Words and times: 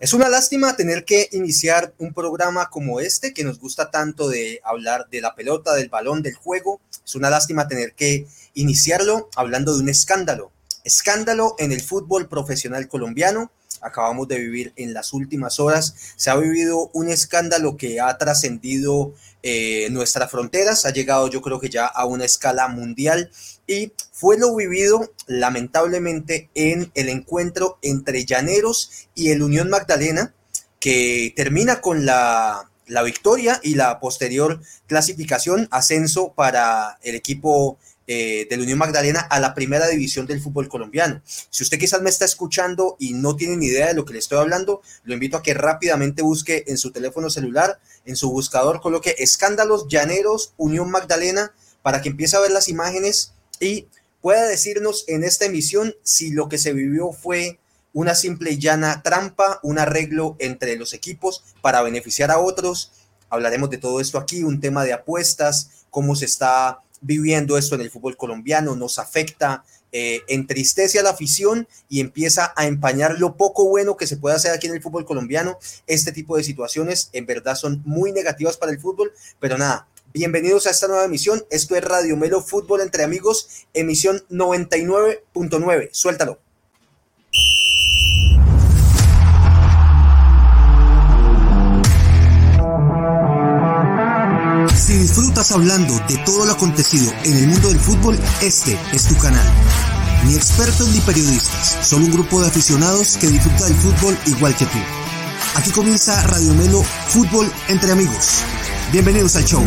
Es 0.00 0.12
una 0.12 0.28
lástima 0.28 0.76
tener 0.76 1.04
que 1.04 1.28
iniciar 1.32 1.92
un 1.98 2.14
programa 2.14 2.70
como 2.70 3.00
este 3.00 3.34
que 3.34 3.42
nos 3.42 3.58
gusta 3.58 3.90
tanto 3.90 4.28
de 4.28 4.60
hablar 4.62 5.08
de 5.10 5.20
la 5.20 5.34
pelota, 5.34 5.74
del 5.74 5.88
balón, 5.88 6.22
del 6.22 6.34
juego. 6.34 6.80
Es 7.04 7.16
una 7.16 7.30
lástima 7.30 7.66
tener 7.66 7.94
que 7.94 8.28
iniciarlo 8.54 9.28
hablando 9.34 9.74
de 9.74 9.82
un 9.82 9.88
escándalo. 9.88 10.52
Escándalo 10.88 11.54
en 11.58 11.70
el 11.70 11.82
fútbol 11.82 12.30
profesional 12.30 12.88
colombiano. 12.88 13.52
Acabamos 13.82 14.26
de 14.26 14.38
vivir 14.38 14.72
en 14.76 14.94
las 14.94 15.12
últimas 15.12 15.60
horas. 15.60 15.94
Se 16.16 16.30
ha 16.30 16.36
vivido 16.36 16.88
un 16.94 17.10
escándalo 17.10 17.76
que 17.76 18.00
ha 18.00 18.16
trascendido 18.16 19.12
eh, 19.42 19.88
nuestras 19.90 20.30
fronteras, 20.30 20.86
ha 20.86 20.90
llegado 20.90 21.28
yo 21.28 21.42
creo 21.42 21.60
que 21.60 21.68
ya 21.68 21.84
a 21.84 22.06
una 22.06 22.24
escala 22.24 22.68
mundial 22.68 23.30
y 23.66 23.92
fue 24.12 24.38
lo 24.38 24.56
vivido 24.56 25.12
lamentablemente 25.26 26.48
en 26.54 26.90
el 26.94 27.10
encuentro 27.10 27.78
entre 27.82 28.24
Llaneros 28.24 29.08
y 29.14 29.28
el 29.28 29.42
Unión 29.42 29.68
Magdalena, 29.68 30.32
que 30.80 31.34
termina 31.36 31.82
con 31.82 32.06
la, 32.06 32.70
la 32.86 33.02
victoria 33.02 33.60
y 33.62 33.74
la 33.74 34.00
posterior 34.00 34.62
clasificación, 34.86 35.68
ascenso 35.70 36.32
para 36.32 36.98
el 37.02 37.14
equipo 37.14 37.78
eh, 38.10 38.46
de 38.48 38.56
la 38.56 38.62
Unión 38.62 38.78
Magdalena 38.78 39.20
a 39.20 39.38
la 39.38 39.54
primera 39.54 39.86
división 39.86 40.26
del 40.26 40.40
fútbol 40.40 40.68
colombiano. 40.68 41.20
Si 41.50 41.62
usted 41.62 41.78
quizás 41.78 42.00
me 42.00 42.08
está 42.08 42.24
escuchando 42.24 42.96
y 42.98 43.12
no 43.12 43.36
tiene 43.36 43.58
ni 43.58 43.66
idea 43.66 43.88
de 43.88 43.94
lo 43.94 44.06
que 44.06 44.14
le 44.14 44.18
estoy 44.18 44.38
hablando, 44.38 44.80
lo 45.04 45.12
invito 45.12 45.36
a 45.36 45.42
que 45.42 45.52
rápidamente 45.52 46.22
busque 46.22 46.64
en 46.68 46.78
su 46.78 46.90
teléfono 46.90 47.28
celular, 47.28 47.78
en 48.06 48.16
su 48.16 48.30
buscador, 48.30 48.80
coloque 48.80 49.14
escándalos 49.18 49.88
llaneros 49.88 50.54
Unión 50.56 50.90
Magdalena 50.90 51.52
para 51.82 52.00
que 52.00 52.08
empiece 52.08 52.34
a 52.34 52.40
ver 52.40 52.50
las 52.50 52.70
imágenes 52.70 53.34
y 53.60 53.88
pueda 54.22 54.46
decirnos 54.46 55.04
en 55.06 55.22
esta 55.22 55.44
emisión 55.44 55.94
si 56.02 56.30
lo 56.30 56.48
que 56.48 56.56
se 56.56 56.72
vivió 56.72 57.12
fue 57.12 57.58
una 57.92 58.14
simple 58.14 58.52
y 58.52 58.58
llana 58.58 59.02
trampa, 59.02 59.60
un 59.62 59.78
arreglo 59.78 60.34
entre 60.38 60.76
los 60.76 60.94
equipos 60.94 61.44
para 61.60 61.82
beneficiar 61.82 62.30
a 62.30 62.38
otros. 62.38 62.90
Hablaremos 63.28 63.68
de 63.68 63.76
todo 63.76 64.00
esto 64.00 64.16
aquí, 64.16 64.44
un 64.44 64.60
tema 64.60 64.84
de 64.84 64.94
apuestas, 64.94 65.84
cómo 65.90 66.16
se 66.16 66.24
está 66.24 66.80
viviendo 67.00 67.58
esto 67.58 67.74
en 67.74 67.82
el 67.82 67.90
fútbol 67.90 68.16
colombiano, 68.16 68.76
nos 68.76 68.98
afecta, 68.98 69.64
eh, 69.90 70.22
entristece 70.28 70.98
a 70.98 71.02
la 71.02 71.10
afición 71.10 71.66
y 71.88 72.00
empieza 72.00 72.52
a 72.56 72.66
empañar 72.66 73.18
lo 73.18 73.36
poco 73.36 73.68
bueno 73.68 73.96
que 73.96 74.06
se 74.06 74.16
puede 74.16 74.36
hacer 74.36 74.52
aquí 74.52 74.66
en 74.66 74.74
el 74.74 74.82
fútbol 74.82 75.04
colombiano. 75.04 75.58
Este 75.86 76.12
tipo 76.12 76.36
de 76.36 76.44
situaciones 76.44 77.10
en 77.12 77.26
verdad 77.26 77.54
son 77.54 77.82
muy 77.84 78.12
negativas 78.12 78.56
para 78.56 78.72
el 78.72 78.80
fútbol, 78.80 79.12
pero 79.40 79.56
nada, 79.56 79.88
bienvenidos 80.12 80.66
a 80.66 80.70
esta 80.70 80.88
nueva 80.88 81.04
emisión. 81.04 81.44
Esto 81.50 81.76
es 81.76 81.84
Radio 81.84 82.16
Melo 82.16 82.42
Fútbol 82.42 82.80
entre 82.80 83.04
amigos, 83.04 83.66
emisión 83.72 84.22
99.9. 84.30 85.88
Suéltalo. 85.92 86.47
Si 94.88 94.96
disfrutas 94.96 95.52
hablando 95.52 96.00
de 96.08 96.16
todo 96.24 96.46
lo 96.46 96.52
acontecido 96.52 97.12
en 97.22 97.36
el 97.36 97.48
mundo 97.48 97.68
del 97.68 97.78
fútbol, 97.78 98.18
este 98.40 98.80
es 98.94 99.04
tu 99.04 99.14
canal. 99.18 99.46
Ni 100.24 100.34
expertos 100.34 100.88
ni 100.88 101.00
periodistas, 101.00 101.76
solo 101.82 102.06
un 102.06 102.12
grupo 102.12 102.40
de 102.40 102.48
aficionados 102.48 103.18
que 103.18 103.26
disfruta 103.26 103.66
del 103.66 103.76
fútbol 103.76 104.18
igual 104.24 104.56
que 104.56 104.64
tú. 104.64 104.78
Aquí 105.56 105.72
comienza 105.72 106.22
Radio 106.28 106.54
Melo 106.54 106.82
Fútbol 107.08 107.52
entre 107.68 107.92
amigos. 107.92 108.38
Bienvenidos 108.90 109.36
al 109.36 109.44
show. 109.44 109.62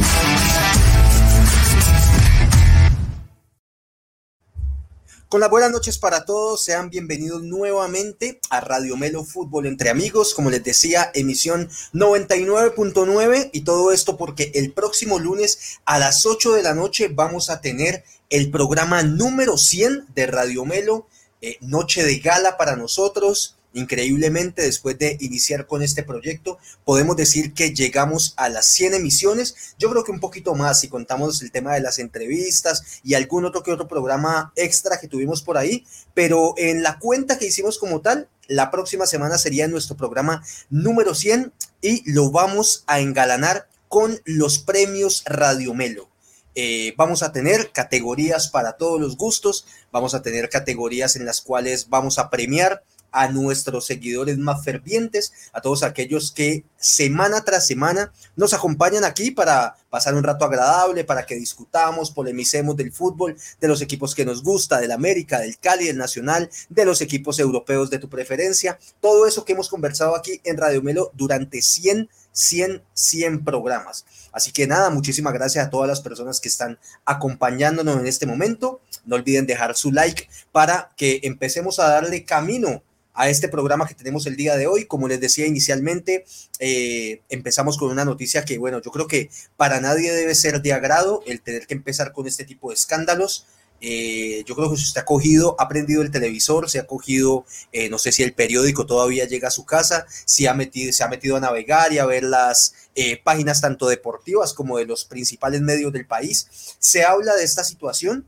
Con 5.32 5.40
las 5.40 5.50
buenas 5.50 5.72
noches 5.72 5.98
para 5.98 6.26
todos, 6.26 6.62
sean 6.62 6.90
bienvenidos 6.90 7.42
nuevamente 7.42 8.42
a 8.50 8.60
Radio 8.60 8.98
Melo 8.98 9.24
Fútbol 9.24 9.66
entre 9.66 9.90
amigos, 9.90 10.34
como 10.34 10.50
les 10.50 10.62
decía, 10.62 11.10
emisión 11.14 11.70
99.9 11.94 13.50
y 13.54 13.62
todo 13.62 13.94
esto 13.94 14.18
porque 14.18 14.52
el 14.56 14.74
próximo 14.74 15.20
lunes 15.20 15.80
a 15.86 16.00
las 16.00 16.26
8 16.26 16.52
de 16.52 16.64
la 16.64 16.74
noche 16.74 17.08
vamos 17.08 17.50
a 17.50 17.62
tener 17.62 18.04
el 18.30 18.52
programa 18.52 19.04
número 19.04 19.56
100 19.56 20.08
de 20.14 20.28
Radio 20.28 20.66
Melo, 20.66 21.08
eh, 21.42 21.56
noche 21.62 22.04
de 22.04 22.20
gala 22.20 22.58
para 22.58 22.76
nosotros, 22.76 23.56
Increíblemente, 23.74 24.64
después 24.64 24.98
de 24.98 25.18
iniciar 25.22 25.66
con 25.66 25.82
este 25.82 26.04
proyecto, 26.04 26.58
podemos 26.84 27.16
decir 27.16 27.54
que 27.54 27.74
llegamos 27.74 28.34
a 28.36 28.50
las 28.50 28.66
100 28.66 28.96
emisiones. 28.96 29.76
Yo 29.80 29.90
creo 29.90 30.04
que 30.04 30.12
un 30.12 30.20
poquito 30.20 30.56
más 30.56 30.82
si 30.82 30.90
contamos 30.90 31.42
el 31.42 31.52
tema 31.52 31.74
de 31.74 31.80
las 31.80 31.98
entrevistas 32.00 33.00
y 33.04 33.14
algún 33.14 33.46
otro 33.46 33.64
que 33.64 33.72
otro 33.72 33.88
programa 33.88 34.52
extra 34.56 35.00
que 35.00 35.08
tuvimos 35.08 35.42
por 35.42 35.58
ahí. 35.58 35.86
Pero 36.14 36.54
en 36.58 36.84
la 36.84 37.00
cuenta 37.00 37.38
que 37.38 37.48
hicimos 37.48 37.78
como 37.80 38.02
tal, 38.02 38.28
la 38.48 38.72
próxima 38.72 39.06
semana 39.06 39.38
sería 39.38 39.70
nuestro 39.70 39.96
programa 39.96 40.44
número 40.70 41.16
100 41.16 41.54
y 41.82 42.12
lo 42.12 42.32
vamos 42.32 42.84
a 42.88 43.00
engalanar 43.00 43.70
con 43.88 44.22
los 44.26 44.60
premios 44.60 45.24
Radio 45.26 45.74
Melo. 45.74 46.10
Eh, 46.56 46.94
vamos 46.98 47.24
a 47.24 47.32
tener 47.32 47.72
categorías 47.72 48.50
para 48.50 48.74
todos 48.74 49.00
los 49.00 49.16
gustos, 49.16 49.66
vamos 49.92 50.14
a 50.14 50.22
tener 50.22 50.50
categorías 50.50 51.16
en 51.16 51.26
las 51.26 51.40
cuales 51.40 51.88
vamos 51.88 52.20
a 52.20 52.30
premiar 52.30 52.84
a 53.12 53.28
nuestros 53.28 53.86
seguidores 53.86 54.38
más 54.38 54.64
fervientes, 54.64 55.34
a 55.54 55.62
todos 55.62 55.84
aquellos 55.84 56.32
que 56.32 56.64
semana 56.78 57.44
tras 57.44 57.68
semana 57.68 58.12
nos 58.36 58.54
acompañan 58.54 59.04
aquí 59.04 59.32
para 59.32 59.76
pasar 59.90 60.16
un 60.16 60.24
rato 60.24 60.46
agradable, 60.46 61.04
para 61.04 61.26
que 61.26 61.36
discutamos, 61.36 62.12
polemicemos 62.12 62.76
del 62.76 62.92
fútbol, 62.92 63.36
de 63.60 63.68
los 63.68 63.82
equipos 63.82 64.16
que 64.16 64.26
nos 64.26 64.42
gusta, 64.42 64.80
del 64.80 64.92
América, 64.92 65.40
del 65.40 65.58
Cali, 65.58 65.86
del 65.86 65.98
Nacional, 65.98 66.50
de 66.70 66.86
los 66.86 67.02
equipos 67.02 67.40
europeos 67.40 67.90
de 67.90 68.00
tu 68.00 68.10
preferencia, 68.10 68.80
todo 69.02 69.28
eso 69.28 69.46
que 69.46 69.54
hemos 69.54 69.70
conversado 69.70 70.16
aquí 70.16 70.40
en 70.44 70.58
Radio 70.58 70.82
Melo 70.82 71.12
durante 71.14 71.62
100, 71.62 72.10
100, 72.32 72.82
100 72.94 73.44
programas. 73.44 74.06
Así 74.32 74.52
que 74.52 74.66
nada, 74.66 74.90
muchísimas 74.90 75.34
gracias 75.34 75.66
a 75.66 75.70
todas 75.70 75.88
las 75.88 76.02
personas 76.02 76.40
que 76.40 76.48
están 76.50 76.80
acompañándonos 77.06 78.00
en 78.00 78.08
este 78.08 78.26
momento. 78.26 78.80
No 79.06 79.18
olviden 79.18 79.46
dejar 79.46 79.76
su 79.76 79.92
like 79.92 80.30
para 80.52 80.92
que 80.96 81.20
empecemos 81.24 81.80
a 81.80 81.90
darle 81.90 82.24
camino 82.24 82.82
a 83.14 83.30
este 83.30 83.50
programa 83.50 83.88
que 83.88 83.96
tenemos 83.96 84.26
el 84.26 84.36
día 84.36 84.56
de 84.56 84.68
hoy. 84.68 84.86
Como 84.86 85.08
les 85.08 85.20
decía 85.20 85.46
inicialmente, 85.46 86.26
eh, 86.60 87.22
empezamos 87.30 87.78
con 87.78 87.92
una 87.92 88.06
noticia 88.06 88.46
que, 88.46 88.58
bueno, 88.58 88.82
yo 88.82 88.92
creo 88.92 89.08
que 89.08 89.30
para 89.58 89.80
nadie 89.80 90.12
debe 90.12 90.36
ser 90.36 90.62
de 90.62 90.74
agrado 90.74 91.22
el 91.26 91.42
tener 91.42 91.68
que 91.68 91.74
empezar 91.74 92.14
con 92.14 92.28
este 92.28 92.46
tipo 92.46 92.70
de 92.70 92.76
escándalos. 92.76 93.46
Eh, 93.84 94.44
yo 94.46 94.56
creo 94.56 94.70
que 94.70 94.78
si 94.78 94.84
usted 94.84 95.02
ha 95.02 95.06
cogido, 95.06 95.56
ha 95.60 95.68
prendido 95.68 96.04
el 96.04 96.12
televisor, 96.12 96.70
se 96.70 96.78
ha 96.78 96.86
cogido, 96.86 97.46
eh, 97.72 97.90
no 97.90 97.98
sé 97.98 98.12
si 98.12 98.22
el 98.22 98.34
periódico 98.34 98.86
todavía 98.86 99.26
llega 99.26 99.48
a 99.48 99.52
su 99.52 99.66
casa, 99.66 100.06
si 100.26 100.46
ha 100.46 100.54
metido, 100.54 100.94
se 100.94 101.04
ha 101.04 101.08
metido 101.08 101.36
a 101.36 101.40
navegar 101.40 101.92
y 101.92 101.98
a 101.98 102.06
ver 102.06 102.24
las 102.24 102.76
páginas 103.24 103.62
tanto 103.62 103.88
deportivas 103.88 104.54
como 104.54 104.78
de 104.78 104.86
los 104.86 105.06
principales 105.06 105.62
medios 105.62 105.92
del 105.94 106.06
país. 106.06 106.76
Se 106.78 107.04
habla 107.04 107.36
de 107.36 107.44
esta 107.44 107.64
situación 107.64 108.28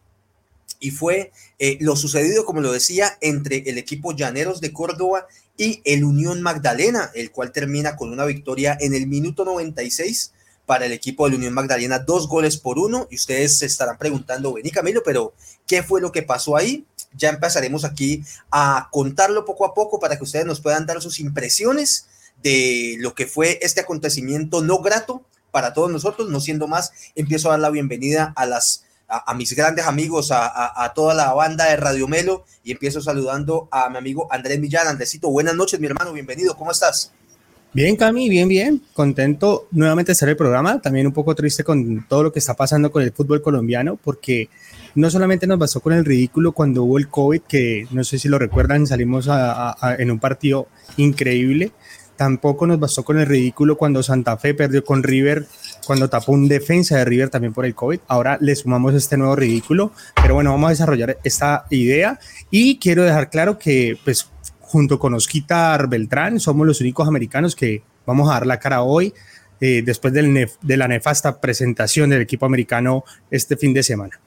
y 0.80 0.92
fue 0.92 1.32
eh, 1.66 1.78
lo 1.80 1.96
sucedido, 1.96 2.44
como 2.44 2.60
lo 2.60 2.74
decía, 2.74 3.18
entre 3.22 3.64
el 3.68 3.78
equipo 3.78 4.12
Llaneros 4.12 4.60
de 4.60 4.74
Córdoba 4.74 5.28
y 5.56 5.82
el 5.86 6.04
Unión 6.04 6.42
Magdalena, 6.42 7.10
el 7.16 7.32
cual 7.32 7.54
termina 7.54 7.96
con 7.96 8.12
una 8.12 8.26
victoria 8.26 8.78
en 8.82 8.94
el 8.94 9.08
minuto 9.08 9.46
96 9.46 10.34
para 10.66 10.88
el 10.88 10.92
equipo 10.92 11.24
del 11.24 11.36
Unión 11.36 11.54
Magdalena, 11.54 12.00
dos 12.00 12.28
goles 12.28 12.58
por 12.58 12.80
uno. 12.80 13.08
Y 13.10 13.16
ustedes 13.16 13.60
se 13.60 13.66
estarán 13.66 13.98
preguntando, 13.98 14.52
Bení 14.52 14.72
Camilo, 14.72 15.04
pero 15.06 15.36
¿qué 15.66 15.84
fue 15.84 16.02
lo 16.02 16.12
que 16.12 16.22
pasó 16.22 16.58
ahí? 16.58 16.86
Ya 17.14 17.30
empezaremos 17.30 17.86
aquí 17.86 18.26
a 18.52 18.90
contarlo 18.92 19.46
poco 19.46 19.66
a 19.66 19.74
poco 19.74 20.02
para 20.02 20.18
que 20.18 20.26
ustedes 20.26 20.46
nos 20.46 20.60
puedan 20.60 20.86
dar 20.86 21.02
sus 21.02 21.22
impresiones 21.22 22.08
de 22.44 22.98
lo 23.00 23.16
que 23.16 23.26
fue 23.26 23.60
este 23.62 23.80
acontecimiento 23.80 24.62
no 24.62 24.80
grato 24.80 25.24
para 25.52 25.72
todos 25.72 25.90
nosotros. 25.90 26.30
No 26.30 26.42
siendo 26.42 26.68
más, 26.68 26.92
empiezo 27.16 27.48
a 27.48 27.52
dar 27.52 27.62
la 27.62 27.70
bienvenida 27.70 28.34
a 28.36 28.46
las 28.46 28.84
a, 29.08 29.34
mis 29.34 29.56
grandes 29.56 29.86
amigos, 29.86 30.30
a, 30.32 30.92
toda 30.96 31.14
la 31.14 31.34
banda 31.34 31.66
de 31.66 31.78
Radio 31.78 32.08
Melo 32.08 32.46
y 32.64 32.72
empiezo 32.72 33.02
saludando 33.02 33.68
a 33.72 33.90
mi 33.90 33.98
amigo 33.98 34.28
Andrés 34.32 34.60
Millán. 34.60 34.88
Andresito, 34.88 35.30
buenas 35.30 35.56
noches, 35.56 35.80
mi 35.80 35.88
hermano, 35.88 36.14
bienvenido, 36.14 36.56
¿cómo 36.56 36.72
estás? 36.72 37.12
Bien, 37.76 37.96
Cami, 37.96 38.30
bien, 38.30 38.48
bien. 38.48 38.84
Contento 38.94 39.68
nuevamente 39.72 40.14
de 40.14 40.18
en 40.22 40.30
el 40.30 40.38
programa. 40.38 40.80
También 40.80 41.08
un 41.08 41.14
poco 41.14 41.34
triste 41.34 41.64
con 41.64 42.06
todo 42.08 42.22
lo 42.22 42.32
que 42.32 42.38
está 42.38 42.54
pasando 42.54 42.92
con 42.92 43.02
el 43.02 43.12
fútbol 43.12 43.42
colombiano, 43.42 43.96
porque 43.96 44.50
no 44.94 45.10
solamente 45.10 45.48
nos 45.48 45.58
pasó 45.58 45.80
con 45.80 45.94
el 45.94 46.06
ridículo 46.06 46.52
cuando 46.52 46.84
hubo 46.84 47.00
el 47.00 47.08
COVID, 47.08 47.42
que 47.42 47.88
no 47.90 48.04
sé 48.04 48.20
si 48.20 48.30
lo 48.30 48.38
recuerdan, 48.38 48.86
salimos 48.86 49.28
en 49.98 50.12
un 50.12 50.20
partido 50.20 50.68
increíble. 50.98 51.72
Tampoco 52.16 52.68
nos 52.68 52.80
bastó 52.80 53.04
con 53.04 53.20
el 53.20 53.26
ridículo 53.26 53.78
cuando 53.78 54.04
Santa 54.04 54.38
Fe 54.38 54.54
perdió 54.54 54.84
con 54.84 55.04
River 55.04 55.48
cuando 55.86 56.10
tapó 56.10 56.32
un 56.32 56.48
defensa 56.48 56.98
de 56.98 57.06
River 57.06 57.30
también 57.30 57.54
por 57.54 57.66
el 57.66 57.76
COVID. 57.76 58.00
Ahora 58.08 58.38
le 58.40 58.56
sumamos 58.56 58.94
este 58.94 59.18
nuevo 59.18 59.36
ridículo, 59.36 59.92
pero 60.22 60.36
bueno, 60.36 60.52
vamos 60.52 60.68
a 60.68 60.72
desarrollar 60.72 61.18
esta 61.24 61.66
idea 61.70 62.20
y 62.50 62.78
quiero 62.78 63.04
dejar 63.04 63.30
claro 63.30 63.58
que 63.58 63.98
pues 64.04 64.30
junto 64.60 65.00
con 65.00 65.14
Osquitar 65.14 65.88
Beltrán 65.88 66.40
somos 66.40 66.66
los 66.66 66.82
únicos 66.82 67.08
americanos 67.08 67.56
que 67.56 67.84
vamos 68.06 68.30
a 68.30 68.34
dar 68.34 68.48
la 68.48 68.60
cara 68.60 68.84
hoy 68.84 69.14
eh, 69.60 69.82
después 69.86 70.14
de 70.14 70.78
la 70.78 70.88
nefasta 70.88 71.40
presentación 71.40 72.10
del 72.10 72.22
equipo 72.22 72.46
americano 72.46 73.04
este 73.32 73.56
fin 73.56 73.74
de 73.74 73.84
semana. 73.84 74.20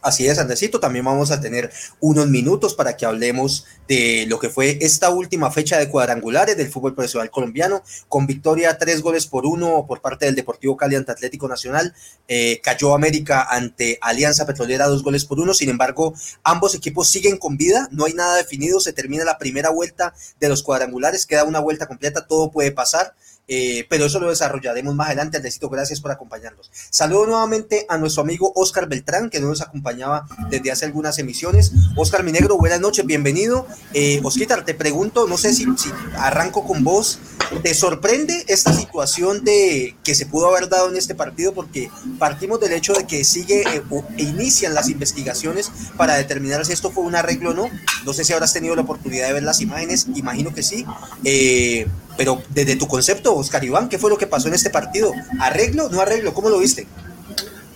Así 0.00 0.28
es, 0.28 0.38
Andresito. 0.38 0.78
También 0.78 1.04
vamos 1.04 1.30
a 1.30 1.40
tener 1.40 1.72
unos 2.00 2.28
minutos 2.28 2.74
para 2.74 2.96
que 2.96 3.04
hablemos 3.04 3.66
de 3.88 4.26
lo 4.28 4.38
que 4.38 4.48
fue 4.48 4.78
esta 4.80 5.10
última 5.10 5.50
fecha 5.50 5.78
de 5.78 5.88
cuadrangulares 5.88 6.56
del 6.56 6.70
fútbol 6.70 6.94
profesional 6.94 7.30
colombiano, 7.30 7.82
con 8.08 8.26
victoria 8.26 8.78
tres 8.78 9.02
goles 9.02 9.26
por 9.26 9.44
uno 9.44 9.86
por 9.88 10.00
parte 10.00 10.26
del 10.26 10.36
Deportivo 10.36 10.76
Cali 10.76 10.94
ante 10.94 11.10
Atlético 11.10 11.48
Nacional. 11.48 11.94
Eh, 12.28 12.60
cayó 12.62 12.94
América 12.94 13.42
ante 13.50 13.98
Alianza 14.00 14.46
Petrolera 14.46 14.86
dos 14.86 15.02
goles 15.02 15.24
por 15.24 15.40
uno. 15.40 15.52
Sin 15.52 15.68
embargo, 15.68 16.14
ambos 16.44 16.74
equipos 16.74 17.08
siguen 17.08 17.36
con 17.36 17.56
vida. 17.56 17.88
No 17.90 18.04
hay 18.04 18.14
nada 18.14 18.36
definido. 18.36 18.78
Se 18.78 18.92
termina 18.92 19.24
la 19.24 19.38
primera 19.38 19.70
vuelta 19.70 20.14
de 20.38 20.48
los 20.48 20.62
cuadrangulares. 20.62 21.26
Queda 21.26 21.44
una 21.44 21.58
vuelta 21.60 21.86
completa. 21.88 22.26
Todo 22.26 22.52
puede 22.52 22.70
pasar. 22.70 23.14
Eh, 23.48 23.86
pero 23.88 24.04
eso 24.04 24.20
lo 24.20 24.28
desarrollaremos 24.28 24.94
más 24.94 25.08
adelante. 25.08 25.38
Andresito, 25.38 25.68
gracias 25.70 26.00
por 26.00 26.10
acompañarnos. 26.10 26.70
Saludo 26.90 27.26
nuevamente 27.26 27.86
a 27.88 27.96
nuestro 27.96 28.22
amigo 28.22 28.52
Oscar 28.54 28.88
Beltrán, 28.88 29.30
que 29.30 29.40
nos 29.40 29.62
acompañaba 29.62 30.26
desde 30.50 30.70
hace 30.70 30.84
algunas 30.84 31.18
emisiones. 31.18 31.72
Oscar 31.96 32.22
Minegro, 32.22 32.58
buenas 32.58 32.80
noches, 32.80 33.06
bienvenido. 33.06 33.66
Eh, 33.94 34.20
Osquitar, 34.22 34.64
te 34.64 34.74
pregunto, 34.74 35.26
no 35.26 35.38
sé 35.38 35.54
si, 35.54 35.64
si, 35.78 35.90
arranco 36.18 36.66
con 36.66 36.84
vos, 36.84 37.18
¿te 37.62 37.72
sorprende 37.72 38.44
esta 38.48 38.72
situación 38.74 39.42
de 39.44 39.96
que 40.04 40.14
se 40.14 40.26
pudo 40.26 40.48
haber 40.48 40.68
dado 40.68 40.90
en 40.90 40.96
este 40.96 41.14
partido? 41.14 41.54
Porque 41.54 41.90
partimos 42.18 42.60
del 42.60 42.72
hecho 42.72 42.92
de 42.92 43.06
que 43.06 43.24
sigue 43.24 43.62
eh, 43.62 43.82
e 44.18 44.22
inician 44.22 44.74
las 44.74 44.90
investigaciones 44.90 45.70
para 45.96 46.16
determinar 46.16 46.66
si 46.66 46.72
esto 46.72 46.90
fue 46.90 47.04
un 47.04 47.14
arreglo 47.14 47.50
o 47.50 47.54
no. 47.54 47.70
No 48.04 48.12
sé 48.12 48.24
si 48.24 48.34
habrás 48.34 48.52
tenido 48.52 48.76
la 48.76 48.82
oportunidad 48.82 49.28
de 49.28 49.32
ver 49.32 49.42
las 49.42 49.62
imágenes, 49.62 50.06
imagino 50.14 50.52
que 50.52 50.62
sí. 50.62 50.84
Eh, 51.24 51.86
pero 52.18 52.42
desde 52.50 52.74
tu 52.74 52.88
concepto, 52.88 53.34
Oscar 53.36 53.64
Iván, 53.64 53.88
¿qué 53.88 53.96
fue 53.96 54.10
lo 54.10 54.18
que 54.18 54.26
pasó 54.26 54.48
en 54.48 54.54
este 54.54 54.70
partido? 54.70 55.12
¿Arreglo? 55.38 55.88
¿No 55.88 56.00
arreglo? 56.00 56.34
¿Cómo 56.34 56.50
lo 56.50 56.58
viste? 56.58 56.86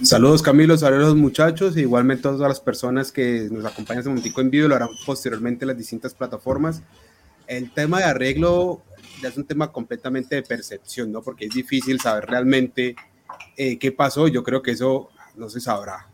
Saludos 0.02 0.42
Camilo, 0.42 0.76
saludos 0.76 1.10
los 1.10 1.16
muchachos, 1.16 1.76
e 1.76 1.82
igualmente 1.82 2.26
a 2.26 2.32
todas 2.32 2.48
las 2.48 2.60
personas 2.60 3.12
que 3.12 3.48
nos 3.52 3.64
acompañan 3.64 4.00
este 4.00 4.08
momentico 4.08 4.40
en 4.40 4.50
vivo, 4.50 4.66
lo 4.66 4.74
harán 4.74 4.88
posteriormente 5.06 5.64
en 5.64 5.68
las 5.68 5.78
distintas 5.78 6.12
plataformas. 6.12 6.82
El 7.46 7.72
tema 7.72 7.98
de 7.98 8.04
arreglo 8.04 8.82
ya 9.22 9.28
es 9.28 9.36
un 9.36 9.44
tema 9.44 9.70
completamente 9.70 10.34
de 10.34 10.42
percepción, 10.42 11.12
¿no? 11.12 11.22
Porque 11.22 11.44
es 11.44 11.54
difícil 11.54 12.00
saber 12.00 12.26
realmente 12.26 12.96
eh, 13.56 13.78
qué 13.78 13.92
pasó, 13.92 14.26
yo 14.26 14.42
creo 14.42 14.60
que 14.60 14.72
eso 14.72 15.10
no 15.36 15.48
se 15.50 15.60
sabrá. 15.60 16.08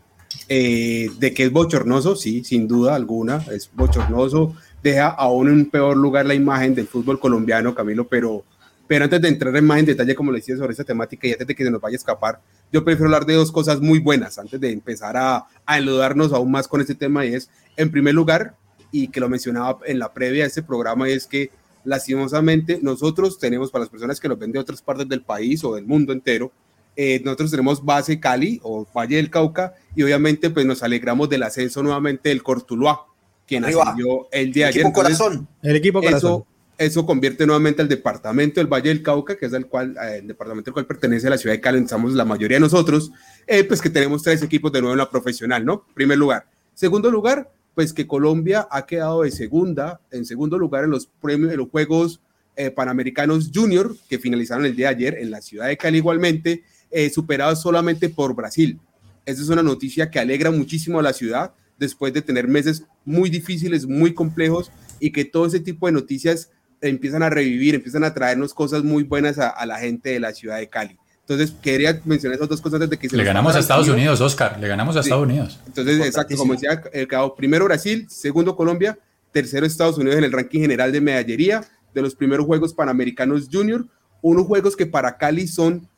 Eh, 0.51 1.09
de 1.19 1.33
que 1.33 1.45
es 1.45 1.51
bochornoso, 1.53 2.15
sí, 2.15 2.45
sin 2.45 2.69
duda 2.69 2.95
alguna, 2.95 3.43
es 3.51 3.71
bochornoso, 3.73 4.55
deja 4.83 5.09
aún 5.09 5.49
en 5.49 5.55
un 5.55 5.67
peor 5.67 5.97
lugar 5.97 6.27
la 6.27 6.35
imagen 6.35 6.75
del 6.75 6.87
fútbol 6.87 7.19
colombiano, 7.19 7.75
Camilo, 7.75 8.07
pero, 8.09 8.45
pero 8.87 9.05
antes 9.05 9.21
de 9.21 9.29
entrar 9.29 9.57
en 9.57 9.65
más 9.65 9.79
en 9.81 9.87
detalle, 9.87 10.15
como 10.15 10.33
le 10.33 10.39
decía, 10.39 10.57
sobre 10.57 10.73
esta 10.73 10.85
temática 10.85 11.27
y 11.27 11.33
antes 11.33 11.47
de 11.47 11.55
que 11.55 11.65
se 11.65 11.71
nos 11.71 11.81
vaya 11.81 11.95
a 11.95 11.99
escapar, 11.99 12.41
yo 12.73 12.85
prefiero 12.85 13.07
hablar 13.07 13.27
de 13.27 13.35
dos 13.35 13.51
cosas 13.51 13.81
muy 13.81 13.99
buenas 13.99 14.39
antes 14.39 14.61
de 14.61 14.71
empezar 14.71 15.17
a, 15.17 15.47
a 15.67 15.79
enlodarnos 15.79 16.33
aún 16.33 16.51
más 16.51 16.69
con 16.69 16.81
este 16.81 16.95
tema 16.95 17.25
y 17.25 17.35
es, 17.35 17.51
en 17.77 17.91
primer 17.91 18.15
lugar, 18.15 18.55
y 18.91 19.09
que 19.09 19.21
lo 19.21 19.29
mencionaba 19.29 19.79
en 19.85 19.99
la 19.99 20.13
previa 20.13 20.45
de 20.45 20.49
este 20.49 20.63
programa, 20.63 21.09
es 21.09 21.27
que 21.27 21.51
lastimosamente 21.85 22.79
nosotros 22.83 23.39
tenemos, 23.39 23.71
para 23.71 23.85
las 23.85 23.91
personas 23.91 24.21
que 24.21 24.29
nos 24.29 24.39
ven 24.39 24.53
de 24.53 24.59
otras 24.59 24.83
partes 24.83 25.09
del 25.09 25.23
país 25.23 25.63
o 25.65 25.75
del 25.75 25.87
mundo 25.87 26.13
entero, 26.13 26.53
eh, 27.01 27.21
nosotros 27.25 27.51
tenemos 27.51 27.85
base 27.85 28.19
Cali 28.19 28.61
o 28.65 28.87
Valle 28.93 29.17
del 29.17 29.31
Cauca 29.31 29.75
y 29.95 30.03
obviamente 30.03 30.51
pues 30.51 30.67
nos 30.67 30.83
alegramos 30.83 31.29
del 31.29 31.45
ascenso 31.45 31.81
nuevamente 31.83 32.31
del 32.31 32.43
Cortuluá 32.43 33.07
quien 33.49 33.65
ascendió 33.65 34.29
el 34.31 34.53
día 34.53 34.67
de 34.67 34.81
ayer. 34.81 34.93
Corazón. 34.93 35.49
El 35.63 35.77
equipo 35.77 36.01
corazón. 36.01 36.45
Eso, 36.77 37.05
convierte 37.05 37.45
nuevamente 37.45 37.83
al 37.83 37.89
departamento 37.89 38.61
del 38.61 38.69
Valle 38.69 38.91
del 38.91 39.03
Cauca, 39.03 39.37
que 39.37 39.47
es 39.47 39.53
el, 39.53 39.67
cual, 39.67 39.97
eh, 40.01 40.19
el 40.19 40.29
departamento 40.29 40.71
al 40.71 40.75
cual 40.75 40.87
pertenece 40.87 41.27
a 41.27 41.31
la 41.31 41.39
ciudad 41.39 41.57
de 41.57 41.61
Cali, 41.61 41.81
estamos 41.81 42.13
la 42.13 42.25
mayoría 42.25 42.59
de 42.59 42.61
nosotros, 42.61 43.11
eh, 43.49 43.65
pues 43.65 43.81
que 43.81 43.91
tenemos 43.91 44.23
tres 44.23 44.43
equipos 44.43 44.71
de 44.71 44.81
nuevo 44.81 44.93
en 44.95 44.99
la 44.99 45.11
profesional, 45.11 45.65
¿no? 45.65 45.85
Primer 45.93 46.17
lugar. 46.17 46.47
Segundo 46.75 47.11
lugar, 47.11 47.51
pues 47.75 47.93
que 47.93 48.07
Colombia 48.07 48.69
ha 48.71 48.87
quedado 48.87 49.23
de 49.23 49.33
segunda, 49.33 50.01
en 50.13 50.25
segundo 50.25 50.57
lugar 50.57 50.85
en 50.85 50.91
los 50.91 51.09
premios 51.21 51.51
de 51.51 51.57
los 51.57 51.69
Juegos 51.69 52.21
eh, 52.55 52.71
Panamericanos 52.71 53.51
Junior, 53.53 53.97
que 54.09 54.19
finalizaron 54.21 54.65
el 54.65 54.77
día 54.77 54.89
de 54.89 54.95
ayer 54.95 55.19
en 55.19 55.33
la 55.33 55.41
ciudad 55.41 55.67
de 55.67 55.77
Cali 55.77 55.99
igualmente, 55.99 56.63
eh, 56.91 57.11
superados 57.11 57.61
solamente 57.61 58.09
por 58.09 58.35
Brasil. 58.35 58.79
Esa 59.25 59.43
es 59.43 59.49
una 59.49 59.63
noticia 59.63 60.11
que 60.11 60.19
alegra 60.19 60.51
muchísimo 60.51 60.99
a 61.01 61.03
la 61.03 61.13
ciudad, 61.13 61.55
después 61.79 62.13
de 62.13 62.23
tener 62.23 62.49
meses 62.49 62.85
muy 63.09 63.31
difíciles, 63.31 63.87
muy 63.87 64.13
complejos 64.13 64.71
y 65.01 65.13
que 65.13 65.25
todo 65.25 65.47
ese 65.47 65.61
tipo 65.61 65.87
de 65.87 65.93
noticias 65.93 66.51
empiezan 66.81 67.23
a 67.23 67.31
revivir, 67.31 67.75
empiezan 67.75 68.05
a 68.05 68.15
traernos 68.15 68.55
cosas 68.55 68.85
muy 68.85 69.03
buenas 69.03 69.39
a, 69.39 69.49
a 69.49 69.67
la 69.67 69.79
gente 69.79 70.11
de 70.11 70.21
la 70.21 70.33
ciudad 70.33 70.59
de 70.59 70.69
Cali. 70.69 70.97
Entonces, 71.21 71.55
quería 71.61 72.01
mencionar 72.05 72.37
esas 72.37 72.49
dos 72.49 72.61
cosas 72.61 72.81
desde 72.81 72.97
que 72.97 73.09
se 73.09 73.17
Le 73.17 73.25
ganamos 73.25 73.55
a 73.55 73.59
Estados 73.59 73.89
Unidos, 73.89 74.21
Oscar, 74.21 74.59
le 74.61 74.69
ganamos 74.69 74.97
a 74.97 75.03
sí. 75.03 75.09
Estados 75.09 75.27
Unidos. 75.27 75.61
Entonces, 75.67 76.07
exacto, 76.07 76.37
como 76.37 76.53
decía, 76.55 76.83
el 76.93 77.09
cabo, 77.09 77.35
primero 77.35 77.65
Brasil, 77.65 78.07
segundo 78.09 78.57
Colombia, 78.57 78.99
tercero 79.33 79.67
Estados 79.67 79.99
Unidos 79.99 80.17
en 80.19 80.25
el 80.25 80.33
ranking 80.33 80.61
general 80.61 80.93
de 80.93 81.01
medallería 81.01 81.65
de 81.95 82.03
los 82.03 82.15
primeros 82.15 82.47
Juegos 82.47 82.73
Panamericanos 82.73 83.49
Junior, 83.53 83.87
unos 84.23 84.47
juegos 84.47 84.77
que 84.77 84.87
para 84.87 85.17
Cali 85.17 85.49
son 85.49 85.89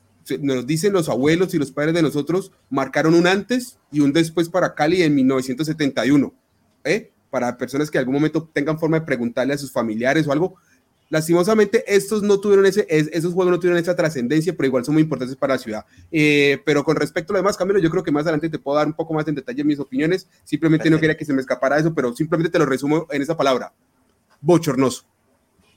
nos 0.40 0.66
dicen 0.66 0.92
los 0.92 1.08
abuelos 1.08 1.54
y 1.54 1.58
los 1.58 1.72
padres 1.72 1.94
de 1.94 2.02
nosotros, 2.02 2.52
marcaron 2.68 3.14
un 3.14 3.26
antes 3.26 3.78
y 3.90 4.00
un 4.00 4.12
después 4.12 4.48
para 4.48 4.74
Cali 4.74 5.02
en 5.02 5.14
1971. 5.14 6.32
¿Eh? 6.84 7.10
Para 7.30 7.56
personas 7.56 7.90
que 7.90 7.98
en 7.98 8.00
algún 8.00 8.14
momento 8.14 8.48
tengan 8.52 8.78
forma 8.78 9.00
de 9.00 9.06
preguntarle 9.06 9.54
a 9.54 9.58
sus 9.58 9.72
familiares 9.72 10.26
o 10.26 10.32
algo. 10.32 10.56
Lastimosamente, 11.10 11.82
estos 11.92 12.22
no 12.22 12.38
tuvieron 12.38 12.66
ese, 12.66 12.86
esos 12.88 13.34
juegos 13.34 13.50
no 13.50 13.58
tuvieron 13.58 13.78
esa 13.80 13.96
trascendencia, 13.96 14.56
pero 14.56 14.68
igual 14.68 14.84
son 14.84 14.94
muy 14.94 15.02
importantes 15.02 15.36
para 15.36 15.54
la 15.54 15.58
ciudad. 15.58 15.84
Eh, 16.12 16.60
pero 16.64 16.84
con 16.84 16.94
respecto 16.94 17.32
a 17.32 17.34
lo 17.34 17.38
demás, 17.40 17.56
Camilo, 17.56 17.80
yo 17.80 17.90
creo 17.90 18.04
que 18.04 18.12
más 18.12 18.22
adelante 18.22 18.48
te 18.48 18.60
puedo 18.60 18.78
dar 18.78 18.86
un 18.86 18.92
poco 18.92 19.12
más 19.12 19.26
en 19.26 19.34
detalle 19.34 19.64
mis 19.64 19.80
opiniones. 19.80 20.28
Simplemente 20.44 20.84
Perfecto. 20.84 20.96
no 20.96 21.00
quería 21.00 21.16
que 21.16 21.24
se 21.24 21.32
me 21.32 21.40
escapara 21.40 21.78
eso, 21.78 21.92
pero 21.92 22.14
simplemente 22.14 22.52
te 22.52 22.60
lo 22.60 22.66
resumo 22.66 23.08
en 23.10 23.22
esa 23.22 23.36
palabra: 23.36 23.72
bochornoso. 24.40 25.04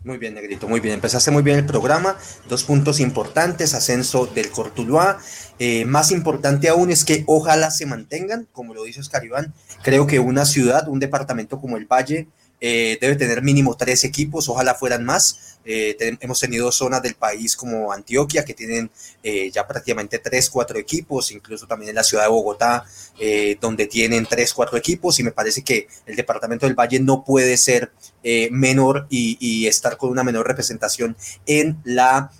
Muy 0.03 0.17
bien, 0.17 0.33
Negrito, 0.33 0.67
muy 0.67 0.81
bien. 0.81 0.95
Empezaste 0.95 1.31
muy 1.31 1.43
bien 1.43 1.59
el 1.59 1.65
programa. 1.65 2.17
Dos 2.49 2.65
puntos 2.65 2.99
importantes, 2.99 3.73
ascenso 3.73 4.25
del 4.25 4.49
Cortuluá. 4.49 5.17
Eh, 5.59 5.85
más 5.85 6.11
importante 6.11 6.67
aún 6.67 6.91
es 6.91 7.05
que 7.05 7.23
ojalá 7.25 7.71
se 7.71 7.85
mantengan, 7.85 8.47
como 8.51 8.73
lo 8.73 8.83
dice 8.83 8.99
Oscar 8.99 9.23
Iván. 9.23 9.53
Creo 9.81 10.05
que 10.05 10.19
una 10.19 10.43
ciudad, 10.43 10.89
un 10.89 10.99
departamento 10.99 11.61
como 11.61 11.77
el 11.77 11.85
Valle, 11.85 12.27
eh, 12.65 12.97
debe 13.01 13.17
tener 13.17 13.41
mínimo 13.41 13.75
tres 13.75 14.05
equipos, 14.05 14.47
ojalá 14.47 14.73
fueran 14.73 15.03
más. 15.03 15.59
Eh, 15.65 15.97
hemos 16.21 16.39
tenido 16.39 16.71
zonas 16.71 17.01
del 17.01 17.15
país 17.15 17.57
como 17.57 17.91
Antioquia 17.91 18.43
que 18.43 18.53
tienen 18.53 18.89
eh, 19.21 19.51
ya 19.51 19.67
prácticamente 19.67 20.17
tres, 20.19 20.49
cuatro 20.49 20.79
equipos, 20.79 21.31
incluso 21.31 21.67
también 21.67 21.89
en 21.89 21.95
la 21.95 22.03
ciudad 22.03 22.23
de 22.23 22.29
Bogotá, 22.29 22.85
eh, 23.19 23.57
donde 23.59 23.87
tienen 23.87 24.25
tres, 24.25 24.53
cuatro 24.53 24.77
equipos, 24.77 25.19
y 25.19 25.23
me 25.23 25.31
parece 25.31 25.61
que 25.61 25.87
el 26.05 26.15
departamento 26.15 26.65
del 26.65 26.75
Valle 26.75 27.01
no 27.01 27.25
puede 27.25 27.57
ser 27.57 27.91
eh, 28.23 28.47
menor 28.49 29.07
y, 29.09 29.67
estar 29.67 29.97
con 29.97 30.09
una 30.09 30.23
menor 30.23 30.47
representación 30.47 31.17
en 31.45 31.77
la 31.83 32.31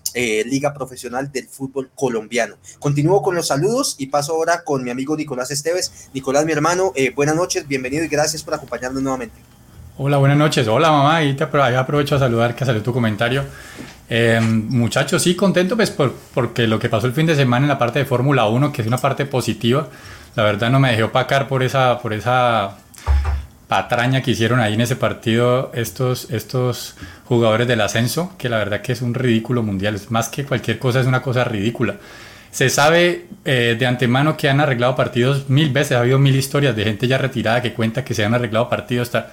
liga 0.46 0.74
profesional 0.74 1.32
del 1.32 1.48
fútbol 1.48 1.90
colombiano. 1.96 2.58
Continúo 2.80 3.22
con 3.22 3.36
los 3.36 3.48
saludos 3.48 3.96
y 3.98 4.08
paso 4.08 4.34
ahora 4.34 4.64
con 4.64 4.84
mi 4.84 4.92
amigo 4.92 5.18
Nicolás 5.18 5.52
Esteves. 5.52 6.10
Nicolás, 6.14 6.46
mi 6.46 6.52
hermano, 6.52 6.94
buenas 7.16 7.36
noches, 7.36 7.68
bienvenido 7.68 8.06
y 8.06 8.10
gracias 8.10 8.44
por 8.44 8.54
acompañarnos 8.54 9.02
nuevamente. 9.02 9.53
Hola, 9.96 10.18
buenas 10.18 10.40
noches. 10.40 10.68
Hola, 10.68 10.90
mamá. 10.90 11.22
Y 11.24 11.36
te 11.36 11.44
aprovecho 11.44 12.16
a 12.16 12.20
saludar 12.20 12.56
que 12.56 12.66
salió 12.66 12.82
tu 12.82 12.92
comentario. 12.92 13.46
Eh, 14.10 14.40
muchachos, 14.42 15.22
sí, 15.22 15.36
contento 15.36 15.76
pues 15.76 15.92
por, 15.92 16.16
porque 16.34 16.66
lo 16.66 16.80
que 16.80 16.90
pasó 16.90 17.06
el 17.06 17.14
fin 17.14 17.28
de 17.28 17.36
semana 17.36 17.66
en 17.66 17.70
la 17.70 17.78
parte 17.78 18.00
de 18.00 18.06
Fórmula 18.06 18.48
1, 18.48 18.72
que 18.72 18.82
es 18.82 18.88
una 18.88 18.98
parte 18.98 19.28
positiva, 19.28 19.88
la 20.36 20.44
verdad 20.44 20.72
no 20.72 20.80
me 20.80 20.90
dejé 20.90 21.04
opacar 21.04 21.48
por 21.48 21.62
esa, 21.62 22.00
por 22.00 22.12
esa 22.12 22.76
patraña 23.68 24.24
que 24.24 24.32
hicieron 24.32 24.60
ahí 24.62 24.74
en 24.74 24.82
ese 24.82 24.96
partido 24.96 25.72
estos, 25.76 26.32
estos 26.32 26.96
jugadores 27.26 27.68
del 27.68 27.82
ascenso, 27.82 28.34
que 28.40 28.50
la 28.50 28.58
verdad 28.58 28.82
que 28.82 28.94
es 28.94 29.02
un 29.04 29.14
ridículo 29.14 29.62
mundial. 29.62 29.94
Es 29.94 30.10
más 30.10 30.28
que 30.28 30.44
cualquier 30.44 30.80
cosa, 30.80 31.02
es 31.02 31.06
una 31.06 31.22
cosa 31.22 31.44
ridícula. 31.44 31.98
Se 32.50 32.70
sabe 32.72 33.28
eh, 33.46 33.76
de 33.78 33.86
antemano 33.86 34.38
que 34.38 34.50
han 34.50 34.60
arreglado 34.60 34.96
partidos 34.96 35.50
mil 35.50 35.72
veces, 35.72 35.98
ha 35.98 36.00
habido 36.00 36.18
mil 36.18 36.36
historias 36.36 36.76
de 36.76 36.84
gente 36.84 37.08
ya 37.08 37.20
retirada 37.20 37.62
que 37.62 37.74
cuenta 37.74 38.04
que 38.04 38.16
se 38.16 38.26
han 38.26 38.34
arreglado 38.34 38.70
partidos. 38.70 39.10
Hasta, 39.10 39.32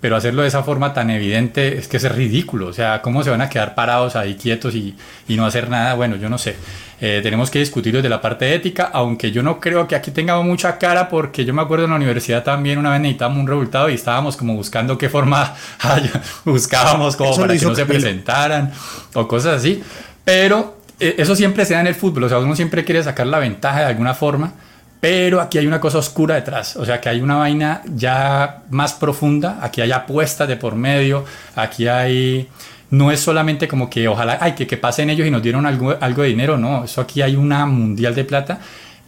pero 0.00 0.16
hacerlo 0.16 0.42
de 0.42 0.48
esa 0.48 0.62
forma 0.62 0.94
tan 0.94 1.10
evidente 1.10 1.78
es 1.78 1.88
que 1.88 1.98
es 1.98 2.10
ridículo. 2.10 2.68
O 2.68 2.72
sea, 2.72 3.02
¿cómo 3.02 3.22
se 3.22 3.30
van 3.30 3.42
a 3.42 3.48
quedar 3.48 3.74
parados 3.74 4.16
ahí 4.16 4.34
quietos 4.34 4.74
y, 4.74 4.96
y 5.28 5.36
no 5.36 5.44
hacer 5.44 5.68
nada? 5.68 5.94
Bueno, 5.94 6.16
yo 6.16 6.28
no 6.28 6.38
sé. 6.38 6.56
Eh, 7.02 7.20
tenemos 7.22 7.50
que 7.50 7.58
discutir 7.58 7.94
desde 7.94 8.10
la 8.10 8.20
parte 8.20 8.54
ética, 8.54 8.90
aunque 8.92 9.32
yo 9.32 9.42
no 9.42 9.58
creo 9.58 9.88
que 9.88 9.96
aquí 9.96 10.10
tengamos 10.10 10.44
mucha 10.44 10.76
cara, 10.76 11.08
porque 11.08 11.46
yo 11.46 11.54
me 11.54 11.62
acuerdo 11.62 11.84
en 11.84 11.90
la 11.90 11.96
universidad 11.96 12.44
también 12.44 12.78
una 12.78 12.90
vez 12.90 13.00
necesitábamos 13.00 13.40
un 13.40 13.46
resultado 13.46 13.88
y 13.88 13.94
estábamos 13.94 14.36
como 14.36 14.54
buscando 14.54 14.98
qué 14.98 15.08
forma 15.08 15.54
buscábamos 16.44 17.16
como 17.16 17.30
eso 17.30 17.40
para 17.40 17.56
que 17.56 17.64
no 17.64 17.74
se 17.74 17.86
presentaran 17.86 18.72
o 19.14 19.26
cosas 19.26 19.56
así. 19.56 19.82
Pero 20.24 20.76
eh, 20.98 21.14
eso 21.16 21.34
siempre 21.34 21.64
se 21.64 21.72
da 21.72 21.80
en 21.80 21.86
el 21.86 21.94
fútbol. 21.94 22.24
O 22.24 22.28
sea, 22.28 22.38
uno 22.38 22.54
siempre 22.54 22.84
quiere 22.84 23.02
sacar 23.02 23.26
la 23.26 23.38
ventaja 23.38 23.80
de 23.80 23.86
alguna 23.86 24.12
forma. 24.12 24.52
Pero 25.00 25.40
aquí 25.40 25.56
hay 25.56 25.66
una 25.66 25.80
cosa 25.80 25.98
oscura 25.98 26.34
detrás, 26.34 26.76
o 26.76 26.84
sea 26.84 27.00
que 27.00 27.08
hay 27.08 27.22
una 27.22 27.36
vaina 27.36 27.80
ya 27.86 28.62
más 28.68 28.92
profunda, 28.92 29.58
aquí 29.62 29.80
hay 29.80 29.92
apuestas 29.92 30.46
de 30.46 30.56
por 30.56 30.74
medio, 30.74 31.24
aquí 31.56 31.88
hay... 31.88 32.48
No 32.90 33.12
es 33.12 33.20
solamente 33.20 33.68
como 33.68 33.88
que 33.88 34.08
ojalá, 34.08 34.38
ay, 34.40 34.52
que, 34.52 34.66
que 34.66 34.76
pasen 34.76 35.10
ellos 35.10 35.26
y 35.26 35.30
nos 35.30 35.42
dieron 35.42 35.64
algo, 35.64 35.96
algo 36.00 36.22
de 36.22 36.28
dinero, 36.28 36.58
no, 36.58 36.84
eso 36.84 37.00
aquí 37.00 37.22
hay 37.22 37.36
una 37.36 37.64
mundial 37.64 38.14
de 38.14 38.24
plata 38.24 38.58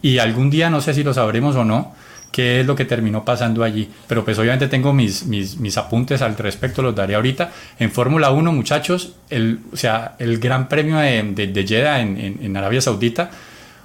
y 0.01 0.17
algún 0.19 0.49
día, 0.49 0.69
no 0.69 0.81
sé 0.81 0.93
si 0.93 1.03
lo 1.03 1.13
sabremos 1.13 1.55
o 1.55 1.63
no, 1.63 1.93
qué 2.33 2.61
es 2.61 2.65
lo 2.65 2.75
que 2.75 2.83
terminó 2.83 3.23
pasando 3.23 3.63
allí. 3.63 3.89
Pero 4.07 4.25
pues 4.25 4.37
obviamente 4.39 4.67
tengo 4.67 4.91
mis, 4.91 5.25
mis, 5.27 5.57
mis 5.57 5.77
apuntes 5.77 6.21
al 6.21 6.35
respecto, 6.35 6.81
los 6.81 6.93
daré 6.93 7.15
ahorita. 7.15 7.51
En 7.79 7.91
Fórmula 7.91 8.31
1, 8.31 8.51
muchachos, 8.51 9.13
el, 9.29 9.59
o 9.71 9.77
sea, 9.77 10.15
el 10.19 10.39
Gran 10.39 10.67
Premio 10.67 10.97
de, 10.97 11.23
de, 11.23 11.47
de 11.47 11.67
Jeddah 11.67 12.01
en, 12.01 12.19
en, 12.19 12.39
en 12.41 12.57
Arabia 12.57 12.81
Saudita, 12.81 13.29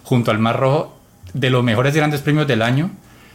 junto 0.02 0.30
al 0.30 0.38
Mar 0.38 0.58
Rojo, 0.58 0.97
de 1.32 1.50
los 1.50 1.62
mejores 1.64 1.94
grandes 1.94 2.20
premios 2.20 2.46
del 2.46 2.62
año 2.62 2.90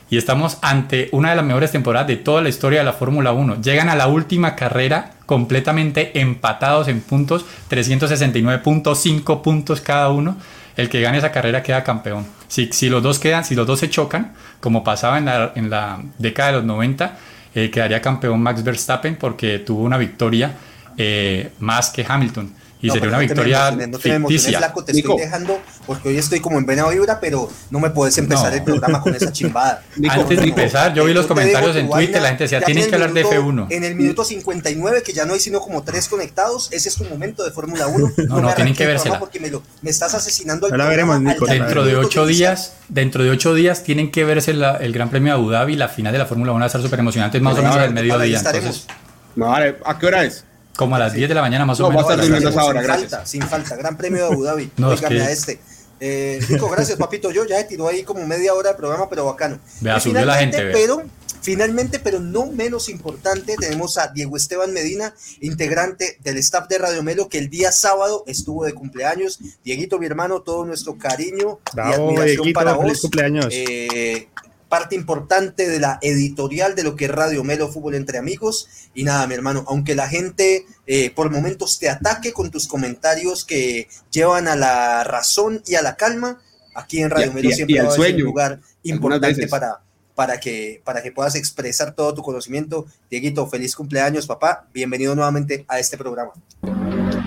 y 0.09 0.17
estamos 0.17 0.57
ante 0.62 1.09
una 1.12 1.31
de 1.31 1.35
las 1.35 1.45
mejores 1.45 1.71
temporadas 1.71 2.07
de 2.07 2.17
toda 2.17 2.41
la 2.41 2.50
historia 2.50 2.79
de 2.79 2.85
la 2.85 2.93
Fórmula 2.93 3.31
1. 3.31 3.62
Llegan 3.62 3.89
a 3.89 3.95
la 3.95 4.07
última 4.07 4.55
carrera 4.55 5.13
completamente 5.25 6.19
empatados 6.19 6.88
en 6.88 7.01
puntos, 7.01 7.45
369.5 7.69 9.41
puntos 9.41 9.81
cada 9.81 10.09
uno. 10.09 10.38
El 10.75 10.89
que 10.89 11.01
gane 11.01 11.19
esa 11.19 11.31
carrera 11.31 11.63
queda 11.63 11.83
campeón. 11.83 12.25
Si, 12.47 12.69
si, 12.71 12.89
los 12.89 13.01
dos 13.01 13.19
quedan, 13.19 13.45
si 13.45 13.55
los 13.55 13.65
dos 13.65 13.79
se 13.79 13.89
chocan, 13.89 14.33
como 14.59 14.83
pasaba 14.83 15.17
en 15.17 15.25
la, 15.25 15.51
en 15.55 15.69
la 15.69 16.00
década 16.17 16.50
de 16.50 16.57
los 16.57 16.65
90, 16.65 17.17
eh, 17.55 17.69
quedaría 17.69 18.01
campeón 18.01 18.41
Max 18.41 18.63
Verstappen 18.63 19.15
porque 19.15 19.59
tuvo 19.59 19.83
una 19.83 19.97
victoria 19.97 20.53
eh, 20.97 21.51
más 21.59 21.89
que 21.89 22.05
Hamilton 22.07 22.51
y 22.84 22.88
no, 22.88 22.94
sería 22.96 23.10
una 23.10 23.20
victoria 23.20 23.72
no 23.72 23.78
te 23.78 23.88
no 23.88 23.98
te 23.98 24.12
ficticia. 24.12 24.58
Flaco, 24.58 24.84
te 24.84 24.92
Nico. 24.92 25.13
estoy 25.13 25.25
dejando 25.25 25.62
porque 25.88 26.10
hoy 26.10 26.18
estoy 26.18 26.42
como 26.42 26.58
en 26.58 26.66
vena 26.66 26.86
vibra, 26.90 27.22
pero 27.22 27.50
no 27.70 27.80
me 27.80 27.90
puedes 27.92 28.18
empezar 28.18 28.52
no. 28.52 28.58
el 28.58 28.63
programa 28.63 29.00
con 29.00 29.16
esa 29.16 29.32
chimbada. 29.32 29.84
Nico, 29.96 30.13
Antes 30.13 30.38
de 30.38 30.44
empezar, 30.44 30.94
yo 30.94 31.06
vi 31.06 31.13
los 31.13 31.25
comentarios 31.25 31.78
en 31.78 31.90
Twitter, 31.90 32.22
la 32.22 32.28
gente 32.28 32.44
decía, 32.44 32.60
tienen 32.60 32.90
que 32.90 32.96
hablar 32.96 33.13
de 33.13 33.25
F1. 33.25 33.68
En 33.70 33.86
el 33.86 33.96
minuto 33.96 34.25
59, 34.25 35.02
que 35.02 35.13
ya 35.13 35.25
no 35.25 35.34
hay 35.34 35.40
sino 35.40 35.62
como 35.62 35.84
tres 35.84 36.10
conectados, 36.10 36.68
ese 36.74 36.90
es 36.90 36.96
tu 36.96 37.06
momento 37.06 37.46
de 37.46 37.52
Fórmula 37.52 37.88
1. 37.88 38.12
No, 38.34 38.42
no, 38.42 38.54
tienen 38.54 38.75
que 38.75 38.86
vérsela. 38.86 39.20
Porque 39.20 39.40
me, 39.40 39.50
lo, 39.50 39.63
me 39.82 39.90
estás 39.90 40.13
asesinando 40.13 40.68
al 40.68 40.78
la 40.78 40.88
veremos, 40.88 41.22
Nico, 41.22 41.46
Dentro 41.46 41.86
de 41.86 41.96
ocho 41.96 42.25
días, 42.25 42.74
dentro 42.90 43.24
de 43.24 43.30
ocho 43.30 43.54
días 43.54 43.84
tienen 43.84 44.12
que 44.12 44.24
verse 44.25 44.54
la, 44.54 44.75
el 44.78 44.92
Gran 44.92 45.10
Premio 45.10 45.34
de 45.34 45.40
Abu 45.40 45.50
Dhabi, 45.52 45.75
la 45.75 45.88
final 45.88 46.12
de 46.12 46.20
la 46.20 46.25
Fórmula 46.25 46.52
1 46.52 46.60
va 46.60 46.66
a 46.66 46.68
estar 46.68 46.82
súper 46.82 47.00
emocionante, 47.00 47.40
más 47.40 47.58
o 47.58 47.62
menos 47.62 47.78
al 47.78 47.94
mediodía. 47.94 48.38
Entonces, 48.38 48.88
no, 49.36 49.48
vale, 49.48 49.78
¿a 49.86 49.98
qué 49.98 50.06
hora 50.06 50.24
es? 50.24 50.46
Como 50.75 50.96
a 50.96 51.00
las 51.00 51.12
sí. 51.12 51.20
10 51.20 51.30
de 51.30 51.36
la 51.36 51.42
mañana 51.42 51.65
más 51.65 51.80
no, 51.80 51.88
o 51.88 51.89
menos. 51.89 52.06
Va 52.06 52.10
a 52.10 52.13
estar 52.13 52.25
durmiendo 52.25 52.50
esa 52.50 52.63
hora, 52.65 52.80
sin 52.80 52.88
gracias. 52.88 53.12
Falta, 53.12 53.25
sin 53.25 53.42
falta, 53.44 53.75
Gran 53.75 53.98
Premio 53.98 54.27
de 54.27 54.34
Abu 54.34 54.44
Dhabi. 54.44 54.72
no, 54.77 54.94
es 54.94 55.01
que... 55.01 55.22
a 55.22 55.32
este. 55.32 55.60
Eh, 56.00 56.39
Rico, 56.50 56.70
gracias, 56.70 56.98
papito. 56.98 57.32
Yo 57.32 57.46
ya 57.46 57.60
he 57.60 57.63
tirado 57.63 57.88
ahí 57.88 58.03
como 58.03 58.25
media 58.27 58.53
hora 58.53 58.72
de 58.72 58.75
programa, 58.75 59.08
pero 59.10 59.25
bacano. 59.25 59.60
Vea, 59.80 60.00
subió 60.00 60.25
la 60.25 60.36
gente. 60.36 60.72
Pero, 60.74 61.01
finalmente, 61.42 62.00
pero 62.00 62.20
no 62.20 62.48
menos 62.48 62.89
importante, 62.89 63.56
tenemos 63.58 63.98
a 63.98 64.08
Diego 64.08 64.36
Esteban 64.36 64.74
Medina, 64.74 65.13
integrante 65.39 66.18
del 66.22 66.38
staff 66.39 66.68
de 66.68 66.80
Radio 66.80 67.03
Melo, 67.03 67.30
que 67.30 67.38
el 67.38 67.50
día 67.50 67.72
sábado 67.72 68.25
estuvo 68.27 68.65
de 68.65 68.74
cumpleaños. 68.74 69.39
Dieguito, 69.63 69.98
mi 69.98 70.06
hermano, 70.06 70.42
todo 70.42 70.65
nuestro 70.65 70.98
cariño 70.98 71.60
Bravo, 71.74 71.92
y 71.92 71.94
admiración 71.94 72.25
Dieguito, 72.25 72.60
para 72.60 72.75
feliz 72.75 72.94
vos. 72.94 73.01
cumpleaños. 73.01 73.48
Eh, 73.51 74.27
parte 74.74 74.96
importante 74.96 75.70
de 75.70 75.80
la 75.80 76.00
editorial 76.01 76.74
de 76.74 76.82
lo 76.82 76.96
que 76.96 77.06
es 77.06 77.12
Radio 77.12 77.44
Melo 77.44 77.72
Fútbol 77.72 77.94
entre 77.94 78.18
amigos. 78.18 78.68
Y 78.96 79.03
nada, 79.03 79.27
mi 79.27 79.36
hermano, 79.36 79.63
aunque 79.68 79.94
la 79.94 80.08
gente 80.08 80.65
eh, 80.88 81.12
por 81.12 81.30
momentos 81.30 81.77
te 81.77 81.92
ataque 81.92 82.34
con 82.34 82.50
tus 82.50 82.68
comentarios 82.68 83.46
que 83.46 83.88
llevan 84.10 84.48
a 84.48 84.56
la 84.56 85.03
razón 85.03 85.62
y 85.68 85.75
a 85.75 85.84
la 85.84 85.96
calma, 85.96 86.42
aquí 86.74 87.03
en 87.03 87.12
Radio 87.12 87.30
y, 87.30 87.34
Melo 87.36 87.50
y, 87.50 87.53
siempre 87.53 87.75
y 87.75 87.80
va 87.82 87.88
a 87.88 87.92
ser 87.92 88.15
un 88.15 88.22
lugar 88.24 88.62
importante 88.82 89.48
para, 89.48 89.82
para, 90.15 90.39
que, 90.39 90.82
para 90.84 91.03
que 91.03 91.12
puedas 91.12 91.36
expresar 91.36 91.94
todo 91.94 92.15
tu 92.15 92.24
conocimiento. 92.24 92.88
Dieguito, 93.12 93.46
feliz 93.46 93.75
cumpleaños, 93.75 94.25
papá. 94.25 94.68
Bienvenido 94.74 95.13
nuevamente 95.13 95.65
a 95.68 95.77
este 95.77 96.00
programa. 96.00 96.34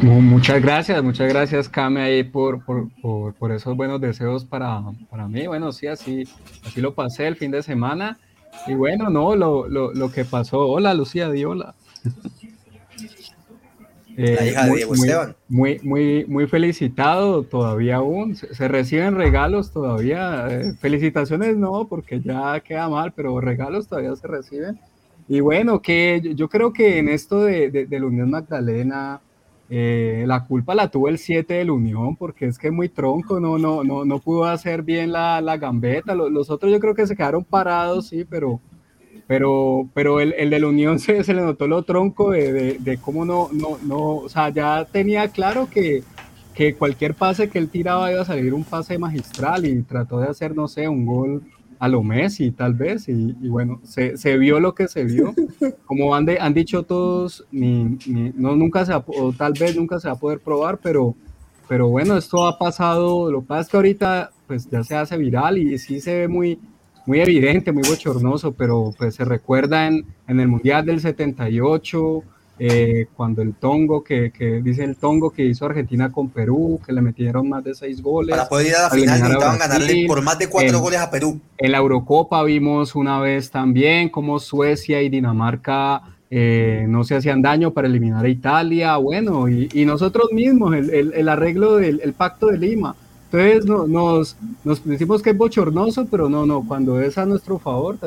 Muchas 0.03 0.61
gracias, 0.61 1.03
muchas 1.03 1.29
gracias, 1.29 1.69
Kame, 1.69 2.03
ahí 2.03 2.23
por, 2.23 2.63
por, 2.65 2.89
por, 3.01 3.35
por, 3.35 3.53
esos 3.53 3.75
buenos 3.77 4.01
deseos 4.01 4.45
para, 4.45 4.83
para 5.11 5.27
mí. 5.27 5.47
Bueno, 5.47 5.73
sí, 5.73 5.87
así, 5.87 6.25
así 6.67 6.81
lo 6.81 6.95
pasé 6.95 7.27
el 7.27 7.37
fin 7.37 7.51
de 7.51 7.63
semana. 7.63 8.19
Y 8.67 8.75
bueno, 8.75 9.09
no, 9.09 9.35
lo, 9.37 9.67
lo, 9.69 9.95
lo 9.95 10.11
que 10.11 10.25
pasó. 10.25 10.61
Hola, 10.69 10.93
Lucía 10.93 11.31
Diola. 11.31 11.75
Eh, 14.19 14.35
la 14.35 14.47
hija 14.47 14.63
muy, 14.63 14.71
de 14.71 14.77
Diego 14.77 14.95
muy, 14.95 15.09
Esteban. 15.09 15.37
Muy, 15.49 15.81
muy, 15.83 16.25
muy 16.27 16.47
felicitado 16.47 17.43
todavía 17.43 17.97
aún. 17.97 18.35
Se, 18.35 18.55
se 18.55 18.69
reciben 18.69 19.15
regalos 19.15 19.73
todavía. 19.73 20.47
Eh, 20.51 20.73
felicitaciones 20.81 21.57
no, 21.57 21.87
porque 21.89 22.21
ya 22.21 22.61
queda 22.61 22.89
mal, 22.89 23.13
pero 23.13 23.41
regalos 23.41 23.89
todavía 23.89 24.15
se 24.17 24.27
reciben. 24.27 24.79
Y 25.29 25.41
bueno, 25.41 25.83
que 25.83 26.21
yo, 26.23 26.33
yo 26.33 26.49
creo 26.49 26.73
que 26.73 26.99
en 26.99 27.09
esto 27.09 27.45
de, 27.45 27.71
de, 27.71 27.87
de 27.87 28.01
la 28.01 28.07
Unión 28.07 28.31
Magdalena, 28.31 29.21
eh, 29.69 30.25
la 30.27 30.45
culpa 30.45 30.75
la 30.75 30.91
tuvo 30.91 31.09
el 31.09 31.19
7 31.19 31.55
de 31.55 31.65
la 31.65 31.73
Unión, 31.73 32.17
porque 32.17 32.47
es 32.47 32.59
que 32.59 32.71
muy 32.71 32.89
tronco, 32.89 33.41
no, 33.41 33.59
no, 33.59 33.83
no, 33.83 34.05
no 34.05 34.19
pudo 34.21 34.45
hacer 34.45 34.83
bien 34.83 35.13
la, 35.13 35.41
la 35.41 35.57
gambeta. 35.57 36.15
Los, 36.15 36.31
los, 36.31 36.51
otros 36.51 36.71
yo 36.71 36.79
creo 36.79 36.95
que 36.95 37.07
se 37.07 37.17
quedaron 37.17 37.45
parados, 37.45 38.09
sí, 38.09 38.25
pero, 38.25 38.61
pero, 39.27 39.89
pero 39.93 40.21
el, 40.21 40.35
el 40.35 40.51
de 40.51 40.61
la 40.61 40.69
Unión 40.69 40.99
se, 41.01 41.25
se, 41.25 41.35
le 41.35 41.43
notó 41.43 41.67
lo 41.67 41.83
tronco 41.83 42.31
de, 42.31 42.53
de, 42.53 42.79
de, 42.79 42.99
cómo 42.99 43.25
no, 43.25 43.49
no, 43.53 43.79
no, 43.83 44.17
o 44.17 44.29
sea, 44.29 44.51
ya 44.51 44.85
tenía 44.85 45.29
claro 45.29 45.69
que, 45.69 46.05
que 46.55 46.75
cualquier 46.75 47.15
pase 47.15 47.51
que 47.51 47.59
él 47.59 47.69
tiraba 47.69 48.13
iba 48.13 48.23
a 48.23 48.25
salir 48.25 48.55
un 48.55 48.65
pase 48.65 48.99
magistral 48.99 49.67
y 49.67 49.83
trató 49.83 50.21
de 50.21 50.29
hacer, 50.29 50.55
no 50.55 50.69
sé, 50.69 50.89
un 50.89 51.05
gol 51.05 51.43
a 51.79 51.89
lo 51.89 52.03
Messi 52.03 52.51
tal 52.51 52.75
vez 52.75 53.09
y, 53.09 53.37
y 53.41 53.49
bueno, 53.49 53.81
se, 53.85 54.17
se, 54.17 54.37
vio 54.39 54.61
lo 54.61 54.75
que 54.75 54.89
se 54.89 55.05
vio. 55.05 55.35
Como 55.87 56.15
han, 56.15 56.25
de, 56.25 56.39
han 56.41 56.55
dicho 56.55 56.83
todos, 56.83 57.47
ni, 57.51 57.99
ni, 58.07 58.33
no, 58.35 58.57
nunca 58.57 58.85
se 58.85 58.93
va, 58.93 59.05
o 59.07 59.33
tal 59.33 59.53
vez 59.59 59.77
nunca 59.77 60.01
se 60.01 60.09
va 60.09 60.15
a 60.15 60.19
poder 60.19 60.41
probar, 60.41 60.79
pero, 60.79 61.15
pero 61.69 61.89
bueno, 61.89 62.17
esto 62.17 62.47
ha 62.47 62.59
pasado, 62.59 63.31
lo 63.31 63.41
que 63.43 63.47
pasa 63.49 63.61
es 63.63 63.69
que 63.69 63.77
ahorita 63.77 64.31
pues 64.47 64.69
ya 64.71 64.85
se 64.85 64.97
hace 64.97 65.17
viral 65.17 65.59
y 65.59 65.79
sí 65.79 66.01
se 66.01 66.21
ve 66.21 66.29
muy, 66.29 66.59
muy 67.07 67.21
evidente, 67.21 67.73
muy 67.73 67.83
bochornoso, 67.89 68.53
pero 68.53 68.93
pues 68.97 69.15
se 69.15 69.25
recuerda 69.25 69.87
en, 69.87 70.07
en 70.27 70.41
el 70.41 70.49
Mundial 70.49 70.85
del 70.87 71.01
78, 71.01 72.23
eh, 72.59 73.07
cuando 73.15 73.43
el 73.43 73.55
Tongo, 73.55 74.03
que, 74.03 74.31
que, 74.31 74.63
dice 74.63 74.85
el 74.85 74.97
Tongo 74.97 75.31
que 75.31 75.45
hizo 75.45 75.67
Argentina 75.67 76.11
con 76.11 76.31
Perú, 76.31 76.81
que 76.85 76.93
le 76.93 77.03
metieron 77.03 77.49
más 77.49 77.63
de 77.63 77.75
seis 77.75 78.03
goles. 78.03 78.35
Para 78.35 78.49
poder 78.49 78.69
ir 78.69 78.77
a 78.77 78.83
la 78.83 78.91
final 78.91 79.21
necesitaban 79.21 79.59
ganarle 79.59 80.05
por 80.07 80.23
más 80.23 80.39
de 80.39 80.49
cuatro 80.49 80.77
en, 80.77 80.83
goles 80.83 81.01
a 81.01 81.11
Perú. 81.11 81.41
En 81.59 81.73
la 81.73 81.79
Eurocopa 81.79 82.43
vimos 82.45 82.95
una 82.95 83.21
vez 83.21 83.51
también 83.51 84.09
como 84.09 84.39
Suecia 84.39 85.03
y 85.03 85.09
Dinamarca 85.09 86.03
eh, 86.31 86.87
no 86.89 87.05
se 87.05 87.15
hacían 87.15 87.43
daño 87.43 87.73
para 87.73 87.87
eliminar 87.87 88.25
a 88.25 88.29
Italia, 88.29 88.97
bueno, 88.97 89.49
y, 89.49 89.69
y 89.73 89.85
nosotros 89.85 90.33
mismos, 90.33 90.75
el, 90.75 90.91
el, 90.91 91.13
el 91.13 91.29
arreglo 91.29 91.77
del 91.77 92.01
el 92.03 92.15
pacto 92.15 92.47
de 92.47 92.59
Lima. 92.59 92.97
Entonces 93.31 93.67
no, 93.67 93.87
nos, 93.87 94.37
nos 94.65 94.85
decimos 94.85 95.21
que 95.21 95.31
es 95.31 95.37
bochornoso, 95.37 96.07
pero 96.07 96.29
no, 96.29 96.47
no, 96.47 96.65
cuando 96.67 97.01
es 97.01 97.19
a 97.19 97.27
nuestro 97.27 97.59
favor, 97.59 97.99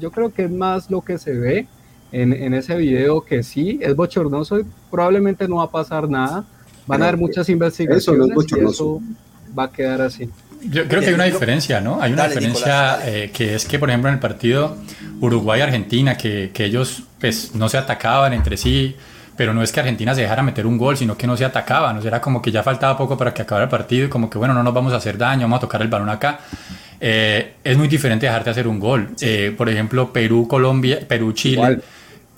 yo 0.00 0.10
creo 0.10 0.32
que 0.32 0.44
es 0.44 0.50
más 0.50 0.90
lo 0.90 1.00
que 1.00 1.16
se 1.16 1.32
ve 1.32 1.66
en, 2.14 2.32
en, 2.32 2.54
ese 2.54 2.76
video 2.76 3.22
que 3.22 3.42
sí 3.42 3.78
es 3.82 3.94
bochornoso 3.96 4.60
y 4.60 4.64
probablemente 4.90 5.48
no 5.48 5.56
va 5.56 5.64
a 5.64 5.70
pasar 5.70 6.08
nada. 6.08 6.44
Van 6.86 7.02
a 7.02 7.08
haber 7.08 7.18
muchas 7.18 7.48
investigaciones 7.48 8.02
eso 8.02 8.14
no 8.14 8.40
es 8.40 8.52
y 8.52 8.70
eso 8.72 9.02
va 9.58 9.64
a 9.64 9.72
quedar 9.72 10.00
así. 10.00 10.30
Yo 10.62 10.86
creo 10.86 11.00
que 11.00 11.08
hay 11.08 11.14
una 11.14 11.24
diferencia, 11.24 11.80
¿no? 11.80 12.00
Hay 12.00 12.12
una 12.12 12.22
dale, 12.22 12.34
diferencia 12.34 12.98
Nicolás, 12.98 13.00
eh, 13.06 13.30
que 13.32 13.54
es 13.54 13.66
que, 13.66 13.78
por 13.78 13.90
ejemplo, 13.90 14.08
en 14.08 14.14
el 14.14 14.20
partido 14.20 14.76
Uruguay-Argentina, 15.20 16.16
que, 16.16 16.50
que, 16.54 16.64
ellos 16.64 17.02
pues, 17.20 17.54
no 17.54 17.68
se 17.68 17.78
atacaban 17.78 18.32
entre 18.32 18.56
sí, 18.56 18.94
pero 19.36 19.52
no 19.52 19.62
es 19.62 19.72
que 19.72 19.80
Argentina 19.80 20.14
se 20.14 20.22
dejara 20.22 20.42
meter 20.42 20.66
un 20.66 20.78
gol, 20.78 20.96
sino 20.96 21.16
que 21.18 21.26
no 21.26 21.36
se 21.36 21.44
atacaban. 21.44 21.98
O 21.98 22.00
sea, 22.00 22.08
era 22.08 22.20
como 22.20 22.40
que 22.40 22.50
ya 22.50 22.62
faltaba 22.62 22.96
poco 22.96 23.18
para 23.18 23.34
que 23.34 23.42
acabara 23.42 23.64
el 23.64 23.70
partido 23.70 24.06
y 24.06 24.08
como 24.08 24.30
que, 24.30 24.38
bueno, 24.38 24.54
no 24.54 24.62
nos 24.62 24.72
vamos 24.72 24.92
a 24.92 24.96
hacer 24.96 25.18
daño, 25.18 25.42
vamos 25.42 25.58
a 25.58 25.60
tocar 25.60 25.82
el 25.82 25.88
balón 25.88 26.08
acá. 26.08 26.40
Eh, 27.00 27.54
es 27.62 27.76
muy 27.76 27.88
diferente 27.88 28.24
dejarte 28.26 28.50
hacer 28.50 28.68
un 28.68 28.78
gol. 28.78 29.10
Sí. 29.16 29.26
Eh, 29.28 29.54
por 29.56 29.68
ejemplo, 29.68 30.12
Perú-Colombia, 30.12 31.00
Perú-Chile. 31.06 31.80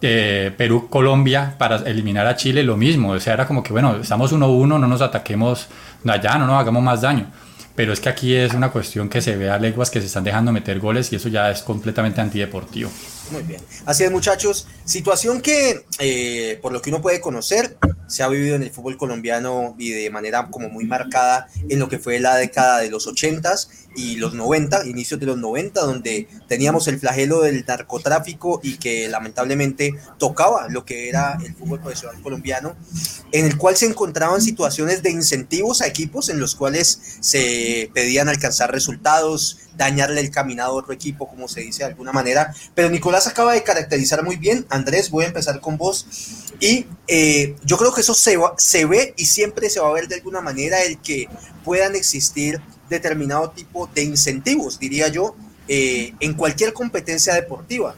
Perú-Colombia 0.00 1.55
para 1.59 1.76
eliminar 1.88 2.26
a 2.26 2.37
Chile, 2.37 2.62
lo 2.62 2.76
mismo. 2.76 3.12
O 3.12 3.21
sea, 3.21 3.35
era 3.35 3.47
como 3.47 3.62
que, 3.62 3.73
bueno, 3.73 3.97
estamos 3.97 4.33
1-1, 4.33 4.67
no 4.67 4.79
nos 4.79 5.00
ataquemos 5.00 5.69
allá, 6.07 6.38
no 6.38 6.47
nos 6.47 6.61
hagamos 6.61 6.83
más 6.83 7.00
daño. 7.00 7.31
Pero 7.75 7.93
es 7.93 8.00
que 8.00 8.09
aquí 8.09 8.35
es 8.35 8.55
una 8.55 8.71
cuestión 8.71 9.11
que 9.11 9.21
se 9.21 9.37
ve 9.37 9.50
a 9.50 9.59
leguas 9.59 9.91
que 9.91 10.00
se 10.00 10.07
están 10.07 10.25
dejando 10.25 10.50
meter 10.50 10.81
goles 10.81 11.12
y 11.12 11.17
eso 11.17 11.29
ya 11.29 11.50
es 11.50 11.61
completamente 11.61 12.23
antideportivo. 12.23 12.91
Muy 13.31 13.43
bien. 13.43 13.61
Así 13.85 14.03
es, 14.03 14.11
muchachos. 14.11 14.67
Situación 14.87 15.43
que, 15.43 15.85
eh, 15.99 16.59
por 16.62 16.73
lo 16.73 16.81
que 16.81 16.88
uno 16.88 17.03
puede 17.03 17.21
conocer, 17.21 17.76
se 18.07 18.23
ha 18.23 18.29
vivido 18.29 18.57
en 18.57 18.62
el 18.62 18.71
fútbol 18.71 18.97
colombiano 18.97 19.75
y 19.79 19.91
de 19.91 20.09
manera 20.09 20.47
como 20.50 20.71
muy 20.71 20.87
marcada 20.87 21.49
en 21.69 21.79
lo 21.79 21.88
que 21.91 21.99
fue 21.99 22.19
la 22.19 22.37
década 22.37 22.79
de 22.79 22.88
los 22.88 23.07
80s 23.07 23.69
y 23.97 24.17
los 24.17 24.35
90, 24.35 24.87
inicios 24.87 25.19
de 25.19 25.26
los 25.26 25.38
90, 25.38 25.81
donde 25.81 26.29
teníamos 26.49 26.87
el 26.88 27.00
flagelo 27.00 27.41
del 27.41 27.65
narcotráfico 27.67 28.61
y 28.62 28.76
que 28.76 29.09
lamentablemente 29.09 29.95
tocaba 30.19 30.69
lo 30.69 30.85
que 30.85 31.09
era 31.09 31.38
el 31.45 31.55
fútbol 31.55 31.81
profesional 31.81 32.21
colombiano, 32.23 32.76
en 33.33 33.47
el 33.47 33.57
cual 33.57 33.76
se 33.76 33.87
encontraban 33.87 34.43
situaciones 34.43 35.03
de 35.03 35.11
incentivos 35.11 35.83
a 35.83 35.87
equipos 35.87 36.29
en 36.29 36.38
los 36.38 36.55
cuales 36.55 37.00
se 37.21 37.91
pedían 37.95 38.29
alcanzar 38.29 38.71
resultados, 38.71 39.59
dañarle 39.76 40.21
el 40.21 40.31
caminado 40.31 40.73
a 40.73 40.75
otro 40.75 40.93
equipo, 40.93 41.29
como 41.29 41.49
se 41.49 41.61
dice 41.61 41.81
de 41.81 41.91
alguna 41.91 42.12
manera. 42.12 42.55
Pero 42.75 42.91
Nicolás 42.91 43.26
acaba 43.26 43.53
de 43.53 43.62
caracterizar 43.62 44.23
muy 44.25 44.37
bien. 44.37 44.67
Andrés, 44.71 45.11
voy 45.11 45.25
a 45.25 45.29
empezar 45.29 45.61
con 45.61 45.76
vos. 45.76 46.07
Y 46.61 46.87
eh, 47.09 47.55
yo 47.65 47.76
creo 47.76 47.93
que 47.93 48.00
eso 48.00 48.15
se, 48.15 48.37
va, 48.37 48.55
se 48.57 48.87
ve 48.87 49.15
y 49.17 49.26
siempre 49.26 49.69
se 49.69 49.81
va 49.81 49.88
a 49.88 49.93
ver 49.93 50.09
de 50.09 50.17
alguna 50.17 50.41
manera 50.41 50.83
el 50.83 50.99
que 51.00 51.29
puedan 51.65 51.95
existir 51.95 52.61
determinado 52.88 53.50
tipo 53.50 53.88
de 53.95 54.02
incentivos, 54.02 54.78
diría 54.78 55.09
yo, 55.09 55.35
eh, 55.69 56.14
en 56.21 56.35
cualquier 56.35 56.73
competencia 56.73 57.35
deportiva. 57.35 57.95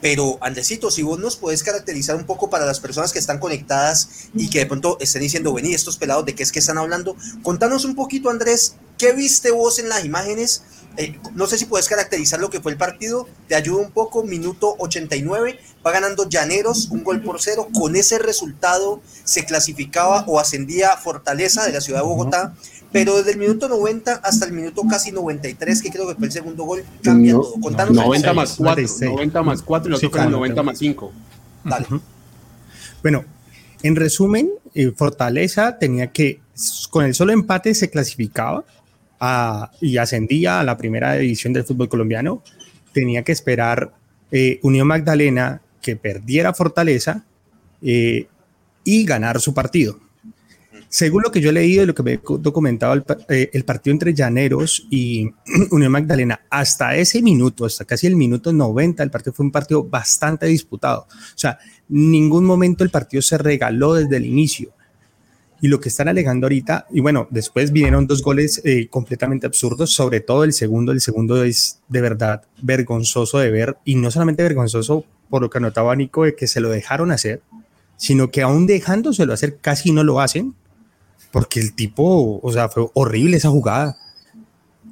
Pero 0.00 0.38
Andresito, 0.40 0.90
si 0.90 1.02
vos 1.02 1.18
nos 1.18 1.36
puedes 1.36 1.62
caracterizar 1.62 2.16
un 2.16 2.24
poco 2.24 2.48
para 2.48 2.64
las 2.64 2.80
personas 2.80 3.12
que 3.12 3.18
están 3.18 3.38
conectadas 3.38 4.28
y 4.34 4.48
que 4.48 4.60
de 4.60 4.66
pronto 4.66 4.96
estén 5.00 5.22
diciendo, 5.22 5.52
vení, 5.52 5.74
estos 5.74 5.98
pelados, 5.98 6.24
¿de 6.24 6.34
qué 6.34 6.42
es 6.42 6.52
que 6.52 6.58
están 6.58 6.78
hablando? 6.78 7.16
Contanos 7.42 7.84
un 7.84 7.94
poquito, 7.94 8.30
Andrés, 8.30 8.76
¿qué 8.96 9.12
viste 9.12 9.50
vos 9.50 9.78
en 9.78 9.90
las 9.90 10.04
imágenes? 10.04 10.62
Eh, 10.96 11.18
no 11.34 11.46
sé 11.46 11.56
si 11.56 11.66
puedes 11.66 11.88
caracterizar 11.88 12.40
lo 12.40 12.50
que 12.50 12.60
fue 12.60 12.72
el 12.72 12.78
partido, 12.78 13.28
te 13.46 13.54
ayuda 13.54 13.80
un 13.80 13.92
poco, 13.92 14.24
minuto 14.24 14.74
89, 14.78 15.60
va 15.86 15.92
ganando 15.92 16.28
Llaneros 16.28 16.88
un 16.90 17.04
gol 17.04 17.22
por 17.22 17.40
cero, 17.40 17.68
con 17.72 17.94
ese 17.94 18.18
resultado 18.18 19.00
se 19.24 19.44
clasificaba 19.44 20.24
o 20.26 20.40
ascendía 20.40 20.96
Fortaleza 20.96 21.64
de 21.64 21.72
la 21.72 21.80
ciudad 21.80 22.00
de 22.00 22.06
Bogotá, 22.06 22.54
pero 22.92 23.16
desde 23.16 23.32
el 23.32 23.38
minuto 23.38 23.68
90 23.68 24.14
hasta 24.24 24.46
el 24.46 24.52
minuto 24.52 24.82
casi 24.88 25.12
93, 25.12 25.82
que 25.82 25.90
creo 25.90 26.08
que 26.08 26.14
fue 26.14 26.26
el 26.26 26.32
segundo 26.32 26.64
gol, 26.64 26.84
cambia 27.02 27.32
todo. 27.32 27.54
Contanos 27.60 27.94
90 27.94 28.32
más 28.32 28.54
4, 28.56 28.86
90 29.00 29.42
más 29.42 29.62
4 29.62 29.88
y 29.88 29.92
nosotros 29.92 30.24
sí, 30.24 30.30
90 30.30 30.62
más 30.62 30.78
5. 30.78 31.12
Dale. 31.64 31.86
Bueno, 33.02 33.24
en 33.82 33.96
resumen, 33.96 34.50
eh, 34.74 34.92
Fortaleza 34.94 35.78
tenía 35.78 36.08
que, 36.08 36.40
con 36.90 37.04
el 37.04 37.14
solo 37.14 37.32
empate 37.32 37.74
se 37.74 37.90
clasificaba 37.90 38.64
a, 39.18 39.70
y 39.80 39.96
ascendía 39.96 40.60
a 40.60 40.64
la 40.64 40.76
primera 40.76 41.14
división 41.14 41.52
del 41.52 41.64
fútbol 41.64 41.88
colombiano. 41.88 42.42
Tenía 42.92 43.22
que 43.22 43.32
esperar 43.32 43.92
eh, 44.30 44.58
Unión 44.62 44.86
Magdalena 44.86 45.62
que 45.80 45.96
perdiera 45.96 46.54
Fortaleza 46.54 47.24
eh, 47.82 48.26
y 48.84 49.04
ganar 49.04 49.40
su 49.40 49.54
partido. 49.54 49.98
Según 50.92 51.22
lo 51.22 51.30
que 51.30 51.40
yo 51.40 51.50
he 51.50 51.52
leído 51.52 51.84
y 51.84 51.86
lo 51.86 51.94
que 51.94 52.02
me 52.02 52.14
he 52.14 52.20
documentado, 52.40 52.94
el, 52.94 53.04
eh, 53.28 53.48
el, 53.52 53.64
partido 53.64 53.92
entre 53.92 54.12
Llaneros 54.12 54.88
y 54.90 55.30
Unión 55.70 55.92
Magdalena, 55.92 56.40
hasta 56.50 56.96
ese 56.96 57.22
minuto, 57.22 57.64
hasta 57.64 57.84
casi 57.84 58.08
el 58.08 58.16
minuto 58.16 58.52
90, 58.52 59.00
el 59.00 59.10
partido 59.10 59.32
fue 59.32 59.46
un 59.46 59.52
partido 59.52 59.84
bastante 59.84 60.46
disputado. 60.46 61.02
O 61.02 61.36
sea, 61.38 61.60
ningún 61.88 62.44
momento 62.44 62.82
el 62.82 62.90
partido 62.90 63.22
se 63.22 63.38
regaló 63.38 63.94
desde 63.94 64.16
el 64.16 64.26
inicio. 64.26 64.72
Y 65.60 65.68
lo 65.68 65.78
que 65.78 65.90
están 65.90 66.08
alegando 66.08 66.46
ahorita, 66.46 66.88
y 66.90 66.98
bueno, 66.98 67.28
después 67.30 67.70
vinieron 67.70 68.08
dos 68.08 68.20
goles 68.20 68.60
eh, 68.64 68.88
completamente 68.88 69.46
absurdos, 69.46 69.92
sobre 69.92 70.18
todo 70.18 70.42
el 70.42 70.52
segundo. 70.52 70.90
El 70.90 71.00
segundo 71.00 71.44
es 71.44 71.82
de 71.86 72.00
verdad 72.00 72.42
vergonzoso 72.62 73.38
de 73.38 73.52
ver, 73.52 73.76
y 73.84 73.94
no 73.94 74.10
solamente 74.10 74.42
vergonzoso 74.42 75.04
por 75.28 75.40
lo 75.40 75.50
que 75.50 75.58
anotaba 75.58 75.94
Nico 75.94 76.24
de 76.24 76.34
que 76.34 76.48
se 76.48 76.60
lo 76.60 76.68
dejaron 76.68 77.12
hacer, 77.12 77.42
sino 77.96 78.32
que 78.32 78.42
aún 78.42 78.66
dejándoselo 78.66 79.32
hacer 79.32 79.58
casi 79.60 79.92
no 79.92 80.02
lo 80.02 80.20
hacen 80.20 80.56
porque 81.30 81.60
el 81.60 81.72
tipo, 81.72 82.40
o 82.42 82.52
sea, 82.52 82.68
fue 82.68 82.88
horrible 82.94 83.36
esa 83.36 83.50
jugada. 83.50 83.96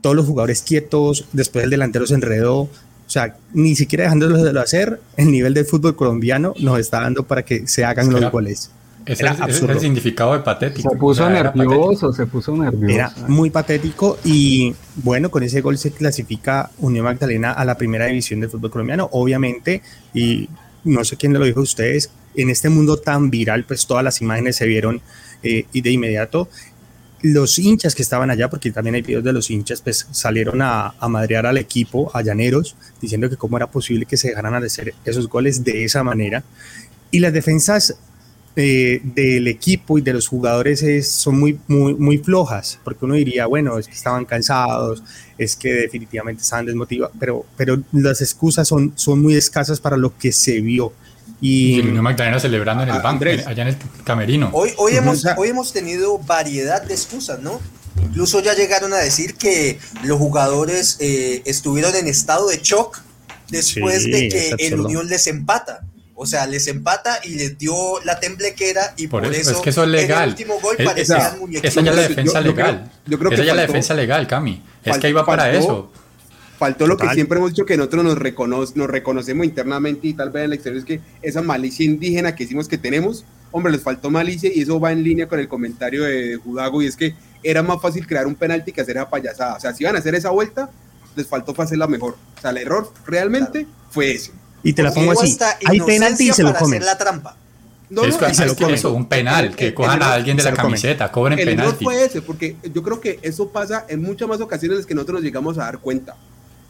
Todos 0.00 0.14
los 0.14 0.26
jugadores 0.26 0.62
quietos, 0.62 1.26
después 1.32 1.64
el 1.64 1.70
delantero 1.70 2.06
se 2.06 2.14
enredó, 2.14 2.68
o 3.08 3.10
sea, 3.10 3.36
ni 3.54 3.74
siquiera 3.74 4.04
dejándolo 4.04 4.36
de 4.36 4.60
hacer, 4.60 5.00
el 5.16 5.30
nivel 5.30 5.54
del 5.54 5.64
fútbol 5.64 5.96
colombiano 5.96 6.54
nos 6.60 6.78
está 6.78 7.00
dando 7.00 7.26
para 7.26 7.42
que 7.42 7.66
se 7.66 7.84
hagan 7.84 8.10
los 8.10 8.20
era, 8.20 8.30
goles. 8.30 8.70
Ese 9.06 9.24
es, 9.24 9.40
es 9.48 9.62
el 9.62 9.80
significado 9.80 10.34
de 10.34 10.40
patético. 10.40 10.90
Se 10.90 10.96
puso 10.96 11.24
O 11.24 11.28
sea, 11.28 11.40
era 11.40 11.52
nervioso, 11.54 12.12
se 12.12 12.26
puso 12.26 12.54
nervioso. 12.54 12.94
Era 12.94 13.10
muy 13.26 13.48
patético 13.48 14.18
y 14.24 14.74
bueno, 14.96 15.30
con 15.30 15.42
ese 15.42 15.62
gol 15.62 15.78
se 15.78 15.90
clasifica 15.90 16.70
Unión 16.78 17.06
Magdalena 17.06 17.52
a 17.52 17.64
la 17.64 17.76
primera 17.78 18.04
división 18.04 18.40
del 18.40 18.50
fútbol 18.50 18.70
colombiano. 18.70 19.08
Obviamente, 19.12 19.80
y 20.12 20.50
no 20.84 21.02
sé 21.04 21.16
quién 21.16 21.32
lo 21.32 21.42
dijo 21.42 21.60
a 21.60 21.62
ustedes, 21.62 22.10
en 22.36 22.50
este 22.50 22.68
mundo 22.68 22.98
tan 22.98 23.30
viral, 23.30 23.64
pues 23.64 23.86
todas 23.86 24.04
las 24.04 24.20
imágenes 24.20 24.56
se 24.56 24.66
vieron 24.66 25.00
eh, 25.42 25.66
y 25.72 25.80
de 25.80 25.90
inmediato 25.90 26.48
los 27.22 27.58
hinchas 27.58 27.96
que 27.96 28.02
estaban 28.02 28.30
allá, 28.30 28.48
porque 28.48 28.70
también 28.70 28.94
hay 28.94 29.02
videos 29.02 29.24
de 29.24 29.32
los 29.32 29.50
hinchas, 29.50 29.80
pues 29.80 30.06
salieron 30.12 30.62
a, 30.62 30.94
a 31.00 31.08
madrear 31.08 31.46
al 31.46 31.58
equipo, 31.58 32.10
a 32.14 32.22
Llaneros, 32.22 32.76
diciendo 33.00 33.28
que 33.28 33.36
cómo 33.36 33.56
era 33.56 33.68
posible 33.68 34.06
que 34.06 34.16
se 34.16 34.28
dejaran 34.28 34.54
hacer 34.54 34.94
esos 35.04 35.28
goles 35.28 35.64
de 35.64 35.84
esa 35.84 36.04
manera. 36.04 36.44
Y 37.10 37.18
las 37.18 37.32
defensas 37.32 37.98
eh, 38.60 39.00
del 39.04 39.46
equipo 39.46 39.98
y 39.98 40.00
de 40.00 40.12
los 40.12 40.26
jugadores 40.26 40.82
es, 40.82 41.08
son 41.08 41.38
muy, 41.38 41.60
muy, 41.68 41.94
muy 41.94 42.18
flojas, 42.18 42.80
porque 42.82 43.04
uno 43.04 43.14
diría, 43.14 43.46
bueno, 43.46 43.78
es 43.78 43.86
que 43.86 43.94
estaban 43.94 44.24
cansados, 44.24 45.00
es 45.38 45.54
que 45.54 45.72
definitivamente 45.72 46.42
estaban 46.42 46.66
desmotivados, 46.66 47.14
pero, 47.20 47.46
pero 47.56 47.80
las 47.92 48.20
excusas 48.20 48.66
son, 48.66 48.92
son 48.96 49.22
muy 49.22 49.36
escasas 49.36 49.78
para 49.80 49.96
lo 49.96 50.18
que 50.18 50.32
se 50.32 50.60
vio. 50.60 50.92
Y 51.40 51.76
Y 51.76 51.80
el 51.80 51.88
Unión 51.88 52.04
Magdalena 52.04 52.40
celebrando 52.40 52.82
en 52.82 52.88
el 52.90 52.96
Ah, 52.96 53.00
banco, 53.00 53.24
allá 53.24 53.62
en 53.62 53.68
el 53.68 53.76
camerino. 54.04 54.50
Hoy, 54.52 54.72
hoy, 54.76 54.96
hemos, 54.96 55.24
hoy 55.36 55.48
hemos 55.48 55.72
tenido 55.72 56.18
variedad 56.18 56.82
de 56.82 56.94
excusas, 56.94 57.38
¿no? 57.40 57.60
Incluso 58.02 58.40
ya 58.40 58.54
llegaron 58.54 58.92
a 58.92 58.98
decir 58.98 59.34
que 59.36 59.78
los 60.04 60.18
jugadores 60.18 60.96
eh, 61.00 61.42
estuvieron 61.46 61.94
en 61.96 62.06
estado 62.08 62.48
de 62.48 62.58
shock 62.62 63.00
después 63.48 64.02
Sí, 64.04 64.10
de 64.10 64.28
que 64.28 64.54
el. 64.66 64.80
Unión 64.80 65.08
les 65.08 65.26
empata. 65.26 65.82
O 66.20 66.26
sea, 66.26 66.48
les 66.48 66.66
empata 66.66 67.20
y 67.22 67.36
les 67.36 67.56
dio 67.58 68.00
la 68.04 68.18
temblequera 68.18 68.92
y 68.96 69.06
por, 69.06 69.22
Por 69.22 69.32
eso, 69.32 69.50
eso, 69.50 69.58
es 69.58 69.64
que 69.64 69.70
eso 69.70 69.82
es 69.84 69.88
en 69.88 69.94
el 69.94 70.00
legal. 70.00 70.28
último 70.30 70.58
gol 70.60 70.76
parecían 70.84 71.20
esa-. 71.20 71.36
Esa 71.62 71.80
ya 71.80 71.90
es 71.90 71.96
la 71.96 72.02
Yo- 72.02 72.08
defensa 72.08 72.40
yo 72.40 72.54
creo- 72.54 72.66
legal. 72.66 72.90
yo 73.06 73.18
creo 73.18 73.30
que 73.30 73.34
Esa 73.36 73.44
ya 73.44 73.50
es 73.52 73.56
la 73.56 73.62
defensa 73.62 73.94
legal, 73.94 74.26
Cami. 74.26 74.62
Es 74.84 74.98
que 74.98 75.08
iba 75.08 75.24
para 75.24 75.44
faltó- 75.44 75.58
eso. 75.58 75.92
Faltó 76.58 76.86
lo 76.88 76.96
que 76.96 77.08
siempre 77.10 77.38
hemos 77.38 77.50
dicho 77.52 77.64
que 77.64 77.76
nosotros 77.76 78.04
nos, 78.04 78.18
recono- 78.18 78.68
nos 78.74 78.90
reconocemos 78.90 79.46
internamente 79.46 80.08
y 80.08 80.14
tal 80.14 80.30
vez 80.30 80.40
en 80.40 80.46
el 80.46 80.52
exterior 80.54 80.78
es 80.80 80.84
que 80.84 81.00
esa 81.22 81.40
malicia 81.40 81.84
indígena 81.86 82.34
que 82.34 82.44
decimos 82.44 82.66
que 82.66 82.76
tenemos, 82.78 83.24
hombre, 83.52 83.70
les 83.72 83.80
faltó 83.82 84.10
malicia 84.10 84.50
y 84.52 84.62
eso 84.62 84.80
va 84.80 84.90
en 84.90 85.04
línea 85.04 85.28
con 85.28 85.38
el 85.38 85.46
comentario 85.46 86.02
de 86.02 86.34
Judago 86.36 86.82
y 86.82 86.86
es 86.86 86.96
que 86.96 87.14
era 87.44 87.62
más 87.62 87.80
fácil 87.80 88.06
crear 88.08 88.26
un 88.26 88.34
penalti 88.34 88.72
que 88.72 88.80
hacer 88.80 88.96
esa 88.96 89.08
payasada. 89.08 89.54
O 89.56 89.60
sea, 89.60 89.72
si 89.72 89.84
iban 89.84 89.94
a 89.94 90.00
hacer 90.00 90.16
esa 90.16 90.30
vuelta, 90.30 90.68
les 91.14 91.28
faltó 91.28 91.54
hacerla 91.62 91.86
mejor. 91.86 92.16
O 92.36 92.40
sea, 92.40 92.50
el 92.50 92.58
error 92.58 92.92
realmente 93.06 93.66
fue 93.90 94.10
ese. 94.12 94.32
y 94.64 94.72
te 94.72 94.82
la 94.82 94.92
pongo 94.92 95.12
así, 95.12 95.38
hay 95.64 95.80
penalti 95.80 96.30
y 96.30 96.32
se 96.32 96.42
lo 96.42 96.48
para 96.48 96.58
comen. 96.58 96.82
hacer 96.82 96.86
la 96.92 96.98
trampa. 96.98 97.36
No, 97.90 98.02
es 98.04 98.20
no, 98.20 98.26
es 98.26 98.38
lo 98.46 98.54
que 98.56 98.74
eso, 98.74 98.92
un 98.92 99.06
penal, 99.08 99.46
El- 99.46 99.56
que 99.56 99.68
el- 99.68 99.74
cojan 99.74 99.96
el 99.96 100.02
a 100.02 100.12
alguien 100.14 100.36
de 100.36 100.42
la 100.42 100.52
camiseta, 100.52 101.10
cobren 101.12 101.38
El 101.38 101.48
error 101.48 101.56
penalti. 101.78 101.84
fue 101.84 102.04
ese, 102.04 102.20
porque 102.20 102.56
yo 102.74 102.82
creo 102.82 103.00
que 103.00 103.18
eso 103.22 103.48
pasa 103.48 103.86
en 103.88 104.02
muchas 104.02 104.28
más 104.28 104.40
ocasiones 104.40 104.72
en 104.74 104.78
las 104.80 104.86
que 104.86 104.94
nosotros 104.94 105.14
nos 105.20 105.22
llegamos 105.22 105.56
a 105.58 105.62
dar 105.62 105.78
cuenta. 105.78 106.16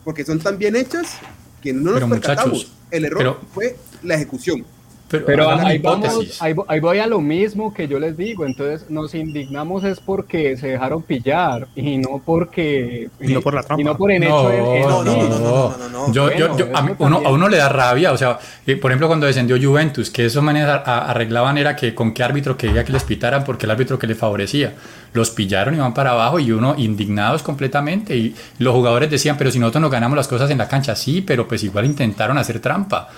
Porque 0.09 0.25
son 0.25 0.39
tan 0.39 0.57
bien 0.57 0.75
hechas 0.75 1.19
que 1.61 1.71
no 1.71 1.91
nos 1.91 1.95
Pero, 2.01 2.09
percatamos. 2.09 2.53
muchachos, 2.55 2.73
el 2.91 3.05
error 3.05 3.19
pero- 3.19 3.41
fue 3.53 3.77
la 4.03 4.15
ejecución. 4.15 4.65
Pero, 5.09 5.51
ahí, 5.51 5.79
vamos, 5.79 6.41
ahí, 6.43 6.55
ahí, 6.67 6.81
voy 6.81 6.99
a 6.99 7.07
lo 7.07 7.21
mismo 7.21 7.73
que 7.73 7.89
yo 7.89 7.99
les 7.99 8.15
digo. 8.17 8.45
Entonces, 8.45 8.91
nos 8.91 9.15
indignamos 9.15 9.83
es 9.85 10.01
porque 10.01 10.57
se 10.59 10.69
dejaron 10.69 11.03
pillar 11.03 11.67
y 11.75 11.97
no 11.97 12.21
porque. 12.25 13.09
Y, 13.19 13.33
no 13.33 13.41
por 13.41 13.55
la 13.55 13.63
trampa. 13.63 13.81
Y 13.81 13.85
no 13.85 13.97
por 13.97 14.11
el 14.11 14.23
hecho 14.23 14.53
no. 14.53 15.03
No, 15.03 15.05
no, 15.05 15.39
no, 15.79 15.89
no, 15.89 16.13
yo, 16.13 16.31
yo, 16.35 16.67
a, 16.75 16.95
uno, 16.99 17.23
a, 17.25 17.31
uno, 17.31 17.49
le 17.49 17.57
da 17.57 17.71
rabia. 17.71 18.13
O 18.13 18.19
sea, 18.19 18.39
eh, 18.67 18.77
por 18.77 18.91
ejemplo, 18.91 19.07
cuando 19.07 19.27
descendió 19.27 19.57
Juventus, 19.57 20.11
que 20.11 20.27
esos 20.27 20.43
manes 20.43 20.65
a, 20.65 20.77
a, 20.77 21.11
arreglaban 21.11 21.57
era 21.57 21.75
que 21.75 21.95
con 21.95 22.13
qué 22.13 22.23
árbitro 22.23 22.59
quería 22.59 22.85
que 22.85 22.93
les 22.93 23.05
pitaran 23.05 23.45
porque 23.45 23.65
el 23.65 23.71
árbitro 23.71 23.99
que 23.99 24.07
les 24.07 24.19
favorecía. 24.19 24.75
Los 25.15 25.31
pillaron 25.31 25.75
y 25.75 25.79
van 25.79 25.95
para 25.95 26.11
abajo 26.11 26.39
y 26.39 26.53
uno 26.53 26.75
indignados 26.77 27.43
completamente. 27.43 28.15
Y 28.15 28.37
los 28.59 28.75
jugadores 28.75 29.11
decían, 29.11 29.39
pero 29.39 29.51
si 29.51 29.59
nosotros 29.59 29.81
no 29.81 29.89
ganamos 29.89 30.17
las 30.17 30.29
cosas 30.29 30.51
en 30.51 30.59
la 30.59 30.69
cancha, 30.69 30.95
sí, 30.95 31.23
pero 31.23 31.49
pues 31.49 31.65
igual 31.65 31.87
intentaron 31.87 32.37
hacer 32.37 32.61
trampa. 32.61 33.09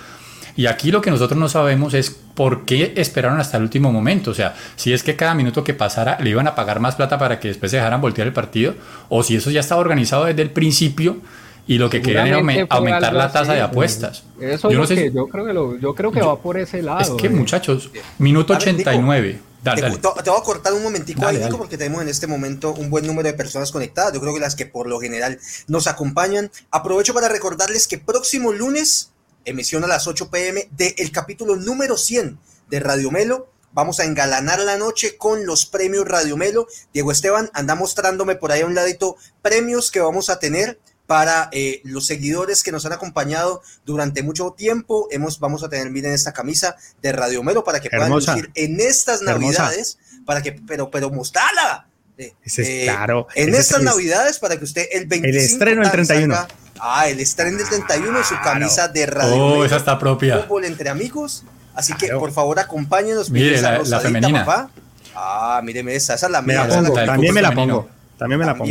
Y 0.56 0.66
aquí 0.66 0.90
lo 0.90 1.00
que 1.00 1.10
nosotros 1.10 1.38
no 1.38 1.48
sabemos 1.48 1.94
es 1.94 2.10
por 2.34 2.64
qué 2.64 2.92
esperaron 2.96 3.40
hasta 3.40 3.56
el 3.56 3.62
último 3.64 3.92
momento. 3.92 4.30
O 4.30 4.34
sea, 4.34 4.54
si 4.76 4.92
es 4.92 5.02
que 5.02 5.16
cada 5.16 5.34
minuto 5.34 5.64
que 5.64 5.74
pasara 5.74 6.18
le 6.20 6.30
iban 6.30 6.46
a 6.46 6.54
pagar 6.54 6.80
más 6.80 6.96
plata 6.96 7.18
para 7.18 7.38
que 7.40 7.48
después 7.48 7.70
se 7.70 7.76
dejaran 7.78 8.00
voltear 8.00 8.26
el 8.26 8.32
partido, 8.32 8.74
o 9.08 9.22
si 9.22 9.36
eso 9.36 9.50
ya 9.50 9.60
estaba 9.60 9.80
organizado 9.80 10.24
desde 10.26 10.42
el 10.42 10.50
principio 10.50 11.18
y 11.66 11.78
lo 11.78 11.88
que 11.90 12.02
querían 12.02 12.26
era 12.26 12.38
aumentar 12.70 13.12
la 13.12 13.30
tasa 13.30 13.52
de 13.54 13.60
apuestas. 13.60 14.24
Eso 14.40 14.68
Yo 14.68 14.70
es 14.70 14.74
no 14.74 14.80
lo 14.80 14.86
sé 14.86 14.94
que 14.96 15.08
si- 15.10 15.14
yo 15.14 15.26
creo 15.28 15.44
que 15.46 15.52
lo, 15.52 15.76
yo 15.78 15.94
creo 15.94 16.10
que 16.10 16.20
va 16.20 16.38
por 16.40 16.58
ese 16.58 16.82
lado. 16.82 17.00
Es 17.00 17.10
que 17.10 17.26
eh. 17.28 17.30
muchachos, 17.30 17.90
minuto 18.18 18.54
A 18.54 18.58
ver, 18.58 18.68
Nico, 18.74 18.90
89. 18.90 19.40
Dale, 19.62 19.76
Te, 19.76 19.82
dale. 19.88 19.96
te- 19.98 20.22
te 20.24 20.30
voy 20.30 20.40
a 20.40 20.42
cortar 20.42 20.72
un 20.72 20.82
momentico 20.82 21.20
Dale, 21.20 21.32
ahí, 21.36 21.44
Nico, 21.44 21.48
dale. 21.52 21.58
porque 21.58 21.76
tenemos 21.76 22.00
en 22.00 22.08
este 22.08 22.26
momento 22.26 22.72
un 22.72 22.88
buen 22.88 23.06
número 23.06 23.28
de 23.28 23.34
personas 23.34 23.70
conectadas. 23.70 24.12
Yo 24.14 24.20
creo 24.20 24.32
que 24.32 24.40
las 24.40 24.56
que 24.56 24.64
por 24.66 24.88
lo 24.88 24.98
general 24.98 25.38
nos 25.68 25.86
acompañan. 25.86 26.50
Aprovecho 26.70 27.12
para 27.12 27.28
recordarles 27.28 27.86
que 27.86 27.98
próximo 27.98 28.52
lunes, 28.52 29.10
emisión 29.44 29.84
a 29.84 29.86
las 29.86 30.06
8 30.06 30.30
pm 30.30 30.68
del 30.72 31.10
capítulo 31.12 31.56
número 31.56 31.96
100 31.96 32.38
de 32.68 32.80
Radio 32.80 33.10
Melo. 33.10 33.50
Vamos 33.72 34.00
a 34.00 34.04
engalanar 34.04 34.58
la 34.60 34.76
noche 34.76 35.16
con 35.16 35.46
los 35.46 35.64
premios 35.66 36.06
Radio 36.06 36.36
Melo. 36.36 36.66
Diego 36.92 37.12
Esteban 37.12 37.50
anda 37.54 37.74
mostrándome 37.76 38.34
por 38.36 38.50
ahí 38.52 38.62
a 38.62 38.66
un 38.66 38.74
ladito 38.74 39.16
premios 39.42 39.90
que 39.90 40.00
vamos 40.00 40.28
a 40.28 40.38
tener 40.40 40.78
para 41.06 41.48
eh, 41.52 41.80
los 41.84 42.06
seguidores 42.06 42.62
que 42.62 42.70
nos 42.72 42.86
han 42.86 42.92
acompañado 42.92 43.62
durante 43.84 44.22
mucho 44.22 44.52
tiempo. 44.56 45.08
Hemos, 45.10 45.38
vamos 45.40 45.62
a 45.64 45.68
tener, 45.68 45.90
miren 45.90 46.12
esta 46.12 46.32
camisa 46.32 46.76
de 47.02 47.12
Radio 47.12 47.42
Melo 47.42 47.64
para 47.64 47.80
que 47.80 47.90
puedan 47.90 48.10
lucir 48.10 48.50
en 48.54 48.80
estas 48.80 49.20
Hermosa. 49.22 49.62
navidades, 49.64 49.98
para 50.24 50.42
que, 50.42 50.52
pero, 50.52 50.90
pero 50.90 51.10
mostrala. 51.10 51.88
Eh, 52.18 52.34
es 52.44 52.58
eh, 52.60 52.82
claro. 52.84 53.26
En 53.34 53.54
estas 53.54 53.78
es- 53.78 53.84
navidades, 53.84 54.38
para 54.38 54.56
que 54.58 54.64
usted 54.64 54.86
el 54.92 55.06
25 55.06 55.44
estreno 55.44 55.80
el 55.82 55.88
tan 55.88 55.92
31. 55.92 56.34
salga- 56.34 56.48
ah, 56.80 57.08
el 57.08 57.20
estreno 57.20 57.58
del 57.58 57.68
31, 57.68 58.18
su 58.24 58.28
Claro. 58.36 58.42
camisa 58.44 58.88
de 58.88 59.06
Radio 59.06 59.36
Oh, 59.36 59.64
esa 59.64 59.76
está 59.76 59.98
propia. 59.98 60.38
fútbol 60.40 60.64
entre 60.64 60.88
amigos. 60.90 61.44
Así 61.74 61.92
que, 61.94 62.06
Claro. 62.06 62.20
por 62.20 62.32
favor, 62.32 62.58
acompáñenos. 62.58 63.30
Mire, 63.30 63.60
la- 63.60 63.78
la 63.78 64.00
femenina. 64.00 64.44
papá. 64.44 64.70
Ah, 65.14 65.60
míreme 65.62 65.94
esa, 65.94 66.14
esa 66.14 66.26
es 66.26 66.32
la 66.32 66.40
Me 66.42 66.52
mía. 66.54 66.66
la 66.66 66.68
es 66.68 66.74
pongo, 66.82 66.94
también 66.94 67.34
me 67.34 67.42
la 67.42 67.52
pongo. 67.52 67.88
También 68.18 68.38
me 68.40 68.46
la 68.46 68.54
pongo. 68.54 68.70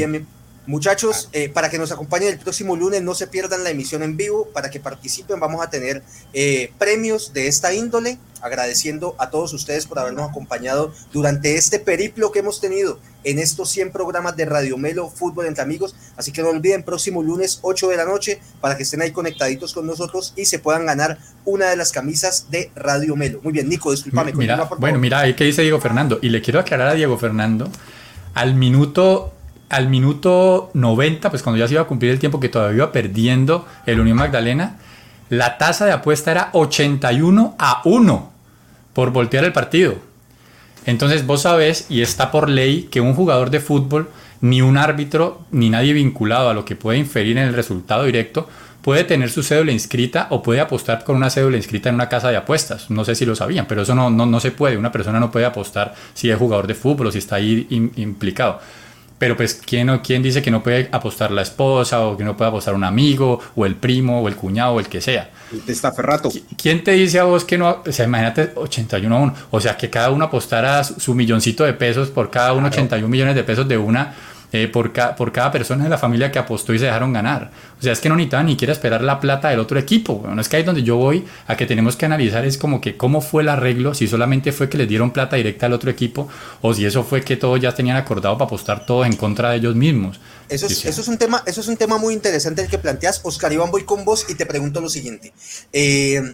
Muchachos, 0.70 1.30
eh, 1.34 1.50
para 1.50 1.72
que 1.72 1.80
nos 1.80 1.92
acompañen 1.92 2.30
el 2.30 2.38
próximo 2.38 2.76
lunes, 2.76 3.02
no 3.02 3.16
se 3.16 3.26
pierdan 3.26 3.64
la 3.64 3.72
emisión 3.72 4.04
en 4.04 4.16
vivo, 4.18 4.50
para 4.54 4.70
que 4.70 4.80
participen, 4.80 5.40
vamos 5.40 5.66
a 5.66 5.72
tener 5.72 6.04
eh, 6.32 6.72
premios 6.78 7.34
de 7.34 7.48
esta 7.48 7.74
índole, 7.74 8.20
agradeciendo 8.40 9.16
a 9.18 9.32
todos 9.32 9.52
ustedes 9.54 9.88
por 9.88 9.98
habernos 9.98 10.30
acompañado 10.30 10.94
durante 11.12 11.56
este 11.56 11.80
periplo 11.80 12.32
que 12.32 12.40
hemos 12.40 12.62
tenido 12.62 13.00
en 13.24 13.40
estos 13.40 13.72
100 13.72 13.92
programas 13.92 14.38
de 14.38 14.46
Radio 14.46 14.78
Melo 14.78 15.10
Fútbol 15.10 15.48
entre 15.48 15.64
amigos, 15.64 15.96
así 16.18 16.32
que 16.32 16.44
no 16.44 16.50
olviden, 16.50 16.84
próximo 16.84 17.24
lunes 17.24 17.58
8 17.64 17.88
de 17.88 17.98
la 17.98 18.06
noche, 18.06 18.40
para 18.62 18.78
que 18.78 18.84
estén 18.84 19.02
ahí 19.02 19.10
conectaditos 19.10 19.74
con 19.74 19.88
nosotros 19.88 20.34
y 20.36 20.46
se 20.46 20.60
puedan 20.60 20.86
ganar 20.86 21.18
una 21.46 21.66
de 21.72 21.78
las 21.78 21.92
camisas 21.92 22.46
de 22.52 22.70
Radio 22.76 23.16
Melo. 23.16 23.40
Muy 23.42 23.54
bien, 23.54 23.68
Nico, 23.68 23.90
discúlpame. 23.90 24.34
Mira, 24.34 24.70
bueno, 24.78 25.00
mira, 25.00 25.22
ahí 25.22 25.34
que 25.34 25.46
dice 25.46 25.64
Diego 25.64 25.82
Fernando, 25.82 26.20
y 26.22 26.30
le 26.30 26.44
quiero 26.44 26.60
aclarar 26.60 26.90
a 26.90 26.94
Diego 26.94 27.18
Fernando, 27.18 27.72
al 28.36 28.54
minuto 28.54 29.34
al 29.70 29.88
minuto 29.88 30.72
90, 30.74 31.30
pues 31.30 31.44
cuando 31.44 31.60
ya 31.60 31.68
se 31.68 31.76
iba 31.76 31.84
a 31.84 31.88
cumplir 31.88 32.12
el 32.12 32.20
tiempo 32.20 32.40
que 32.40 32.50
todavía 32.50 32.78
iba 32.78 32.92
perdiendo 32.92 33.68
el 33.86 34.00
Unión 34.00 34.18
Magdalena, 34.18 34.78
la 35.30 35.58
tasa 35.58 35.86
de 35.86 35.92
apuesta 35.92 36.32
era 36.32 36.50
81 36.54 37.56
a 37.58 37.82
1 37.86 38.32
por 38.94 39.12
voltear 39.12 39.46
el 39.46 39.54
partido. 39.54 39.96
Entonces 40.86 41.26
vos 41.26 41.44
sabés, 41.44 41.86
y 41.90 42.02
está 42.02 42.32
por 42.32 42.50
ley, 42.50 42.88
que 42.90 43.00
un 43.00 43.14
jugador 43.14 43.52
de 43.52 43.60
fútbol, 43.60 44.10
ni 44.42 44.62
un 44.62 44.78
árbitro, 44.78 45.42
ni 45.52 45.70
nadie 45.70 45.94
vinculado 45.94 46.50
a 46.50 46.54
lo 46.54 46.66
que 46.66 46.76
puede 46.76 46.98
inferir 46.98 47.38
en 47.38 47.48
el 47.48 47.54
resultado 47.54 48.06
directo, 48.06 48.50
puede 48.82 49.04
tener 49.04 49.30
su 49.30 49.44
cédula 49.44 49.72
inscrita 49.72 50.28
o 50.32 50.42
puede 50.42 50.62
apostar 50.62 51.04
con 51.04 51.16
una 51.16 51.30
cédula 51.30 51.58
inscrita 51.58 51.90
en 51.90 51.96
una 51.96 52.10
casa 52.10 52.30
de 52.30 52.38
apuestas. 52.38 52.90
No 52.90 53.06
sé 53.06 53.14
si 53.14 53.26
lo 53.26 53.36
sabían, 53.36 53.68
pero 53.68 53.84
eso 53.84 53.94
no, 53.94 54.10
no, 54.10 54.26
no 54.26 54.40
se 54.40 54.52
puede. 54.52 54.78
Una 54.78 54.92
persona 54.92 55.20
no 55.20 55.30
puede 55.30 55.46
apostar 55.46 55.94
si 56.14 56.32
es 56.32 56.38
jugador 56.38 56.66
de 56.66 56.76
fútbol 56.76 57.08
o 57.08 57.12
si 57.12 57.20
está 57.20 57.36
ahí 57.36 57.68
implicado. 57.98 58.62
Pero 59.20 59.36
pues, 59.36 59.54
¿quién, 59.54 59.96
¿quién 60.00 60.24
dice 60.24 60.42
que 60.42 60.50
no 60.50 60.64
puede 60.64 60.90
apostar 60.92 61.30
la 61.30 61.42
esposa 61.42 62.00
o 62.02 62.18
que 62.18 62.24
no 62.24 62.38
puede 62.38 62.50
apostar 62.50 62.74
un 62.74 62.86
amigo 62.86 63.40
o 63.56 63.66
el 63.66 63.76
primo 63.76 64.22
o 64.22 64.28
el 64.30 64.36
cuñado 64.36 64.76
o 64.76 64.80
el 64.80 64.88
que 64.88 65.02
sea? 65.02 65.30
Está 65.68 65.92
ferrato. 65.92 66.32
¿Quién 66.58 66.84
te 66.84 66.92
dice 66.94 67.20
a 67.20 67.26
vos 67.26 67.44
que 67.44 67.58
no? 67.58 67.84
O 67.86 67.92
sea, 67.92 68.06
imagínate 68.06 68.54
81 68.56 69.16
a 69.16 69.20
1. 69.20 69.34
O 69.52 69.60
sea, 69.60 69.76
que 69.76 69.90
cada 69.90 70.10
uno 70.10 70.26
apostara 70.26 70.84
su 70.84 71.14
milloncito 71.14 71.66
de 71.66 71.74
pesos 71.74 72.10
por 72.10 72.32
cada 72.32 72.54
uno, 72.54 72.68
81 72.68 73.08
millones 73.10 73.36
de 73.36 73.44
pesos 73.44 73.68
de 73.68 73.78
una 73.78 74.16
eh, 74.52 74.68
por, 74.68 74.92
por 75.16 75.32
cada 75.32 75.52
persona 75.52 75.84
de 75.84 75.90
la 75.90 75.98
familia 75.98 76.32
que 76.32 76.40
apostó 76.40 76.74
y 76.74 76.80
se 76.80 76.86
dejaron 76.86 77.14
ganar. 77.14 77.52
O 77.80 77.84
sea, 77.84 77.94
es 77.94 78.00
que 78.00 78.10
no 78.10 78.16
necesitaban 78.16 78.48
ni 78.48 78.54
siquiera 78.54 78.74
esperar 78.74 79.04
la 79.04 79.20
plata 79.20 79.50
del 79.50 79.60
otro 79.60 79.78
equipo. 79.78 80.16
Bueno, 80.16 80.42
es 80.42 80.50
que 80.50 80.58
ahí 80.58 80.64
donde 80.64 80.84
yo 80.84 80.98
voy 80.98 81.26
a 81.48 81.56
que 81.56 81.66
tenemos 81.66 81.96
que 81.96 82.06
analizar 82.06 82.46
es 82.46 82.58
como 82.58 82.82
que 82.82 82.98
cómo 82.98 83.22
fue 83.22 83.44
el 83.44 83.50
arreglo, 83.50 83.94
si 83.94 84.08
solamente 84.08 84.52
fue 84.52 84.70
que 84.70 84.78
les 84.78 84.88
dieron 84.88 85.12
plata 85.12 85.36
directa 85.36 85.68
al 85.68 85.74
otro 85.74 85.92
equipo 85.92 86.28
o 86.62 86.74
si 86.74 86.86
eso 86.86 87.04
fue 87.04 87.24
que 87.24 87.38
todos 87.38 87.60
ya 87.60 87.74
tenían 87.74 87.98
acordado 87.98 88.38
para 88.38 88.48
apostar 88.48 88.86
todo 88.86 89.06
en 89.06 89.16
contra 89.16 89.52
de 89.52 89.58
ellos 89.58 89.76
mismos. 89.76 90.20
Eso 90.50 90.66
es, 90.66 90.84
eso 90.84 91.02
es, 91.02 91.08
un, 91.08 91.18
tema, 91.20 91.44
eso 91.46 91.62
es 91.62 91.68
un 91.68 91.78
tema 91.78 92.00
muy 92.00 92.14
interesante 92.16 92.64
el 92.64 92.70
que 92.70 92.80
planteas. 92.80 93.22
Oscar 93.24 93.54
Iván, 93.54 93.70
voy 93.70 93.84
con 93.84 94.04
vos 94.04 94.26
y 94.30 94.36
te 94.36 94.48
pregunto 94.48 94.82
lo 94.82 94.90
siguiente. 94.90 95.32
Eh, 95.72 96.34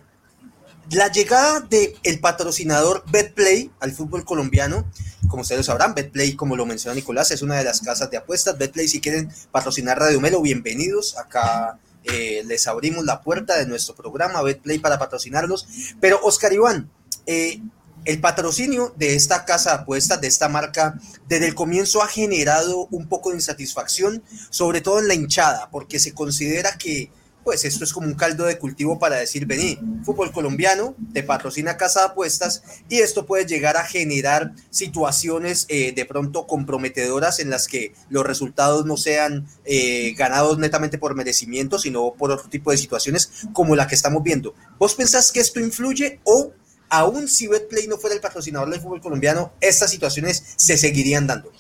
la 0.91 1.12
llegada 1.12 1.62
del 1.62 1.93
el 2.04 2.19
patrocinador 2.19 3.04
BetPlay 3.10 3.71
al 3.80 3.91
fútbol 3.91 4.23
colombiano, 4.23 4.86
como 5.27 5.41
ustedes 5.41 5.65
sabrán, 5.65 5.93
BetPlay, 5.93 6.35
como 6.35 6.55
lo 6.55 6.65
menciona 6.65 6.95
Nicolás, 6.95 7.31
es 7.31 7.41
una 7.41 7.57
de 7.57 7.63
las 7.63 7.81
casas 7.81 8.09
de 8.11 8.17
apuestas. 8.17 8.57
BetPlay, 8.57 8.88
si 8.88 9.01
quieren 9.01 9.31
patrocinar 9.51 9.99
Radio 9.99 10.19
Melo, 10.21 10.41
bienvenidos. 10.41 11.17
Acá 11.17 11.79
eh, 12.03 12.43
les 12.45 12.67
abrimos 12.67 13.05
la 13.05 13.21
puerta 13.21 13.57
de 13.57 13.65
nuestro 13.65 13.95
programa 13.95 14.41
BetPlay 14.41 14.79
para 14.79 14.99
patrocinarlos. 14.99 15.67
Pero 15.99 16.19
Oscar 16.23 16.53
Iván, 16.53 16.89
eh, 17.25 17.61
el 18.05 18.21
patrocinio 18.21 18.93
de 18.97 19.15
esta 19.15 19.45
casa 19.45 19.71
de 19.71 19.75
apuestas, 19.83 20.21
de 20.21 20.27
esta 20.27 20.47
marca, 20.47 20.99
desde 21.27 21.47
el 21.47 21.55
comienzo 21.55 22.03
ha 22.03 22.07
generado 22.07 22.88
un 22.91 23.07
poco 23.07 23.29
de 23.29 23.38
insatisfacción, 23.38 24.23
sobre 24.49 24.81
todo 24.81 24.99
en 24.99 25.07
la 25.07 25.15
hinchada, 25.15 25.69
porque 25.71 25.99
se 25.99 26.13
considera 26.13 26.77
que 26.77 27.09
pues 27.45 27.63
esto 27.63 27.84
es 27.84 27.93
como 27.93 28.08
un 28.08 28.15
caldo 28.15 28.45
de 28.45 28.58
cultivo 28.58 28.97
para 28.97 29.17
decir, 29.17 29.45
vení, 29.45 29.77
fútbol 30.03 30.31
colombiano, 30.31 30.95
te 31.13 31.21
patrocina 31.21 31.77
Casa 31.77 31.99
de 31.99 32.05
Apuestas 32.08 32.63
y 32.89 32.97
esto 32.97 33.27
puede 33.27 33.45
llegar 33.45 33.77
a 33.77 33.86
generar 33.86 34.53
situaciones 34.71 35.67
eh, 35.69 35.93
de 35.93 36.05
pronto 36.05 36.47
comprometedoras 36.47 37.39
en 37.39 37.51
las 37.51 37.67
que 37.67 37.93
los 38.10 38.25
resultados 38.25 38.88
no 38.88 38.97
sean 38.97 39.45
eh, 39.63 40.15
ganados 40.17 40.58
netamente 40.58 40.97
por 40.97 41.13
merecimiento, 41.13 41.77
sino 41.77 42.15
por 42.15 42.31
otro 42.31 42.49
tipo 42.49 42.71
de 42.71 42.77
situaciones 42.77 43.45
como 43.53 43.75
la 43.75 43.88
que 43.88 43.93
estamos 43.93 44.23
viendo. 44.23 44.55
¿Vos 44.79 44.95
pensás 44.95 45.31
que 45.31 45.39
esto 45.39 45.60
influye 45.60 46.19
o 46.23 46.51
aún 46.89 47.27
si 47.27 47.47
Betplay 47.47 47.88
no 47.88 47.99
fuera 47.99 48.15
el 48.15 48.21
patrocinador 48.21 48.71
del 48.71 48.81
fútbol 48.81 49.01
colombiano, 49.01 49.53
estas 49.62 49.91
situaciones 49.91 50.43
se 50.55 50.77
seguirían 50.77 51.27
dando? 51.27 51.51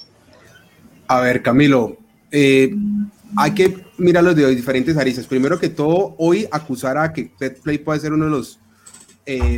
A 1.07 1.19
ver, 1.19 1.43
Camilo, 1.43 1.99
eh, 2.31 2.71
hay 3.37 3.53
que 3.53 3.85
mirarlo 3.97 4.33
de 4.33 4.55
diferentes 4.55 4.97
aristas. 4.97 5.27
Primero 5.27 5.59
que 5.59 5.69
todo, 5.69 6.15
hoy 6.17 6.47
acusar 6.51 6.97
a 6.97 7.11
que 7.11 7.31
Petplay 7.37 7.77
puede 7.77 7.99
ser 7.99 8.13
uno 8.13 8.25
de 8.25 8.31
los 8.31 8.59
eh, 9.25 9.57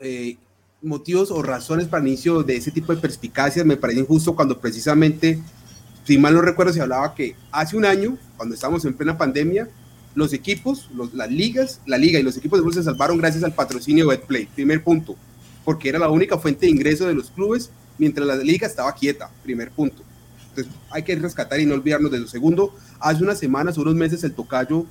eh, 0.00 0.36
motivos 0.82 1.30
o 1.30 1.42
razones 1.42 1.86
para 1.88 2.02
el 2.02 2.08
inicio 2.08 2.42
de 2.42 2.56
ese 2.56 2.70
tipo 2.70 2.94
de 2.94 3.00
perspicacias 3.00 3.66
me 3.66 3.76
parece 3.76 4.00
injusto 4.00 4.34
cuando 4.34 4.58
precisamente, 4.58 5.40
si 6.04 6.18
mal 6.18 6.34
no 6.34 6.42
recuerdo, 6.42 6.72
se 6.72 6.80
hablaba 6.80 7.14
que 7.14 7.36
hace 7.50 7.76
un 7.76 7.84
año, 7.84 8.16
cuando 8.36 8.54
estábamos 8.54 8.84
en 8.84 8.94
plena 8.94 9.18
pandemia, 9.18 9.68
los 10.14 10.32
equipos, 10.32 10.88
las 11.12 11.30
ligas, 11.30 11.80
la 11.86 11.98
liga 11.98 12.18
y 12.18 12.22
los 12.22 12.36
equipos 12.38 12.58
de 12.58 12.62
fútbol 12.62 12.74
se 12.74 12.82
salvaron 12.82 13.18
gracias 13.18 13.44
al 13.44 13.54
patrocinio 13.54 14.08
de 14.08 14.16
Betplay. 14.16 14.46
Primer 14.46 14.82
punto, 14.82 15.14
porque 15.64 15.90
era 15.90 15.98
la 15.98 16.08
única 16.08 16.38
fuente 16.38 16.64
de 16.64 16.72
ingreso 16.72 17.06
de 17.06 17.14
los 17.14 17.30
clubes 17.30 17.70
mientras 17.98 18.26
la 18.26 18.36
liga 18.36 18.66
estaba 18.66 18.94
quieta. 18.94 19.30
Primer 19.42 19.70
punto. 19.70 20.02
Entonces 20.56 20.80
hay 20.90 21.02
que 21.02 21.14
rescatar 21.16 21.60
y 21.60 21.66
no 21.66 21.74
olvidarnos 21.74 22.10
de 22.10 22.20
lo 22.20 22.26
segundo. 22.26 22.74
Hace 23.00 23.22
unas 23.22 23.38
semanas, 23.38 23.76
unos 23.78 23.94
meses, 23.94 24.24
el 24.24 24.32
tocayo, 24.32 24.86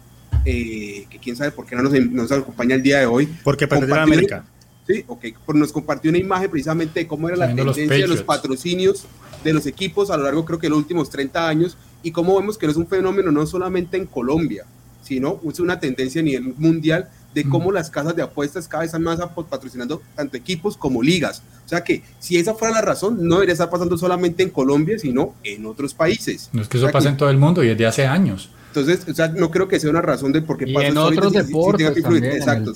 eh, 0.46 1.06
que 1.10 1.18
quién 1.18 1.36
sabe 1.36 1.52
por 1.52 1.66
qué 1.66 1.76
no 1.76 1.84
nos, 1.84 1.94
nos, 1.94 2.32
acompaña 2.32 2.76
el 2.76 2.84
día 2.84 3.00
de 3.00 3.06
hoy. 3.06 3.28
Porque 3.44 3.68
perdió 3.68 3.96
América. 3.96 4.46
Sí, 4.88 5.04
ok. 5.08 5.26
nos 5.56 5.72
compartió 5.72 6.10
una 6.10 6.20
imagen 6.20 6.52
precisamente 6.52 7.00
de 7.00 7.08
cómo 7.08 7.28
era 7.28 7.38
la 7.38 7.48
tendencia 7.48 7.88
de 7.88 8.08
los 8.08 8.22
patrocinios 8.22 9.06
de 9.44 9.54
los 9.54 9.66
equipos 9.66 10.10
a 10.12 10.18
lo 10.18 10.24
largo, 10.24 10.46
creo 10.46 10.60
que, 10.60 10.66
de 10.68 10.72
los 10.72 10.80
últimos 10.80 11.10
30 11.10 11.48
años 11.48 11.78
y 12.04 12.12
cómo 12.12 12.36
vemos 12.36 12.58
que 12.58 12.68
no 12.68 12.72
es 12.72 12.78
un 12.78 12.88
fenómeno 12.88 13.32
no 13.32 13.46
solamente 13.48 13.98
en 13.98 14.06
Colombia, 14.06 14.66
sino 15.02 15.40
es 15.48 15.60
una 15.60 15.80
tendencia 15.80 16.22
a 16.22 16.24
nivel 16.24 16.54
mundial 16.58 17.10
de 17.36 17.44
cómo 17.44 17.72
las 17.72 17.90
casas 17.90 18.16
de 18.16 18.24
apuestas 18.24 18.68
cada 18.68 18.82
vez 18.82 18.88
están 18.88 19.04
más 19.04 19.20
patrocinando 19.50 20.02
tanto 20.16 20.38
equipos 20.38 20.78
como 20.78 21.04
ligas. 21.04 21.44
O 21.66 21.68
sea 21.70 21.84
que 21.84 22.02
si 22.18 22.38
esa 22.38 22.56
fuera 22.56 22.76
la 22.76 22.82
razón, 22.82 23.28
no 23.28 23.36
debería 23.36 23.52
estar 23.52 23.70
pasando 23.70 23.98
solamente 23.98 24.42
en 24.42 24.50
Colombia, 24.50 24.98
sino 24.98 25.36
en 25.44 25.66
otros 25.66 25.94
países. 25.94 26.50
No 26.54 26.62
es 26.62 26.70
que 26.70 26.78
eso 26.78 26.90
pase 26.92 27.10
en 27.10 27.18
todo 27.18 27.30
el 27.30 27.38
mundo 27.38 27.62
y 27.62 27.68
desde 27.68 27.86
hace 27.86 28.08
años. 28.08 28.50
Entonces, 28.68 29.08
o 29.10 29.14
sea, 29.14 29.28
no 29.28 29.52
creo 29.52 29.68
que 29.68 29.80
sea 29.80 29.90
una 29.90 30.02
razón 30.02 30.32
de 30.32 30.42
por 30.42 30.58
qué 30.58 30.68
pasa. 30.68 30.88
En 30.88 30.98
otros 30.98 31.34
deportes 31.34 31.92
que 31.92 32.02
también, 32.02 32.26
Exacto. 32.26 32.74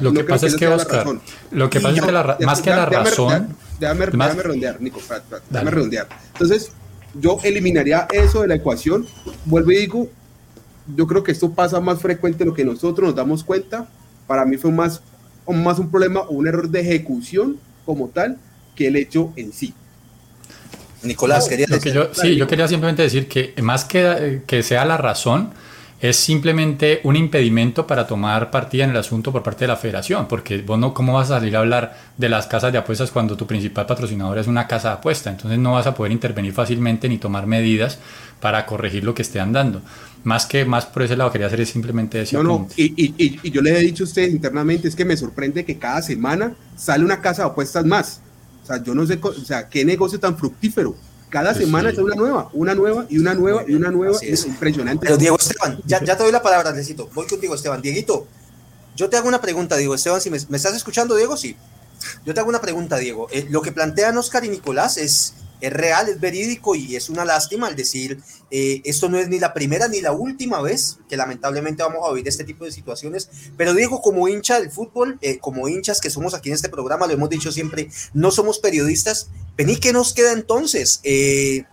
lo 0.00 0.12
que 0.12 0.24
pasa 0.24 0.46
es 0.46 0.56
que, 0.56 0.68
Oscar, 0.68 1.06
lo 1.50 1.70
que 1.70 1.80
pasa 1.80 1.96
es 1.96 2.02
que 2.02 2.12
la, 2.12 2.38
más 2.44 2.60
que 2.60 2.70
la 2.70 2.86
razón... 2.86 3.56
Déjame, 3.78 4.06
redondear, 4.06 4.78
Nico, 4.80 5.00
déjame 5.48 5.70
redondear. 5.70 6.06
Entonces, 6.34 6.72
yo 7.14 7.38
eliminaría 7.42 8.06
eso 8.12 8.42
de 8.42 8.48
la 8.48 8.56
ecuación. 8.56 9.06
Vuelvo 9.46 9.72
y 9.72 9.76
digo, 9.76 10.10
yo 10.96 11.06
creo 11.06 11.22
que 11.22 11.32
esto 11.32 11.50
pasa 11.52 11.80
más 11.80 12.00
frecuente 12.00 12.38
de 12.38 12.46
lo 12.46 12.54
que 12.54 12.64
nosotros 12.64 13.08
nos 13.08 13.16
damos 13.16 13.44
cuenta. 13.44 13.88
Para 14.26 14.44
mí 14.44 14.56
fue 14.56 14.70
más, 14.70 15.02
más 15.46 15.78
un 15.78 15.90
problema 15.90 16.20
o 16.20 16.30
un 16.30 16.46
error 16.46 16.68
de 16.68 16.80
ejecución 16.80 17.58
como 17.84 18.08
tal 18.08 18.38
que 18.74 18.88
el 18.88 18.96
hecho 18.96 19.32
en 19.36 19.52
sí. 19.52 19.74
Nicolás, 21.02 21.48
quería 21.48 21.66
decir. 21.66 21.92
Yo, 21.92 22.10
sí, 22.12 22.36
yo 22.36 22.46
quería 22.46 22.68
simplemente 22.68 23.02
decir 23.02 23.26
que 23.26 23.54
más 23.62 23.84
que, 23.84 24.42
que 24.46 24.62
sea 24.62 24.84
la 24.84 24.96
razón, 24.96 25.50
es 26.00 26.16
simplemente 26.16 27.00
un 27.04 27.14
impedimento 27.14 27.86
para 27.86 28.06
tomar 28.06 28.50
partida 28.50 28.84
en 28.84 28.90
el 28.90 28.96
asunto 28.96 29.32
por 29.32 29.42
parte 29.42 29.64
de 29.64 29.68
la 29.68 29.76
federación, 29.76 30.26
porque 30.28 30.62
vos 30.62 30.78
no, 30.78 30.94
¿cómo 30.94 31.12
vas 31.12 31.30
a 31.30 31.38
salir 31.38 31.54
a 31.56 31.60
hablar 31.60 31.94
de 32.16 32.30
las 32.30 32.46
casas 32.46 32.72
de 32.72 32.78
apuestas 32.78 33.10
cuando 33.10 33.36
tu 33.36 33.46
principal 33.46 33.84
patrocinador 33.84 34.38
es 34.38 34.46
una 34.46 34.66
casa 34.66 34.88
de 34.88 34.94
apuesta? 34.94 35.28
Entonces 35.28 35.58
no 35.58 35.72
vas 35.72 35.86
a 35.86 35.94
poder 35.94 36.12
intervenir 36.12 36.54
fácilmente 36.54 37.06
ni 37.08 37.18
tomar 37.18 37.46
medidas 37.46 37.98
para 38.40 38.64
corregir 38.64 39.04
lo 39.04 39.14
que 39.14 39.20
esté 39.20 39.40
andando. 39.40 39.82
Más 40.22 40.44
que 40.44 40.64
más 40.64 40.86
por 40.86 41.02
ese 41.02 41.16
lado 41.16 41.32
quería 41.32 41.46
hacer 41.46 41.64
simplemente 41.66 42.20
eso. 42.20 42.42
No, 42.42 42.42
no, 42.42 42.68
y, 42.76 42.92
y, 42.96 43.14
y, 43.42 43.50
yo 43.50 43.62
le 43.62 43.78
he 43.78 43.80
dicho 43.80 44.04
a 44.04 44.06
ustedes 44.06 44.30
internamente, 44.30 44.86
es 44.86 44.94
que 44.94 45.04
me 45.04 45.16
sorprende 45.16 45.64
que 45.64 45.78
cada 45.78 46.02
semana 46.02 46.54
sale 46.76 47.04
una 47.04 47.22
casa 47.22 47.42
de 47.44 47.48
apuestas 47.48 47.86
más. 47.86 48.20
O 48.62 48.66
sea, 48.66 48.82
yo 48.82 48.94
no 48.94 49.06
sé, 49.06 49.18
o 49.22 49.32
sea, 49.32 49.68
qué 49.68 49.84
negocio 49.84 50.20
tan 50.20 50.36
fructífero. 50.36 50.94
Cada 51.30 51.52
pues 51.52 51.64
semana 51.64 51.90
es 51.90 51.98
una 51.98 52.14
nueva, 52.16 52.50
una 52.52 52.74
nueva 52.74 53.06
y 53.08 53.18
una 53.18 53.34
nueva 53.34 53.64
y 53.66 53.74
una 53.74 53.90
nueva. 53.90 54.18
Es. 54.20 54.44
impresionante. 54.46 55.06
Pero 55.06 55.16
Diego 55.16 55.36
Esteban, 55.38 55.80
ya, 55.86 56.02
ya 56.04 56.16
te 56.16 56.24
doy 56.24 56.32
la 56.32 56.42
palabra, 56.42 56.72
necesito. 56.72 57.08
Voy 57.14 57.26
contigo, 57.26 57.54
Esteban. 57.54 57.80
Dieguito, 57.80 58.26
yo 58.96 59.08
te 59.08 59.16
hago 59.16 59.28
una 59.28 59.40
pregunta, 59.40 59.76
Diego 59.76 59.94
Esteban, 59.94 60.20
si 60.20 60.28
me, 60.28 60.38
me 60.48 60.56
estás 60.56 60.74
escuchando, 60.74 61.16
Diego, 61.16 61.36
sí. 61.36 61.56
Yo 62.24 62.34
te 62.34 62.40
hago 62.40 62.48
una 62.48 62.60
pregunta, 62.60 62.96
Diego. 62.96 63.28
Eh, 63.30 63.46
lo 63.48 63.62
que 63.62 63.72
plantean 63.72 64.18
Oscar 64.18 64.44
y 64.44 64.48
Nicolás 64.48 64.96
es 64.96 65.34
es 65.60 65.72
real, 65.72 66.08
es 66.08 66.20
verídico 66.20 66.74
y 66.74 66.96
es 66.96 67.08
una 67.08 67.24
lástima 67.24 67.66
al 67.66 67.76
decir, 67.76 68.20
eh, 68.50 68.80
esto 68.84 69.08
no 69.08 69.18
es 69.18 69.28
ni 69.28 69.38
la 69.38 69.52
primera 69.52 69.88
ni 69.88 70.00
la 70.00 70.12
última 70.12 70.60
vez 70.60 70.98
que 71.08 71.16
lamentablemente 71.16 71.82
vamos 71.82 72.00
a 72.04 72.10
oír 72.10 72.26
este 72.26 72.44
tipo 72.44 72.64
de 72.64 72.72
situaciones, 72.72 73.28
pero 73.56 73.74
digo, 73.74 74.00
como 74.00 74.28
hincha 74.28 74.58
del 74.60 74.70
fútbol, 74.70 75.18
eh, 75.20 75.38
como 75.38 75.68
hinchas 75.68 76.00
que 76.00 76.10
somos 76.10 76.34
aquí 76.34 76.48
en 76.48 76.54
este 76.54 76.68
programa, 76.68 77.06
lo 77.06 77.12
hemos 77.12 77.30
dicho 77.30 77.52
siempre, 77.52 77.90
no 78.12 78.30
somos 78.30 78.58
periodistas, 78.58 79.28
vení, 79.56 79.76
¿qué 79.76 79.92
nos 79.92 80.14
queda 80.14 80.32
entonces? 80.32 81.00
Eh, 81.04 81.64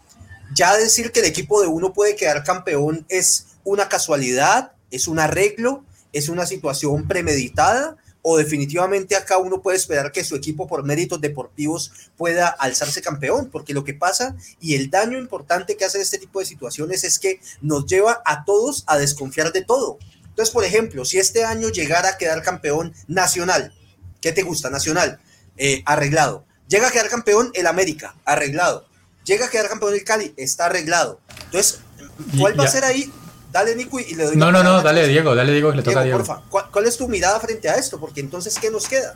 ya 0.54 0.76
decir 0.78 1.12
que 1.12 1.20
el 1.20 1.26
equipo 1.26 1.62
de 1.62 1.68
uno 1.68 1.94
puede 1.94 2.16
quedar 2.16 2.44
campeón 2.44 3.06
es 3.10 3.48
una 3.64 3.90
casualidad, 3.90 4.72
es 4.92 5.08
un 5.08 5.20
arreglo, 5.20 5.84
es 6.14 6.30
una 6.30 6.46
situación 6.46 7.08
premeditada 7.08 7.98
o 8.30 8.36
definitivamente 8.36 9.16
acá 9.16 9.38
uno 9.38 9.62
puede 9.62 9.78
esperar 9.78 10.12
que 10.12 10.22
su 10.22 10.36
equipo 10.36 10.68
por 10.68 10.84
méritos 10.84 11.22
deportivos 11.22 11.94
pueda 12.18 12.50
alzarse 12.50 13.02
campeón, 13.02 13.50
porque 13.50 13.74
lo 13.74 13.86
que 13.86 13.94
pasa 13.94 14.36
y 14.60 14.76
el 14.76 14.90
daño 14.90 15.18
importante 15.18 15.78
que 15.78 15.86
hace 15.86 16.02
este 16.02 16.18
tipo 16.18 16.42
de 16.42 16.46
situaciones 16.46 17.06
es 17.06 17.20
que 17.20 17.40
nos 17.62 17.86
lleva 17.86 18.22
a 18.26 18.44
todos 18.44 18.84
a 18.88 18.98
desconfiar 18.98 19.54
de 19.54 19.64
todo. 19.64 19.98
Entonces, 20.26 20.54
por 20.54 20.66
ejemplo, 20.66 21.06
si 21.06 21.20
este 21.20 21.46
año 21.46 21.70
llegara 21.70 22.10
a 22.10 22.18
quedar 22.18 22.44
campeón 22.44 22.94
nacional, 23.08 23.74
¿qué 24.20 24.34
te 24.34 24.44
gusta? 24.44 24.70
Nacional, 24.70 25.22
eh, 25.56 25.82
arreglado. 25.86 26.44
Llega 26.68 26.90
a 26.90 26.92
quedar 26.92 27.08
campeón 27.08 27.52
el 27.54 27.66
América, 27.66 28.14
arreglado. 28.26 28.90
Llega 29.24 29.46
a 29.46 29.50
quedar 29.50 29.70
campeón 29.70 29.94
el 29.94 30.04
Cali, 30.04 30.34
está 30.36 30.66
arreglado. 30.66 31.22
Entonces, 31.46 31.80
¿cuál 32.38 32.60
va 32.60 32.66
a 32.66 32.68
ser 32.68 32.84
ahí 32.84 33.10
Dale, 33.52 33.76
Nico, 33.76 34.00
y 34.00 34.14
le 34.14 34.26
doy. 34.26 34.36
No, 34.36 34.52
no, 34.52 34.64
no, 34.64 34.82
dale, 34.82 35.08
Diego, 35.08 35.34
dale, 35.34 35.54
Diego, 35.54 35.72
que 35.72 35.78
le 35.78 35.84
toca 35.84 36.02
a 36.02 36.04
Diego. 36.04 36.20
Porfa, 36.20 36.42
¿cuál, 36.50 36.86
es 36.86 36.98
tu 36.98 37.08
mirada 37.08 37.40
frente 37.40 37.70
a 37.70 37.76
esto? 37.76 38.00
Porque 38.00 38.20
entonces, 38.20 38.58
¿qué 38.60 38.70
nos 38.70 38.88
queda? 38.88 39.16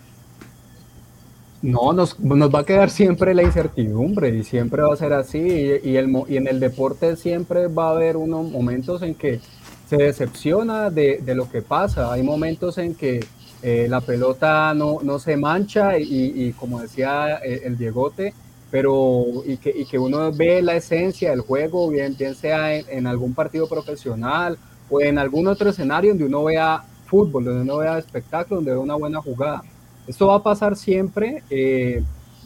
No, 1.62 1.94
nos, 1.94 2.20
nos, 2.20 2.54
va 2.54 2.60
a 2.60 2.66
quedar 2.66 2.90
siempre 2.90 3.36
la 3.36 3.44
incertidumbre 3.44 4.30
y 4.30 4.44
siempre 4.44 4.82
va 4.82 4.94
a 4.94 4.98
ser 4.98 5.14
así. 5.14 5.40
Y, 5.40 5.96
el, 5.96 6.12
y 6.28 6.38
en 6.38 6.48
el 6.48 6.60
deporte 6.60 7.16
siempre 7.18 7.68
va 7.68 7.90
a 7.90 7.92
haber 7.92 8.18
unos 8.18 8.50
momentos 8.50 9.02
en 9.04 9.16
que 9.16 9.42
se 9.88 9.98
decepciona 9.98 10.90
de, 10.90 11.20
de 11.22 11.36
lo 11.36 11.50
que 11.52 11.62
pasa. 11.62 12.12
Hay 12.12 12.24
momentos 12.24 12.78
en 12.78 12.96
que 12.96 13.20
eh, 13.62 13.88
la 13.90 14.02
pelota 14.02 14.74
no, 14.74 15.00
no, 15.04 15.20
se 15.20 15.38
mancha 15.38 16.00
y, 16.00 16.34
y 16.36 16.54
como 16.54 16.82
decía 16.82 17.36
el, 17.44 17.54
eh, 17.54 17.62
el 17.66 17.78
Diegote, 17.78 18.34
pero 18.72 19.26
y 19.46 19.58
que, 19.58 19.70
y 19.70 19.86
que 19.86 20.00
uno 20.00 20.32
ve 20.32 20.62
la 20.62 20.76
esencia 20.76 21.32
del 21.32 21.42
juego, 21.42 21.90
bien, 21.90 22.16
bien 22.18 22.34
sea 22.34 22.74
en, 22.74 23.06
algún 23.06 23.34
partido 23.34 23.68
profesional 23.68 24.58
o 24.90 25.02
en 25.02 25.18
algún 25.18 25.48
otro 25.48 25.70
escenario 25.70 26.12
donde 26.12 26.26
uno 26.26 26.46
vea 26.46 26.84
fútbol, 27.06 27.44
donde 27.44 27.62
uno 27.62 27.78
vea 27.78 27.98
espectáculo, 27.98 28.56
donde 28.56 28.72
vea 28.72 28.80
una 28.80 28.96
buena 28.96 29.22
jugada. 29.22 29.62
Esto 30.08 30.28
va 30.28 30.36
a 30.36 30.44
pasar 30.44 30.78
siempre. 30.78 31.44
Eh, 31.50 32.02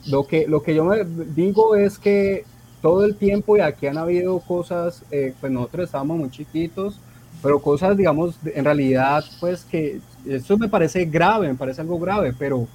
lo, 0.08 0.26
que, 0.26 0.48
lo 0.48 0.64
que 0.64 0.74
yo 0.74 0.84
me 0.84 1.06
digo 1.06 1.76
es 1.76 2.00
que 2.00 2.44
todo 2.82 3.06
el 3.06 3.16
tiempo, 3.16 3.56
y 3.56 3.60
aquí 3.62 3.86
han 3.86 3.98
habido 3.98 4.40
cosas, 4.40 5.04
eh, 5.12 5.34
pues 5.40 5.52
nosotros 5.52 5.86
estábamos 5.86 6.18
muy 6.18 6.32
chiquitos, 6.32 7.00
pero 7.42 7.62
cosas, 7.62 7.96
digamos, 7.96 8.36
en 8.44 8.66
realidad, 8.66 9.24
pues 9.40 9.64
que 9.64 10.00
esto 10.26 10.58
me 10.58 10.70
parece 10.70 11.06
grave, 11.06 11.48
me 11.48 11.56
parece 11.56 11.82
algo 11.82 12.00
grave, 12.00 12.34
pero 12.38 12.68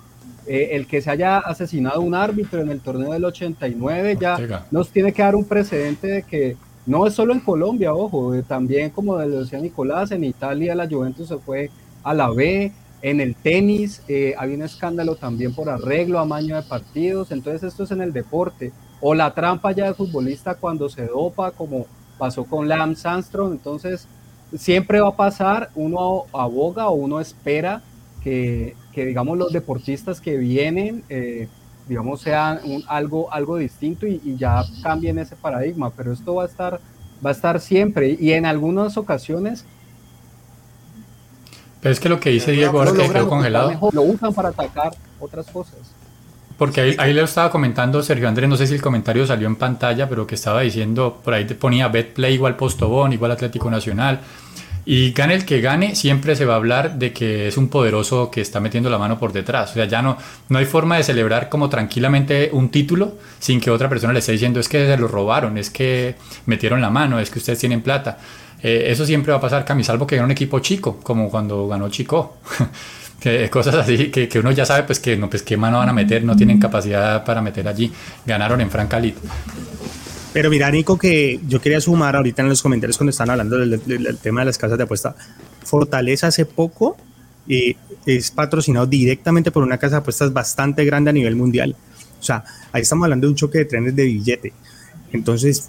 eh, 0.47 0.71
el 0.73 0.87
que 0.87 1.01
se 1.01 1.11
haya 1.11 1.39
asesinado 1.39 2.01
un 2.01 2.15
árbitro 2.15 2.61
en 2.61 2.71
el 2.71 2.81
torneo 2.81 3.13
del 3.13 3.25
89 3.25 4.19
ya 4.21 4.67
nos 4.71 4.91
tiene 4.91 5.13
que 5.13 5.23
dar 5.23 5.35
un 5.35 5.45
precedente 5.45 6.07
de 6.07 6.23
que 6.23 6.57
no 6.87 7.07
es 7.07 7.15
solo 7.15 7.33
en 7.33 7.41
Colombia, 7.41 7.95
ojo, 7.95 8.35
eh, 8.35 8.43
también 8.43 8.91
como 8.91 9.17
decía 9.19 9.61
Nicolás, 9.61 10.11
en 10.13 10.25
Italia 10.25 10.75
la 10.75 10.89
Juventus 10.89 11.29
se 11.29 11.39
fue 11.39 11.71
a 12.03 12.15
la 12.15 12.31
B, 12.31 12.73
en 13.03 13.21
el 13.21 13.35
tenis 13.35 14.03
eh, 14.09 14.35
había 14.39 14.57
un 14.57 14.63
escándalo 14.63 15.17
también 15.17 15.55
por 15.55 15.69
arreglo, 15.69 16.19
amaño 16.19 16.57
de 16.57 16.63
partidos, 16.63 17.33
entonces 17.33 17.63
esto 17.63 17.85
es 17.85 17.91
en 17.91 18.01
el 18.01 18.13
deporte, 18.13 18.73
o 19.01 19.15
la 19.15 19.35
trampa 19.35 19.73
ya 19.73 19.87
de 19.87 19.95
futbolista 19.95 20.55
cuando 20.55 20.89
se 20.89 21.07
dopa, 21.07 21.51
como 21.53 21.87
pasó 22.19 22.45
con 22.45 22.69
Lance 22.69 23.07
Armstrong, 23.07 23.53
entonces 23.53 24.07
siempre 24.57 25.01
va 25.01 25.09
a 25.09 25.17
pasar, 25.17 25.71
uno 25.75 26.25
aboga 26.33 26.89
o 26.89 26.95
uno 26.95 27.21
espera 27.21 27.83
que, 28.23 28.77
que 28.93 29.07
digamos 29.07 29.39
los 29.39 29.53
deportistas 29.53 30.21
que 30.21 30.37
vienen, 30.37 31.05
eh, 31.09 31.49
digamos, 31.89 32.21
sean 32.21 32.61
algo, 32.89 33.33
algo 33.33 33.57
distinto 33.57 34.07
y, 34.07 34.37
ya 34.37 34.65
cambien 34.83 35.19
ese 35.19 35.37
paradigma, 35.37 35.91
pero 35.91 36.13
esto 36.13 36.37
va 36.37 36.45
a 36.45 36.47
estar, 36.47 36.81
va 37.25 37.31
a 37.31 37.33
estar 37.33 37.61
siempre 37.61 38.17
y 38.19 38.33
en 38.33 38.47
algunas 38.47 38.97
ocasiones. 38.97 39.65
Pero 41.81 41.93
es 41.93 42.01
que 42.01 42.09
lo 42.09 42.21
que 42.21 42.31
dice 42.31 42.53
Diego 42.53 42.79
ahora 42.79 42.93
que 42.93 43.09
quedó 43.09 43.29
congelado. 43.29 43.91
lo 43.93 44.03
usan 44.03 44.35
para 44.35 44.51
atacar 44.51 44.93
otras 45.19 45.47
cosas. 45.47 45.79
Porque 46.59 46.83
ahí, 46.83 46.97
ahí 46.99 47.15
le 47.15 47.23
estaba 47.23 47.51
comentando 47.51 48.03
Sergio 48.03 48.29
Andrés, 48.29 48.47
no 48.47 48.57
sé 48.57 48.67
si 48.67 48.75
el 48.75 48.83
comentario 48.83 49.27
salió 49.27 49.47
en 49.47 49.57
pantalla, 49.57 50.09
pero 50.11 50.27
que 50.27 50.35
estaba 50.35 50.61
diciendo, 50.61 51.19
por 51.25 51.33
ahí 51.33 51.47
te 51.47 51.55
ponía 51.55 51.89
Betplay 51.89 52.35
igual 52.35 52.57
Postobón, 52.57 53.15
igual 53.15 53.31
Atlético 53.31 53.71
Nacional. 53.71 54.21
Y 54.85 55.13
gane 55.13 55.35
el 55.35 55.45
que 55.45 55.61
gane, 55.61 55.95
siempre 55.95 56.35
se 56.37 56.45
va 56.45 56.55
a 56.55 56.57
hablar 56.57 56.99
de 56.99 57.13
que 57.13 57.49
es 57.49 57.57
un 57.57 57.69
poderoso 57.69 58.31
que 58.31 58.41
está 58.41 58.61
metiendo 58.61 58.89
la 58.91 58.99
mano 58.99 59.19
por 59.19 59.33
detrás. 59.33 59.71
O 59.71 59.75
sea, 59.75 59.85
ya 59.85 60.03
no, 60.03 60.17
no 60.49 60.59
hay 60.59 60.65
forma 60.65 60.97
de 60.97 61.03
celebrar 61.03 61.49
como 61.49 61.69
tranquilamente 61.69 62.51
un 62.53 62.71
título 62.71 63.17
sin 63.39 63.61
que 63.61 63.71
otra 63.71 63.89
persona 63.89 64.13
le 64.13 64.21
esté 64.21 64.33
diciendo 64.33 64.59
es 64.59 64.69
que 64.69 64.87
se 64.87 64.97
lo 64.97 65.07
robaron, 65.07 65.59
es 65.59 65.71
que 65.71 66.17
metieron 66.47 66.81
la 66.81 66.91
mano, 66.91 67.21
es 67.21 67.31
que 67.31 67.39
ustedes 67.39 67.59
tienen 67.59 67.83
plata. 67.83 68.19
Eh, 68.63 68.87
eso 68.89 69.07
siempre 69.07 69.33
va 69.33 69.39
a 69.39 69.41
pasar, 69.41 69.65
Cami, 69.65 69.85
salvo 69.85 70.07
que 70.07 70.17
gane 70.17 70.27
un 70.27 70.33
equipo 70.33 70.59
chico, 70.61 70.99
como 71.03 71.31
cuando 71.31 71.69
ganó 71.69 71.89
Chico. 71.89 72.39
que, 73.21 73.49
cosas 73.51 73.75
así 73.75 74.11
que, 74.11 74.29
que, 74.29 74.39
uno 74.39 74.51
ya 74.51 74.65
sabe 74.67 74.85
pues 74.85 75.01
que 75.01 75.17
no 75.17 75.31
pues 75.31 75.43
qué 75.43 75.57
mano 75.57 75.79
van 75.79 75.89
a 75.89 75.93
meter, 75.93 76.25
no 76.25 76.37
tienen 76.37 76.59
capacidad 76.59 77.25
para 77.25 77.43
meter 77.43 77.69
allí. 77.69 77.93
Ganaron 78.27 78.61
en 78.61 78.71
Francalit. 78.71 79.17
Pero 80.33 80.49
mira, 80.49 80.71
Nico, 80.71 80.97
que 80.97 81.41
yo 81.49 81.61
quería 81.61 81.81
sumar 81.81 82.15
ahorita 82.15 82.43
en 82.43 82.49
los 82.49 82.63
comentarios 82.63 82.97
cuando 82.97 83.11
están 83.11 83.31
hablando 83.31 83.59
del, 83.59 84.19
tema 84.23 84.41
de 84.41 84.47
las 84.47 84.59
casas 84.59 84.79
de 84.79 84.85
apuesta. 84.85 85.17
Fortaleza 85.65 86.29
hace 86.29 86.47
poco 86.47 86.97
eh, 87.49 87.75
es 88.07 88.31
patrocinado 88.31 88.87
directamente 88.87 89.51
por 89.51 89.65
una 89.65 89.79
casa 89.79 89.97
de 89.97 90.01
apuestas 90.01 90.33
bastante 90.33 90.85
grande 90.85 91.11
a 91.11 91.13
nivel 91.13 91.35
mundial. 91.35 91.75
O 92.21 92.23
sea, 92.23 92.45
ahí 92.73 92.83
estamos 92.83 93.05
hablando 93.05 93.27
de 93.27 93.33
un 93.33 93.37
choque 93.37 93.59
de 93.59 93.65
trenes 93.65 93.97
de 93.97 94.05
billete. 94.05 94.53
Entonces, 95.13 95.69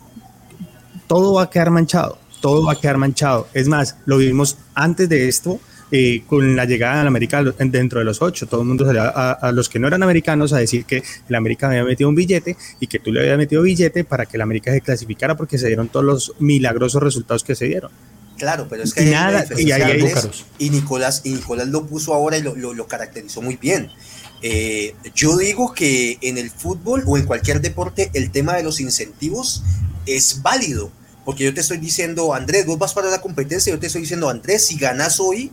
todo 1.08 1.34
va 1.34 1.44
a 1.44 1.50
quedar 1.50 1.72
manchado, 1.72 2.20
todo 2.40 2.66
va 2.66 2.74
a 2.74 2.80
quedar 2.80 2.98
manchado. 2.98 3.48
Es 3.54 3.68
más, 3.68 3.98
lo 4.06 4.18
vimos 4.18 4.58
antes 4.76 5.10
de 5.10 5.28
esto 5.28 5.60
eh, 5.92 6.24
con 6.26 6.56
la 6.56 6.66
llegada 6.66 6.98
de 6.98 7.04
la 7.04 7.08
América 7.10 7.44
dentro 7.44 8.00
de 8.00 8.06
los 8.06 8.22
ocho. 8.22 8.48
Todo 8.48 8.62
el 8.62 8.68
mundo 8.68 8.86
salía 8.86 9.08
a, 9.08 9.52
los 9.52 9.68
que 9.68 9.78
no 9.78 9.88
eran 9.88 10.04
americanos 10.04 10.54
a 10.54 10.58
decir 10.58 10.86
que 10.86 11.04
el 11.28 11.36
América 11.36 11.68
había 11.68 11.84
metido 11.84 12.10
un 12.10 12.16
billete 12.16 12.56
y 12.80 12.88
que 12.88 13.00
tú 13.00 13.12
le 13.12 13.20
habías 13.20 13.38
metido 13.38 13.62
billete 13.62 14.04
para 14.04 14.26
que 14.26 14.38
la 14.38 14.46
América 14.46 14.72
se 14.72 14.82
clasificara 14.82 15.36
porque 15.36 15.58
se 15.58 15.68
dieron 15.68 15.90
todos 15.90 16.06
los 16.06 16.34
milagrosos 16.40 17.04
resultados 17.04 17.44
que 17.44 17.56
se 17.56 17.66
dieron. 17.66 17.92
Claro, 18.38 18.68
pero 18.70 18.84
es 18.84 18.94
que 18.94 19.04
y 19.04 19.12
nada, 19.12 19.46
y, 20.58 20.70
Nicolás, 20.70 21.22
y 21.24 21.34
Nicolás 21.34 21.68
lo 21.68 21.86
puso 21.86 22.14
ahora 22.14 22.38
y 22.38 22.42
lo, 22.42 22.56
lo, 22.56 22.88
caracterizó 22.88 23.42
muy 23.42 23.56
bien. 23.56 23.92
Eh, 24.42 24.96
yo 25.14 25.38
digo 25.38 25.74
que 25.74 26.18
en 26.22 26.40
el 26.40 26.50
fútbol 26.50 27.04
o 27.06 27.18
en 27.18 27.26
cualquier 27.26 27.62
deporte 27.62 28.10
el 28.14 28.32
tema 28.32 28.56
de 28.56 28.64
los 28.64 28.80
incentivos 28.80 29.62
es 30.08 30.42
válido, 30.42 30.92
porque 31.24 31.44
yo 31.44 31.54
te 31.54 31.62
estoy 31.62 31.78
diciendo, 31.78 32.34
Andrés, 32.34 32.66
vos 32.66 32.80
vas 32.80 32.94
para 32.94 33.12
la 33.12 33.22
competencia, 33.22 33.72
yo 33.72 33.80
te 33.80 33.88
estoy 33.88 34.02
diciendo, 34.02 34.28
Andrés, 34.28 34.66
si 34.66 34.78
ganas 34.78 35.20
hoy, 35.20 35.52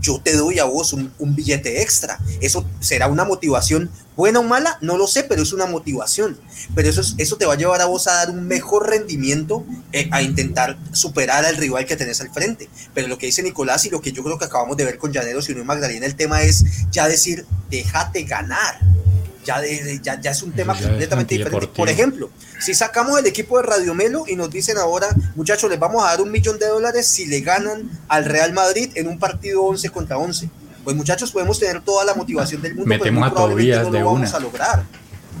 yo 0.00 0.20
te 0.20 0.36
doy 0.36 0.58
a 0.58 0.64
vos 0.64 0.92
un, 0.92 1.12
billete 1.34 1.82
extra. 1.82 2.18
Eso 2.40 2.64
será 2.80 3.08
una 3.08 3.24
motivación 3.24 3.90
buena 4.16 4.40
o 4.40 4.42
mala, 4.42 4.78
no 4.80 4.96
lo 4.96 5.06
sé, 5.06 5.24
pero 5.24 5.42
es 5.42 5.52
una 5.52 5.66
motivación. 5.66 6.38
Pero 6.74 6.88
eso, 6.88 7.02
eso 7.18 7.36
te 7.36 7.46
va 7.46 7.54
a 7.54 7.56
llevar 7.56 7.80
a 7.80 7.86
vos 7.86 8.06
a 8.08 8.14
dar 8.14 8.30
un 8.30 8.46
mejor 8.46 8.88
rendimiento, 8.88 9.64
eh, 9.92 10.08
a 10.10 10.22
intentar 10.22 10.76
superar 10.92 11.44
al 11.44 11.56
rival 11.56 11.86
que 11.86 11.96
tenés 11.96 12.20
al 12.20 12.30
frente. 12.30 12.68
Pero 12.94 13.08
lo 13.08 13.18
que 13.18 13.26
dice 13.26 13.42
Nicolás 13.42 13.84
y 13.86 13.90
lo 13.90 14.00
que 14.00 14.12
yo 14.12 14.22
creo 14.24 14.38
que 14.38 14.46
acabamos 14.46 14.76
de 14.76 14.84
ver 14.84 14.98
con 14.98 15.12
Llaneros 15.12 15.48
y 15.48 15.52
Unión 15.52 15.66
Magdalena, 15.66 16.06
el 16.06 16.16
tema 16.16 16.42
es 16.42 16.64
ya 16.90 17.08
decir, 17.08 17.46
déjate 17.70 18.24
ganar 18.24 18.80
ya, 20.02 20.20
ya, 20.20 20.30
es 20.30 20.42
un 20.42 20.52
tema 20.52 20.74
completamente 20.74 21.36
diferente. 21.36 21.68
Por 21.68 21.88
ejemplo, 21.88 22.30
si 22.60 22.74
sacamos 22.74 23.18
el 23.18 23.26
equipo 23.26 23.56
de 23.58 23.64
Radio 23.64 23.94
Melo 23.94 24.24
y 24.26 24.36
nos 24.36 24.50
dicen 24.50 24.78
ahora, 24.78 25.08
muchachos, 25.34 25.70
les 25.70 25.78
vamos 25.78 26.04
a 26.04 26.08
dar 26.08 26.20
un 26.20 26.30
millón 26.30 26.58
de 26.58 26.66
dólares 26.66 27.06
si 27.06 27.26
le 27.26 27.40
ganan 27.40 27.90
al 28.08 28.24
Real 28.24 28.52
Madrid 28.52 28.90
en 28.94 29.08
un 29.08 29.18
partido 29.18 29.62
11 29.64 29.90
contra 29.90 30.18
11. 30.18 30.50
Pues 30.84 30.96
muchachos, 30.96 31.32
podemos 31.32 31.58
tener 31.58 31.82
toda 31.82 32.04
la 32.04 32.14
motivación 32.14 32.62
del 32.62 32.74
mundo, 32.74 32.88
Metemos 32.88 33.30
pero 33.32 33.44
a 33.44 33.48
no 33.48 33.90
lo 33.90 34.04
vamos 34.04 34.34
a 34.34 34.40
lograr. 34.40 34.84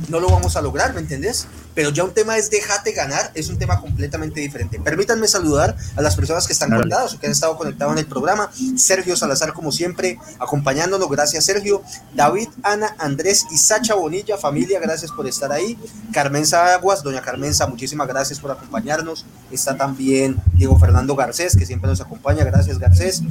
No 0.08 0.20
lo 0.20 0.28
vamos 0.28 0.56
a 0.56 0.62
lograr, 0.62 0.94
¿me 0.94 1.00
entendés? 1.00 1.48
Pero 1.78 1.90
ya 1.90 2.02
un 2.02 2.12
tema 2.12 2.36
es 2.36 2.50
déjate 2.50 2.90
ganar, 2.90 3.30
es 3.34 3.48
un 3.50 3.56
tema 3.56 3.80
completamente 3.80 4.40
diferente. 4.40 4.80
Permítanme 4.80 5.28
saludar 5.28 5.76
a 5.94 6.02
las 6.02 6.16
personas 6.16 6.44
que 6.44 6.52
están 6.52 6.70
conectadas 6.70 7.14
o 7.14 7.20
que 7.20 7.26
han 7.26 7.30
estado 7.30 7.56
conectados 7.56 7.92
en 7.92 8.00
el 8.00 8.06
programa. 8.06 8.50
Sergio 8.76 9.14
Salazar, 9.14 9.52
como 9.52 9.70
siempre, 9.70 10.18
acompañándonos. 10.40 11.08
Gracias, 11.08 11.44
Sergio. 11.44 11.84
David, 12.16 12.48
Ana, 12.64 12.96
Andrés 12.98 13.46
y 13.52 13.58
Sacha 13.58 13.94
Bonilla, 13.94 14.36
familia, 14.36 14.80
gracias 14.80 15.12
por 15.12 15.28
estar 15.28 15.52
ahí. 15.52 15.78
Carmenza 16.12 16.74
Aguas, 16.74 17.04
doña 17.04 17.22
Carmenza, 17.22 17.68
muchísimas 17.68 18.08
gracias 18.08 18.40
por 18.40 18.50
acompañarnos. 18.50 19.24
Está 19.52 19.76
también 19.76 20.42
Diego 20.54 20.76
Fernando 20.80 21.14
Garcés, 21.14 21.56
que 21.56 21.64
siempre 21.64 21.88
nos 21.88 22.00
acompaña. 22.00 22.42
Gracias, 22.42 22.80
Garcés. 22.80 23.22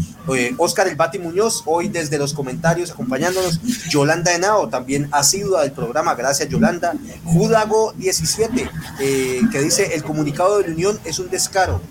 Oscar 0.58 0.88
El 0.88 0.96
Bati 0.96 1.20
Muñoz, 1.20 1.64
hoy 1.66 1.90
desde 1.90 2.18
los 2.18 2.34
comentarios 2.34 2.92
acompañándonos. 2.92 3.60
Yolanda 3.90 4.34
Henao, 4.34 4.70
también 4.70 5.10
asidua 5.12 5.64
del 5.64 5.74
programa. 5.74 6.16
Gracias, 6.16 6.48
Yolanda. 6.48 6.94
Judago 7.26 7.92
17 7.98 8.37
eh, 9.00 9.41
que 9.52 9.62
dice 9.62 9.95
el 9.95 10.04
comunicado 10.04 10.58
de 10.60 10.67
la 10.67 10.73
Unión 10.73 11.00
es 11.06 11.19
un 11.19 11.30
descaro. 11.30 11.82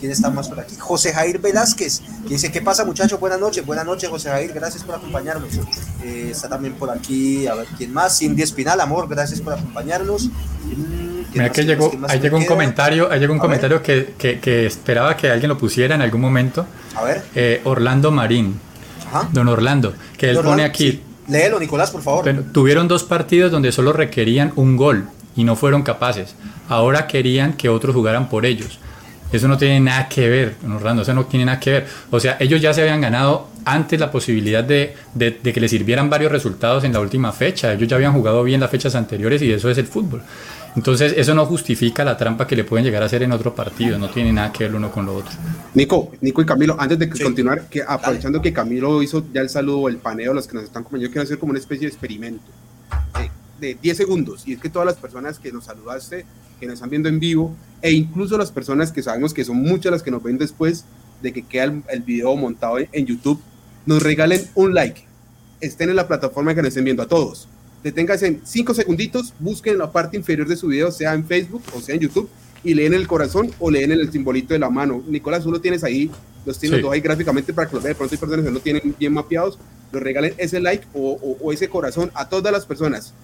¿Quién 0.00 0.10
está 0.10 0.30
más 0.30 0.48
por 0.48 0.58
aquí? 0.58 0.74
José 0.76 1.12
Jair 1.12 1.38
Velázquez, 1.38 2.00
que 2.24 2.30
dice, 2.30 2.50
¿qué 2.50 2.60
pasa 2.60 2.84
muchachos? 2.84 3.20
Buenas 3.20 3.38
noches, 3.38 3.64
buenas 3.64 3.86
noches 3.86 4.10
José 4.10 4.30
Jair, 4.30 4.52
gracias 4.52 4.82
por 4.82 4.96
acompañarnos. 4.96 5.50
Eh, 6.02 6.30
está 6.32 6.48
también 6.48 6.74
por 6.74 6.90
aquí, 6.90 7.46
a 7.46 7.54
ver 7.54 7.68
quién 7.78 7.92
más, 7.92 8.18
Cindy 8.18 8.42
Espinal, 8.42 8.80
amor, 8.80 9.06
gracias 9.08 9.40
por 9.40 9.52
acompañarnos. 9.52 10.24
Mm, 10.24 11.22
Mira 11.34 11.50
que 11.50 11.62
llegó, 11.62 11.92
ahí 12.08 12.18
llegó 12.18 12.36
un 12.36 12.46
comentario, 12.46 13.12
ahí 13.12 13.20
llegó 13.20 13.32
un 13.32 13.38
comentario 13.38 13.80
que, 13.80 14.14
que, 14.18 14.66
esperaba 14.66 15.16
que 15.16 15.30
alguien 15.30 15.50
lo 15.50 15.56
pusiera 15.56 15.94
en 15.94 16.02
algún 16.02 16.20
momento. 16.20 16.66
A 16.96 17.04
ver. 17.04 17.22
Eh, 17.36 17.60
Orlando 17.62 18.10
Marín. 18.10 18.58
Ajá. 19.06 19.28
Don 19.30 19.46
Orlando, 19.46 19.94
que 20.18 20.30
él 20.30 20.38
pone 20.40 20.64
aquí. 20.64 21.00
Léelo, 21.28 21.60
Nicolás, 21.60 21.92
por 21.92 22.02
favor. 22.02 22.28
tuvieron 22.52 22.88
dos 22.88 23.04
partidos 23.04 23.52
donde 23.52 23.70
solo 23.70 23.92
requerían 23.92 24.52
un 24.56 24.76
gol 24.76 25.06
y 25.36 25.44
no 25.44 25.56
fueron 25.56 25.82
capaces. 25.82 26.34
Ahora 26.68 27.06
querían 27.06 27.54
que 27.54 27.68
otros 27.68 27.94
jugaran 27.94 28.28
por 28.28 28.46
ellos. 28.46 28.78
Eso 29.32 29.48
no 29.48 29.56
tiene 29.56 29.80
nada 29.80 30.08
que 30.08 30.28
ver, 30.28 30.56
Orlando, 30.70 31.02
eso 31.02 31.14
no 31.14 31.24
tiene 31.24 31.46
nada 31.46 31.58
que 31.58 31.70
ver. 31.70 31.86
O 32.10 32.20
sea, 32.20 32.36
ellos 32.38 32.60
ya 32.60 32.74
se 32.74 32.82
habían 32.82 33.00
ganado 33.00 33.48
antes 33.64 33.98
la 33.98 34.10
posibilidad 34.10 34.62
de, 34.62 34.94
de, 35.14 35.34
que 35.40 35.60
les 35.60 35.70
sirvieran 35.70 36.10
varios 36.10 36.30
resultados 36.30 36.84
en 36.84 36.92
la 36.92 37.00
última 37.00 37.32
fecha. 37.32 37.72
Ellos 37.72 37.88
ya 37.88 37.96
habían 37.96 38.12
jugado 38.12 38.44
bien 38.44 38.60
las 38.60 38.70
fechas 38.70 38.94
anteriores 38.94 39.40
y 39.40 39.50
eso 39.50 39.70
es 39.70 39.78
el 39.78 39.86
fútbol. 39.86 40.22
Entonces, 40.76 41.14
eso 41.16 41.34
no 41.34 41.46
justifica 41.46 42.04
la 42.04 42.16
trampa 42.16 42.46
que 42.46 42.56
le 42.56 42.64
pueden 42.64 42.84
llegar 42.84 43.02
a 43.02 43.06
hacer 43.06 43.22
en 43.22 43.32
otro 43.32 43.54
partido, 43.54 43.98
no 43.98 44.08
tiene 44.08 44.32
nada 44.32 44.52
que 44.52 44.64
ver 44.64 44.74
uno 44.74 44.90
con 44.90 45.04
lo 45.04 45.16
otro. 45.16 45.32
Nico, 45.74 46.12
Nico 46.20 46.40
y 46.40 46.46
Camilo, 46.46 46.76
antes 46.78 46.98
de 46.98 47.10
continuar, 47.10 47.68
que 47.68 47.82
aprovechando 47.86 48.40
que 48.40 48.52
Camilo 48.52 49.02
hizo 49.02 49.24
ya 49.32 49.42
el 49.42 49.50
saludo, 49.50 49.88
el 49.88 49.98
paneo, 49.98 50.32
los 50.32 50.46
que 50.46 50.54
nos 50.54 50.64
están 50.64 50.80
acompañando, 50.80 51.08
yo 51.08 51.12
quiero 51.12 51.24
hacer 51.24 51.38
como 51.38 51.50
una 51.50 51.58
especie 51.58 51.86
de 51.86 51.88
experimento 51.88 52.44
de 53.62 53.78
10 53.80 53.96
segundos. 53.96 54.42
Y 54.46 54.52
es 54.54 54.60
que 54.60 54.68
todas 54.68 54.84
las 54.84 54.96
personas 54.96 55.38
que 55.38 55.52
nos 55.52 55.64
saludaste, 55.64 56.26
que 56.60 56.66
nos 56.66 56.74
están 56.74 56.90
viendo 56.90 57.08
en 57.08 57.20
vivo, 57.20 57.54
e 57.80 57.92
incluso 57.92 58.36
las 58.36 58.50
personas 58.50 58.92
que 58.92 59.02
sabemos 59.02 59.32
que 59.32 59.44
son 59.44 59.56
muchas 59.56 59.92
las 59.92 60.02
que 60.02 60.10
nos 60.10 60.22
ven 60.22 60.36
después 60.36 60.84
de 61.22 61.32
que 61.32 61.42
queda 61.42 61.72
el, 61.88 62.02
video 62.02 62.34
montado 62.36 62.78
en 62.78 63.06
YouTube, 63.06 63.40
nos 63.86 64.02
regalen 64.02 64.42
un 64.56 64.74
like. 64.74 65.04
Estén 65.60 65.90
en 65.90 65.96
la 65.96 66.08
plataforma 66.08 66.54
que 66.54 66.60
nos 66.60 66.68
estén 66.70 66.84
viendo 66.84 67.04
a 67.04 67.06
todos. 67.06 67.48
Deténganse 67.84 68.26
en 68.26 68.40
5 68.44 68.74
segunditos, 68.74 69.32
busquen 69.38 69.74
en 69.74 69.78
la 69.78 69.92
parte 69.92 70.16
inferior 70.16 70.48
de 70.48 70.56
su 70.56 70.66
video, 70.66 70.90
sea 70.90 71.14
en 71.14 71.24
Facebook 71.24 71.62
o 71.74 71.80
sea 71.80 71.94
en 71.94 72.00
YouTube, 72.00 72.28
y 72.64 72.74
leen 72.74 72.94
el 72.94 73.06
corazón 73.06 73.50
o 73.60 73.70
leen 73.70 73.92
el 73.92 74.10
simbolito 74.10 74.54
de 74.54 74.58
la 74.58 74.70
mano. 74.70 75.04
Nicolás, 75.06 75.44
tú 75.44 75.52
lo 75.52 75.60
tienes 75.60 75.84
ahí, 75.84 76.10
los 76.44 76.58
tienes 76.58 76.84
ahí 76.84 77.00
gráficamente 77.00 77.52
para 77.52 77.68
que 77.68 77.76
los 77.76 77.82
vean. 77.84 77.92
De 77.92 77.98
pronto 77.98 78.14
hay 78.14 78.18
personas 78.18 78.44
que 78.44 78.52
no 78.52 78.58
tienen 78.58 78.94
bien 78.98 79.12
mapeados, 79.12 79.56
nos 79.92 80.02
regalen 80.02 80.34
ese 80.36 80.58
like 80.58 80.84
o, 80.94 81.38
o 81.40 81.52
ese 81.52 81.68
corazón 81.68 82.10
a 82.14 82.28
todas 82.28 82.52
las 82.52 82.66
personas 82.66 83.14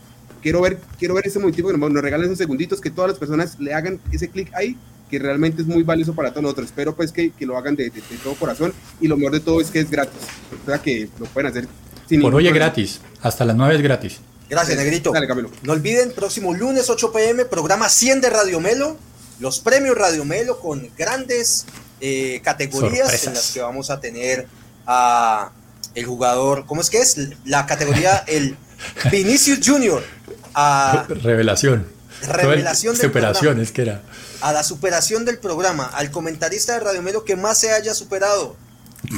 quiero 0.43 0.61
ver, 0.61 0.79
quiero 0.99 1.15
ver 1.15 1.27
ese 1.27 1.39
motivo 1.39 1.71
que 1.71 1.77
nos, 1.77 1.93
regalen 2.03 2.27
esos 2.27 2.39
segunditos, 2.39 2.81
que 2.81 2.91
todas 2.91 3.11
las 3.11 3.19
personas 3.19 3.59
le 3.59 3.75
hagan 3.75 4.01
ese 4.13 4.29
clic 4.29 4.53
ahí, 4.55 4.77
que 5.11 5.19
realmente 5.19 5.63
es 5.63 5.69
muy 5.69 5.83
valioso 5.83 6.15
para 6.15 6.31
todos 6.31 6.43
nosotros. 6.43 6.67
Espero 6.67 6.95
pues 6.95 7.13
que, 7.13 7.31
que 7.31 7.47
lo 7.47 7.57
hagan 7.57 7.77
de, 7.77 7.91
de, 7.91 8.03
todo 8.23 8.35
corazón 8.35 8.73
y 9.01 9.09
lo 9.09 9.17
mejor 9.17 9.33
de 9.33 9.41
todo 9.41 9.61
es 9.61 9.71
que 9.71 9.81
es 9.81 9.91
gratis. 9.91 10.21
O 10.63 10.67
sea 10.67 10.79
que 10.79 11.09
lo 11.19 11.27
pueden 11.27 11.51
hacer 11.51 11.69
sin 12.09 12.23
Por 12.23 12.35
hoy 12.35 12.49
es 12.49 12.55
gratis, 12.55 13.01
hasta 13.21 13.45
las 13.45 13.55
9 13.57 13.77
es 13.77 13.83
gratis. 13.83 14.21
Gracias, 14.49 14.79
Negrito. 14.79 15.13
Dale, 15.13 15.27
Camilo. 15.27 15.51
No 15.63 15.75
olviden, 15.75 16.13
próximo 16.13 16.55
lunes 16.55 16.89
8 16.89 17.13
pm, 17.13 17.45
programa 17.45 17.89
100 17.89 18.23
de 18.23 18.31
Radio 18.31 18.61
Melo, 18.61 18.97
los 19.41 19.61
premios 19.61 19.97
Radio 19.97 20.25
Melo 20.25 20.59
con 20.59 20.89
grandes 20.97 21.67
eh, 22.01 22.41
categorías 22.43 23.27
en 23.27 23.35
las 23.35 23.53
que 23.53 23.61
vamos 23.61 23.91
a 23.91 24.01
tener 24.01 24.47
a 24.87 25.53
el 25.95 26.07
jugador, 26.07 26.65
¿cómo 26.67 26.81
es 26.81 26.91
que 26.91 26.99
es? 26.99 27.17
La 27.45 27.67
categoría, 27.67 28.25
el 28.27 28.57
Vinicius 29.11 29.61
Junior 29.65 30.03
a 30.55 31.07
revelación. 31.09 31.87
Revelación 32.23 32.97
de 32.97 33.03
superación 33.03 33.61
es 33.61 33.71
que 33.71 33.83
era. 33.83 34.03
A 34.41 34.53
la 34.53 34.65
superación 34.65 35.25
del 35.25 35.39
programa, 35.39 35.85
al 35.85 36.11
comentarista 36.11 36.73
de 36.75 36.81
Radio 36.81 37.03
Melo 37.03 37.25
que 37.25 37.37
más 37.37 37.59
se 37.59 37.71
haya 37.73 37.95
superado. 37.95 38.57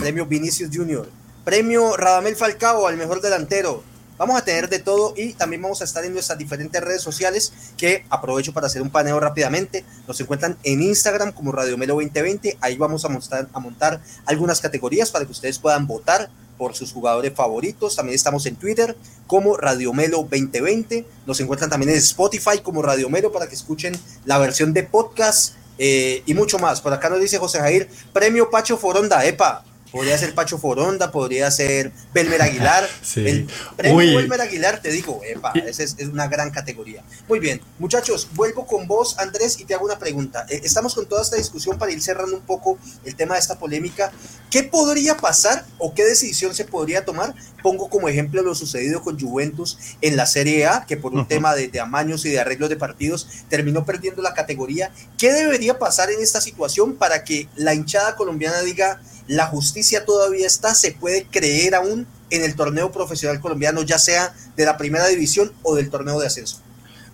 Premio 0.01 0.27
Vinicius 0.27 0.71
Junior. 0.73 1.09
Premio 1.45 1.97
Radamel 1.97 2.37
Falcao 2.37 2.87
al 2.87 2.97
mejor 2.97 3.23
delantero. 3.23 3.83
Vamos 4.19 4.39
a 4.39 4.45
tener 4.45 4.69
de 4.69 4.81
todo 4.81 5.15
y 5.17 5.33
también 5.33 5.63
vamos 5.63 5.81
a 5.81 5.85
estar 5.85 6.05
en 6.05 6.13
nuestras 6.13 6.37
diferentes 6.37 6.79
redes 6.83 7.01
sociales 7.01 7.55
que 7.79 8.05
aprovecho 8.11 8.53
para 8.53 8.67
hacer 8.67 8.83
un 8.83 8.91
paneo 8.91 9.19
rápidamente. 9.19 9.83
Nos 10.07 10.21
encuentran 10.21 10.59
en 10.63 10.83
Instagram 10.83 11.33
como 11.33 11.53
Radio 11.53 11.79
Melo 11.79 11.95
2020. 11.95 12.59
Ahí 12.61 12.77
vamos 12.77 13.03
a 13.07 13.09
montar, 13.09 13.49
a 13.51 13.61
montar 13.61 14.03
algunas 14.27 14.61
categorías 14.61 15.11
para 15.11 15.25
que 15.25 15.33
ustedes 15.33 15.59
puedan 15.59 15.87
votar 15.87 16.29
por 16.61 16.77
sus 16.77 16.93
jugadores 16.93 17.33
favoritos. 17.35 17.97
También 17.97 18.15
estamos 18.15 18.45
en 18.45 18.55
Twitter 18.55 18.95
como 19.27 19.57
Radio 19.57 19.95
Melo 19.95 20.19
2020. 20.19 21.07
Nos 21.25 21.41
encuentran 21.41 21.71
también 21.71 21.89
en 21.89 21.97
Spotify 21.97 22.59
como 22.63 22.83
Radio 22.83 23.09
Melo 23.09 23.33
para 23.33 23.49
que 23.49 23.55
escuchen 23.55 23.99
la 24.27 24.37
versión 24.37 24.75
de 24.75 24.83
podcast 24.83 25.55
eh, 25.79 26.23
y 26.27 26.35
mucho 26.35 26.59
más. 26.59 26.83
Por 26.83 26.93
acá 26.93 27.09
nos 27.09 27.19
dice 27.19 27.39
José 27.39 27.61
Jair, 27.61 27.89
premio 28.13 28.51
Pacho 28.51 28.77
Foronda, 28.77 29.25
epa. 29.25 29.65
Podría 29.91 30.17
ser 30.17 30.35
Pacho 30.35 30.59
Foronda, 30.59 31.11
podría 31.11 31.51
ser 31.51 31.93
Belmer 32.15 32.43
Aguilar. 32.43 32.89
sí. 33.03 33.27
El 33.27 33.49
premio 33.77 34.17
Belmer 34.17 34.41
Aguilar, 34.41 34.81
te 34.81 34.91
digo, 34.91 35.21
epa, 35.25 35.53
esa 35.53 35.83
es, 35.83 35.97
una 36.01 36.29
gran 36.29 36.51
categoría. 36.51 37.03
Muy 37.29 37.41
bien, 37.41 37.61
muchachos, 37.79 38.29
vuelvo 38.35 38.67
con 38.67 38.87
vos, 38.87 39.19
Andrés, 39.19 39.59
y 39.59 39.65
te 39.65 39.75
hago 39.75 39.85
una 39.85 39.99
pregunta. 39.99 40.47
Eh, 40.49 40.61
estamos 40.65 40.95
con 40.95 41.07
toda 41.07 41.23
esta 41.23 41.37
discusión 41.37 41.79
para 41.79 41.93
ir 41.93 42.01
cerrando 42.01 42.37
un 42.37 42.43
poco 42.43 42.79
el 43.05 43.17
tema 43.17 43.35
de 43.35 43.41
esta 43.41 43.59
polémica. 43.59 44.13
¿Qué 44.51 44.63
podría 44.63 45.17
pasar 45.17 45.65
o 45.79 45.95
qué 45.95 46.05
decisión 46.05 46.55
se 46.55 46.65
podría 46.65 47.05
tomar? 47.05 47.35
Pongo 47.63 47.89
como 47.89 48.09
ejemplo 48.09 48.43
lo 48.43 48.55
sucedido 48.55 49.03
con 49.03 49.19
Juventus 49.19 49.79
en 50.01 50.17
la 50.17 50.27
Serie 50.27 50.67
A, 50.67 50.87
que 50.87 50.97
por 50.97 51.13
un 51.13 51.27
tema 51.27 51.55
de, 51.55 51.69
de 51.69 51.81
amaños 51.81 52.25
y 52.25 52.31
de 52.31 52.41
arreglos 52.41 52.69
de 52.69 52.77
partidos 52.77 53.29
terminó 53.49 53.85
perdiendo 53.85 54.23
la 54.23 54.35
categoría. 54.35 54.93
¿Qué 55.19 55.33
debería 55.33 55.79
pasar 55.79 56.11
en 56.11 56.21
esta 56.21 56.41
situación 56.41 56.95
para 56.95 57.25
que 57.25 57.49
la 57.57 57.75
hinchada 57.75 58.17
colombiana 58.17 58.61
diga 58.63 59.01
la 59.31 59.47
justicia 59.47 60.05
todavía 60.05 60.47
está, 60.47 60.75
se 60.75 60.91
puede 60.91 61.25
creer 61.25 61.77
aún 61.77 62.05
en 62.31 62.43
el 62.43 62.57
torneo 62.57 62.91
profesional 62.91 63.41
colombiano, 63.41 63.83
ya 63.83 63.99
sea 63.99 64.35
de 64.57 64.65
la 64.65 64.77
primera 64.77 65.07
división 65.07 65.53
o 65.63 65.77
del 65.77 65.89
torneo 65.89 66.19
de 66.19 66.27
ascenso. 66.27 66.61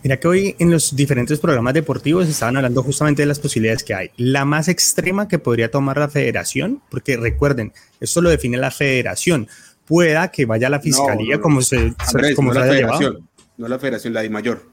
Mira 0.02 0.18
que 0.18 0.26
hoy 0.26 0.57
en 0.59 0.70
los 0.70 0.96
diferentes 0.96 1.38
programas 1.38 1.74
deportivos 1.74 2.26
estaban 2.26 2.57
hablando 2.57 2.83
justamente 2.83 3.20
de 3.20 3.26
las 3.26 3.38
posibilidades 3.38 3.83
que 3.83 3.92
hay. 3.92 4.11
La 4.16 4.46
más 4.46 4.68
extrema 4.68 5.29
que 5.29 5.38
podría 5.38 5.70
tomar 5.70 5.98
la 5.98 6.09
federación, 6.09 6.81
porque 6.90 7.18
recuerden, 7.18 7.74
esto 8.00 8.22
lo 8.22 8.31
define 8.31 8.57
la 8.57 8.70
federación, 8.70 9.46
pueda 9.85 10.31
que 10.31 10.46
vaya 10.46 10.68
a 10.68 10.70
la 10.70 10.81
fiscalía 10.81 11.38
como 11.38 11.61
se, 11.61 11.92
como 12.35 12.55
no 12.55 12.61
la 12.61 12.66
federación, 12.66 13.29
no 13.59 13.68
la 13.68 13.79
federación, 13.79 14.14
la 14.14 14.22
de 14.22 14.31
mayor. 14.31 14.64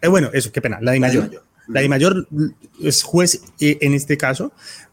Eh, 0.00 0.08
bueno, 0.08 0.30
eso, 0.32 0.50
qué 0.50 0.60
pena, 0.60 0.78
la 0.80 0.90
de 0.90 1.00
mayor. 1.00 1.44
La 1.68 1.80
de 1.80 1.88
mayor 1.88 2.26
es 2.82 3.04
juez 3.04 3.40
eh, 3.60 3.78
en 3.82 3.94
este 3.94 4.16
caso, 4.16 4.52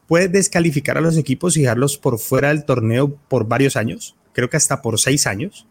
puede 0.09 0.27
descalificar 0.27 0.97
a 0.97 1.01
los 1.01 1.17
equipos 1.17 1.55
y 1.55 1.61
dejarlos 1.61 1.97
por 1.99 2.17
fuera 2.17 2.49
del 2.49 2.65
torneo 2.65 3.15
por 3.29 3.47
varios 3.47 3.77
años, 3.77 4.15
creo 4.33 4.49
que 4.49 4.57
hasta 4.57 4.81
por 4.81 4.99
seis 4.99 5.27
años. 5.27 5.67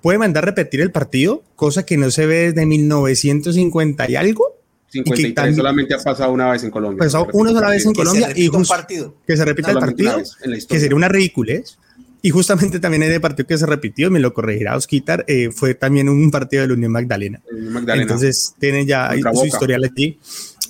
Puede 0.00 0.18
mandar 0.18 0.44
repetir 0.44 0.80
el 0.80 0.92
partido, 0.92 1.42
cosa 1.56 1.84
que 1.84 1.96
no 1.96 2.12
se 2.12 2.26
ve 2.26 2.52
desde 2.52 2.64
1950 2.64 4.08
y 4.08 4.14
algo. 4.14 4.56
53 4.90 5.56
solamente 5.56 5.94
ha 5.94 5.98
pasado 5.98 6.32
una 6.32 6.48
vez 6.52 6.62
en 6.62 6.70
Colombia. 6.70 6.98
Pasó 6.98 7.26
una 7.32 7.50
sola 7.50 7.70
vez 7.70 7.84
en 7.84 7.92
Colombia 7.92 8.28
y 8.36 8.48
partido. 8.50 9.16
que 9.26 9.36
se 9.36 9.44
repita 9.44 9.72
el 9.72 9.78
partido, 9.78 10.22
que 10.68 10.80
sería 10.80 10.96
una 10.96 11.08
ridiculez. 11.08 11.76
Y 12.22 12.30
justamente 12.30 12.80
también 12.80 13.02
en 13.04 13.12
el 13.12 13.20
partido 13.20 13.46
que 13.46 13.58
se 13.58 13.66
repitió, 13.66 14.10
me 14.10 14.18
lo 14.18 14.32
corregirá 14.32 14.76
Osquitar, 14.76 15.24
eh, 15.28 15.50
fue 15.52 15.74
también 15.74 16.08
un 16.08 16.30
partido 16.30 16.62
de 16.62 16.68
la 16.68 16.74
Unión 16.74 16.90
Magdalena. 16.90 17.40
Magdalena. 17.52 18.02
Entonces 18.02 18.54
tiene 18.58 18.86
ya 18.86 19.12
su 19.34 19.46
historial 19.46 19.84
aquí. 19.84 20.18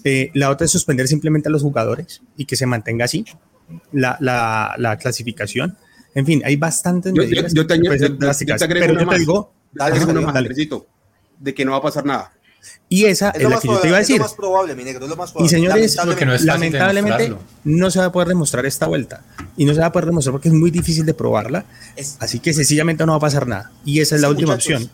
Eh, 0.08 0.30
la 0.34 0.50
otra 0.50 0.66
es 0.66 0.70
suspender 0.70 1.08
simplemente 1.08 1.48
a 1.48 1.50
los 1.50 1.62
jugadores 1.62 2.22
y 2.36 2.44
que 2.44 2.54
se 2.54 2.64
mantenga 2.64 3.06
así 3.06 3.24
la, 3.90 4.16
la, 4.20 4.72
la 4.78 4.96
clasificación. 4.98 5.76
En 6.14 6.24
fin, 6.24 6.42
hay 6.44 6.54
bastantes 6.54 7.12
yo, 7.12 7.22
medidas 7.24 7.52
yo, 7.52 7.62
yo 7.62 7.66
te, 7.66 7.76
pero 7.80 9.00
yo 9.00 9.08
te 9.08 9.18
digo, 9.18 9.52
dale, 9.72 9.98
dale, 9.98 10.54
de 11.40 11.54
que 11.54 11.64
no 11.64 11.72
va 11.72 11.78
a 11.78 11.82
pasar 11.82 12.04
nada. 12.04 12.32
Y 12.88 13.06
esa 13.06 13.30
es, 13.30 13.42
la 13.42 13.58
que 13.58 13.66
yo 13.66 13.80
te 13.80 13.88
iba 13.88 13.96
a 13.96 14.00
decir. 14.00 14.14
Es 14.14 14.20
lo 14.20 14.24
más 14.26 14.34
probable, 14.34 14.76
mi 14.76 14.84
negro, 14.84 15.06
es 15.06 15.10
lo 15.10 15.16
más 15.16 15.32
probable. 15.32 15.46
Y 15.46 15.50
señores, 15.50 15.96
lamentablemente, 15.96 16.46
no, 16.46 16.52
lamentablemente 16.52 17.36
no, 17.64 17.90
se 17.90 17.98
va 17.98 18.04
a 18.04 18.12
poder 18.12 18.28
demostrar 18.28 18.64
esta 18.64 18.86
vuelta. 18.86 19.24
Y 19.56 19.64
no 19.64 19.74
se 19.74 19.80
va 19.80 19.86
a 19.86 19.92
poder 19.92 20.06
demostrar 20.06 20.30
porque 20.34 20.50
es 20.50 20.54
muy 20.54 20.70
difícil 20.70 21.04
de 21.04 21.14
probarla. 21.14 21.64
Es, 21.96 22.16
así 22.20 22.38
que 22.38 22.54
sencillamente 22.54 23.04
no 23.04 23.10
va 23.10 23.16
a 23.16 23.20
pasar 23.20 23.48
nada. 23.48 23.72
Y 23.84 23.98
esa 23.98 24.14
es 24.14 24.20
la 24.20 24.28
última 24.28 24.54
opción. 24.54 24.88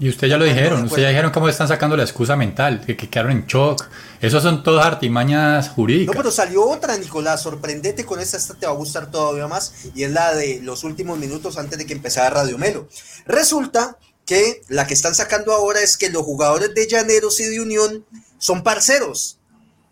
Y 0.00 0.08
usted 0.08 0.28
ya 0.28 0.38
lo 0.38 0.44
dijeron, 0.44 0.84
usted 0.84 1.02
ya 1.02 1.08
dijeron 1.08 1.32
cómo 1.32 1.48
están 1.48 1.66
sacando 1.66 1.96
la 1.96 2.04
excusa 2.04 2.36
mental, 2.36 2.84
que, 2.86 2.96
quedaron 2.96 3.32
en 3.32 3.46
shock. 3.46 3.84
Esos 4.20 4.42
son 4.44 4.62
todas 4.62 4.86
artimañas 4.86 5.70
jurídicas. 5.70 6.14
No, 6.14 6.20
pero 6.20 6.30
salió 6.30 6.64
otra, 6.68 6.96
Nicolás, 6.96 7.42
sorprendete 7.42 8.04
con 8.04 8.20
esta, 8.20 8.36
esta 8.36 8.54
te 8.54 8.66
va 8.66 8.72
a 8.72 8.76
gustar 8.76 9.10
todavía 9.10 9.48
más, 9.48 9.72
y 9.96 10.04
es 10.04 10.12
la 10.12 10.34
de 10.34 10.60
los 10.62 10.84
últimos 10.84 11.18
minutos 11.18 11.58
antes 11.58 11.78
de 11.78 11.86
que 11.86 11.94
empezara 11.94 12.30
Radio 12.30 12.58
Melo. 12.58 12.88
Resulta 13.26 13.98
que 14.24 14.62
la 14.68 14.86
que 14.86 14.94
están 14.94 15.16
sacando 15.16 15.52
ahora 15.52 15.80
es 15.80 15.96
que 15.96 16.10
los 16.10 16.22
jugadores 16.22 16.74
de 16.74 16.86
Llaneros 16.86 17.40
y 17.40 17.44
de 17.46 17.60
Unión 17.60 18.04
son 18.38 18.62
parceros. 18.62 19.38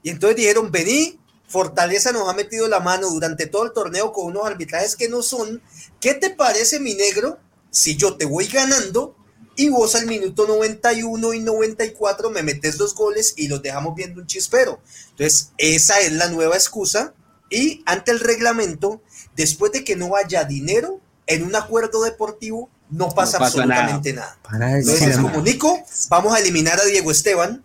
Y 0.04 0.10
entonces 0.10 0.36
dijeron, 0.36 0.70
vení, 0.70 1.18
Fortaleza 1.48 2.12
nos 2.12 2.28
ha 2.28 2.32
metido 2.32 2.68
la 2.68 2.78
mano 2.78 3.08
durante 3.08 3.46
todo 3.46 3.64
el 3.64 3.72
torneo 3.72 4.12
con 4.12 4.26
unos 4.26 4.46
arbitrajes 4.46 4.94
que 4.94 5.08
no 5.08 5.22
son. 5.22 5.62
¿Qué 6.00 6.14
te 6.14 6.30
parece, 6.30 6.78
mi 6.78 6.94
negro, 6.94 7.38
si 7.70 7.96
yo 7.96 8.16
te 8.16 8.24
voy 8.24 8.46
ganando? 8.46 9.16
Y 9.56 9.70
vos 9.70 9.94
al 9.94 10.06
minuto 10.06 10.46
91 10.46 11.32
y 11.34 11.40
94 11.40 12.30
me 12.30 12.42
metes 12.42 12.76
dos 12.76 12.94
goles 12.94 13.34
y 13.36 13.48
los 13.48 13.62
dejamos 13.62 13.94
viendo 13.94 14.20
un 14.20 14.26
chispero. 14.26 14.80
Entonces, 15.10 15.52
esa 15.56 15.98
es 16.00 16.12
la 16.12 16.28
nueva 16.28 16.54
excusa 16.54 17.14
y 17.50 17.82
ante 17.86 18.10
el 18.10 18.20
reglamento, 18.20 19.02
después 19.34 19.72
de 19.72 19.84
que 19.84 19.96
no 19.96 20.16
haya 20.16 20.44
dinero 20.44 21.00
en 21.26 21.44
un 21.44 21.56
acuerdo 21.56 22.02
deportivo, 22.02 22.70
no 22.90 23.10
pasa, 23.10 23.38
absolutamente 23.38 24.12
nada. 24.12 24.38
Entonces, 24.52 25.08
es 25.08 25.18
como 25.18 25.40
Nico, 25.40 25.82
vamos 26.08 26.34
a 26.34 26.38
eliminar 26.38 26.78
a 26.78 26.84
Diego 26.84 27.10
Esteban 27.10 27.64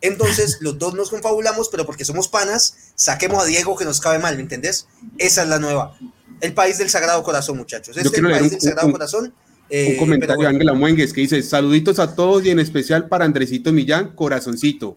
Entonces, 0.00 0.58
los 0.60 0.78
dos 0.78 0.94
nos 0.94 1.10
confabulamos, 1.10 1.68
pero 1.68 1.84
porque 1.84 2.04
somos 2.04 2.28
panas, 2.28 2.92
saquemos 2.94 3.42
a 3.42 3.46
Diego 3.46 3.76
que 3.76 3.84
nos 3.84 4.00
cabe 4.00 4.18
mal, 4.18 4.36
¿me 4.36 4.42
entendés? 4.42 4.86
Esa 5.18 5.42
es 5.42 5.48
la 5.48 5.58
nueva. 5.58 5.98
El 6.40 6.54
país 6.54 6.78
del 6.78 6.90
Sagrado 6.90 7.22
Corazón, 7.22 7.56
muchachos. 7.56 7.96
Este 7.96 8.08
es 8.08 8.14
el 8.14 8.30
país 8.30 8.50
del 8.50 8.60
Sagrado 8.60 8.92
Corazón. 8.92 9.34
Eh, 9.68 9.92
un 9.92 9.96
comentario 9.96 10.42
de 10.42 10.48
Ángela 10.48 10.74
Muengues 10.74 11.12
que 11.12 11.22
dice: 11.22 11.42
Saluditos 11.42 11.98
a 11.98 12.14
todos 12.14 12.44
y 12.44 12.50
en 12.50 12.58
especial 12.58 13.08
para 13.08 13.24
Andresito 13.24 13.72
Millán, 13.72 14.14
corazoncito. 14.14 14.96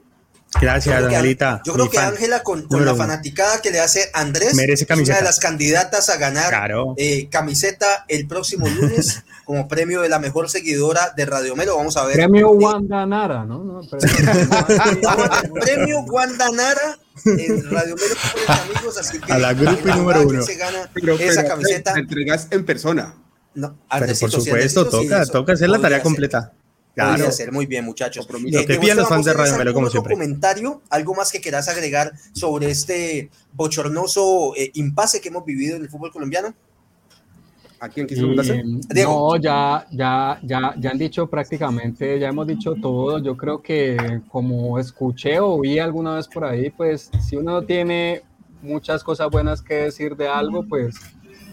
Gracias, 0.59 1.03
Angelita. 1.03 1.61
Yo 1.63 1.73
creo 1.73 1.89
que 1.89 1.99
Ángela, 1.99 2.41
con, 2.41 2.65
la 2.69 2.95
fanaticada 2.95 3.61
que 3.61 3.69
le 3.69 3.79
hace 3.79 4.09
Andrés, 4.13 4.55
Merece 4.55 4.85
es 4.89 4.99
una 4.99 5.17
de 5.17 5.21
las 5.21 5.39
candidatas 5.39 6.09
a 6.09 6.17
ganar 6.17 6.71
eh, 6.97 7.27
camiseta 7.29 8.05
el 8.07 8.27
próximo 8.27 8.67
lunes 8.67 9.23
como 9.45 9.67
premio 9.67 10.01
de 10.01 10.09
la 10.09 10.17
mejor 10.19 10.49
seguidora 10.49 11.13
de 11.15 11.25
Radio 11.25 11.55
Melo. 11.55 11.77
Vamos 11.77 11.97
a 11.97 12.05
ver. 12.05 12.15
Premio 12.15 12.49
Wanda 12.51 13.05
Nara, 13.05 13.45
¿no? 13.45 13.63
no 13.63 13.81
premio 15.61 15.99
Wanda 16.07 16.49
Nara 16.51 16.97
en 17.25 17.69
Radio 17.69 17.95
Melo 17.95 18.15
amigos, 18.47 18.97
así 18.97 19.19
que 19.19 19.31
a 19.31 19.37
la 19.37 19.53
grupo 19.53 19.87
número 19.95 20.27
uno. 20.27 20.41
Se 20.41 20.55
gana 20.55 20.89
esa 21.19 21.45
camiseta. 21.45 21.93
Te 21.93 21.99
entregas 21.99 22.47
en 22.49 22.65
persona. 22.65 23.13
No, 23.55 23.77
pero 23.99 24.13
por 24.19 24.31
supuesto, 24.31 24.87
toca, 24.87 25.25
toca 25.25 25.53
hacer 25.53 25.69
la 25.69 25.79
tarea 25.79 26.01
completa. 26.01 26.53
Claro. 26.95 27.27
hacer 27.27 27.51
muy 27.51 27.65
bien, 27.65 27.85
muchachos. 27.85 28.27
Lo 28.29 28.65
que 28.65 28.79
piden 28.79 28.97
los 28.97 29.07
fans 29.07 29.25
de 29.25 29.33
Radio 29.33 29.57
Melo, 29.57 29.73
como 29.73 29.89
siempre. 29.89 30.13
comentario, 30.13 30.81
algo 30.89 31.15
más 31.15 31.31
que 31.31 31.39
quieras 31.39 31.69
agregar 31.69 32.11
sobre 32.33 32.69
este 32.69 33.29
bochornoso 33.53 34.53
eh, 34.55 34.71
impasse 34.73 35.21
que 35.21 35.29
hemos 35.29 35.45
vivido 35.45 35.75
en 35.75 35.83
el 35.83 35.89
fútbol 35.89 36.11
colombiano? 36.11 36.53
¿A 37.79 37.87
quién 37.87 38.05
quiso 38.05 38.21
preguntarse? 38.21 38.61
No, 38.63 39.37
ya, 39.37 39.87
ya, 39.91 40.39
ya, 40.43 40.73
ya 40.77 40.89
han 40.91 40.97
dicho 40.97 41.29
prácticamente, 41.29 42.19
ya 42.19 42.27
hemos 42.27 42.45
dicho 42.45 42.75
todo. 42.75 43.19
Yo 43.19 43.37
creo 43.37 43.61
que 43.61 44.21
como 44.29 44.77
escuché 44.77 45.39
o 45.39 45.59
vi 45.61 45.79
alguna 45.79 46.15
vez 46.15 46.27
por 46.27 46.43
ahí, 46.43 46.69
pues 46.71 47.09
si 47.25 47.37
uno 47.37 47.61
tiene 47.61 48.23
muchas 48.61 49.01
cosas 49.01 49.29
buenas 49.29 49.61
que 49.61 49.75
decir 49.75 50.17
de 50.17 50.27
algo, 50.27 50.65
pues 50.67 50.95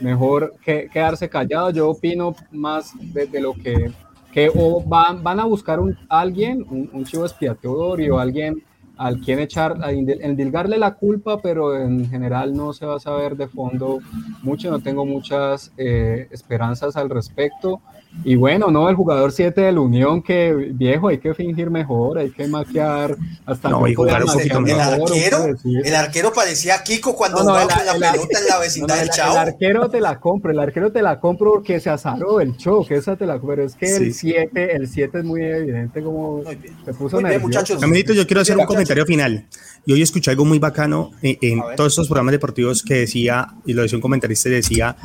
mejor 0.01 0.55
que, 0.63 0.89
quedarse 0.93 1.29
callado. 1.29 1.71
Yo 1.71 1.91
opino 1.91 2.35
más 2.51 2.93
de, 3.13 3.41
lo 3.41 3.55
que 3.55 3.93
que 4.33 4.51
o 4.55 4.83
van, 4.83 5.23
van 5.23 5.41
a 5.41 5.45
buscar 5.47 5.81
un, 5.81 5.97
alguien, 6.11 6.65
un, 6.69 6.91
un 6.93 7.05
chivo 7.07 7.25
expiatorio, 7.25 8.19
alguien 8.19 8.63
al 8.97 9.21
quien 9.21 9.39
echar, 9.39 9.79
a 9.83 9.93
endilgarle 9.93 10.79
la 10.79 10.95
culpa, 10.95 11.41
pero 11.41 11.77
en 11.79 12.09
general 12.09 12.55
no 12.55 12.73
se 12.73 12.87
va 12.87 12.97
a 12.97 13.01
saber 13.01 13.37
de 13.37 13.49
fondo 13.49 13.99
mucho, 14.43 14.71
no 14.71 14.81
tengo 14.81 15.05
muchas 15.05 15.73
eh, 15.77 16.29
esperanzas 16.31 16.97
al 16.97 17.11
respecto. 17.11 17.81
Y 18.25 18.37
bueno, 18.37 18.71
no, 18.71 18.89
el 18.89 18.97
jugador 18.97 19.33
7 19.33 19.61
de 19.61 19.73
la 19.73 19.81
Unión, 19.81 20.23
que 20.23 20.53
viejo, 20.53 21.09
hay 21.09 21.19
que 21.19 21.35
fingir 21.35 21.71
mejor, 21.71 22.19
hay 22.19 22.31
que 22.31 22.47
maquiar 22.49 23.17
hasta 23.45 23.69
no, 23.69 23.87
y 23.87 23.95
jugar 23.95 24.25
un 24.25 24.33
poquito 24.33 24.61
mejor. 24.61 24.81
El 24.81 25.03
arquero, 25.03 25.57
el 25.85 25.95
arquero 25.95 26.33
parecía 26.33 26.83
Kiko 26.83 27.15
cuando 27.15 27.39
no, 27.39 27.51
jugaba 27.51 27.85
la, 27.85 27.99
la, 27.99 28.13
pelota 28.13 28.39
en 28.39 28.47
la 28.47 28.59
vecindad 28.59 28.99
del 28.99 29.11
Chavo. 29.11 29.33
El 29.33 29.39
arquero 29.39 29.91
te 29.91 30.01
la 30.01 30.19
compro, 30.19 30.51
el 30.51 30.59
arquero 30.59 30.91
te 30.91 31.03
la 31.03 31.21
compro 31.21 31.53
porque 31.53 31.79
se 31.79 31.91
azaró 31.91 32.41
el 32.41 32.57
show, 32.57 32.85
que 32.87 32.97
esa 32.97 33.17
te 33.17 33.27
la 33.27 33.41
pero 33.41 33.65
es 33.65 33.75
que 33.75 33.95
el 33.95 34.13
7, 34.13 34.75
el 34.75 34.89
7 34.89 35.19
es 35.19 35.25
muy 35.25 35.43
evidente 35.43 36.03
como 36.03 36.43
se 36.85 36.95
puso 36.95 37.21
muy 37.21 37.31
bien, 37.31 37.41
muchachos. 37.41 37.81
Caminito, 37.81 38.13
yo 38.13 38.27
quiero 38.27 38.41
hacer 38.41 38.57
un 38.57 38.67
comentario 38.67 39.07
final. 39.07 39.47
Y 39.85 39.93
hoy 39.93 40.03
escuché 40.03 40.33
algo 40.33 40.45
muy 40.45 40.59
bacano 40.59 41.13
en, 41.23 41.39
en 41.41 41.63
todos 41.77 41.93
estos 41.93 42.09
programas 42.09 42.33
deportivos 42.33 42.83
que 42.83 42.95
decía, 42.95 43.47
y 43.65 43.73
lo 43.73 43.83
decía 43.83 43.99
un 43.99 44.03
comentarista, 44.03 44.49
decía, 44.49 44.97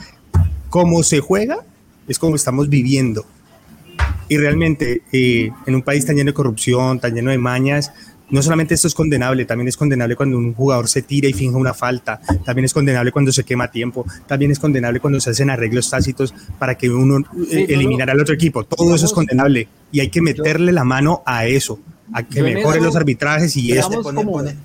cómo 0.69 1.03
se 1.03 1.19
juega 1.19 1.59
es 2.11 2.19
como 2.19 2.35
estamos 2.35 2.69
viviendo. 2.69 3.25
Y 4.29 4.37
realmente 4.37 5.01
eh, 5.11 5.51
en 5.65 5.75
un 5.75 5.81
país 5.81 6.05
tan 6.05 6.15
lleno 6.15 6.29
de 6.29 6.33
corrupción, 6.33 6.99
tan 6.99 7.13
lleno 7.13 7.31
de 7.31 7.37
mañas, 7.37 7.91
no 8.31 8.41
solamente 8.41 8.73
esto 8.73 8.87
es 8.87 8.95
condenable, 8.95 9.43
también 9.43 9.67
es 9.67 9.75
condenable 9.75 10.15
cuando 10.15 10.37
un 10.37 10.53
jugador 10.53 10.87
se 10.87 11.01
tira 11.01 11.27
y 11.27 11.33
finge 11.33 11.57
una 11.57 11.73
falta, 11.73 12.21
también 12.45 12.63
es 12.63 12.73
condenable 12.73 13.11
cuando 13.11 13.31
se 13.33 13.43
quema 13.43 13.69
tiempo, 13.69 14.05
también 14.25 14.51
es 14.51 14.59
condenable 14.59 15.01
cuando 15.01 15.19
se 15.19 15.31
hacen 15.31 15.49
arreglos 15.49 15.89
tácitos 15.89 16.33
para 16.57 16.75
que 16.75 16.89
uno 16.89 17.19
eh, 17.51 17.65
eliminara 17.67 18.13
al 18.13 18.21
otro 18.21 18.33
equipo. 18.33 18.63
Todo 18.63 18.95
eso 18.95 19.05
es 19.05 19.11
condenable 19.11 19.67
y 19.91 19.99
hay 19.99 20.09
que 20.09 20.21
meterle 20.21 20.71
la 20.71 20.85
mano 20.85 21.23
a 21.25 21.45
eso, 21.45 21.79
a 22.13 22.23
que 22.23 22.41
mejoren 22.41 22.83
los 22.83 22.95
arbitrajes 22.95 23.55
y 23.57 23.73
esto. 23.73 24.01
Poneme, 24.01 24.55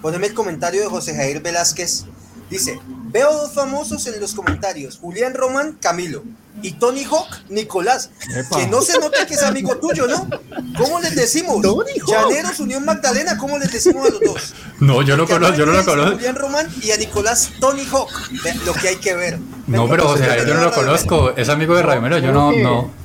poneme 0.00 0.26
el 0.26 0.34
comentario 0.34 0.80
de 0.80 0.86
José 0.86 1.14
Jair 1.14 1.42
Velázquez 1.42 2.06
Dice, 2.52 2.78
veo 3.10 3.32
dos 3.32 3.54
famosos 3.54 4.06
en 4.06 4.20
los 4.20 4.34
comentarios, 4.34 4.98
Julián 4.98 5.32
Román, 5.32 5.78
Camilo, 5.80 6.22
y 6.60 6.72
Tony 6.72 7.02
Hawk, 7.04 7.28
Nicolás. 7.48 8.10
Que 8.54 8.66
no 8.66 8.82
se 8.82 8.98
note 8.98 9.26
que 9.26 9.32
es 9.32 9.42
amigo 9.42 9.74
tuyo, 9.78 10.06
¿no? 10.06 10.28
¿Cómo 10.76 11.00
les 11.00 11.14
decimos? 11.16 11.64
Llaneros, 12.06 12.60
Unión 12.60 12.84
Magdalena, 12.84 13.38
¿cómo 13.38 13.58
les 13.58 13.72
decimos 13.72 14.06
a 14.06 14.10
los 14.10 14.20
dos? 14.20 14.54
No, 14.80 15.00
yo 15.00 15.16
no 15.16 15.26
conozco, 15.26 15.56
yo 15.56 15.64
no 15.64 15.72
lo 15.72 15.84
conozco. 15.84 16.12
Julián 16.16 16.36
Román 16.36 16.68
y 16.82 16.90
a 16.90 16.98
Nicolás 16.98 17.52
Tony 17.58 17.86
Hawk. 17.90 18.10
Lo 18.66 18.74
que 18.74 18.88
hay 18.88 18.96
que 18.96 19.14
ver. 19.14 19.38
No, 19.66 19.88
pero 19.88 20.10
o 20.10 20.16
sea, 20.18 20.36
yo 20.44 20.54
no 20.54 20.60
lo 20.60 20.72
conozco. 20.72 21.30
Es 21.30 21.48
amigo 21.48 21.74
de 21.74 21.82
Radio 21.82 22.18
yo 22.18 22.32
no, 22.32 22.52
no. 22.52 23.01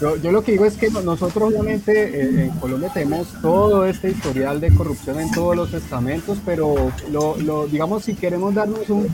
Yo, 0.00 0.16
yo, 0.16 0.30
lo 0.30 0.42
que 0.42 0.52
digo 0.52 0.66
es 0.66 0.76
que 0.76 0.90
nosotros 0.90 1.50
obviamente 1.50 2.20
eh, 2.20 2.44
en 2.44 2.50
Colombia 2.58 2.90
tenemos 2.92 3.28
todo 3.40 3.86
este 3.86 4.10
historial 4.10 4.60
de 4.60 4.74
corrupción 4.74 5.18
en 5.20 5.30
todos 5.30 5.56
los 5.56 5.72
estamentos, 5.72 6.38
pero 6.44 6.92
lo, 7.10 7.36
lo 7.38 7.66
digamos 7.66 8.04
si 8.04 8.14
queremos 8.14 8.54
darnos 8.54 8.90
un, 8.90 9.08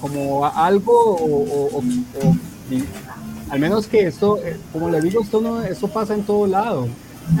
como 0.00 0.44
algo 0.44 0.92
o, 0.92 1.78
o, 1.78 1.82
al 3.48 3.58
menos 3.58 3.86
que 3.86 4.06
esto, 4.06 4.38
eh, 4.44 4.56
como 4.72 4.90
le 4.90 5.00
digo, 5.00 5.22
esto 5.22 5.40
no, 5.40 5.62
esto 5.62 5.88
pasa 5.88 6.14
en 6.14 6.24
todo 6.24 6.46
lado. 6.46 6.86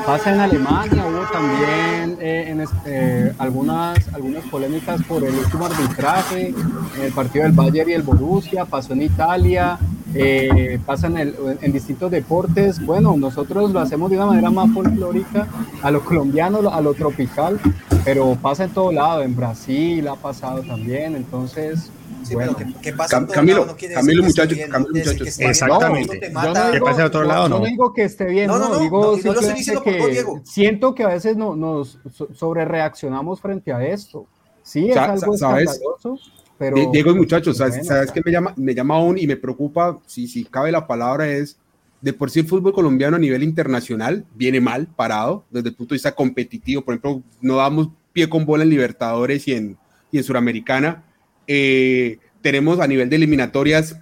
Pasa 0.06 0.32
en 0.32 0.40
Alemania, 0.40 1.04
hubo 1.06 1.24
también 1.32 2.16
eh, 2.20 2.64
eh, 2.86 3.32
algunas, 3.38 4.12
algunas 4.14 4.44
polémicas 4.44 5.02
por 5.02 5.24
el 5.24 5.34
último 5.34 5.66
arbitraje 5.66 6.48
en 6.48 7.02
el 7.02 7.12
partido 7.12 7.44
del 7.44 7.52
Bayern 7.52 7.90
y 7.90 7.92
el 7.94 8.02
Borussia, 8.02 8.64
pasó 8.64 8.92
en 8.92 9.02
Italia, 9.02 9.78
eh, 10.14 10.78
pasa 10.86 11.08
en, 11.08 11.18
el, 11.18 11.72
distintos 11.72 12.10
deportes. 12.10 12.84
Bueno, 12.84 13.16
nosotros 13.16 13.72
lo 13.72 13.80
hacemos 13.80 14.10
de 14.10 14.16
una 14.16 14.26
manera 14.26 14.50
más 14.50 14.70
folclórica, 14.72 15.46
a 15.82 15.90
lo 15.90 16.04
colombiano, 16.04 16.68
a 16.70 16.80
lo 16.80 16.94
tropical, 16.94 17.58
pero 18.04 18.36
pasa 18.40 18.64
en 18.64 18.70
todo 18.70 18.92
lado, 18.92 19.22
en 19.22 19.34
Brasil 19.34 20.06
ha 20.08 20.16
pasado 20.16 20.62
también, 20.62 21.16
entonces 21.16 21.90
bueno. 22.32 22.56
¿qué, 22.82 22.92
pasa 22.92 23.26
Camilo, 23.26 23.66
no 23.66 23.76
Camilo, 23.94 24.22
muchachos, 24.22 24.58
Camilo, 24.70 24.90
muchachos. 24.92 25.38
Exactamente. 25.38 26.30
No, 26.30 26.72
digo, 26.72 26.84
pase 26.84 27.02
a 27.02 27.06
otro 27.06 27.24
lado, 27.24 27.48
no. 27.48 27.58
no 27.58 27.64
digo 27.64 27.92
que 27.92 28.04
esté 28.04 28.26
bien, 28.26 28.46
no, 28.46 28.58
no, 28.58 28.78
digo 28.78 29.16
simplemente 29.16 29.74
que 29.84 30.24
siento 30.44 30.94
que 30.94 31.04
a 31.04 31.08
veces 31.08 31.36
no, 31.36 31.56
nos 31.56 31.98
sobre 32.34 32.64
reaccionamos 32.64 33.40
frente 33.40 33.72
a 33.72 33.84
esto. 33.84 34.26
Sí, 34.62 34.90
es 34.90 34.96
algo 34.96 35.36
¿sabes? 35.36 35.70
escandaloso, 35.70 36.18
pero... 36.58 36.76
Diego 36.92 37.10
y 37.10 37.14
muchachos, 37.14 37.56
¿sabes, 37.56 37.76
bueno, 37.76 37.88
¿sabes 37.88 38.12
qué 38.12 38.20
me 38.24 38.30
llama, 38.30 38.52
me 38.56 38.74
llama 38.74 38.96
aún 38.96 39.18
y 39.18 39.26
me 39.26 39.36
preocupa, 39.36 39.98
si, 40.06 40.28
si 40.28 40.44
cabe 40.44 40.70
la 40.70 40.86
palabra, 40.86 41.28
es 41.28 41.58
de 42.00 42.12
por 42.12 42.30
sí 42.30 42.40
el 42.40 42.46
fútbol 42.46 42.72
colombiano 42.72 43.16
a 43.16 43.20
nivel 43.20 43.42
internacional 43.42 44.24
viene 44.34 44.60
mal 44.60 44.86
parado 44.86 45.44
desde 45.50 45.70
el 45.70 45.74
punto 45.74 45.94
de 45.94 45.96
vista 45.96 46.14
competitivo. 46.14 46.82
Por 46.82 46.94
ejemplo, 46.94 47.22
no 47.40 47.56
damos 47.56 47.88
pie 48.12 48.28
con 48.28 48.46
bola 48.46 48.64
en 48.64 48.70
Libertadores 48.70 49.46
y 49.48 49.52
en, 49.52 49.76
y 50.10 50.18
en 50.18 50.24
Suramericana 50.24 51.04
eh, 51.52 52.20
tenemos 52.42 52.78
a 52.78 52.86
nivel 52.86 53.10
de 53.10 53.16
eliminatorias 53.16 53.96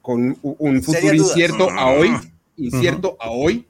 con 0.00 0.38
un 0.42 0.82
futuro 0.82 1.12
incierto 1.12 1.68
a 1.70 1.90
hoy, 1.90 2.12
incierto 2.56 3.18
a 3.20 3.28
hoy, 3.28 3.66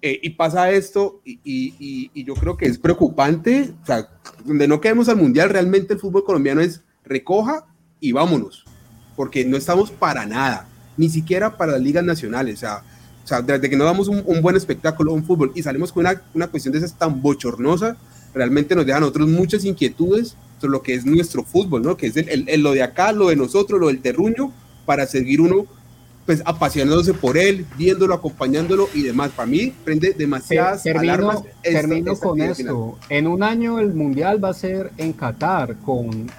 eh, 0.00 0.20
y 0.22 0.30
pasa 0.30 0.70
esto, 0.70 1.20
y, 1.24 1.40
y, 1.42 2.10
y, 2.14 2.24
yo 2.24 2.34
creo 2.34 2.56
que 2.56 2.66
es 2.66 2.78
preocupante, 2.78 3.74
o 3.82 3.86
sea, 3.86 4.08
donde 4.44 4.68
no 4.68 4.80
quedemos 4.80 5.08
al 5.08 5.16
mundial, 5.16 5.50
realmente 5.50 5.94
el 5.94 5.98
fútbol 5.98 6.22
colombiano 6.22 6.60
es 6.60 6.80
recoja 7.04 7.66
y 7.98 8.12
vámonos, 8.12 8.64
porque 9.16 9.44
no 9.44 9.56
estamos 9.56 9.90
para 9.90 10.26
nada, 10.26 10.68
ni 10.96 11.08
siquiera 11.08 11.56
para 11.56 11.72
las 11.72 11.80
ligas 11.80 12.04
nacionales, 12.04 12.58
o 12.58 12.60
sea, 12.60 12.84
o 13.24 13.26
sea 13.26 13.42
desde 13.42 13.68
que 13.68 13.76
no 13.76 13.84
damos 13.84 14.06
un, 14.06 14.22
un 14.24 14.42
buen 14.42 14.54
espectáculo, 14.54 15.12
un 15.12 15.24
fútbol, 15.24 15.50
y 15.56 15.62
salimos 15.64 15.92
con 15.92 16.06
una, 16.06 16.22
una 16.34 16.46
cuestión 16.46 16.70
de 16.70 16.78
esas 16.78 16.96
tan 16.96 17.20
bochornosa, 17.20 17.96
realmente 18.32 18.76
nos 18.76 18.86
dejan 18.86 18.98
a 18.98 19.06
nosotros 19.06 19.28
muchas 19.28 19.64
inquietudes 19.64 20.36
lo 20.68 20.82
que 20.82 20.94
es 20.94 21.04
nuestro 21.04 21.42
fútbol, 21.44 21.82
¿no? 21.82 21.96
Que 21.96 22.06
es 22.08 22.16
el, 22.16 22.48
el, 22.48 22.62
lo 22.62 22.72
de 22.72 22.82
acá, 22.82 23.12
lo 23.12 23.28
de 23.28 23.36
nosotros, 23.36 23.80
lo 23.80 23.88
del 23.88 24.00
terruño, 24.00 24.52
para 24.84 25.06
seguir 25.06 25.40
uno 25.40 25.66
pues 26.26 26.42
apasionándose 26.46 27.12
por 27.12 27.36
él, 27.36 27.66
viéndolo, 27.76 28.14
acompañándolo 28.14 28.88
y 28.94 29.02
demás. 29.02 29.30
Para 29.32 29.46
mí 29.46 29.74
prende 29.84 30.12
demasiadas 30.12 30.82
termino, 30.82 31.12
alarmas. 31.12 31.42
Termino 31.62 32.12
esta, 32.12 32.26
con 32.26 32.40
esto. 32.40 32.98
En 33.08 33.26
un 33.26 33.42
año 33.42 33.78
el 33.78 33.92
Mundial 33.92 34.42
va 34.42 34.50
a 34.50 34.54
ser 34.54 34.90
en 34.96 35.12
Qatar 35.12 35.76
con 35.84 36.30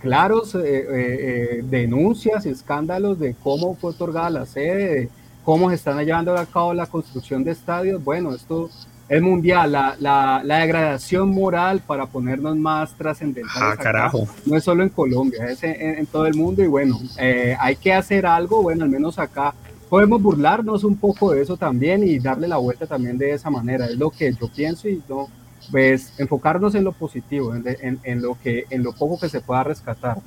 claros 0.00 0.54
eh, 0.54 0.60
eh, 0.64 0.86
eh, 0.88 1.64
denuncias 1.68 2.46
y 2.46 2.48
escándalos 2.48 3.18
de 3.18 3.34
cómo 3.42 3.74
fue 3.76 3.90
otorgada 3.90 4.30
la 4.30 4.46
sede, 4.46 4.94
de 4.94 5.10
cómo 5.44 5.68
se 5.68 5.76
están 5.76 6.02
llevando 6.04 6.34
a 6.34 6.46
cabo 6.46 6.72
la 6.72 6.86
construcción 6.86 7.44
de 7.44 7.50
estadios. 7.52 8.02
Bueno, 8.02 8.34
esto 8.34 8.70
es 9.10 9.20
mundial, 9.20 9.72
la, 9.72 9.96
la, 9.98 10.40
la, 10.44 10.58
degradación 10.58 11.30
moral 11.30 11.82
para 11.84 12.06
ponernos 12.06 12.56
más 12.56 12.94
trascendentales. 12.94 13.60
Ah, 13.60 13.76
carajo. 13.76 14.28
No 14.46 14.56
es 14.56 14.62
solo 14.62 14.84
en 14.84 14.88
Colombia, 14.88 15.46
es 15.46 15.64
en, 15.64 15.98
en 15.98 16.06
todo 16.06 16.26
el 16.26 16.34
mundo 16.36 16.62
y 16.62 16.68
bueno, 16.68 16.96
eh, 17.18 17.56
hay 17.58 17.74
que 17.74 17.92
hacer 17.92 18.24
algo, 18.24 18.62
bueno, 18.62 18.84
al 18.84 18.90
menos 18.90 19.18
acá 19.18 19.52
podemos 19.88 20.22
burlarnos 20.22 20.84
un 20.84 20.96
poco 20.96 21.32
de 21.32 21.42
eso 21.42 21.56
también 21.56 22.04
y 22.04 22.20
darle 22.20 22.46
la 22.46 22.58
vuelta 22.58 22.86
también 22.86 23.18
de 23.18 23.32
esa 23.32 23.50
manera. 23.50 23.86
Es 23.86 23.96
lo 23.96 24.10
que 24.10 24.32
yo 24.32 24.46
pienso 24.46 24.88
y 24.88 25.02
no, 25.08 25.26
pues 25.72 26.12
enfocarnos 26.18 26.76
en 26.76 26.84
lo 26.84 26.92
positivo, 26.92 27.52
en, 27.52 27.98
en, 28.04 28.22
lo 28.22 28.38
que, 28.40 28.66
en 28.70 28.84
lo 28.84 28.92
poco 28.92 29.18
que 29.18 29.28
se 29.28 29.40
pueda 29.40 29.64
rescatar. 29.64 30.18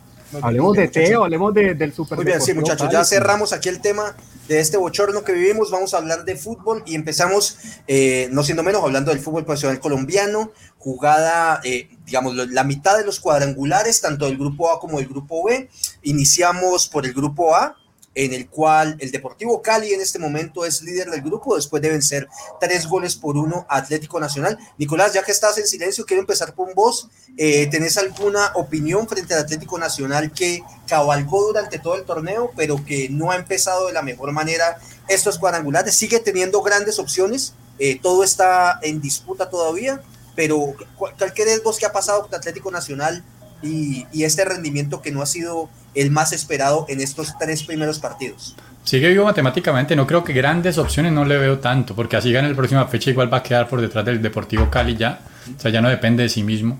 Hablemos 0.42 0.76
de 0.76 0.88
Teo, 0.88 1.24
hablemos 1.24 1.54
del 1.54 1.94
Super 1.94 2.18
Muy 2.18 2.26
bien, 2.26 2.42
sí, 2.42 2.54
muchachos, 2.54 2.90
ya 2.92 3.04
cerramos 3.04 3.54
aquí 3.54 3.70
el 3.70 3.82
tema 3.82 4.16
de 4.48 4.60
este 4.60 4.78
bochorno 4.78 5.24
que 5.24 5.34
vivimos. 5.34 5.72
Vamos 5.72 5.94
a 5.94 5.98
hablar 5.98 6.26
de 6.26 6.36
fútbol 6.36 6.84
y 6.86 6.96
empezamos, 6.96 7.58
eh, 7.88 8.28
no 8.32 8.44
siendo 8.44 8.64
menos, 8.64 8.84
hablando 8.84 9.12
del 9.12 9.20
fútbol 9.20 9.46
profesional 9.46 9.80
colombiano, 9.80 10.52
jugada, 10.78 11.62
eh, 11.64 11.90
digamos, 12.06 12.36
la 12.36 12.64
mitad 12.64 12.98
de 12.98 13.06
los 13.06 13.20
cuadrangulares, 13.20 14.02
tanto 14.02 14.26
del 14.26 14.38
grupo 14.38 14.72
A 14.72 14.80
como 14.80 15.00
del 15.00 15.08
grupo 15.08 15.44
B. 15.46 15.70
Iniciamos 16.04 16.88
por 16.90 17.06
el 17.06 17.14
grupo 17.14 17.56
A, 17.56 17.78
en 18.16 18.34
el 18.34 18.48
cual 18.48 18.96
el 19.00 19.12
Deportivo 19.12 19.62
Cali 19.62 19.94
en 19.94 20.02
este 20.02 20.20
momento 20.20 20.66
es 20.66 20.82
líder 20.82 21.10
del 21.10 21.22
grupo, 21.22 21.56
después 21.56 21.82
deben 21.82 22.02
ser 22.02 22.28
tres 22.60 22.88
goles 22.88 23.16
por 23.16 23.38
uno 23.38 23.66
Atlético 23.70 24.20
Nacional. 24.20 24.58
Nicolás, 24.78 25.14
ya 25.14 25.24
que 25.24 25.32
estás 25.32 25.58
en 25.58 25.68
silencio, 25.68 26.06
quiero 26.06 26.22
empezar 26.22 26.54
con 26.54 26.74
vos. 26.76 27.10
Eh, 27.38 27.68
¿Tenés 27.68 27.98
alguna 27.98 28.52
opinión 28.56 29.08
frente 29.08 29.34
al 29.34 29.42
Atlético 29.42 29.78
Nacional 29.80 30.32
que 30.32 30.64
cabalgó 30.88 31.48
durante 31.48 31.80
todo 31.80 31.96
el 31.96 32.04
torneo, 32.04 32.52
pero 32.56 32.84
que 32.86 33.10
no 33.10 33.32
ha 33.32 33.36
empezado 33.36 33.88
de 33.88 33.94
la 33.94 34.02
mejor 34.02 34.32
manera 34.32 34.78
estos 35.08 35.40
cuadrangulares? 35.40 35.96
¿Sigue 35.96 36.20
teniendo 36.20 36.62
grandes 36.62 37.00
opciones? 37.00 37.54
Eh, 37.80 38.00
todo 38.00 38.24
está 38.24 38.80
en 38.84 39.02
disputa 39.02 39.50
todavía, 39.50 40.02
pero 40.36 40.76
¿cuál 40.96 41.34
crees 41.34 41.64
vos 41.64 41.80
que 41.80 41.88
ha 41.88 41.92
pasado 41.92 42.22
con 42.24 42.36
Atlético 42.36 42.70
Nacional 42.70 43.24
y, 43.64 44.06
y 44.12 44.24
este 44.24 44.46
rendimiento 44.46 45.02
que 45.02 45.12
no 45.12 45.22
ha 45.22 45.26
sido 45.26 45.70
el 45.96 46.12
más 46.12 46.34
esperado 46.34 46.86
en 46.90 47.02
estos 47.02 47.38
tres 47.40 47.64
primeros 47.64 48.00
partidos. 48.00 48.56
Sigue 48.84 49.10
vivo 49.10 49.24
matemáticamente, 49.24 49.96
no 49.96 50.06
creo 50.06 50.24
que 50.24 50.34
grandes 50.34 50.78
opciones 50.78 51.14
no 51.14 51.24
le 51.24 51.38
veo 51.38 51.60
tanto, 51.60 51.96
porque 51.96 52.18
así 52.18 52.34
gana 52.34 52.50
la 52.50 52.56
próxima 52.56 52.86
fecha 52.88 53.10
igual 53.10 53.32
va 53.34 53.38
a 53.38 53.44
quedar 53.44 53.70
por 53.70 53.80
detrás 53.80 54.04
del 54.04 54.22
Deportivo 54.22 54.70
Cali 54.70 54.98
ya, 54.98 55.22
o 55.58 55.60
sea, 55.60 55.72
ya 55.72 55.82
no 55.82 55.90
depende 55.90 56.24
de 56.24 56.30
sí 56.30 56.44
mismo. 56.44 56.80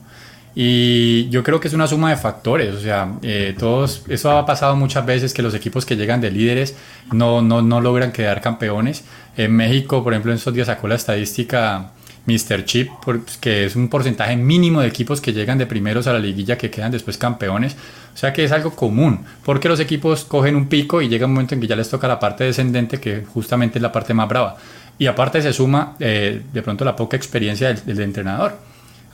Y 0.56 1.30
yo 1.30 1.44
creo 1.44 1.60
que 1.60 1.68
es 1.68 1.74
una 1.74 1.88
suma 1.88 2.10
de 2.12 2.18
factores, 2.18 2.76
o 2.76 2.80
sea, 2.80 3.14
eh, 3.24 3.56
todos, 3.58 4.04
eso 4.10 4.32
ha 4.32 4.46
pasado 4.46 4.76
muchas 4.76 5.06
veces 5.06 5.34
que 5.34 5.42
los 5.42 5.56
equipos 5.56 5.86
que 5.86 5.96
llegan 5.96 6.20
de 6.20 6.30
líderes 6.30 6.76
no, 7.12 7.42
no, 7.42 7.62
no 7.62 7.80
logran 7.80 8.12
quedar 8.12 8.42
campeones. 8.42 9.04
En 9.36 9.56
México, 9.56 10.04
por 10.04 10.14
ejemplo, 10.14 10.32
en 10.32 10.38
estos 10.38 10.54
días 10.54 10.68
sacó 10.68 10.88
la 10.88 10.96
estadística 10.96 11.92
Mr. 12.26 12.64
Chip, 12.64 12.90
pues, 13.04 13.38
que 13.40 13.66
es 13.66 13.76
un 13.76 13.90
porcentaje 13.90 14.36
mínimo 14.38 14.82
de 14.82 14.88
equipos 14.88 15.20
que 15.20 15.34
llegan 15.34 15.58
de 15.58 15.66
primeros 15.66 16.08
a 16.08 16.14
la 16.14 16.20
liguilla 16.20 16.58
que 16.58 16.70
quedan 16.70 16.92
después 16.92 17.18
campeones. 17.18 17.76
O 18.14 18.18
sea 18.18 18.32
que 18.32 18.44
es 18.44 18.52
algo 18.52 18.76
común, 18.76 19.26
porque 19.44 19.68
los 19.68 19.80
equipos 19.80 20.24
cogen 20.24 20.56
un 20.56 20.68
pico 20.68 21.02
y 21.02 21.10
llega 21.10 21.26
un 21.26 21.34
momento 21.34 21.56
en 21.56 21.62
que 21.62 21.68
ya 21.68 21.76
les 21.76 21.90
toca 21.90 22.08
la 22.08 22.20
parte 22.20 22.44
descendente, 22.44 23.00
que 23.00 23.24
justamente 23.26 23.80
es 23.80 23.82
la 23.82 23.92
parte 23.92 24.14
más 24.14 24.30
brava. 24.30 24.56
Y 24.98 25.08
aparte 25.08 25.42
se 25.42 25.52
suma 25.52 25.96
eh, 26.00 26.42
de 26.54 26.62
pronto 26.62 26.86
la 26.86 26.96
poca 26.96 27.18
experiencia 27.18 27.74
del, 27.74 28.00
entrenador. 28.00 28.58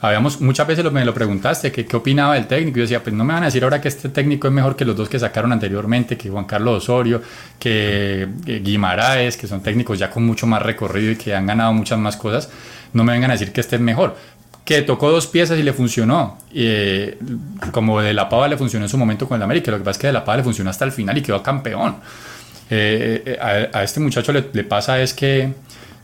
Habíamos, 0.01 0.39
muchas 0.39 0.67
veces 0.67 0.83
lo, 0.83 0.91
me 0.91 1.03
lo 1.03 1.13
preguntaste, 1.13 1.71
que 1.71 1.85
qué 1.85 1.95
opinaba 1.95 2.35
del 2.35 2.47
técnico. 2.47 2.77
Yo 2.77 2.83
decía, 2.83 3.01
pues 3.01 3.15
no 3.15 3.23
me 3.23 3.33
van 3.33 3.43
a 3.43 3.45
decir 3.47 3.63
ahora 3.63 3.81
que 3.81 3.87
este 3.87 4.09
técnico 4.09 4.47
es 4.47 4.53
mejor 4.53 4.75
que 4.75 4.85
los 4.85 4.95
dos 4.95 5.09
que 5.09 5.17
sacaron 5.17 5.51
anteriormente, 5.51 6.17
que 6.17 6.29
Juan 6.29 6.45
Carlos 6.45 6.83
Osorio, 6.83 7.21
que, 7.57 8.27
que 8.45 8.59
Guimaraes, 8.59 9.35
que 9.35 9.47
son 9.47 9.61
técnicos 9.61 9.97
ya 9.97 10.09
con 10.09 10.25
mucho 10.25 10.45
más 10.45 10.61
recorrido 10.61 11.11
y 11.13 11.15
que 11.15 11.33
han 11.33 11.47
ganado 11.47 11.73
muchas 11.73 11.97
más 11.97 12.17
cosas 12.17 12.49
no 12.93 13.03
me 13.03 13.13
vengan 13.13 13.31
a 13.31 13.33
decir 13.33 13.51
que 13.51 13.61
este 13.61 13.75
es 13.75 13.81
mejor. 13.81 14.15
Que 14.65 14.81
tocó 14.83 15.09
dos 15.09 15.27
piezas 15.27 15.57
y 15.57 15.63
le 15.63 15.73
funcionó. 15.73 16.37
Eh, 16.53 17.17
como 17.71 18.01
de 18.01 18.13
La 18.13 18.29
Pava 18.29 18.47
le 18.47 18.57
funcionó 18.57 18.85
en 18.85 18.89
su 18.89 18.97
momento 18.97 19.27
con 19.27 19.37
el 19.37 19.43
América. 19.43 19.71
Lo 19.71 19.77
que 19.77 19.83
pasa 19.83 19.97
es 19.97 19.97
que 19.99 20.07
de 20.07 20.13
La 20.13 20.23
Pava 20.23 20.37
le 20.37 20.43
funcionó 20.43 20.69
hasta 20.69 20.85
el 20.85 20.91
final 20.91 21.17
y 21.17 21.21
quedó 21.21 21.41
campeón. 21.41 21.97
Eh, 22.69 23.23
eh, 23.25 23.69
a, 23.73 23.83
este 23.83 23.99
muchacho 23.99 24.31
le, 24.31 24.43
pasa 24.63 25.01
es 25.01 25.13
que 25.13 25.53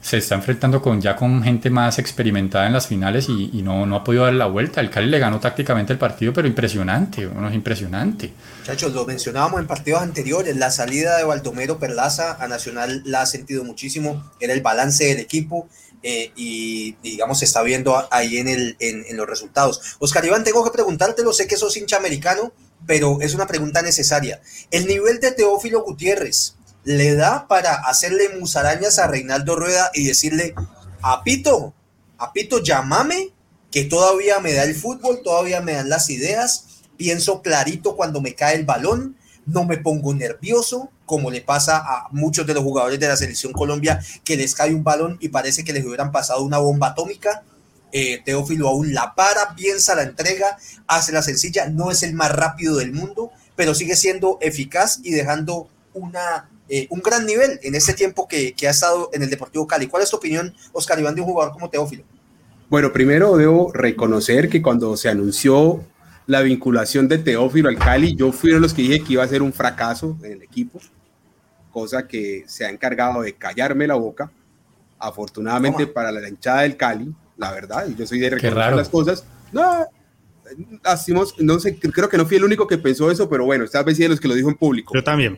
se 0.02 0.18
está 0.18 0.36
enfrentando 0.36 0.82
con 0.82 1.00
ya 1.00 1.16
con 1.16 1.44
gente 1.44 1.70
más 1.70 2.00
experimentada 2.00 2.66
en 2.66 2.74
las 2.74 2.88
finales 2.88 3.28
y, 3.30 3.62
no, 3.62 3.86
no, 3.86 3.98
ha 3.98 4.04
podido 4.04 4.24
dar 4.26 4.34
la 4.34 4.48
vuelta. 4.48 4.82
El 4.82 4.90
Cali 4.90 5.10
le 5.10 5.20
ganó 5.20 5.40
tácticamente 5.40 5.94
el 5.94 6.00
partido, 6.00 6.34
pero 6.34 6.48
impresionante, 6.48 7.26
no 7.26 7.48
es 7.48 7.56
impresionante. 7.56 8.32
Muchachos, 8.60 8.94
lo 8.94 9.06
mencionábamos 9.06 9.60
en 9.60 9.68
partidos 9.68 10.02
anteriores, 10.02 10.56
la 10.58 10.72
salida 10.72 11.18
de 11.18 11.24
Baldomero 11.24 11.80
Perlaza 11.80 12.38
a 12.40 12.48
Nacional 12.48 13.02
la 13.06 13.22
ha 13.22 13.26
sentido 13.26 13.64
muchísimo, 13.64 14.24
era 14.40 14.54
el 14.54 14.62
balance 14.62 15.06
del 15.06 15.20
equipo, 15.20 15.68
eh, 16.08 16.32
y 16.36 16.92
digamos 17.02 17.40
se 17.40 17.46
está 17.46 17.64
viendo 17.64 17.98
ahí 18.12 18.38
en, 18.38 18.48
el, 18.48 18.78
en, 18.80 19.18
los 19.18 19.28
resultados. 19.28 19.96
Oscar 19.98 20.24
Iván, 20.24 20.44
tengo 20.44 20.64
que 20.64 20.70
preguntártelo, 20.70 21.34
sé 21.34 21.48
que 21.48 21.58
sos 21.58 21.76
hincha 21.78 21.98
americano, 21.98 22.54
pero 22.86 23.18
es 23.22 23.34
una 23.34 23.48
pregunta 23.48 23.82
necesaria. 23.82 24.40
¿El 24.70 24.86
nivel 24.86 25.20
de 25.20 25.32
Teófilo 25.32 25.84
Gutiérrez 25.84 26.58
le 26.84 27.16
da 27.16 27.48
para 27.48 27.74
hacerle 27.74 28.30
musarañas 28.38 29.00
a 29.00 29.08
Reinaldo 29.08 29.56
Rueda 29.56 29.90
y 29.96 30.06
decirle, 30.06 30.54
apito, 31.02 31.74
apito, 32.20 32.62
llámame, 32.62 33.32
que 33.72 33.86
todavía 33.86 34.40
me 34.40 34.54
da 34.54 34.62
el 34.62 34.76
fútbol, 34.76 35.24
todavía 35.24 35.62
me 35.62 35.74
dan 35.74 35.90
las 35.90 36.12
ideas, 36.12 36.84
pienso 36.98 37.42
clarito 37.42 37.96
cuando 37.96 38.22
me 38.22 38.36
cae 38.36 38.56
el 38.56 38.66
balón, 38.66 39.18
no 39.46 39.66
me 39.66 39.78
pongo 39.78 40.14
nervioso, 40.14 40.90
como 41.06 41.30
le 41.30 41.42
pasa 41.42 41.78
a 41.78 42.08
muchos 42.12 42.48
de 42.48 42.54
los 42.54 42.64
jugadores 42.64 43.00
de 43.00 43.08
la 43.08 43.16
selección 43.16 43.54
Colombia, 43.54 44.00
que 44.24 44.38
les 44.38 44.56
cae 44.56 44.74
un 44.74 44.84
balón 44.84 45.18
y 45.22 45.30
parece 45.30 45.64
que 45.64 45.74
les 45.74 45.86
hubieran 45.86 46.12
pasado 46.12 46.44
una 46.44 46.58
bomba 46.58 46.88
atómica. 46.88 47.44
Eh, 47.92 48.22
Teófilo 48.26 48.68
aún 48.68 48.94
la 48.94 49.16
para, 49.16 49.56
piensa 49.56 49.96
la 49.96 50.04
entrega, 50.04 50.58
hace 50.88 51.12
la 51.12 51.22
sencilla, 51.22 51.70
no 51.70 51.92
es 51.92 52.04
el 52.04 52.14
más 52.14 52.32
rápido 52.32 52.76
del 52.76 52.92
mundo, 52.92 53.32
pero 53.56 53.74
sigue 53.74 53.96
siendo 53.96 54.38
eficaz 54.42 55.00
y 55.04 55.12
dejando 55.12 55.70
una, 55.94 56.50
eh, 56.68 56.88
un 56.90 57.00
gran 57.00 57.26
nivel 57.26 57.60
en 57.64 57.76
ese 57.76 57.94
tiempo 57.94 58.28
que, 58.28 58.54
que, 58.54 58.68
ha 58.68 58.72
estado 58.72 59.10
en 59.14 59.24
el 59.24 59.30
Deportivo 59.30 59.66
Cali. 59.68 59.88
¿Cuál 59.88 60.04
es 60.04 60.10
tu 60.10 60.18
opinión, 60.18 60.54
Oscar 60.74 61.00
Iván, 61.00 61.16
de 61.16 61.22
un 61.22 61.28
jugador 61.28 61.54
como 61.54 61.70
Teófilo? 61.70 62.04
Bueno, 62.70 62.92
primero 62.92 63.38
debo 63.38 63.72
reconocer 63.72 64.50
que 64.50 64.62
cuando 64.62 64.98
se 64.98 65.08
anunció 65.08 65.86
la 66.28 66.42
vinculación 66.42 67.08
de 67.08 67.18
Teófilo 67.20 67.70
al 67.70 67.78
Cali, 67.78 68.16
yo 68.16 68.32
fui 68.32 68.52
de 68.52 68.60
los 68.60 68.74
que 68.74 68.82
dije 68.82 69.04
que 69.04 69.14
iba 69.14 69.24
a 69.24 69.28
ser 69.28 69.42
un 69.42 69.54
fracaso 69.54 70.18
en 70.24 70.34
el 70.34 70.42
equipo, 70.42 70.80
cosa 71.72 72.08
que 72.08 72.44
se 72.48 72.66
ha 72.66 72.70
encargado 72.70 73.22
de 73.22 73.34
callarme 73.34 73.88
la 73.88 73.96
boca. 73.96 74.32
Afortunadamente 74.98 75.88
para 75.88 76.12
la 76.12 76.28
hinchada 76.28 76.62
del 76.62 76.78
Cali, 76.78 77.14
la 77.38 77.52
verdad, 77.52 77.88
y 77.88 77.96
yo 77.96 78.08
soy 78.08 78.20
de 78.20 78.30
reconocer 78.30 78.76
las 78.76 78.90
cosas. 78.90 79.26
No, 79.52 79.86
hacemos, 80.84 81.36
no 81.40 81.60
sé, 81.60 81.78
creo 81.78 82.10
que 82.10 82.18
no 82.18 82.26
fui 82.26 82.38
el 82.38 82.46
único 82.46 82.66
que 82.66 82.78
pensó 82.78 83.12
eso, 83.12 83.30
pero 83.30 83.46
bueno, 83.46 83.66
esta 83.66 83.84
vez 83.84 83.98
sí 83.98 84.04
de 84.04 84.10
los 84.10 84.20
que 84.20 84.28
lo 84.28 84.34
dijo 84.34 84.50
en 84.50 84.56
público. 84.56 84.94
Yo 84.96 85.04
también. 85.04 85.38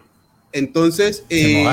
Entonces, 0.53 1.25
eh, 1.29 1.65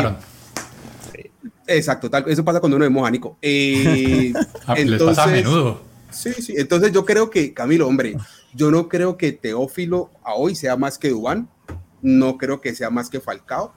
Exacto, 1.66 2.10
tal, 2.10 2.24
eso 2.28 2.44
pasa 2.44 2.60
cuando 2.60 2.76
uno 2.76 2.84
es 2.84 2.90
moja, 2.90 3.10
Nico. 3.10 3.38
Eh, 3.40 4.32
ah, 4.66 4.74
entonces, 4.76 4.90
Les 4.90 5.02
pasa 5.02 5.24
a 5.24 5.26
menudo. 5.26 5.82
Sí, 6.10 6.32
sí, 6.34 6.54
entonces 6.56 6.92
yo 6.92 7.04
creo 7.04 7.30
que, 7.30 7.52
Camilo, 7.52 7.88
hombre, 7.88 8.16
yo 8.54 8.70
no 8.70 8.88
creo 8.88 9.16
que 9.16 9.32
Teófilo 9.32 10.10
a 10.22 10.34
hoy 10.34 10.54
sea 10.54 10.76
más 10.76 10.98
que 10.98 11.10
Dubán, 11.10 11.48
no 12.02 12.38
creo 12.38 12.60
que 12.60 12.74
sea 12.74 12.90
más 12.90 13.10
que 13.10 13.20
Falcao, 13.20 13.72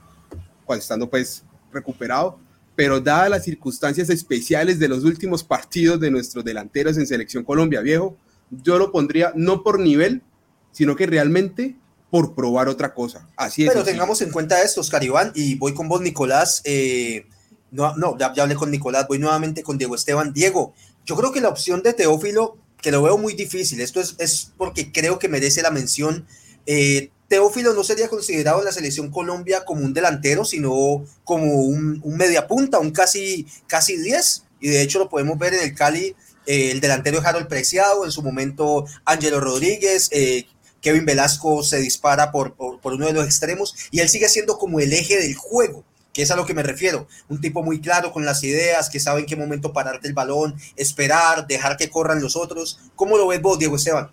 cuando 0.64 0.80
estando 0.80 1.10
pues 1.10 1.44
recuperado, 1.72 2.38
pero 2.76 3.00
dadas 3.00 3.30
las 3.30 3.44
circunstancias 3.44 4.08
especiales 4.10 4.78
de 4.78 4.88
los 4.88 5.04
últimos 5.04 5.42
partidos 5.42 5.98
de 5.98 6.10
nuestros 6.10 6.44
delanteros 6.44 6.96
en 6.96 7.06
Selección 7.06 7.42
Colombia, 7.42 7.80
viejo, 7.80 8.16
yo 8.50 8.78
lo 8.78 8.92
pondría 8.92 9.32
no 9.34 9.62
por 9.62 9.80
nivel, 9.80 10.22
sino 10.72 10.94
que 10.94 11.06
realmente 11.06 11.76
por 12.10 12.34
probar 12.34 12.68
otra 12.68 12.94
cosa. 12.94 13.28
Así 13.36 13.64
es. 13.64 13.72
Pero 13.72 13.84
tengamos 13.84 14.22
en 14.22 14.30
cuenta 14.30 14.62
esto, 14.62 14.80
Oscar 14.80 15.02
Iván, 15.04 15.32
y 15.34 15.56
voy 15.56 15.74
con 15.74 15.88
vos, 15.88 16.00
Nicolás. 16.00 16.62
Eh, 16.64 17.26
no, 17.70 17.94
no 17.96 18.16
ya, 18.16 18.32
ya, 18.32 18.44
hablé 18.44 18.54
con 18.54 18.70
Nicolás, 18.70 19.06
voy 19.08 19.18
nuevamente 19.18 19.62
con 19.62 19.76
Diego 19.76 19.94
Esteban. 19.94 20.32
Diego, 20.32 20.72
yo 21.04 21.16
creo 21.16 21.32
que 21.32 21.40
la 21.40 21.48
opción 21.48 21.82
de 21.82 21.92
Teófilo 21.92 22.56
que 22.80 22.90
lo 22.90 23.02
veo 23.02 23.18
muy 23.18 23.34
difícil. 23.34 23.80
Esto 23.80 24.00
es, 24.00 24.14
es 24.18 24.52
porque 24.56 24.92
creo 24.92 25.18
que 25.18 25.28
merece 25.28 25.62
la 25.62 25.70
mención. 25.70 26.26
Eh, 26.66 27.10
Teófilo 27.28 27.74
no 27.74 27.84
sería 27.84 28.08
considerado 28.08 28.60
en 28.60 28.64
la 28.64 28.72
selección 28.72 29.10
Colombia 29.10 29.64
como 29.64 29.84
un 29.84 29.92
delantero, 29.92 30.44
sino 30.44 31.04
como 31.24 31.62
un, 31.62 32.00
un 32.02 32.16
media 32.16 32.46
punta, 32.46 32.78
un 32.78 32.90
casi, 32.90 33.46
casi 33.66 33.96
10. 33.96 34.44
Y 34.60 34.68
de 34.68 34.82
hecho 34.82 34.98
lo 34.98 35.08
podemos 35.08 35.38
ver 35.38 35.54
en 35.54 35.62
el 35.62 35.74
Cali, 35.74 36.16
eh, 36.46 36.70
el 36.70 36.80
delantero 36.80 37.20
Harold 37.22 37.48
Preciado, 37.48 38.04
en 38.04 38.10
su 38.10 38.22
momento 38.22 38.86
Ángelo 39.04 39.40
Rodríguez, 39.40 40.08
eh, 40.12 40.46
Kevin 40.80 41.04
Velasco 41.04 41.62
se 41.62 41.78
dispara 41.78 42.32
por, 42.32 42.54
por, 42.54 42.80
por, 42.80 42.94
uno 42.94 43.06
de 43.06 43.12
los 43.12 43.24
extremos 43.24 43.74
y 43.90 44.00
él 44.00 44.08
sigue 44.08 44.28
siendo 44.28 44.58
como 44.58 44.80
el 44.80 44.92
eje 44.92 45.18
del 45.18 45.34
juego 45.34 45.84
que 46.18 46.22
es 46.22 46.32
a 46.32 46.36
lo 46.36 46.46
que 46.46 46.52
me 46.52 46.64
refiero. 46.64 47.06
Un 47.28 47.40
tipo 47.40 47.62
muy 47.62 47.80
claro 47.80 48.10
con 48.10 48.24
las 48.24 48.42
ideas, 48.42 48.90
que 48.90 48.98
sabe 48.98 49.20
en 49.20 49.26
qué 49.26 49.36
momento 49.36 49.72
pararte 49.72 50.08
el 50.08 50.14
balón, 50.14 50.56
esperar, 50.74 51.46
dejar 51.46 51.76
que 51.76 51.90
corran 51.90 52.20
los 52.20 52.34
otros. 52.34 52.80
¿Cómo 52.96 53.16
lo 53.16 53.28
ves 53.28 53.40
vos, 53.40 53.56
Diego 53.56 53.76
Esteban? 53.76 54.10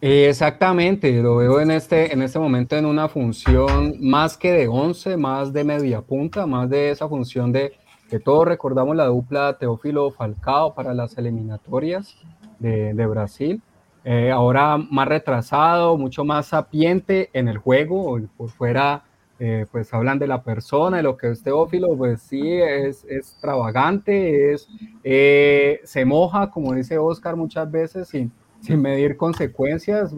Exactamente, 0.00 1.10
lo 1.20 1.38
veo 1.38 1.60
en 1.60 1.72
este, 1.72 2.12
en 2.12 2.22
este 2.22 2.38
momento 2.38 2.76
en 2.76 2.86
una 2.86 3.08
función 3.08 3.96
más 4.00 4.36
que 4.36 4.52
de 4.52 4.68
11, 4.68 5.16
más 5.16 5.52
de 5.52 5.64
media 5.64 6.02
punta, 6.02 6.46
más 6.46 6.70
de 6.70 6.90
esa 6.90 7.08
función 7.08 7.50
de 7.50 7.72
que 8.08 8.20
todos 8.20 8.46
recordamos 8.46 8.94
la 8.94 9.06
dupla 9.06 9.58
Teófilo 9.58 10.12
Falcao 10.12 10.72
para 10.72 10.94
las 10.94 11.18
eliminatorias 11.18 12.14
de, 12.60 12.94
de 12.94 13.06
Brasil. 13.06 13.60
Eh, 14.04 14.30
ahora 14.30 14.76
más 14.76 15.08
retrasado, 15.08 15.98
mucho 15.98 16.24
más 16.24 16.46
sapiente 16.46 17.28
en 17.32 17.48
el 17.48 17.58
juego, 17.58 18.20
por 18.36 18.50
fuera 18.50 19.02
eh, 19.38 19.66
pues 19.70 19.92
hablan 19.92 20.18
de 20.18 20.26
la 20.26 20.42
persona, 20.42 20.96
de 20.96 21.02
lo 21.02 21.16
que 21.16 21.30
es 21.30 21.42
Teófilo, 21.42 21.94
pues 21.96 22.22
sí, 22.22 22.40
es, 22.42 23.04
extravagante, 23.08 24.54
es, 24.54 24.66
eh, 25.04 25.80
se 25.84 26.06
moja, 26.06 26.50
como 26.50 26.72
dice 26.72 26.96
Oscar 26.96 27.36
muchas 27.36 27.70
veces, 27.70 28.08
sin, 28.08 28.32
sin 28.62 28.80
medir 28.80 29.16
consecuencias, 29.18 30.14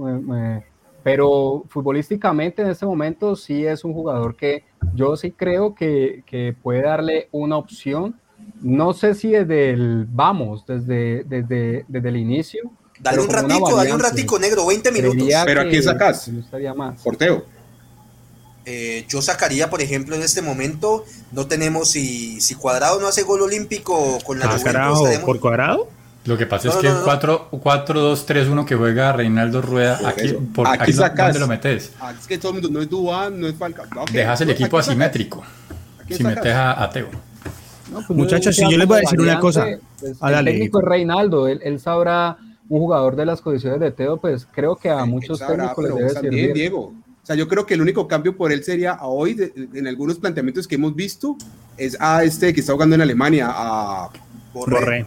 pero 1.02 1.64
futbolísticamente 1.68 2.62
en 2.62 2.68
este 2.68 2.86
momento 2.86 3.34
sí 3.34 3.66
es 3.66 3.84
un 3.84 3.92
jugador 3.92 4.36
que 4.36 4.64
yo 4.94 5.16
sí 5.16 5.32
creo 5.32 5.74
que, 5.74 6.22
que 6.24 6.54
puede 6.62 6.82
darle 6.82 7.28
una 7.32 7.56
opción, 7.56 8.14
no 8.60 8.92
sé 8.92 9.14
si 9.14 9.30
desde 9.30 9.70
el 9.70 10.06
vamos, 10.08 10.64
desde, 10.64 11.24
desde, 11.24 11.84
desde 11.88 12.08
el 12.08 12.16
inicio. 12.16 12.70
Dale 13.00 13.20
un 13.20 13.28
ratico, 13.28 13.76
dale 13.76 13.92
un 13.92 14.00
ratico 14.00 14.38
negro, 14.38 14.66
20 14.66 14.92
minutos. 14.92 15.28
Pero 15.44 15.60
aquí 15.62 15.82
sacas. 15.82 16.30
Porteo. 17.02 17.57
Eh, 18.70 19.06
yo 19.08 19.22
sacaría, 19.22 19.70
por 19.70 19.80
ejemplo, 19.80 20.14
en 20.14 20.20
este 20.20 20.42
momento, 20.42 21.06
no 21.32 21.46
tenemos 21.46 21.90
si, 21.90 22.38
si 22.42 22.54
Cuadrado 22.54 23.00
no 23.00 23.08
hace 23.08 23.22
gol 23.22 23.40
olímpico 23.40 24.18
con 24.26 24.38
la 24.38 24.44
ah, 24.44 25.20
¿Por 25.24 25.40
Cuadrado? 25.40 25.88
Lo 26.26 26.36
que 26.36 26.44
pasa 26.44 26.68
es 26.68 26.76
que 26.76 26.88
el 26.88 26.96
4-2-3-1 26.96 28.66
que 28.66 28.74
juega 28.76 29.14
Reinaldo 29.14 29.62
Rueda, 29.62 29.98
aquí, 30.06 30.34
por, 30.54 30.66
aquí, 30.66 30.92
¿dónde 30.92 31.38
lo 31.38 31.48
metes? 31.48 31.92
Ah, 31.98 32.12
es 32.12 32.26
que 32.26 32.36
todo 32.36 32.52
el 32.52 32.60
mundo 32.60 32.68
no 32.68 32.82
es 32.82 32.90
Dubán, 32.90 33.40
no 33.40 33.48
es 33.48 33.54
Falcao. 33.54 34.04
Dejas 34.12 34.42
el 34.42 34.50
equipo 34.50 34.76
asimétrico. 34.76 35.42
Si 36.10 36.22
metes 36.22 36.54
a, 36.54 36.90
Teo. 36.92 37.08
Pues 37.90 38.10
Muchachos, 38.10 38.54
si 38.54 38.70
yo 38.70 38.76
les 38.76 38.86
voy 38.86 38.98
a 38.98 39.00
decir 39.00 39.18
una 39.18 39.40
cosa. 39.40 39.66
Pues, 39.98 40.18
el 40.20 40.44
técnico 40.44 40.80
es 40.80 40.84
Reinaldo, 40.84 41.48
él, 41.48 41.60
él, 41.64 41.80
sabrá 41.80 42.36
un 42.68 42.80
jugador 42.80 43.16
de 43.16 43.24
las 43.24 43.40
condiciones 43.40 43.80
de 43.80 43.92
Teo, 43.92 44.18
pues 44.18 44.46
creo 44.52 44.76
que 44.76 44.90
a 44.90 45.06
muchos 45.06 45.38
técnicos 45.38 45.84
les 45.84 45.94
debe 45.94 46.10
servir. 46.10 46.52
Diego 46.52 46.92
sea, 47.28 47.36
yo 47.36 47.46
creo 47.46 47.66
que 47.66 47.74
el 47.74 47.82
único 47.82 48.08
cambio 48.08 48.34
por 48.36 48.52
él 48.52 48.64
sería 48.64 48.92
a 48.92 49.06
hoy, 49.06 49.36
en 49.74 49.86
algunos 49.86 50.18
planteamientos 50.18 50.66
que 50.66 50.76
hemos 50.76 50.94
visto, 50.94 51.36
es 51.76 51.94
a 52.00 52.24
este 52.24 52.54
que 52.54 52.60
está 52.60 52.72
jugando 52.72 52.94
en 52.94 53.02
Alemania, 53.02 53.48
a 53.50 54.08
Borré. 54.54 55.04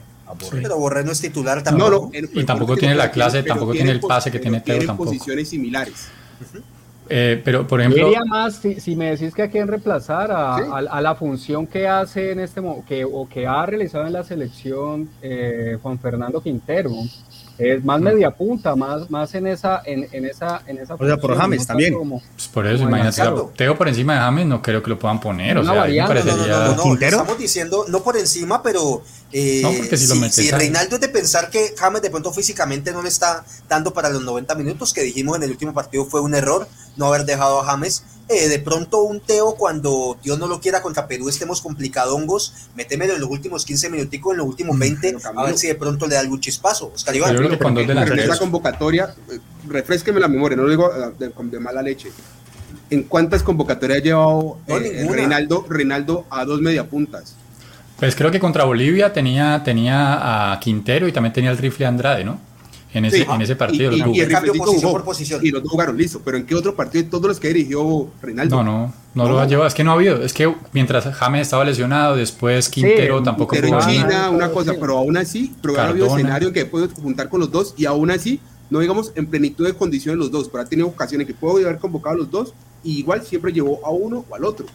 Pero 0.52 0.78
Borré 0.78 1.04
no 1.04 1.12
es 1.14 1.20
titular 1.20 1.64
tampoco. 1.64 2.12
No, 2.14 2.22
no, 2.22 2.42
y 2.42 2.44
tampoco 2.46 2.78
tiene 2.78 2.94
la 2.94 3.10
clase, 3.10 3.42
tampoco 3.42 3.72
tiene 3.72 3.90
el 3.90 4.00
pase 4.00 4.30
que 4.30 4.38
tiene 4.38 4.62
Teo 4.62 4.86
tampoco. 4.86 5.10
posiciones 5.10 5.50
similares. 5.50 6.10
Eh, 7.10 7.42
pero, 7.44 7.66
por 7.66 7.82
ejemplo. 7.82 8.06
Diría 8.06 8.24
más 8.24 8.62
si, 8.78 8.96
me 8.96 9.10
decís 9.10 9.34
que 9.34 9.42
hay 9.42 9.50
que 9.50 9.66
reemplazar 9.66 10.32
a, 10.32 10.56
a, 10.56 11.02
la 11.02 11.16
función 11.16 11.66
que 11.66 11.88
hace 11.88 12.32
en 12.32 12.40
este 12.40 12.62
que, 12.88 13.04
o 13.04 13.28
que 13.28 13.48
ha 13.48 13.66
realizado 13.66 14.06
en 14.06 14.14
la 14.14 14.24
selección 14.24 15.10
eh, 15.22 15.78
Juan 15.82 16.00
Fernando 16.00 16.42
Quintero 16.42 16.92
es 17.62 17.84
más 17.84 18.02
media 18.02 18.32
punta, 18.32 18.76
más, 18.76 19.10
más 19.10 19.34
en 19.36 19.48
esa, 19.48 19.82
en, 19.86 20.08
en 20.12 20.26
esa, 20.26 20.64
en 20.66 20.80
esa. 20.80 20.96
O 20.96 21.06
sea, 21.06 21.18
por 21.18 21.38
James 21.38 21.68
también. 21.68 21.96
pues 21.98 22.48
por 22.48 22.66
eso, 22.66 22.84
imagínate, 22.84 23.22
Teo 23.56 23.78
por 23.78 23.88
encima 23.88 24.16
de 24.16 24.20
James 24.20 24.46
no 24.48 24.62
creo 24.62 24.82
que 24.82 24.90
lo 24.90 24.98
puedan 24.98 25.20
poner. 25.20 25.58
O 25.58 25.64
sea, 25.64 25.74
variante, 25.74 26.24
no, 26.24 26.36
no, 26.36 26.76
no, 26.76 26.96
no, 26.96 27.00
estamos 27.00 27.38
diciendo, 27.38 27.86
no 27.88 28.02
por 28.02 28.18
encima, 28.18 28.64
pero 28.64 29.04
eh, 29.32 29.62
no, 29.64 29.72
porque 29.72 29.98
si, 29.98 30.08
lo 30.08 30.16
metes 30.16 30.36
si 30.36 30.52
Reinaldo 30.52 30.96
es 30.96 31.02
de 31.02 31.10
pensar 31.10 31.50
que 31.50 31.74
James 31.78 32.02
de 32.02 32.10
pronto 32.10 32.32
físicamente 32.34 32.92
no 32.92 33.02
le 33.02 33.10
está 33.10 33.46
dando 33.70 33.94
para 33.94 34.10
los 34.10 34.24
90 34.24 34.56
minutos 34.56 34.94
que 34.94 35.02
dijimos 35.04 35.38
en 35.38 35.44
el 35.44 35.52
último 35.52 35.74
partido 35.74 36.06
fue 36.06 36.22
un 36.22 36.34
error 36.34 36.68
no 36.98 37.06
haber 37.06 37.26
dejado 37.26 37.62
a 37.62 37.66
James 37.66 38.04
eh, 38.32 38.48
de 38.48 38.60
pronto 38.60 39.02
un 39.02 39.20
Teo 39.20 39.56
cuando 39.56 40.18
Dios 40.24 40.40
no 40.40 40.48
lo 40.48 40.62
quiera 40.62 40.82
contra 40.82 41.08
Perú 41.08 41.28
estemos 41.28 41.62
complicadongos, 41.62 42.54
métemelo 42.76 43.14
en 43.16 43.22
los 43.22 43.30
últimos 43.30 43.66
15 43.66 43.90
minuticos, 43.90 44.32
en 44.32 44.38
los 44.38 44.48
últimos 44.48 44.80
20, 44.80 45.18
a 45.36 45.44
ver 45.44 45.58
si 45.58 45.68
de 45.68 45.76
pronto 45.76 46.08
le 46.08 46.16
da 46.16 46.22
algún 46.22 46.40
chispazo. 46.40 46.92
Oscar 46.96 47.16
Iván. 47.16 47.36
Yo 47.36 47.60
cuando 47.60 47.82
esa 47.82 48.38
convocatoria, 48.38 49.14
eh, 49.30 49.40
refresqueme 49.68 50.20
la 50.20 50.28
memoria, 50.28 50.56
no 50.56 50.64
lo 50.64 50.70
digo 50.70 50.90
eh, 50.94 51.32
de, 51.44 51.60
mala 51.60 51.82
leche. 51.82 52.10
¿En 52.90 53.04
cuántas 53.04 53.44
convocatorias 53.44 54.00
ha 54.00 54.04
llevado 54.04 54.60
Reinaldo, 54.68 55.66
Reinaldo 55.70 56.26
a 56.30 56.46
dos 56.46 56.62
mediapuntas? 56.62 57.36
Pues 57.98 58.16
creo 58.16 58.32
que 58.32 58.40
contra 58.40 58.64
Bolivia 58.64 59.14
tenía, 59.14 59.62
tenía 59.64 60.54
a 60.54 60.60
Quintero 60.60 61.08
y 61.08 61.12
también 61.12 61.34
tenía 61.34 61.52
el 61.52 61.58
rifle 61.58 61.86
Andrade, 61.86 62.24
¿no? 62.24 62.40
En 62.94 63.06
ese, 63.06 63.24
en 63.24 63.42
ese 63.42 63.56
partido. 63.56 63.92
Y, 63.92 64.18
y, 64.18 64.20
el 64.20 64.30
cambio 64.30 64.54
posición 64.54 64.92
por 64.92 65.04
posición. 65.04 65.46
Y 65.46 65.52
los 65.52 65.64
dos 65.64 65.72
jugaron, 65.72 65.98
listo. 65.98 66.22
Pero 66.24 66.38
¿en 66.38 66.46
qué 66.46 66.56
otro 66.56 66.76
partido 66.76 67.06
todos 67.10 67.26
los 67.26 67.40
que 67.40 67.48
dirigió 67.50 68.10
Reinaldo? 68.22 68.64
No, 68.64 68.64
no, 68.64 68.94
no, 69.16 69.30
lo 69.30 69.40
ha 69.40 69.48
llevado. 69.48 69.68
Es 69.68 69.74
que 69.74 69.84
no 69.84 69.92
ha 69.92 69.94
habido. 69.96 70.22
Es 70.22 70.34
que 70.34 70.54
mientras 70.74 71.06
James 71.16 71.42
estaba 71.42 71.64
lesionado, 71.64 72.16
después 72.16 72.70
Quintero 72.70 73.24
tampoco 73.24 73.54
Quintero 73.54 73.80
China, 73.82 74.30
una 74.30 74.52
cosa, 74.52 74.74
pero 74.80 74.98
aún 74.98 75.18
así, 75.18 75.54
pero 75.62 75.80
ha 75.80 75.88
habido 75.88 76.08
escenario 76.08 76.52
que 76.52 76.66
puede 76.66 76.88
juntar 76.88 77.30
con 77.30 77.40
los 77.40 77.52
dos 77.52 77.74
y 77.78 77.86
aún 77.86 78.12
así, 78.12 78.40
no 78.70 78.80
digamos 78.80 79.12
en 79.16 79.26
plenitud 79.28 79.66
de 79.66 79.74
condiciones 79.74 80.20
los 80.20 80.32
dos, 80.32 80.50
pero 80.50 80.64
ha 80.64 80.66
tenido 80.66 80.88
ocasiones 80.88 81.28
que 81.28 81.34
puedo 81.34 81.66
haber 81.66 81.80
convocado 81.80 82.16
a 82.16 82.18
los 82.20 82.32
dos 82.32 82.54
y 82.84 83.00
igual 83.00 83.22
siempre 83.24 83.54
llevó 83.54 83.80
a 83.86 83.92
uno 83.92 84.26
o 84.30 84.36
al 84.36 84.44
otro. 84.44 84.66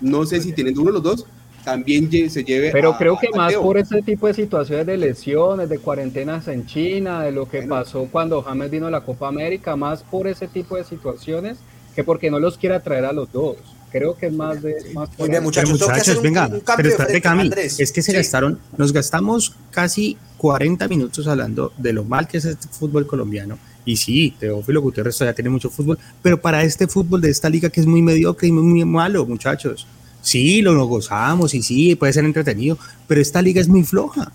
No 0.00 0.26
sé 0.26 0.40
si 0.40 0.52
teniendo 0.52 0.82
uno 0.82 0.90
de 0.90 0.94
los 0.94 1.02
dos, 1.02 1.26
también 1.64 2.10
se 2.30 2.44
lleve. 2.44 2.70
Pero 2.70 2.96
creo 2.96 3.18
que 3.18 3.28
más 3.34 3.54
por 3.54 3.78
ese 3.78 4.02
tipo 4.02 4.26
de 4.26 4.34
situaciones 4.34 4.86
de 4.86 4.96
lesiones, 4.96 5.68
de 5.68 5.78
cuarentenas 5.78 6.46
en 6.48 6.66
China, 6.66 7.22
de 7.22 7.32
lo 7.32 7.48
que 7.48 7.62
pasó 7.62 8.08
cuando 8.10 8.42
James 8.42 8.70
vino 8.70 8.86
a 8.86 8.90
la 8.90 9.00
Copa 9.00 9.28
América, 9.28 9.74
más 9.76 10.02
por 10.02 10.26
ese 10.26 10.46
tipo 10.46 10.76
de 10.76 10.84
situaciones 10.84 11.58
que 11.94 12.04
porque 12.04 12.30
no 12.30 12.38
los 12.38 12.58
quiera 12.58 12.80
traer 12.80 13.04
a 13.04 13.12
los 13.12 13.32
dos. 13.32 13.56
Creo 13.90 14.16
que 14.16 14.26
es 14.26 14.32
más 14.32 14.60
de. 14.60 14.74
Más 14.92 15.08
Muy 15.18 15.28
bien, 15.28 15.42
muchachos, 15.42 15.70
muchachos 15.70 16.20
venga, 16.20 16.50
pero 16.76 16.88
espérate, 16.88 17.20
Cami, 17.20 17.48
es 17.56 17.92
que 17.92 18.02
se 18.02 18.12
gastaron, 18.12 18.58
nos 18.76 18.92
gastamos 18.92 19.54
casi 19.70 20.16
40 20.38 20.88
minutos 20.88 21.28
hablando 21.28 21.72
de 21.78 21.92
lo 21.92 22.04
mal 22.04 22.26
que 22.26 22.38
es 22.38 22.44
este 22.44 22.66
fútbol 22.68 23.06
colombiano. 23.06 23.56
Y 23.84 23.96
sí, 23.96 24.34
Teófilo 24.40 24.80
Gutiérrez 24.80 25.16
todavía 25.16 25.34
tiene 25.34 25.50
mucho 25.50 25.70
fútbol, 25.70 25.98
pero 26.22 26.40
para 26.40 26.64
este 26.64 26.88
fútbol 26.88 27.20
de 27.20 27.30
esta 27.30 27.48
liga 27.48 27.70
que 27.70 27.80
es 27.80 27.86
muy 27.86 28.02
mediocre 28.02 28.48
y 28.48 28.52
muy, 28.52 28.64
muy 28.64 28.84
malo, 28.84 29.26
muchachos. 29.26 29.86
Sí, 30.24 30.62
lo 30.62 30.72
nos 30.72 30.88
gozamos 30.88 31.52
y 31.52 31.62
sí, 31.62 31.94
puede 31.96 32.14
ser 32.14 32.24
entretenido, 32.24 32.78
pero 33.06 33.20
esta 33.20 33.42
liga 33.42 33.60
es 33.60 33.68
muy 33.68 33.84
floja. 33.84 34.32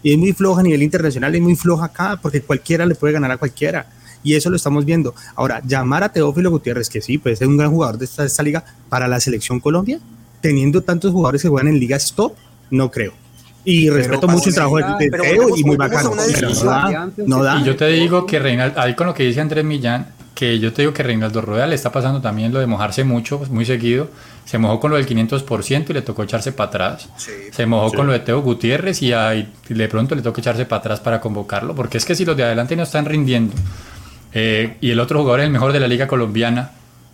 Y 0.00 0.12
es 0.12 0.18
muy 0.18 0.32
floja 0.32 0.60
a 0.60 0.62
nivel 0.62 0.82
internacional, 0.82 1.34
es 1.34 1.40
muy 1.40 1.56
floja 1.56 1.86
acá, 1.86 2.18
porque 2.22 2.40
cualquiera 2.40 2.86
le 2.86 2.94
puede 2.94 3.14
ganar 3.14 3.32
a 3.32 3.36
cualquiera. 3.36 3.86
Y 4.22 4.34
eso 4.34 4.48
lo 4.48 4.56
estamos 4.56 4.84
viendo. 4.84 5.12
Ahora, 5.34 5.60
llamar 5.66 6.04
a 6.04 6.10
Teófilo 6.10 6.50
Gutiérrez, 6.50 6.88
que 6.88 7.02
sí, 7.02 7.18
puede 7.18 7.34
ser 7.34 7.48
un 7.48 7.56
gran 7.56 7.72
jugador 7.72 7.98
de 7.98 8.04
esta, 8.04 8.42
liga, 8.44 8.64
para 8.88 9.08
la 9.08 9.18
selección 9.18 9.58
Colombia, 9.58 9.98
teniendo 10.40 10.82
tantos 10.82 11.10
jugadores 11.10 11.42
que 11.42 11.48
juegan 11.48 11.68
en 11.68 11.80
ligas 11.80 12.12
top, 12.14 12.34
no 12.70 12.90
creo. 12.92 13.12
Y 13.64 13.90
respeto 13.90 14.28
mucho 14.28 14.50
el 14.50 14.54
trabajo 14.54 14.76
de, 14.76 15.10
Teo 15.10 15.56
y 15.56 15.64
muy 15.64 15.76
bacano. 15.76 16.12
no 17.26 17.42
da, 17.42 17.60
Y 17.60 17.64
yo 17.64 17.74
te 17.74 17.88
digo 17.88 18.24
que 18.24 18.38
Reinaldo, 18.38 18.80
ahí 18.80 18.94
con 18.94 19.08
lo 19.08 19.14
que 19.14 19.24
dice 19.24 19.40
Andrés 19.40 19.64
Millán, 19.64 20.06
que 20.34 20.58
yo 20.58 20.72
te 20.72 20.82
digo 20.82 20.92
que 20.92 21.02
Reinaldo 21.02 21.40
Rueda 21.40 21.66
le 21.66 21.74
está 21.74 21.90
pasando 21.90 22.20
también 22.20 22.52
lo 22.52 22.60
de 22.60 22.66
mojarse 22.66 23.04
mucho, 23.04 23.40
muy 23.50 23.64
seguido. 23.64 24.08
Se 24.44 24.58
mojó 24.58 24.78
con 24.78 24.90
lo 24.90 24.96
del 24.96 25.06
500% 25.06 25.90
y 25.90 25.92
le 25.92 26.02
tocó 26.02 26.22
echarse 26.22 26.52
para 26.52 26.68
atrás. 26.68 27.08
se 27.16 27.66
mojó 27.66 27.92
con 27.92 28.06
lo 28.06 28.12
de 28.12 28.20
Teo 28.20 28.42
Gutiérrez 28.42 29.00
y 29.02 29.12
ahí 29.12 29.52
de 29.68 29.88
pronto 29.88 30.14
le 30.14 30.22
tocó 30.22 30.40
echarse 30.40 30.66
para 30.66 30.80
atrás 30.80 31.00
para 31.00 31.20
convocarlo. 31.20 31.74
Porque 31.74 31.98
es 31.98 32.04
que 32.04 32.14
si 32.14 32.24
los 32.24 32.36
de 32.36 32.44
adelante 32.44 32.76
no 32.76 32.82
están 32.82 33.06
rindiendo 33.06 33.54
eh, 34.32 34.76
y 34.80 34.90
el 34.90 35.00
otro 35.00 35.20
jugador 35.20 35.40
es 35.40 35.46
el 35.46 35.52
mejor 35.52 35.72
de 35.72 35.80
la 35.80 35.88
liga 35.88 36.06
colombiana, 36.06 36.72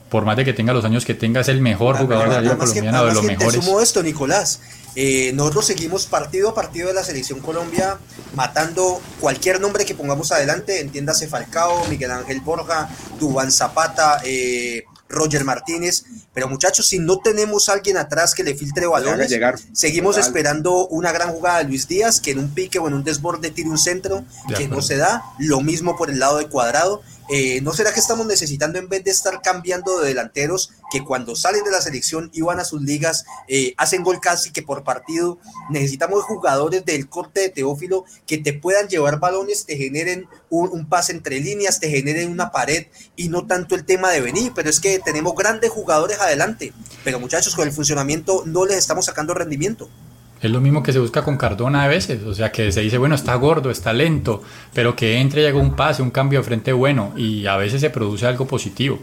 por 0.09 0.25
más 0.25 0.37
de 0.37 0.45
que 0.45 0.53
tenga 0.53 0.73
los 0.73 0.85
años 0.85 1.05
que 1.05 1.15
tenga, 1.15 1.41
es 1.41 1.49
el 1.49 1.61
mejor 1.61 1.97
jugador 1.97 2.29
de 2.29 2.35
la 2.35 2.41
liga 2.41 2.59
colombiana, 2.59 3.05
de 3.05 3.15
los 3.15 3.23
mejores. 3.23 3.65
Sumo 3.65 3.81
esto, 3.81 4.03
Nicolás. 4.03 4.61
Eh, 4.97 5.31
nosotros 5.35 5.67
seguimos 5.67 6.07
partido 6.07 6.49
a 6.49 6.55
partido 6.55 6.89
de 6.89 6.95
la 6.95 7.05
selección 7.05 7.39
Colombia 7.39 7.99
matando 8.35 9.01
cualquier 9.21 9.61
nombre 9.61 9.85
que 9.85 9.95
pongamos 9.95 10.33
adelante, 10.33 10.81
entiéndase 10.81 11.29
Falcao, 11.29 11.87
Miguel 11.87 12.11
Ángel 12.11 12.41
Borja, 12.41 12.89
Dubán 13.21 13.53
Zapata, 13.53 14.21
eh, 14.25 14.85
Roger 15.11 15.45
Martínez. 15.45 16.05
Pero 16.33 16.49
muchachos, 16.49 16.87
si 16.87 16.99
no 16.99 17.19
tenemos 17.19 17.69
a 17.69 17.75
alguien 17.75 17.97
atrás 17.97 18.35
que 18.35 18.45
le 18.45 18.55
filtre 18.55 18.87
balones, 18.87 19.31
seguimos 19.73 20.17
esperando 20.17 20.87
una 20.89 21.13
gran 21.13 21.33
jugada 21.33 21.59
de 21.59 21.65
Luis 21.65 21.89
Díaz, 21.89 22.21
que 22.21 22.31
en 22.31 22.39
un 22.39 22.55
pique 22.55 22.79
o 22.79 22.89
en 22.89 22.95
un 22.95 23.05
desborde 23.05 23.51
tire 23.51 23.69
un 23.69 23.79
centro, 23.79 24.25
que 24.57 24.69
no 24.69 24.81
se 24.81 24.97
da. 24.97 25.23
Lo 25.39 25.61
mismo 25.61 25.97
por 25.97 26.11
el 26.11 26.19
lado 26.19 26.39
de 26.39 26.47
cuadrado. 26.47 27.03
Eh, 27.33 27.61
¿No 27.61 27.73
será 27.73 27.95
que 27.95 28.01
estamos 28.01 28.27
necesitando, 28.27 28.81
en 28.81 28.89
vez 28.89 29.05
de 29.05 29.13
estar 29.13 29.41
cambiando 29.41 30.01
de 30.01 30.09
delanteros, 30.09 30.73
que 30.91 31.05
cuando 31.05 31.37
salen 31.37 31.63
de 31.63 31.71
la 31.71 31.81
selección 31.81 32.29
y 32.33 32.41
van 32.41 32.59
a 32.59 32.65
sus 32.65 32.83
ligas, 32.83 33.25
eh, 33.47 33.73
hacen 33.77 34.03
gol 34.03 34.21
casi 34.21 34.51
que 34.51 34.63
por 34.63 34.83
partido? 34.83 35.39
Necesitamos 35.71 36.25
jugadores 36.25 36.85
del 36.85 37.09
corte 37.09 37.43
de 37.43 37.49
Teófilo 37.51 38.05
que 38.27 38.39
te 38.39 38.53
puedan 38.53 38.89
llevar 38.89 39.21
balones, 39.21 39.65
te 39.65 39.77
generen 39.77 40.27
un, 40.49 40.89
pase 40.89 41.13
entre 41.13 41.39
líneas, 41.39 41.79
te 41.79 41.89
generen 41.89 42.33
una 42.33 42.51
pared 42.51 42.89
y 43.15 43.29
no 43.29 43.47
tanto 43.47 43.77
el 43.77 43.85
tema 43.85 44.11
de 44.11 44.21
venir. 44.23 44.51
Pero 44.53 44.69
es 44.69 44.81
que 44.81 44.99
tenemos 44.99 45.37
grandes 45.37 45.71
jugadores 45.71 46.19
adelante. 46.19 46.73
Pero 47.05 47.21
muchachos, 47.21 47.55
con 47.55 47.69
el 47.69 47.73
funcionamiento 47.73 48.43
no 48.45 48.67
les 48.67 48.77
estamos 48.77 49.05
sacando 49.05 49.35
rendimiento. 49.35 49.89
Es 50.43 50.51
lo 50.51 50.61
mismo 50.61 50.83
que 50.83 50.93
se 50.93 50.99
busca 50.99 51.23
con 51.23 51.37
Cardona 51.37 51.85
a 51.85 51.89
veces, 51.89 52.23
o 52.25 52.35
sea 52.35 52.51
que 52.51 52.73
se 52.73 52.81
dice, 52.81 52.97
bueno, 52.97 53.15
está 53.15 53.35
gordo, 53.35 53.71
está 53.71 53.93
lento, 53.93 54.43
pero 54.73 54.97
que 54.97 55.19
entre 55.19 55.43
y 55.43 55.47
haga 55.47 55.59
un 55.59 55.77
pase, 55.77 56.03
un 56.03 56.11
cambio 56.11 56.39
de 56.41 56.45
frente 56.45 56.73
bueno 56.73 57.13
y 57.17 57.47
a 57.47 57.57
veces 57.57 57.81
se 57.81 57.91
produce 57.91 58.27
algo 58.27 58.47
positivo. 58.47 59.01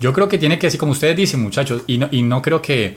Yo 0.00 0.12
creo 0.12 0.28
que 0.28 0.38
tiene 0.38 0.58
que 0.58 0.70
ser, 0.70 0.80
como 0.80 0.92
ustedes 0.92 1.16
dicen 1.16 1.42
muchachos, 1.42 1.82
y 1.86 1.98
no, 1.98 2.08
y 2.10 2.22
no 2.22 2.40
creo 2.40 2.62
que, 2.62 2.96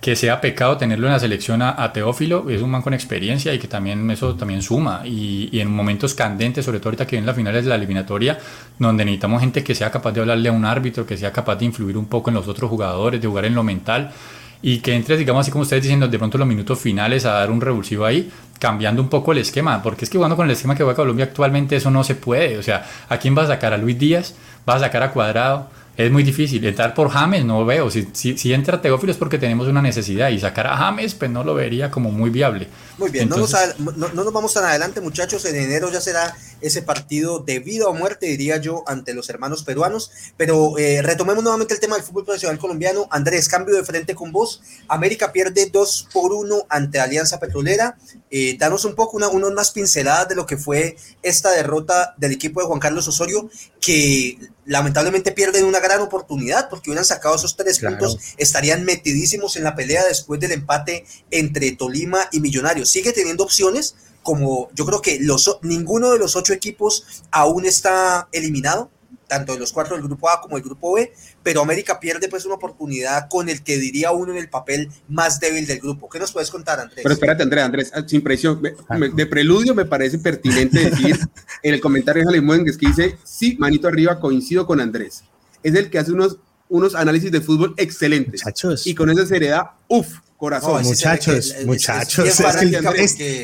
que 0.00 0.16
sea 0.16 0.40
pecado 0.40 0.78
tenerlo 0.78 1.08
en 1.08 1.12
la 1.12 1.18
selección 1.18 1.60
a, 1.60 1.92
Teófilo, 1.92 2.48
es 2.48 2.62
un 2.62 2.70
man 2.70 2.80
con 2.80 2.94
experiencia 2.94 3.52
y 3.52 3.58
que 3.58 3.68
también 3.68 4.10
eso 4.10 4.34
también 4.34 4.62
suma. 4.62 5.02
Y, 5.04 5.50
y 5.52 5.60
en 5.60 5.70
momentos 5.70 6.14
candentes, 6.14 6.64
sobre 6.64 6.78
todo 6.78 6.90
ahorita 6.90 7.06
que 7.06 7.16
vienen 7.16 7.26
las 7.26 7.36
finales 7.36 7.64
de 7.64 7.68
la 7.68 7.76
eliminatoria, 7.76 8.38
donde 8.78 9.04
necesitamos 9.04 9.40
gente 9.40 9.62
que 9.62 9.74
sea 9.74 9.90
capaz 9.90 10.12
de 10.12 10.20
hablarle 10.20 10.48
a 10.48 10.52
un 10.52 10.64
árbitro, 10.64 11.04
que 11.04 11.18
sea 11.18 11.32
capaz 11.32 11.56
de 11.56 11.66
influir 11.66 11.98
un 11.98 12.06
poco 12.06 12.30
en 12.30 12.34
los 12.34 12.48
otros 12.48 12.70
jugadores, 12.70 13.20
de 13.20 13.26
jugar 13.28 13.44
en 13.44 13.54
lo 13.54 13.62
mental 13.62 14.12
y 14.62 14.78
que 14.78 14.94
entre, 14.94 15.16
digamos 15.16 15.42
así 15.42 15.50
como 15.50 15.62
ustedes 15.62 15.82
diciendo, 15.82 16.08
de 16.08 16.18
pronto 16.18 16.38
los 16.38 16.46
minutos 16.46 16.78
finales 16.78 17.24
a 17.24 17.32
dar 17.32 17.50
un 17.50 17.60
revulsivo 17.60 18.04
ahí, 18.04 18.30
cambiando 18.58 19.02
un 19.02 19.08
poco 19.08 19.32
el 19.32 19.38
esquema, 19.38 19.82
porque 19.82 20.04
es 20.04 20.10
que 20.10 20.18
jugando 20.18 20.36
con 20.36 20.46
el 20.46 20.52
esquema 20.52 20.74
que 20.74 20.82
juega 20.82 20.96
Colombia 20.96 21.26
actualmente 21.26 21.76
eso 21.76 21.90
no 21.90 22.04
se 22.04 22.14
puede, 22.14 22.58
o 22.58 22.62
sea, 22.62 22.86
¿a 23.08 23.18
quién 23.18 23.36
va 23.36 23.42
a 23.42 23.46
sacar? 23.46 23.72
¿A 23.72 23.76
Luis 23.76 23.98
Díaz? 23.98 24.34
¿Va 24.68 24.76
a 24.76 24.80
sacar 24.80 25.02
a 25.02 25.12
Cuadrado? 25.12 25.68
Es 25.96 26.12
muy 26.12 26.22
difícil. 26.22 26.64
Entrar 26.64 26.94
por 26.94 27.08
James 27.08 27.44
no 27.44 27.64
veo. 27.64 27.90
Si, 27.90 28.08
si, 28.12 28.36
si, 28.36 28.52
entra 28.52 28.82
Teófilo 28.82 29.12
es 29.12 29.18
porque 29.18 29.38
tenemos 29.38 29.66
una 29.66 29.80
necesidad 29.80 30.28
y 30.28 30.38
sacar 30.38 30.66
a 30.66 30.76
James 30.76 31.14
pues 31.14 31.30
no 31.30 31.42
lo 31.42 31.54
vería 31.54 31.90
como 31.90 32.10
muy 32.10 32.28
viable. 32.28 32.68
Muy 32.98 33.10
bien, 33.10 33.28
no, 33.28 33.36
nos, 33.36 33.54
no, 33.78 34.08
nos, 34.08 34.32
vamos 34.32 34.52
tan 34.52 34.64
adelante 34.64 35.00
muchachos. 35.00 35.44
En 35.46 35.56
enero 35.56 35.90
ya 35.90 36.00
será 36.00 36.36
ese 36.60 36.82
partido 36.82 37.38
de 37.38 37.60
vida 37.60 37.88
o 37.88 37.94
muerte, 37.94 38.26
diría 38.26 38.58
yo, 38.58 38.84
ante 38.86 39.14
los 39.14 39.30
hermanos 39.30 39.64
peruanos. 39.64 40.10
Pero 40.36 40.76
eh, 40.76 41.00
retomemos 41.02 41.42
nuevamente 41.42 41.74
el 41.74 41.80
tema 41.80 41.96
del 41.96 42.04
fútbol 42.04 42.24
profesional 42.24 42.58
colombiano. 42.58 43.08
Andrés, 43.10 43.48
cambio 43.48 43.74
de 43.74 43.84
frente 43.84 44.14
con 44.14 44.32
vos. 44.32 44.62
América 44.88 45.32
pierde 45.32 45.70
2 45.72 46.08
por 46.12 46.32
1 46.32 46.66
ante 46.68 47.00
Alianza 47.00 47.40
Petrolera. 47.40 47.96
Eh, 48.30 48.56
danos 48.58 48.84
un 48.84 48.94
poco 48.94 49.16
una, 49.16 49.28
unas 49.28 49.70
pinceladas 49.70 50.28
de 50.28 50.34
lo 50.34 50.44
que 50.44 50.58
fue 50.58 50.96
esta 51.22 51.50
derrota 51.52 52.14
del 52.18 52.32
equipo 52.32 52.60
de 52.60 52.66
Juan 52.66 52.80
Carlos 52.80 53.08
Osorio, 53.08 53.48
que 53.80 54.38
lamentablemente 54.66 55.32
pierden 55.32 55.64
una 55.64 55.80
gran 55.80 56.00
oportunidad 56.00 56.68
porque 56.68 56.90
hubieran 56.90 57.04
sacado 57.04 57.36
esos 57.36 57.56
tres 57.56 57.78
puntos, 57.78 58.18
estarían 58.36 58.84
metidísimos 58.84 59.56
en 59.56 59.64
la 59.64 59.74
pelea 59.74 60.04
después 60.04 60.40
del 60.40 60.52
empate 60.52 61.06
entre 61.30 61.72
Tolima 61.72 62.28
y 62.32 62.40
Millonarios. 62.40 62.90
Sigue 62.90 63.12
teniendo 63.12 63.44
opciones, 63.44 63.94
como 64.22 64.68
yo 64.74 64.84
creo 64.84 65.00
que 65.00 65.18
los, 65.20 65.58
ninguno 65.62 66.10
de 66.10 66.18
los 66.18 66.36
ocho 66.36 66.52
equipos 66.52 67.22
aún 67.30 67.64
está 67.64 68.28
eliminado, 68.32 68.90
tanto 69.26 69.52
de 69.52 69.58
los 69.58 69.72
cuatro 69.72 69.96
del 69.96 70.04
grupo 70.04 70.30
A 70.30 70.40
como 70.40 70.56
el 70.56 70.62
grupo 70.62 70.94
B, 70.94 71.12
pero 71.42 71.62
América 71.62 72.00
pierde 72.00 72.28
pues 72.28 72.44
una 72.44 72.54
oportunidad 72.54 73.28
con 73.28 73.48
el 73.48 73.62
que 73.62 73.78
diría 73.78 74.12
uno 74.12 74.32
en 74.32 74.38
el 74.38 74.48
papel 74.48 74.90
más 75.08 75.40
débil 75.40 75.66
del 75.66 75.80
grupo. 75.80 76.08
¿Qué 76.08 76.18
nos 76.18 76.32
puedes 76.32 76.50
contar, 76.50 76.80
Andrés? 76.80 77.00
Pero 77.02 77.14
espérate, 77.14 77.42
Andrés, 77.42 77.64
Andrés, 77.64 77.92
ah, 77.94 78.02
sin 78.06 78.22
presión, 78.22 78.62
de 78.62 79.26
preludio 79.26 79.74
me 79.74 79.84
parece 79.84 80.18
pertinente 80.18 80.90
decir 80.90 81.18
en 81.62 81.74
el 81.74 81.80
comentario 81.80 82.22
de 82.22 82.26
Jalí 82.26 82.64
que 82.78 82.86
dice, 82.86 83.18
sí, 83.24 83.56
manito 83.58 83.88
arriba, 83.88 84.20
coincido 84.20 84.66
con 84.66 84.80
Andrés. 84.80 85.24
Es 85.62 85.74
el 85.74 85.90
que 85.90 85.98
hace 85.98 86.12
unos, 86.12 86.38
unos 86.68 86.94
análisis 86.94 87.30
de 87.30 87.40
fútbol 87.40 87.74
excelentes. 87.76 88.42
Y 88.84 88.94
con 88.94 89.10
esa 89.10 89.26
seriedad, 89.26 89.70
uff, 89.88 90.18
corazón. 90.36 90.82
muchachos, 90.82 91.54
muchachos. 91.64 92.40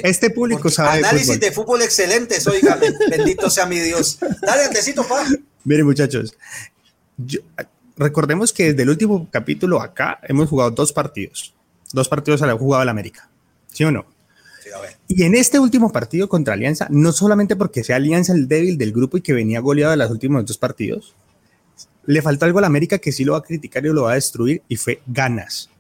este 0.05 0.31
público 0.31 0.71
sabe. 0.71 0.99
Análisis 0.99 1.41
de 1.41 1.53
fútbol, 1.53 1.83
excelentes, 1.83 2.47
oiga, 2.47 2.79
bendito 3.11 3.51
sea 3.51 3.67
mi 3.67 3.79
Dios. 3.79 4.19
Dale, 4.41 4.65
Andresito, 4.65 5.07
pa. 5.07 5.27
Miren, 5.65 5.87
muchachos, 5.87 6.37
recordemos 7.97 8.53
que 8.53 8.71
desde 8.71 8.83
el 8.83 8.91
último 8.91 9.29
capítulo 9.31 9.81
acá 9.81 10.19
hemos 10.23 10.49
jugado 10.49 10.71
dos 10.71 10.93
partidos. 10.93 11.55
Dos 11.93 12.09
partidos 12.09 12.43
a 12.43 12.47
la 12.47 12.55
jugado 12.55 12.83
el 12.83 12.89
América. 12.89 13.29
¿Sí 13.69 13.85
o 13.85 13.91
no? 13.91 14.07
Sí, 14.63 14.71
a 14.75 14.81
ver. 14.81 14.97
Y 15.09 15.23
en 15.25 15.35
este 15.35 15.59
último 15.59 15.93
partido 15.93 16.29
contra 16.29 16.55
Alianza, 16.55 16.89
no 16.91 17.13
solamente 17.13 17.57
porque 17.57 17.85
sea 17.85 17.97
Alianza 17.97 18.33
el 18.33 18.49
débil 18.49 18.79
del 18.79 18.93
grupo 18.93 19.19
y 19.19 19.21
que 19.21 19.33
venía 19.33 19.61
goleado 19.61 19.91
de 19.91 19.99
los 19.99 20.11
últimos 20.11 20.45
dos 20.47 20.59
partidos, 20.59 21.15
le 22.07 22.23
faltó 22.23 22.47
algo 22.47 22.59
a 22.59 22.63
la 22.63 22.67
América 22.67 22.99
que 22.99 23.13
sí 23.13 23.25
lo 23.25 23.33
va 23.33 23.39
a 23.39 23.43
criticar 23.43 23.85
y 23.85 23.89
lo 23.89 24.03
va 24.03 24.13
a 24.13 24.15
destruir 24.15 24.63
y 24.69 24.77
fue 24.77 25.01
ganas. 25.07 25.71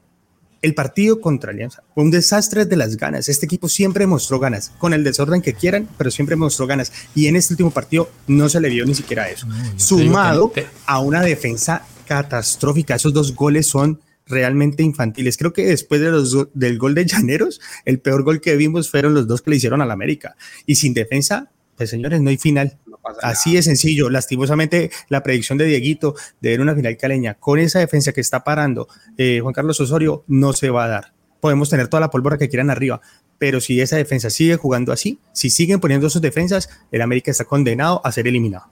El 0.62 0.74
partido 0.74 1.20
contra 1.20 1.50
Alianza 1.50 1.82
fue 1.92 2.04
un 2.04 2.10
desastre 2.10 2.64
de 2.64 2.76
las 2.76 2.96
ganas. 2.96 3.28
Este 3.28 3.46
equipo 3.46 3.68
siempre 3.68 4.06
mostró 4.06 4.38
ganas, 4.38 4.72
con 4.78 4.94
el 4.94 5.02
desorden 5.04 5.42
que 5.42 5.54
quieran, 5.54 5.88
pero 5.98 6.10
siempre 6.10 6.36
mostró 6.36 6.66
ganas. 6.66 6.92
Y 7.14 7.26
en 7.26 7.36
este 7.36 7.54
último 7.54 7.72
partido 7.72 8.10
no 8.28 8.48
se 8.48 8.60
le 8.60 8.68
vio 8.68 8.86
ni 8.86 8.94
siquiera 8.94 9.28
eso. 9.28 9.46
Sumado 9.76 10.52
a 10.86 11.00
una 11.00 11.22
defensa 11.22 11.84
catastrófica. 12.06 12.94
Esos 12.94 13.12
dos 13.12 13.34
goles 13.34 13.66
son 13.66 14.00
realmente 14.26 14.82
infantiles. 14.82 15.36
Creo 15.36 15.52
que 15.52 15.66
después 15.66 16.00
de 16.00 16.10
los, 16.10 16.48
del 16.54 16.78
gol 16.78 16.94
de 16.94 17.06
Llaneros, 17.06 17.60
el 17.84 18.00
peor 18.00 18.22
gol 18.22 18.40
que 18.40 18.56
vimos 18.56 18.90
fueron 18.90 19.14
los 19.14 19.26
dos 19.26 19.42
que 19.42 19.50
le 19.50 19.56
hicieron 19.56 19.82
al 19.82 19.90
América. 19.90 20.36
Y 20.66 20.76
sin 20.76 20.94
defensa, 20.94 21.50
pues 21.76 21.90
señores, 21.90 22.20
no 22.20 22.30
hay 22.30 22.38
final. 22.38 22.78
Así 23.22 23.54
de 23.54 23.62
sencillo. 23.62 24.10
Lastimosamente, 24.10 24.90
la 25.08 25.22
predicción 25.22 25.58
de 25.58 25.64
Dieguito 25.64 26.14
de 26.40 26.50
ver 26.50 26.60
una 26.60 26.74
final 26.74 26.96
caleña 26.96 27.34
con 27.34 27.58
esa 27.58 27.80
defensa 27.80 28.12
que 28.12 28.20
está 28.20 28.44
parando 28.44 28.88
eh, 29.18 29.40
Juan 29.40 29.54
Carlos 29.54 29.80
Osorio 29.80 30.24
no 30.28 30.52
se 30.52 30.70
va 30.70 30.84
a 30.84 30.88
dar. 30.88 31.12
Podemos 31.40 31.70
tener 31.70 31.88
toda 31.88 32.00
la 32.00 32.10
pólvora 32.10 32.38
que 32.38 32.48
quieran 32.48 32.70
arriba, 32.70 33.00
pero 33.38 33.60
si 33.60 33.80
esa 33.80 33.96
defensa 33.96 34.30
sigue 34.30 34.56
jugando 34.56 34.92
así, 34.92 35.18
si 35.32 35.50
siguen 35.50 35.80
poniendo 35.80 36.08
sus 36.08 36.22
defensas, 36.22 36.70
el 36.92 37.02
América 37.02 37.32
está 37.32 37.44
condenado 37.44 38.00
a 38.04 38.12
ser 38.12 38.28
eliminado. 38.28 38.66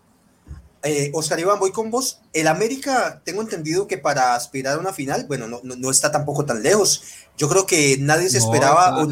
Eh, 0.83 1.11
Oscar 1.13 1.39
Iván, 1.39 1.59
voy 1.59 1.73
con 1.73 1.91
vos. 1.91 2.21
El 2.33 2.47
América, 2.47 3.21
tengo 3.23 3.43
entendido 3.43 3.87
que 3.87 3.99
para 3.99 4.35
aspirar 4.35 4.77
a 4.77 4.79
una 4.79 4.95
final, 4.95 5.27
bueno, 5.29 5.47
no, 5.47 5.61
no, 5.63 5.91
está 5.91 6.11
tampoco 6.11 6.47
tan 6.47 6.63
lejos. 6.63 7.03
Yo 7.37 7.51
creo 7.51 7.67
que 7.67 7.99
nadie 8.01 8.31
se 8.31 8.39
esperaba. 8.39 9.07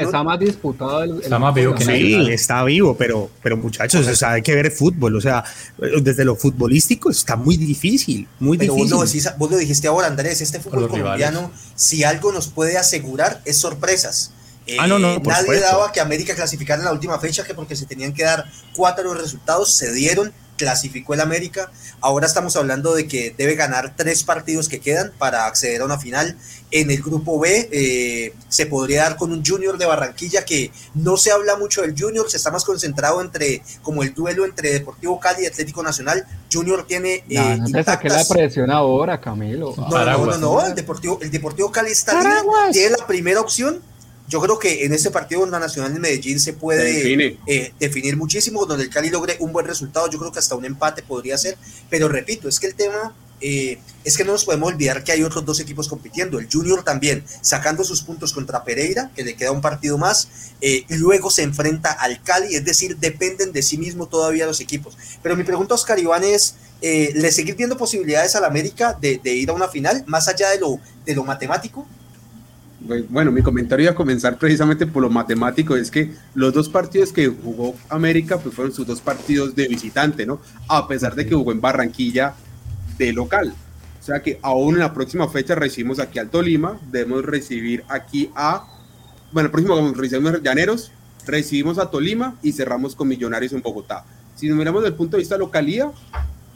Está, 0.00 0.22
más 0.22 0.38
disputado. 0.38 1.02
El, 1.02 1.20
está 1.20 1.38
más 1.38 1.54
vivo 1.54 1.74
que 1.74 1.84
Sí, 1.84 2.30
está 2.30 2.64
vivo, 2.64 2.96
pero, 2.96 3.30
pero 3.42 3.58
muchachos, 3.58 4.06
o 4.06 4.16
sea, 4.16 4.32
hay 4.32 4.42
que 4.42 4.54
ver 4.54 4.70
fútbol. 4.70 5.16
O 5.16 5.20
sea, 5.20 5.44
desde 5.78 6.24
lo 6.24 6.36
futbolístico 6.36 7.10
está 7.10 7.36
muy 7.36 7.58
difícil, 7.58 8.26
muy 8.38 8.56
difícil. 8.56 8.94
Vos 9.36 9.50
lo, 9.50 9.58
dijiste 9.58 9.88
ahora, 9.88 10.06
Andrés, 10.06 10.40
este 10.40 10.58
fútbol 10.58 10.88
colombiano, 10.88 11.50
si 11.74 12.02
algo 12.02 12.32
nos 12.32 12.48
puede 12.48 12.78
asegurar 12.78 13.42
es 13.44 13.58
sorpresas. 13.58 14.32
ah, 14.78 14.86
no, 14.86 14.98
no, 14.98 15.12
eh, 15.14 15.22
nadie 15.22 15.60
daba 15.60 15.92
que 15.92 16.00
América 16.00 16.34
clasificara 16.34 16.80
en 16.80 16.86
la 16.86 16.92
última 16.92 17.18
fecha, 17.18 17.44
que 17.44 17.54
porque 17.54 17.76
se 17.76 17.84
tenían 17.84 18.14
que 18.14 18.24
dar 18.24 18.46
cuatro 18.74 19.12
resultados, 19.12 19.74
se 19.74 19.92
dieron 19.92 20.32
clasificó 20.60 21.14
el 21.14 21.20
América. 21.20 21.72
Ahora 22.02 22.26
estamos 22.26 22.54
hablando 22.54 22.94
de 22.94 23.08
que 23.08 23.34
debe 23.36 23.54
ganar 23.54 23.94
tres 23.96 24.22
partidos 24.24 24.68
que 24.68 24.78
quedan 24.78 25.10
para 25.16 25.46
acceder 25.46 25.80
a 25.80 25.86
una 25.86 25.98
final. 25.98 26.36
En 26.70 26.90
el 26.90 27.02
grupo 27.02 27.40
B 27.40 27.70
eh, 27.72 28.34
se 28.48 28.66
podría 28.66 29.04
dar 29.04 29.16
con 29.16 29.32
un 29.32 29.42
Junior 29.42 29.78
de 29.78 29.86
Barranquilla 29.86 30.44
que 30.44 30.70
no 30.94 31.16
se 31.16 31.32
habla 31.32 31.56
mucho 31.56 31.80
del 31.80 31.94
Junior, 31.98 32.30
se 32.30 32.36
está 32.36 32.50
más 32.50 32.64
concentrado 32.64 33.22
entre 33.22 33.62
como 33.80 34.02
el 34.02 34.12
duelo 34.12 34.44
entre 34.44 34.70
Deportivo 34.70 35.18
Cali 35.18 35.44
y 35.44 35.46
Atlético 35.46 35.82
Nacional. 35.82 36.26
Junior 36.52 36.86
tiene... 36.86 37.24
Eh, 37.30 37.56
no, 37.58 37.66
no 37.66 37.78
la 37.78 38.24
presión 38.28 38.70
ahora, 38.70 39.18
Camilo. 39.18 39.74
No, 39.76 40.26
no, 40.26 40.36
no, 40.36 40.66
el 40.66 40.74
Deportivo, 40.74 41.18
el 41.22 41.30
Deportivo 41.30 41.72
Cali 41.72 41.90
está 41.90 42.20
tiene 42.70 42.90
la 42.90 43.06
primera 43.06 43.40
opción 43.40 43.80
yo 44.30 44.40
creo 44.40 44.58
que 44.60 44.84
en 44.84 44.94
este 44.94 45.10
partido 45.10 45.44
la 45.44 45.58
Nacional 45.58 45.92
de 45.92 45.98
Medellín 45.98 46.38
se 46.38 46.52
puede 46.52 47.36
eh, 47.46 47.74
definir 47.80 48.16
muchísimo, 48.16 48.64
donde 48.64 48.84
el 48.84 48.90
Cali 48.90 49.10
logre 49.10 49.36
un 49.40 49.52
buen 49.52 49.66
resultado, 49.66 50.08
yo 50.08 50.20
creo 50.20 50.30
que 50.30 50.38
hasta 50.38 50.54
un 50.54 50.64
empate 50.64 51.02
podría 51.02 51.36
ser, 51.36 51.58
pero 51.90 52.08
repito, 52.08 52.48
es 52.48 52.60
que 52.60 52.68
el 52.68 52.76
tema 52.76 53.12
eh, 53.40 53.80
es 54.04 54.16
que 54.16 54.24
no 54.24 54.30
nos 54.30 54.44
podemos 54.44 54.72
olvidar 54.72 55.02
que 55.02 55.10
hay 55.10 55.24
otros 55.24 55.44
dos 55.44 55.58
equipos 55.58 55.88
compitiendo, 55.88 56.38
el 56.38 56.48
Junior 56.50 56.84
también, 56.84 57.24
sacando 57.40 57.82
sus 57.82 58.02
puntos 58.02 58.32
contra 58.32 58.62
Pereira, 58.62 59.10
que 59.16 59.24
le 59.24 59.34
queda 59.34 59.50
un 59.50 59.60
partido 59.60 59.98
más, 59.98 60.28
eh, 60.60 60.84
y 60.88 60.94
luego 60.94 61.28
se 61.28 61.42
enfrenta 61.42 61.90
al 61.90 62.22
Cali, 62.22 62.54
es 62.54 62.64
decir, 62.64 62.98
dependen 62.98 63.50
de 63.52 63.62
sí 63.62 63.78
mismo 63.78 64.06
todavía 64.06 64.46
los 64.46 64.60
equipos. 64.60 64.96
Pero 65.24 65.36
mi 65.36 65.42
pregunta 65.42 65.74
a 65.74 65.76
Oscar 65.76 65.98
Iván 65.98 66.22
es, 66.22 66.54
¿le 66.80 67.32
seguir 67.32 67.56
viendo 67.56 67.76
posibilidades 67.76 68.36
al 68.36 68.44
América 68.44 68.96
de, 69.00 69.18
de, 69.18 69.34
ir 69.34 69.50
a 69.50 69.54
una 69.54 69.66
final, 69.66 70.04
más 70.06 70.28
allá 70.28 70.50
de 70.50 70.60
lo, 70.60 70.78
de 71.04 71.16
lo 71.16 71.24
matemático? 71.24 71.84
Bueno, 73.08 73.30
mi 73.30 73.42
comentario 73.42 73.84
iba 73.84 73.92
a 73.92 73.96
comenzar 73.96 74.38
precisamente 74.38 74.86
por 74.86 75.02
lo 75.02 75.10
matemático, 75.10 75.76
es 75.76 75.90
que 75.90 76.12
los 76.34 76.52
dos 76.52 76.68
partidos 76.68 77.12
que 77.12 77.28
jugó 77.28 77.74
América 77.88 78.38
pues 78.38 78.54
fueron 78.54 78.72
sus 78.72 78.86
dos 78.86 79.00
partidos 79.00 79.54
de 79.54 79.68
visitante, 79.68 80.24
¿no? 80.24 80.40
A 80.68 80.88
pesar 80.88 81.14
de 81.14 81.26
que 81.26 81.34
jugó 81.34 81.52
en 81.52 81.60
Barranquilla 81.60 82.34
de 82.96 83.12
local. 83.12 83.54
O 84.00 84.02
sea 84.02 84.22
que 84.22 84.38
aún 84.42 84.74
en 84.74 84.80
la 84.80 84.94
próxima 84.94 85.28
fecha 85.28 85.54
recibimos 85.54 85.98
aquí 85.98 86.18
al 86.18 86.30
Tolima, 86.30 86.80
debemos 86.90 87.24
recibir 87.24 87.84
aquí 87.88 88.30
a, 88.34 88.66
bueno, 89.30 89.48
el 89.48 89.50
próximo 89.52 89.92
recibimos 89.92 90.42
Llaneros, 90.42 90.90
recibimos 91.26 91.78
a 91.78 91.90
Tolima 91.90 92.36
y 92.42 92.52
cerramos 92.52 92.94
con 92.94 93.08
Millonarios 93.08 93.52
en 93.52 93.60
Bogotá. 93.60 94.04
Si 94.36 94.48
nos 94.48 94.56
miramos 94.56 94.82
desde 94.82 94.92
el 94.92 94.96
punto 94.96 95.16
de 95.18 95.20
vista 95.20 95.36
localía, 95.36 95.90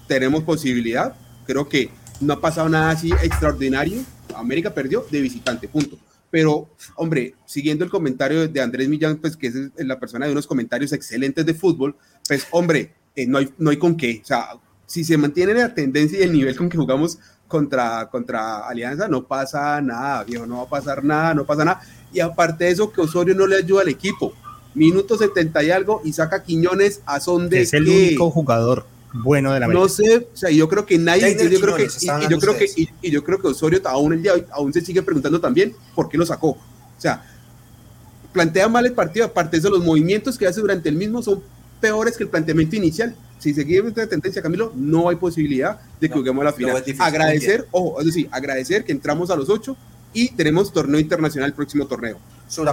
tenemos 0.08 0.42
posibilidad. 0.42 1.14
Creo 1.46 1.68
que 1.68 1.90
no 2.20 2.32
ha 2.32 2.40
pasado 2.40 2.68
nada 2.70 2.90
así 2.90 3.12
extraordinario. 3.22 4.02
América 4.34 4.72
perdió 4.72 5.04
de 5.10 5.20
visitante, 5.20 5.68
punto. 5.68 5.98
Pero, 6.34 6.68
hombre, 6.96 7.36
siguiendo 7.46 7.84
el 7.84 7.92
comentario 7.92 8.48
de 8.48 8.60
Andrés 8.60 8.88
Millán, 8.88 9.18
pues 9.18 9.36
que 9.36 9.46
es 9.46 9.54
la 9.76 10.00
persona 10.00 10.26
de 10.26 10.32
unos 10.32 10.48
comentarios 10.48 10.92
excelentes 10.92 11.46
de 11.46 11.54
fútbol, 11.54 11.94
pues, 12.26 12.48
hombre, 12.50 12.92
eh, 13.14 13.24
no, 13.24 13.38
hay, 13.38 13.54
no 13.56 13.70
hay 13.70 13.76
con 13.76 13.96
qué. 13.96 14.18
O 14.20 14.26
sea, 14.26 14.48
si 14.84 15.04
se 15.04 15.16
mantiene 15.16 15.54
la 15.54 15.72
tendencia 15.72 16.18
y 16.18 16.22
el 16.24 16.32
nivel 16.32 16.56
con 16.56 16.68
que 16.68 16.76
jugamos 16.76 17.20
contra, 17.46 18.08
contra 18.10 18.66
Alianza, 18.66 19.06
no 19.06 19.28
pasa 19.28 19.80
nada, 19.80 20.24
viejo, 20.24 20.44
no 20.44 20.56
va 20.56 20.62
a 20.64 20.68
pasar 20.68 21.04
nada, 21.04 21.34
no 21.34 21.46
pasa 21.46 21.64
nada. 21.64 21.82
Y 22.12 22.18
aparte 22.18 22.64
de 22.64 22.72
eso, 22.72 22.90
que 22.90 23.02
Osorio 23.02 23.36
no 23.36 23.46
le 23.46 23.58
ayuda 23.58 23.82
al 23.82 23.88
equipo. 23.88 24.32
Minuto 24.74 25.16
70 25.16 25.62
y 25.62 25.70
algo 25.70 26.02
y 26.04 26.14
saca 26.14 26.42
Quiñones 26.42 27.00
a 27.06 27.20
son 27.20 27.48
de. 27.48 27.62
Es 27.62 27.74
el 27.74 27.86
único 27.86 28.32
jugador 28.32 28.86
bueno 29.14 29.52
de 29.52 29.60
la 29.60 29.66
América. 29.66 29.82
No 29.82 29.88
sé, 29.88 30.28
o 30.32 30.36
sea, 30.36 30.50
yo 30.50 30.68
creo 30.68 30.84
que 30.84 30.98
nadie, 30.98 31.36
yo, 31.50 31.60
creo 31.60 31.76
que, 31.76 31.84
y, 31.84 32.28
yo 32.28 32.38
creo 32.38 32.56
que, 32.56 32.66
y, 32.76 33.10
yo 33.10 33.22
creo 33.22 33.40
que 33.40 33.46
Osorio 33.46 33.80
aún 33.84 34.12
el 34.12 34.22
día 34.22 34.32
aún 34.50 34.72
se 34.72 34.80
sigue 34.80 35.02
preguntando 35.02 35.40
también 35.40 35.74
por 35.94 36.08
qué 36.08 36.18
lo 36.18 36.26
sacó. 36.26 36.50
O 36.50 36.60
sea, 36.98 37.24
plantea 38.32 38.68
mal 38.68 38.84
el 38.84 38.92
partido, 38.92 39.24
aparte 39.24 39.52
de 39.52 39.60
eso, 39.60 39.70
los 39.70 39.84
movimientos 39.84 40.36
que 40.36 40.46
hace 40.46 40.60
durante 40.60 40.88
el 40.88 40.96
mismo 40.96 41.22
son 41.22 41.42
peores 41.80 42.16
que 42.16 42.24
el 42.24 42.30
planteamiento 42.30 42.76
inicial. 42.76 43.14
Si 43.38 43.54
seguimos 43.54 43.90
esta 43.90 44.06
tendencia, 44.06 44.42
Camilo, 44.42 44.72
no 44.74 45.08
hay 45.08 45.16
posibilidad 45.16 45.78
de 46.00 46.08
que 46.08 46.14
juguemos 46.14 46.42
a 46.42 46.44
la 46.46 46.52
final. 46.52 46.82
agradecer, 46.98 47.68
ojo, 47.70 48.00
es 48.00 48.06
decir, 48.06 48.28
agradecer 48.32 48.84
que 48.84 48.92
entramos 48.92 49.30
a 49.30 49.36
los 49.36 49.48
ocho 49.48 49.76
y 50.12 50.30
tenemos 50.30 50.72
torneo 50.72 51.00
internacional 51.00 51.50
el 51.50 51.54
próximo 51.54 51.86
torneo. 51.86 52.18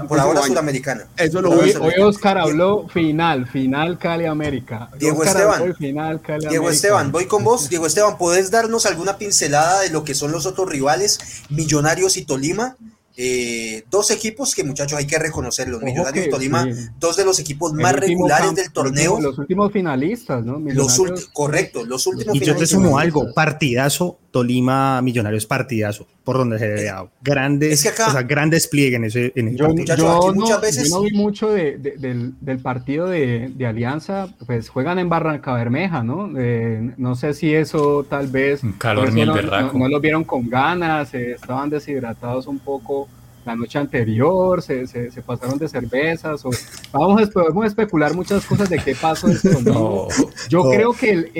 Por 0.07 0.19
ahora 0.19 0.41
sudamericana. 0.41 1.07
Eso 1.17 1.41
lo 1.41 1.51
hoy, 1.51 1.73
hoy 1.79 1.93
Oscar 2.01 2.37
habló 2.37 2.87
final, 2.89 3.47
final 3.47 3.97
Cali 3.97 4.25
América. 4.25 4.89
Diego 4.97 5.23
Esteban. 5.23 5.75
final 5.75 6.21
Cali 6.21 6.47
Diego 6.47 6.69
Esteban, 6.69 7.11
voy 7.11 7.25
con 7.25 7.43
vos. 7.43 7.69
Diego 7.69 7.85
Esteban, 7.85 8.17
¿podés 8.17 8.51
darnos 8.51 8.85
alguna 8.85 9.17
pincelada 9.17 9.81
de 9.81 9.89
lo 9.89 10.03
que 10.03 10.13
son 10.13 10.31
los 10.31 10.45
otros 10.45 10.69
rivales, 10.69 11.19
Millonarios 11.49 12.17
y 12.17 12.25
Tolima? 12.25 12.75
Eh, 13.17 13.83
dos 13.91 14.09
equipos 14.09 14.55
que 14.55 14.63
muchachos 14.63 14.97
hay 14.97 15.05
que 15.05 15.19
reconocerlos, 15.19 15.81
Millonarios 15.81 16.27
y 16.27 16.29
Tolima, 16.29 16.65
dos 16.97 17.17
de 17.17 17.25
los 17.25 17.39
equipos 17.39 17.73
más 17.73 17.93
regulares 17.93 18.55
del 18.55 18.71
torneo. 18.71 19.19
Los 19.19 19.37
últimos 19.37 19.71
finalistas, 19.71 20.45
¿no? 20.45 20.59
Los 20.59 20.99
correcto, 21.33 21.85
los 21.85 22.07
últimos 22.07 22.35
y 22.35 22.39
yo 22.39 22.55
te 22.55 22.65
sumo 22.65 22.97
algo, 22.97 23.33
partidazo, 23.33 24.17
Tolima 24.31 25.01
Millonarios 25.01 25.45
partidazo, 25.45 26.07
por 26.23 26.37
donde 26.37 26.57
se 26.57 26.67
vea, 26.67 27.05
grandes, 27.21 27.85
o 27.85 28.11
sea, 28.11 28.23
gran 28.23 28.49
despliegue 28.49 28.95
en 28.95 29.03
ese, 29.03 29.33
en 29.35 29.55
yo, 29.57 29.67
yo, 29.75 30.33
no, 30.33 30.59
veces... 30.59 30.89
yo, 30.89 30.95
no, 30.95 31.01
vi 31.01 31.11
mucho 31.11 31.49
de, 31.49 31.77
del, 31.77 32.33
del, 32.39 32.59
partido 32.59 33.07
de, 33.07 33.51
de, 33.53 33.67
Alianza, 33.67 34.29
pues 34.45 34.69
juegan 34.69 34.99
en 34.99 35.09
Barranca 35.09 35.53
Bermeja, 35.53 36.03
¿no? 36.03 36.27
no 36.27 37.15
sé 37.15 37.33
si 37.33 37.53
eso 37.53 38.05
tal 38.09 38.27
vez... 38.27 38.61
calor 38.77 39.13
no, 39.13 39.73
no, 39.73 39.87
lo 39.87 39.99
vieron 39.99 40.23
con 40.23 40.49
ganas, 40.49 41.13
eh, 41.13 41.33
estaban 41.33 41.69
deshidratados 41.69 42.47
un 42.47 42.59
poco 42.59 43.09
la 43.45 43.55
noche 43.55 43.79
anterior, 43.79 44.61
se, 44.61 44.87
se, 44.87 45.21
pasaron 45.21 45.57
de 45.57 45.67
cervezas, 45.67 46.45
o 46.45 46.49
vamos, 46.91 47.21
a, 47.21 47.27
podemos 47.31 47.65
especular 47.65 48.13
muchas 48.13 48.45
cosas 48.45 48.69
de 48.69 48.79
qué 48.79 48.95
pasó 48.95 49.27
Yo 50.49 50.63
creo 50.69 50.93
que, 50.93 51.11
el, 51.11 51.31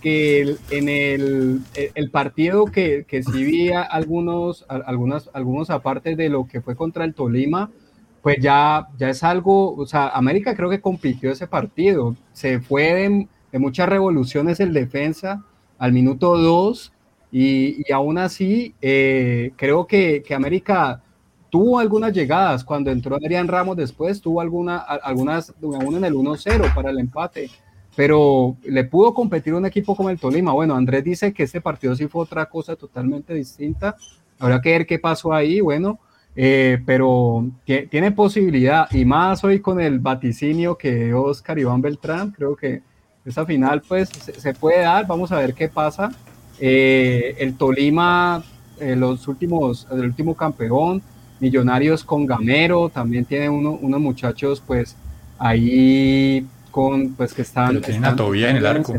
que 0.00 0.56
en 0.70 0.88
el, 0.88 1.60
el, 1.74 2.10
partido 2.10 2.66
que, 2.66 3.04
que 3.08 3.22
sí 3.22 3.44
vi 3.44 3.70
algunos, 3.72 4.66
algunas, 4.68 5.30
algunos 5.32 5.70
aparte 5.70 6.16
de 6.16 6.28
lo 6.28 6.46
que 6.46 6.60
fue 6.60 6.76
contra 6.76 7.04
el 7.04 7.14
Tolima, 7.14 7.70
pues 8.22 8.36
ya, 8.40 8.88
ya 8.98 9.08
es 9.08 9.22
algo, 9.22 9.74
o 9.74 9.86
sea, 9.86 10.08
América 10.08 10.54
creo 10.54 10.68
que 10.68 10.80
compitió 10.80 11.30
ese 11.30 11.46
partido, 11.46 12.16
se 12.32 12.60
fue 12.60 13.26
de, 13.52 13.58
muchas 13.58 13.88
revoluciones 13.88 14.60
el 14.60 14.72
defensa 14.72 15.42
al 15.78 15.92
minuto 15.92 16.36
2 16.36 16.92
y, 17.32 17.90
aún 17.92 18.18
así, 18.18 18.74
eh, 18.80 19.52
creo 19.56 19.86
que, 19.86 20.22
que, 20.22 20.34
América 20.34 21.00
tuvo 21.48 21.78
algunas 21.78 22.12
llegadas. 22.12 22.64
Cuando 22.64 22.90
entró 22.90 23.16
Adrián 23.16 23.48
Ramos 23.48 23.76
después, 23.76 24.20
tuvo 24.20 24.40
alguna, 24.40 24.78
algunas, 24.78 25.54
una 25.60 25.98
en 25.98 26.04
el 26.04 26.14
1-0 26.14 26.74
para 26.74 26.90
el 26.90 26.98
empate. 26.98 27.50
Pero 27.94 28.56
le 28.64 28.84
pudo 28.84 29.14
competir 29.14 29.54
un 29.54 29.66
equipo 29.66 29.94
como 29.94 30.10
el 30.10 30.18
Tolima. 30.18 30.52
Bueno, 30.52 30.74
Andrés 30.74 31.04
dice 31.04 31.32
que 31.32 31.44
este 31.44 31.60
partido 31.60 31.94
sí 31.94 32.06
fue 32.06 32.22
otra 32.22 32.46
cosa 32.46 32.76
totalmente 32.76 33.34
distinta. 33.34 33.96
Habrá 34.38 34.60
que 34.60 34.70
ver 34.70 34.86
qué 34.86 34.98
pasó 34.98 35.32
ahí. 35.32 35.60
Bueno, 35.60 35.98
eh, 36.34 36.78
pero 36.86 37.46
tiene 37.64 38.10
posibilidad. 38.12 38.90
Y 38.92 39.04
más 39.04 39.44
hoy 39.44 39.60
con 39.60 39.80
el 39.80 39.98
vaticinio 39.98 40.76
que 40.78 41.12
Oscar 41.14 41.58
Iván 41.58 41.82
Beltrán. 41.82 42.30
Creo 42.30 42.56
que 42.56 42.82
esa 43.24 43.44
final, 43.44 43.82
pues, 43.86 44.08
se, 44.08 44.32
se 44.40 44.54
puede 44.54 44.80
dar. 44.80 45.06
Vamos 45.06 45.30
a 45.30 45.38
ver 45.38 45.54
qué 45.54 45.68
pasa. 45.68 46.10
Eh, 46.60 47.36
el 47.38 47.54
Tolima, 47.54 48.44
eh, 48.78 48.94
los 48.94 49.26
últimos, 49.28 49.86
el 49.90 50.00
último 50.00 50.34
campeón, 50.34 51.02
Millonarios 51.40 52.04
con 52.04 52.26
Gamero, 52.26 52.90
también 52.90 53.24
tiene 53.24 53.48
uno, 53.48 53.70
unos 53.80 54.00
muchachos 54.00 54.62
pues 54.66 54.94
ahí 55.38 56.46
con 56.70 57.14
pues 57.14 57.32
que 57.32 57.42
están... 57.42 57.80
tiene 57.80 57.96
en 58.50 58.56
el 58.56 58.66
arco. 58.66 58.94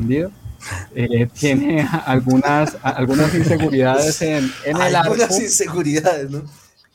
Eh, 0.96 1.28
tiene 1.40 1.88
algunas, 2.06 2.78
algunas 2.84 3.34
inseguridades 3.34 4.22
en, 4.22 4.52
en 4.66 4.82
el 4.82 4.96
arco. 4.96 5.14
Algunas 5.14 5.40
inseguridades, 5.40 6.30
¿no? 6.30 6.42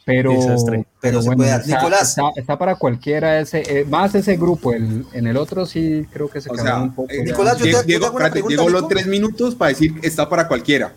Pero, 0.06 0.32
pero 1.00 1.20
bueno, 1.20 1.42
está, 1.42 2.30
está, 2.36 2.56
para 2.56 2.76
cualquiera 2.76 3.40
ese, 3.40 3.84
más 3.88 4.14
ese 4.14 4.36
grupo, 4.36 4.72
el, 4.72 5.04
en 5.12 5.26
el 5.26 5.36
otro 5.36 5.66
sí 5.66 6.06
creo 6.12 6.30
que 6.30 6.40
se 6.40 6.48
quedó 6.48 6.80
un 6.80 6.94
poco. 6.94 7.12
Nicolás, 7.12 7.58
yo 7.58 7.64
te, 7.64 7.86
Diego, 7.86 8.16
Diego 8.46 8.68
los 8.68 8.86
tres 8.86 9.08
minutos 9.08 9.56
para 9.56 9.70
decir 9.70 9.94
está 10.02 10.28
para 10.28 10.46
cualquiera. 10.46 10.94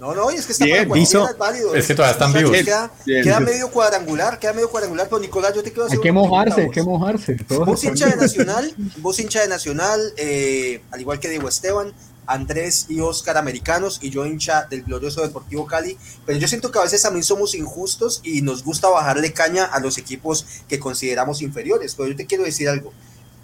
No, 0.00 0.16
no, 0.16 0.30
es 0.30 0.46
que 0.46 0.52
está 0.52 0.66
para 0.66 0.88
cualquiera, 0.88 1.30
es 1.30 1.38
válido. 1.38 1.74
Es 1.76 1.86
que 1.86 1.94
todavía 1.94 2.12
están 2.12 2.32
vivos. 2.32 2.50
Queda, 2.50 2.90
queda, 3.04 3.38
medio 3.38 3.70
cuadrangular, 3.70 4.40
queda 4.40 4.52
medio 4.52 4.68
cuadrangular, 4.68 5.06
pero 5.08 5.20
Nicolás, 5.20 5.54
yo 5.54 5.62
te 5.62 5.70
quiero 5.70 5.84
hacer 5.84 5.98
Hay 5.98 6.02
que 6.02 6.10
mojarse, 6.10 6.62
hay 6.62 6.70
que 6.70 6.82
mojarse. 6.82 7.36
Vos 7.48 7.84
hincha 7.84 8.08
de 8.08 8.16
Nacional, 8.16 8.74
vos 8.96 9.20
hincha 9.20 9.42
de 9.42 9.48
Nacional, 9.48 10.12
eh, 10.16 10.82
al 10.90 11.00
igual 11.00 11.20
que 11.20 11.28
Diego 11.28 11.48
Esteban, 11.48 11.92
Andrés 12.30 12.86
y 12.88 13.00
Oscar 13.00 13.36
americanos 13.36 13.98
y 14.02 14.10
yo 14.10 14.24
hincha 14.24 14.66
del 14.70 14.82
glorioso 14.82 15.22
Deportivo 15.22 15.66
Cali, 15.66 15.98
pero 16.24 16.38
yo 16.38 16.48
siento 16.48 16.70
que 16.70 16.78
a 16.78 16.82
veces 16.82 17.02
también 17.02 17.24
somos 17.24 17.54
injustos 17.54 18.20
y 18.22 18.42
nos 18.42 18.64
gusta 18.64 18.88
bajarle 18.88 19.32
caña 19.32 19.64
a 19.64 19.80
los 19.80 19.98
equipos 19.98 20.46
que 20.68 20.78
consideramos 20.78 21.42
inferiores, 21.42 21.94
pero 21.94 22.08
yo 22.08 22.16
te 22.16 22.26
quiero 22.26 22.44
decir 22.44 22.68
algo. 22.68 22.92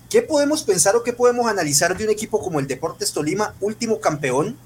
¿Qué 0.09 0.22
podemos 0.22 0.62
pensar 0.62 0.95
o 0.95 1.03
qué 1.03 1.12
podemos 1.12 1.49
analizar 1.49 1.97
de 1.97 2.05
un 2.05 2.11
equipo 2.11 2.41
como 2.41 2.61
el 2.61 2.68
Deportes 2.68 3.12
Tolima, 3.12 3.55
último 3.61 4.01
campeón, 4.01 4.57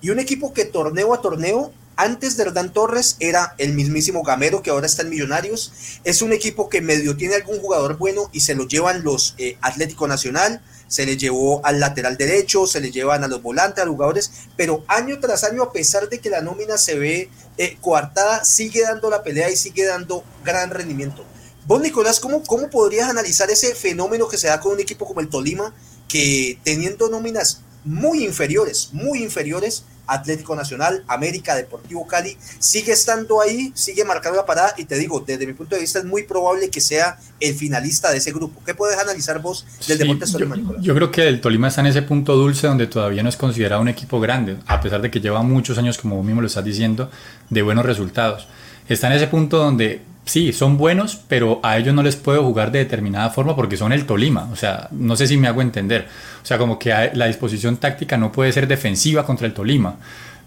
y 0.00 0.10
un 0.10 0.18
equipo 0.18 0.52
que 0.52 0.64
torneo 0.64 1.14
a 1.14 1.20
torneo 1.20 1.72
antes 1.98 2.36
de 2.36 2.44
Hernán 2.44 2.72
Torres 2.72 3.16
era 3.18 3.56
el 3.58 3.72
mismísimo 3.72 4.22
Gamero 4.22 4.62
que 4.62 4.70
ahora 4.70 4.86
está 4.86 5.02
en 5.02 5.10
Millonarios. 5.10 5.72
Es 6.04 6.22
un 6.22 6.32
equipo 6.32 6.68
que 6.68 6.80
medio 6.80 7.16
tiene 7.16 7.34
algún 7.34 7.58
jugador 7.58 7.98
bueno 7.98 8.30
y 8.32 8.40
se 8.40 8.54
lo 8.54 8.68
llevan 8.68 9.02
los 9.02 9.34
eh, 9.38 9.58
Atlético 9.62 10.06
Nacional, 10.06 10.62
se 10.88 11.06
le 11.06 11.16
llevó 11.16 11.64
al 11.64 11.78
lateral 11.78 12.16
derecho, 12.16 12.66
se 12.66 12.80
le 12.80 12.90
llevan 12.90 13.22
a 13.22 13.28
los 13.28 13.42
volantes, 13.42 13.82
a 13.82 13.86
los 13.86 13.94
jugadores, 13.94 14.30
pero 14.56 14.84
año 14.88 15.20
tras 15.20 15.44
año, 15.44 15.62
a 15.62 15.72
pesar 15.72 16.08
de 16.08 16.18
que 16.18 16.30
la 16.30 16.40
nómina 16.40 16.78
se 16.78 16.98
ve 16.98 17.30
eh, 17.58 17.76
coartada, 17.80 18.44
sigue 18.44 18.82
dando 18.82 19.10
la 19.10 19.22
pelea 19.22 19.50
y 19.50 19.56
sigue 19.56 19.84
dando 19.84 20.24
gran 20.44 20.70
rendimiento. 20.70 21.24
Vos, 21.66 21.82
Nicolás, 21.82 22.18
¿cómo, 22.18 22.42
¿cómo 22.42 22.70
podrías 22.70 23.10
analizar 23.10 23.50
ese 23.50 23.74
fenómeno 23.74 24.26
que 24.26 24.38
se 24.38 24.48
da 24.48 24.58
con 24.58 24.72
un 24.72 24.80
equipo 24.80 25.06
como 25.06 25.20
el 25.20 25.28
Tolima, 25.28 25.74
que 26.08 26.58
teniendo 26.64 27.10
nóminas 27.10 27.60
muy 27.84 28.24
inferiores, 28.24 28.88
muy 28.92 29.22
inferiores, 29.22 29.84
Atlético 30.08 30.56
Nacional, 30.56 31.04
América, 31.06 31.54
Deportivo 31.54 32.06
Cali, 32.06 32.36
sigue 32.58 32.92
estando 32.92 33.40
ahí, 33.40 33.70
sigue 33.74 34.04
marcando 34.04 34.36
la 34.38 34.46
parada 34.46 34.74
y 34.76 34.84
te 34.84 34.96
digo, 34.96 35.22
desde 35.24 35.46
mi 35.46 35.52
punto 35.52 35.76
de 35.76 35.82
vista 35.82 36.00
es 36.00 36.04
muy 36.04 36.24
probable 36.24 36.70
que 36.70 36.80
sea 36.80 37.18
el 37.38 37.54
finalista 37.54 38.10
de 38.10 38.18
ese 38.18 38.32
grupo. 38.32 38.60
¿Qué 38.64 38.74
puedes 38.74 38.98
analizar 38.98 39.40
vos 39.40 39.66
del 39.86 39.98
Deportes 39.98 40.32
Tolima? 40.32 40.56
Yo, 40.80 40.94
creo 40.94 41.10
que 41.10 41.28
el 41.28 41.40
Tolima 41.40 41.68
está 41.68 41.82
en 41.82 41.88
ese 41.88 42.02
punto 42.02 42.34
dulce 42.34 42.66
donde 42.66 42.86
todavía 42.86 43.22
no 43.22 43.28
es 43.28 43.36
considerado 43.36 43.82
un 43.82 43.88
equipo 43.88 44.18
grande, 44.18 44.56
a 44.66 44.80
pesar 44.80 45.02
de 45.02 45.10
que 45.10 45.20
lleva 45.20 45.42
muchos 45.42 45.78
años, 45.78 45.98
como 45.98 46.16
vos 46.16 46.24
mismo 46.24 46.40
lo 46.40 46.46
estás 46.46 46.64
diciendo, 46.64 47.10
de 47.50 47.62
buenos 47.62 47.84
resultados. 47.84 48.48
Está 48.88 49.08
en 49.08 49.12
ese 49.14 49.26
punto 49.26 49.58
donde 49.58 50.00
sí, 50.28 50.52
son 50.52 50.76
buenos, 50.76 51.18
pero 51.28 51.60
a 51.62 51.78
ellos 51.78 51.94
no 51.94 52.02
les 52.02 52.16
puedo 52.16 52.44
jugar 52.44 52.70
de 52.70 52.80
determinada 52.80 53.30
forma 53.30 53.56
porque 53.56 53.76
son 53.76 53.92
el 53.92 54.04
Tolima. 54.04 54.48
O 54.52 54.56
sea, 54.56 54.88
no 54.92 55.16
sé 55.16 55.26
si 55.26 55.36
me 55.36 55.48
hago 55.48 55.62
entender. 55.62 56.06
O 56.42 56.46
sea, 56.46 56.58
como 56.58 56.78
que 56.78 57.10
la 57.14 57.26
disposición 57.26 57.78
táctica 57.78 58.16
no 58.16 58.30
puede 58.30 58.52
ser 58.52 58.68
defensiva 58.68 59.24
contra 59.24 59.46
el 59.46 59.54
Tolima. 59.54 59.96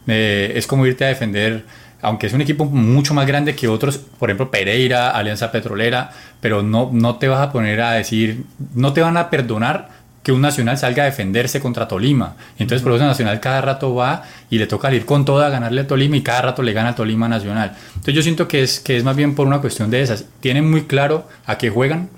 Eh, 0.08 0.54
es 0.56 0.68
como 0.68 0.86
irte 0.86 1.06
a 1.06 1.10
defender, 1.10 1.66
aunque 2.02 2.28
es 2.28 2.34
un 2.34 2.42
equipo 2.42 2.66
mucho 2.66 3.14
más 3.14 3.28
grande 3.28 3.56
que 3.56 3.68
otros, 3.68 3.98
por 3.98 4.30
ejemplo 4.30 4.52
Pereira, 4.52 5.12
Alianza 5.12 5.52
Petrolera, 5.52 6.12
pero 6.40 6.64
no, 6.64 6.90
no 6.94 7.18
te 7.18 7.28
vas 7.28 7.42
a 7.42 7.52
poner 7.52 7.82
a 7.82 7.92
decir, 7.92 8.44
no 8.74 8.94
te 8.94 9.02
van 9.02 9.18
a 9.18 9.30
perdonar 9.30 9.90
que 10.24 10.32
un 10.32 10.42
Nacional 10.42 10.78
salga 10.78 11.04
a 11.04 11.06
defenderse 11.08 11.60
contra 11.60 11.88
Tolima. 11.88 12.36
Entonces, 12.60 12.84
por 12.84 12.94
eso 12.94 13.06
Nacional 13.06 13.40
cada 13.40 13.62
rato 13.62 13.96
va 13.96 14.24
y 14.50 14.60
le 14.60 14.68
toca 14.68 14.94
ir 14.94 15.06
con 15.06 15.26
toda 15.26 15.48
a 15.48 15.50
ganarle 15.50 15.82
a 15.82 15.88
Tolima 15.88 16.16
y 16.16 16.22
cada 16.22 16.42
rato 16.42 16.62
le 16.62 16.74
gana 16.74 16.90
a 16.90 16.96
Tolima 16.96 17.28
Nacional. 17.28 17.76
Entonces, 17.88 18.14
yo 18.14 18.22
siento 18.22 18.48
que 18.48 18.62
es, 18.62 18.80
que 18.80 18.98
es 18.98 19.04
más 19.04 19.16
bien 19.16 19.34
por 19.34 19.48
una 19.48 19.60
cuestión 19.60 19.90
de 19.90 20.02
esas. 20.02 20.26
Tienen 20.40 20.70
muy 20.70 20.84
claro 20.84 21.28
a 21.46 21.58
qué 21.58 21.70
juegan. 21.70 22.10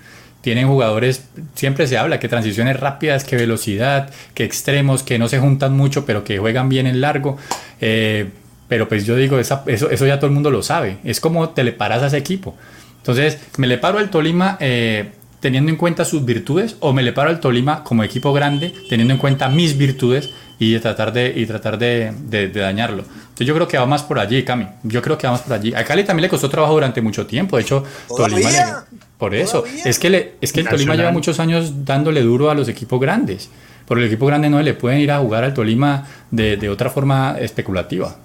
Tienen 0.42 0.68
jugadores, 0.68 1.30
siempre 1.56 1.88
se 1.88 1.98
habla 1.98 2.20
que 2.20 2.28
transiciones 2.28 2.78
rápidas, 2.78 3.24
que 3.24 3.38
velocidad, 3.38 4.10
que 4.34 4.44
extremos, 4.44 5.02
que 5.02 5.18
no 5.18 5.30
se 5.30 5.40
juntan 5.40 5.72
mucho, 5.72 6.06
pero 6.06 6.26
que 6.26 6.38
juegan 6.38 6.68
bien 6.68 6.86
en 6.86 7.00
largo. 7.00 7.38
Eh, 7.80 8.30
pero 8.68 8.90
pues 8.90 9.06
yo 9.06 9.16
digo, 9.16 9.40
eso, 9.40 9.64
eso 9.68 10.06
ya 10.06 10.18
todo 10.18 10.28
el 10.28 10.34
mundo 10.34 10.52
lo 10.52 10.62
sabe. 10.62 10.98
Es 11.06 11.22
como 11.22 11.52
te 11.52 11.64
le 11.64 11.72
paras 11.72 12.04
a 12.04 12.08
ese 12.08 12.18
equipo. 12.18 12.58
Entonces, 12.98 13.38
me 13.58 13.68
le 13.68 13.78
paro 13.78 14.00
al 14.00 14.10
Tolima. 14.10 14.58
Eh, 14.60 15.12
teniendo 15.44 15.70
en 15.70 15.76
cuenta 15.76 16.06
sus 16.06 16.24
virtudes 16.24 16.78
o 16.80 16.94
me 16.94 17.04
le 17.04 17.12
paro 17.12 17.30
al 17.30 17.42
Tolima 17.42 17.84
como 17.84 18.06
equipo 18.06 18.32
grande 18.32 18.74
teniendo 18.88 19.14
en 19.14 19.20
cuenta 19.20 19.50
mis 19.50 19.78
virtudes 19.78 20.30
y 20.58 20.80
tratar 20.80 21.12
de, 21.12 21.34
y 21.36 21.46
tratar 21.46 21.78
de, 21.78 22.14
de, 22.18 22.48
dañarlo. 22.48 23.04
Entonces 23.04 23.46
yo 23.46 23.54
creo 23.54 23.68
que 23.68 23.78
va 23.78 23.86
más 23.86 24.04
por 24.04 24.20
allí, 24.20 24.44
Cami. 24.44 24.66
Yo 24.84 25.02
creo 25.02 25.18
que 25.18 25.28
va 25.28 25.34
más 25.34 25.42
por 25.42 25.52
allí. 25.52 25.74
A 25.74 25.84
Cali 25.84 26.06
también 26.06 26.22
le 26.24 26.30
costó 26.30 26.50
trabajo 26.50 26.76
durante 26.76 27.02
mucho 27.02 27.28
tiempo. 27.28 27.58
De 27.58 27.64
hecho, 27.64 27.84
Tolima 28.16 28.52
le, 28.52 28.64
Por 29.18 29.36
eso. 29.36 29.66
Es 29.84 30.00
que, 30.00 30.10
le, 30.10 30.36
es 30.40 30.54
que 30.54 30.62
el 30.62 30.70
Tolima 30.70 30.96
lleva 30.96 31.12
muchos 31.12 31.42
años 31.42 31.84
dándole 31.84 32.22
duro 32.22 32.50
a 32.50 32.56
los 32.56 32.70
equipos 32.70 33.02
grandes. 33.02 33.50
Por 33.86 34.00
el 34.00 34.06
equipo 34.06 34.26
grande 34.26 34.50
no 34.50 34.62
le 34.62 34.74
pueden 34.76 35.02
ir 35.02 35.12
a 35.12 35.20
jugar 35.20 35.44
al 35.44 35.54
Tolima 35.54 36.08
de, 36.32 36.56
de 36.56 36.70
otra 36.70 36.90
forma 36.90 37.36
especulativa. 37.38 38.16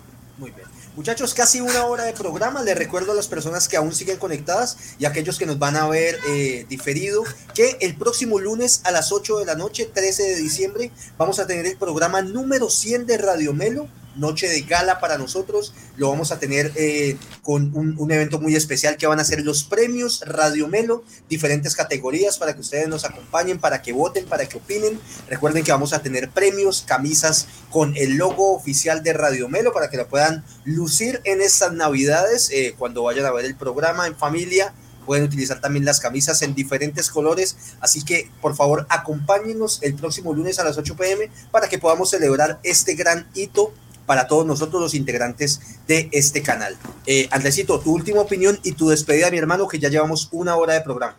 Muchachos, 0.99 1.33
casi 1.33 1.61
una 1.61 1.87
hora 1.87 2.03
de 2.07 2.13
programa. 2.13 2.61
Les 2.65 2.77
recuerdo 2.77 3.13
a 3.13 3.15
las 3.15 3.29
personas 3.29 3.69
que 3.69 3.77
aún 3.77 3.95
siguen 3.95 4.17
conectadas 4.17 4.77
y 4.99 5.05
a 5.05 5.11
aquellos 5.11 5.39
que 5.39 5.47
nos 5.47 5.57
van 5.57 5.77
a 5.77 5.87
ver 5.87 6.19
eh, 6.29 6.67
diferido 6.69 7.23
que 7.55 7.77
el 7.81 7.95
próximo 7.95 8.41
lunes 8.41 8.81
a 8.83 8.91
las 8.91 9.13
8 9.13 9.39
de 9.39 9.45
la 9.45 9.55
noche, 9.55 9.85
13 9.85 10.25
de 10.25 10.35
diciembre, 10.35 10.91
vamos 11.17 11.39
a 11.39 11.47
tener 11.47 11.67
el 11.67 11.77
programa 11.77 12.21
número 12.23 12.69
100 12.69 13.07
de 13.07 13.17
Radio 13.17 13.53
Melo 13.53 13.87
noche 14.19 14.49
de 14.49 14.63
gala 14.63 15.01
para 15.01 15.19
nosotros. 15.19 15.75
Lo 15.97 16.11
vamos 16.11 16.33
a 16.33 16.39
tener 16.39 16.73
eh, 16.75 17.17
con 17.43 17.73
un, 17.75 18.11
evento 18.11 18.41
muy 18.41 18.57
especial 18.57 18.97
que 18.97 19.07
van 19.07 19.21
a 19.21 19.25
ser 19.25 19.43
los 19.43 19.65
premios 19.65 20.23
Radio 20.27 20.69
Melo, 20.69 21.05
diferentes 21.29 21.75
categorías 21.75 22.39
para 22.39 22.55
que 22.55 22.61
ustedes 22.61 22.89
nos 22.89 23.05
acompañen, 23.05 23.59
para 23.59 23.83
que 23.83 23.93
voten, 23.93 24.25
para 24.27 24.47
que 24.47 24.57
opinen. 24.57 24.99
Recuerden 25.29 25.65
que 25.65 25.73
vamos 25.73 25.93
a 25.93 26.03
tener 26.03 26.31
premios, 26.31 26.85
camisas 26.87 27.47
con 27.71 27.97
el 27.97 28.17
logo 28.17 28.55
oficial 28.55 29.03
de 29.03 29.13
Radio 29.13 29.49
Melo 29.49 29.73
para 29.73 29.91
que 29.91 29.97
lo 29.97 30.09
puedan 30.09 30.45
lucir 30.65 31.21
en 31.25 31.41
estas 31.41 31.73
navidades 31.73 32.51
eh, 32.51 32.75
cuando 32.79 33.03
vayan 33.03 33.27
a 33.27 33.33
ver 33.33 33.45
el 33.45 33.57
programa 33.57 34.07
en 34.07 34.17
familia 34.17 34.73
pueden 35.09 35.25
utilizar 35.25 35.59
también 35.63 35.87
las 35.87 36.01
camisas 36.01 36.43
en 36.43 36.55
diferentes 36.55 37.09
colores, 37.09 37.57
así 37.81 38.05
que 38.05 38.31
por 38.43 38.55
favor 38.55 38.87
acompáñenos 38.91 39.83
el 39.83 39.95
próximo 39.95 40.35
lunes 40.35 40.59
a 40.59 40.65
las 40.65 40.77
8 40.77 40.97
pm 40.97 41.31
para 41.51 41.67
que 41.67 41.79
podamos 41.79 42.11
celebrar 42.11 42.61
este 42.63 42.95
gran 42.95 43.27
hito 43.33 43.73
para 44.09 44.27
todos 44.27 44.47
nosotros 44.47 44.81
los 44.81 44.95
integrantes 44.95 45.61
de 45.87 46.09
este 46.13 46.43
canal. 46.43 46.75
Eh, 47.07 47.29
Andresito, 47.31 47.79
tu 47.79 47.93
última 47.93 48.23
opinión 48.23 48.59
y 48.65 48.73
tu 48.73 48.89
despedida, 48.89 49.31
mi 49.31 49.37
hermano, 49.37 49.69
que 49.69 49.79
ya 49.79 49.91
llevamos 49.91 50.31
una 50.33 50.57
hora 50.57 50.73
de 50.73 50.81
programa. 50.81 51.19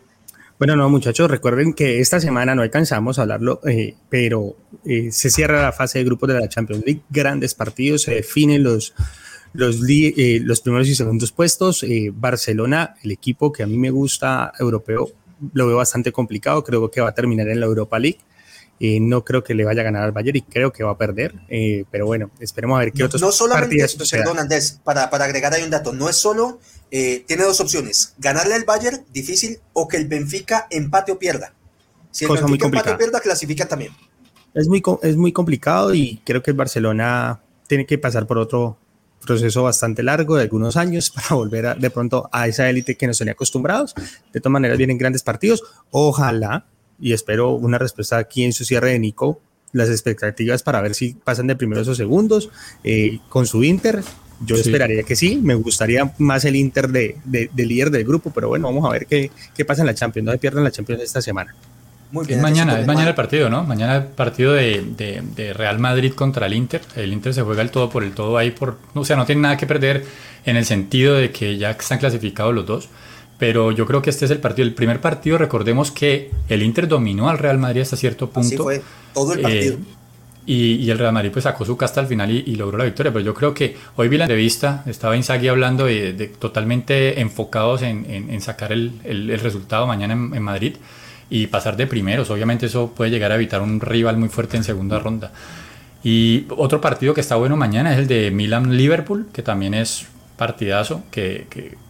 Bueno, 0.58 0.74
no, 0.74 0.90
muchachos, 0.90 1.30
recuerden 1.30 1.72
que 1.72 2.00
esta 2.00 2.18
semana 2.18 2.56
no 2.56 2.62
alcanzamos 2.62 3.18
a 3.18 3.22
hablarlo, 3.22 3.60
eh, 3.64 3.94
pero 4.08 4.56
eh, 4.84 5.12
se 5.12 5.30
cierra 5.30 5.62
la 5.62 5.72
fase 5.72 6.00
de 6.00 6.04
grupos 6.04 6.30
de 6.30 6.40
la 6.40 6.48
Champions 6.48 6.84
League, 6.84 7.02
grandes 7.10 7.54
partidos, 7.54 8.02
se 8.02 8.14
definen 8.16 8.64
los, 8.64 8.92
los, 9.52 9.76
eh, 9.88 10.40
los 10.42 10.60
primeros 10.60 10.88
y 10.88 10.96
segundos 10.96 11.30
puestos. 11.30 11.86
Barcelona, 12.14 12.96
el 13.04 13.12
equipo 13.12 13.52
que 13.52 13.62
a 13.62 13.68
mí 13.68 13.78
me 13.78 13.90
gusta, 13.90 14.52
europeo, 14.58 15.12
lo 15.52 15.66
veo 15.68 15.76
bastante 15.76 16.10
complicado, 16.10 16.64
creo 16.64 16.90
que 16.90 17.00
va 17.00 17.10
a 17.10 17.14
terminar 17.14 17.48
en 17.48 17.60
la 17.60 17.66
Europa 17.66 18.00
League 18.00 18.18
no 18.80 19.24
creo 19.24 19.44
que 19.44 19.52
le 19.54 19.64
vaya 19.64 19.82
a 19.82 19.84
ganar 19.84 20.04
al 20.04 20.12
Bayern 20.12 20.38
y 20.38 20.42
creo 20.42 20.72
que 20.72 20.82
va 20.82 20.92
a 20.92 20.96
perder. 20.96 21.34
Eh, 21.48 21.84
pero 21.90 22.06
bueno, 22.06 22.30
esperemos 22.40 22.76
a 22.76 22.80
ver 22.80 22.92
qué 22.92 23.04
otros 23.04 23.20
No 23.20 23.30
solamente, 23.30 23.86
perdón 24.10 24.38
Andrés, 24.38 24.80
para, 24.82 25.10
para 25.10 25.26
agregar 25.26 25.52
ahí 25.52 25.62
un 25.62 25.70
dato, 25.70 25.92
no 25.92 26.08
es 26.08 26.16
solo, 26.16 26.58
eh, 26.90 27.24
tiene 27.26 27.44
dos 27.44 27.60
opciones, 27.60 28.14
ganarle 28.18 28.54
al 28.54 28.64
Bayern, 28.64 29.04
difícil, 29.12 29.58
o 29.74 29.86
que 29.86 29.98
el 29.98 30.08
Benfica 30.08 30.66
empate 30.70 31.12
o 31.12 31.18
pierda. 31.18 31.52
Si 32.10 32.24
el 32.24 32.30
Benfica 32.30 32.66
empate 32.66 32.90
o 32.92 32.98
pierda, 32.98 33.20
clasifica 33.20 33.68
también. 33.68 33.92
Es 34.54 34.66
muy, 34.66 34.82
es 35.02 35.16
muy 35.16 35.32
complicado 35.32 35.94
y 35.94 36.22
creo 36.24 36.42
que 36.42 36.50
el 36.50 36.56
Barcelona 36.56 37.40
tiene 37.66 37.84
que 37.84 37.98
pasar 37.98 38.26
por 38.26 38.38
otro 38.38 38.78
proceso 39.24 39.62
bastante 39.62 40.02
largo 40.02 40.36
de 40.36 40.44
algunos 40.44 40.78
años 40.78 41.10
para 41.14 41.34
volver 41.34 41.76
de 41.76 41.90
pronto 41.90 42.28
a 42.32 42.48
esa 42.48 42.68
élite 42.70 42.96
que 42.96 43.06
nos 43.06 43.18
tenía 43.18 43.32
acostumbrados. 43.32 43.94
De 44.32 44.40
todas 44.40 44.52
maneras, 44.52 44.78
vienen 44.78 44.96
grandes 44.96 45.22
partidos. 45.22 45.62
Ojalá 45.90 46.66
y 47.00 47.12
espero 47.12 47.52
una 47.52 47.78
respuesta 47.78 48.18
aquí 48.18 48.44
en 48.44 48.52
su 48.52 48.64
cierre 48.64 48.92
de 48.92 48.98
Nico. 48.98 49.40
Las 49.72 49.88
expectativas 49.88 50.62
para 50.62 50.80
ver 50.80 50.94
si 50.94 51.14
pasan 51.14 51.46
de 51.46 51.56
primeros 51.56 51.86
o 51.88 51.94
segundos 51.94 52.50
eh, 52.82 53.20
con 53.28 53.46
su 53.46 53.62
Inter. 53.62 54.02
Yo 54.44 54.56
esperaría 54.56 55.02
que 55.02 55.16
sí, 55.16 55.38
me 55.42 55.54
gustaría 55.54 56.12
más 56.18 56.44
el 56.44 56.56
Inter 56.56 56.88
de, 56.88 57.18
de, 57.24 57.50
líder 57.66 57.90
del 57.90 58.04
grupo, 58.04 58.32
pero 58.34 58.48
bueno, 58.48 58.68
vamos 58.68 58.86
a 58.86 58.92
ver 58.92 59.06
qué, 59.06 59.30
qué 59.54 59.64
pasa 59.64 59.82
en 59.82 59.86
la 59.86 59.94
Champions. 59.94 60.26
No 60.26 60.32
se 60.32 60.38
pierdan 60.38 60.64
la 60.64 60.70
Champions 60.70 61.02
esta 61.02 61.20
semana. 61.20 61.54
Muy 62.10 62.26
bien, 62.26 62.38
es 62.38 62.42
mañana, 62.42 62.80
es 62.80 62.86
mañana 62.86 63.10
el 63.10 63.14
partido, 63.14 63.48
¿no? 63.48 63.62
Mañana 63.62 63.96
el 63.96 64.04
partido 64.04 64.54
de, 64.54 64.82
de, 65.36 65.52
Real 65.52 65.78
Madrid 65.78 66.12
contra 66.12 66.46
el 66.46 66.54
Inter. 66.54 66.80
El 66.96 67.12
Inter 67.12 67.32
se 67.34 67.42
juega 67.42 67.62
el 67.62 67.70
todo 67.70 67.88
por 67.88 68.02
el 68.02 68.12
todo 68.12 68.36
ahí, 68.36 68.50
por, 68.50 68.78
o 68.94 69.04
sea, 69.04 69.16
no 69.16 69.26
tiene 69.26 69.42
nada 69.42 69.56
que 69.56 69.66
perder 69.66 70.04
en 70.44 70.56
el 70.56 70.64
sentido 70.64 71.14
de 71.14 71.30
que 71.30 71.56
ya 71.56 71.70
están 71.70 71.98
clasificados 71.98 72.54
los 72.54 72.66
dos 72.66 72.88
pero 73.40 73.72
yo 73.72 73.86
creo 73.86 74.02
que 74.02 74.10
este 74.10 74.26
es 74.26 74.30
el 74.30 74.38
partido, 74.38 74.68
el 74.68 74.74
primer 74.74 75.00
partido, 75.00 75.38
recordemos 75.38 75.90
que 75.90 76.30
el 76.50 76.62
Inter 76.62 76.86
dominó 76.86 77.30
al 77.30 77.38
Real 77.38 77.56
Madrid 77.56 77.80
hasta 77.80 77.96
cierto 77.96 78.28
punto. 78.28 78.46
Así 78.46 78.56
fue, 78.58 78.82
todo 79.14 79.32
el 79.32 79.40
partido. 79.40 79.74
Eh, 79.74 79.78
y, 80.44 80.90
el 80.90 80.98
Real 80.98 81.14
Madrid 81.14 81.30
pues 81.32 81.44
sacó 81.44 81.64
su 81.64 81.74
casta 81.74 82.00
al 82.00 82.06
final 82.06 82.30
y, 82.30 82.54
logró 82.56 82.76
la 82.76 82.84
victoria, 82.84 83.10
pero 83.10 83.24
yo 83.24 83.32
creo 83.32 83.54
que 83.54 83.76
hoy 83.96 84.08
vi 84.08 84.18
la 84.18 84.24
entrevista, 84.24 84.84
estaba 84.86 85.16
Inzaghi 85.16 85.48
hablando 85.48 85.86
de, 85.86 86.30
totalmente 86.38 87.20
enfocados 87.20 87.80
en, 87.80 88.40
sacar 88.42 88.72
el, 88.72 89.40
resultado 89.42 89.86
mañana 89.86 90.12
en, 90.12 90.42
Madrid 90.42 90.76
y 91.30 91.46
pasar 91.46 91.78
de 91.78 91.86
primeros, 91.86 92.28
obviamente 92.28 92.66
eso 92.66 92.92
puede 92.94 93.10
llegar 93.10 93.32
a 93.32 93.36
evitar 93.36 93.62
un 93.62 93.80
rival 93.80 94.18
muy 94.18 94.28
fuerte 94.28 94.58
en 94.58 94.64
segunda 94.64 94.98
ronda. 94.98 95.32
Y 96.04 96.44
otro 96.50 96.80
partido 96.82 97.14
que 97.14 97.22
está 97.22 97.36
bueno 97.36 97.56
mañana 97.56 97.92
es 97.94 98.00
el 98.00 98.06
de 98.06 98.30
Milan-Liverpool, 98.30 99.28
que 99.32 99.42
también 99.42 99.72
es 99.72 100.06
partidazo 100.40 101.02
que, 101.10 101.46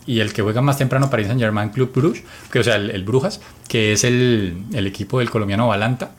y 0.07 0.19
el 0.19 0.33
que 0.33 0.43
juega 0.43 0.61
más 0.61 0.77
temprano 0.77 1.09
Paris 1.09 1.29
Saint 1.29 1.41
Germain 1.41 1.69
Club 1.69 1.93
Bruges, 1.95 2.25
que 2.51 2.59
o 2.59 2.65
sea 2.65 2.75
el, 2.75 3.05
Brujas, 3.05 3.41
que 3.69 3.93
es 3.93 4.03
el, 4.03 4.65
equipo 4.75 5.21
del 5.21 5.31
colombiano 5.31 5.69
Valanta, 5.69 6.11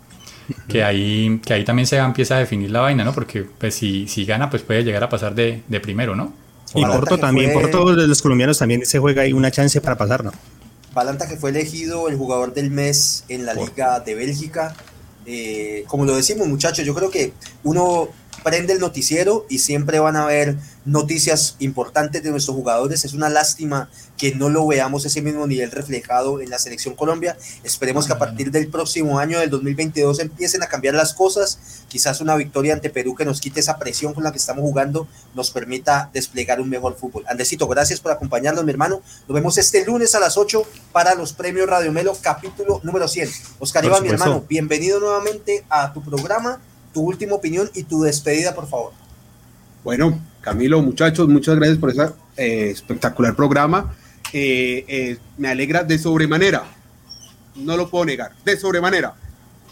que 0.70 0.82
ahí, 0.82 1.42
que 1.46 1.54
ahí 1.54 1.66
también 1.66 1.88
se 1.88 1.98
empieza 1.98 2.38
a 2.38 2.40
definir 2.40 2.72
la 2.72 2.80
vaina, 2.80 3.04
¿no? 3.04 3.14
Porque 3.14 3.44
pues 3.44 3.76
si, 3.76 4.08
si 4.08 4.24
gana 4.24 4.50
pues 4.50 4.64
puede 4.64 4.86
llegar 4.86 5.04
a 5.04 5.10
pasar 5.10 5.36
de, 5.36 5.62
primero, 5.84 6.16
¿no? 6.16 6.32
Y 6.74 6.86
Porto 6.86 7.18
también, 7.18 7.52
por 7.52 7.64
Porto 7.64 7.96
de 7.96 8.08
los 8.08 8.22
colombianos 8.22 8.58
también 8.58 8.86
se 8.86 8.98
juega 8.98 9.24
ahí 9.24 9.34
una 9.34 9.52
chance 9.52 9.82
para 9.82 9.98
pasar, 9.98 10.24
¿no? 10.24 10.32
Valanta 10.94 11.28
que 11.28 11.36
fue 11.36 11.50
elegido 11.50 12.08
el 12.08 12.16
jugador 12.16 12.54
del 12.54 12.72
mes 12.72 13.26
en 13.28 13.46
la 13.46 13.54
Liga 13.54 14.00
de 14.00 14.16
Bélgica. 14.16 14.74
Eh, 15.26 15.84
como 15.88 16.06
lo 16.06 16.16
decimos 16.16 16.48
muchachos, 16.48 16.86
yo 16.86 16.96
creo 16.96 17.12
que 17.12 17.34
uno 17.66 18.08
prende 18.44 18.74
el 18.74 18.80
noticiero 18.80 19.46
y 19.50 19.60
siempre 19.60 20.00
van 20.00 20.16
a 20.16 20.24
haber 20.24 20.58
noticias 20.86 21.56
importantes 21.60 22.24
de 22.24 22.32
nuestros 22.32 22.56
jugadores. 22.56 23.06
Es 23.06 23.14
una 23.14 23.30
lástima 23.30 23.90
que 24.18 24.36
no 24.36 24.50
lo 24.50 24.66
veamos 24.68 25.06
ese 25.06 25.22
mismo 25.22 25.48
nivel 25.48 25.72
reflejado 25.72 26.42
en 26.42 26.50
la 26.50 26.60
selección 26.60 26.96
Colombia. 26.96 27.38
Esperemos 27.64 28.08
que 28.08 28.14
a 28.14 28.20
partir 28.20 28.52
del 28.52 28.68
próximo 28.68 29.20
año, 29.20 29.40
del 29.40 29.50
2022, 29.50 30.20
empiecen 30.20 30.64
a 30.64 30.68
cambiar 30.68 30.96
las 30.96 31.14
cosas. 31.14 31.60
Quizás 31.88 32.22
una 32.22 32.36
victoria 32.36 32.74
ante 32.74 32.90
Perú 32.90 33.16
que 33.16 33.26
nos 33.26 33.42
quite 33.42 33.60
esa 33.60 33.78
presión 33.78 34.14
con 34.14 34.24
la 34.24 34.32
que 34.32 34.38
estamos 34.38 34.64
jugando 34.64 35.08
nos 35.34 35.52
permita 35.52 36.10
desplegar 36.14 36.62
un 36.62 36.70
mejor 36.70 36.98
fútbol. 36.98 37.24
Andesito, 37.28 37.68
gracias 37.68 38.00
por 38.00 38.12
acompañarnos, 38.12 38.64
mi 38.64 38.72
hermano. 38.72 39.02
Nos 39.28 39.36
vemos 39.36 39.58
este 39.58 39.86
lunes 39.86 40.16
a 40.16 40.20
las 40.20 40.38
8 40.38 40.64
para 40.92 41.16
los 41.16 41.34
premios 41.34 41.70
Radio 41.70 41.92
Melo, 41.92 42.18
capítulo 42.22 42.80
número 42.84 43.08
100. 43.08 43.30
Oscar 43.60 43.86
Iván, 43.86 44.04
mi 44.04 44.10
hermano, 44.10 44.44
bienvenido 44.48 45.00
nuevamente 45.00 45.64
a 45.70 45.94
tu 45.94 46.04
programa 46.04 46.60
tu 46.94 47.02
última 47.02 47.36
opinión 47.36 47.70
y 47.74 47.84
tu 47.84 48.04
despedida, 48.04 48.54
por 48.54 48.68
favor. 48.68 48.92
Bueno, 49.84 50.20
Camilo, 50.42 50.82
muchachos, 50.82 51.28
muchas 51.28 51.56
gracias 51.56 51.78
por 51.78 51.90
ese 51.90 52.04
eh, 52.38 52.70
espectacular 52.70 53.36
programa. 53.36 53.94
Eh, 54.34 54.86
eh, 54.88 55.18
me 55.38 55.50
alegra 55.50 55.84
de 55.84 55.98
sobremanera, 55.98 56.64
no 57.56 57.76
lo 57.76 57.90
puedo 57.90 58.06
negar, 58.06 58.32
de 58.46 58.58
sobremanera, 58.58 59.14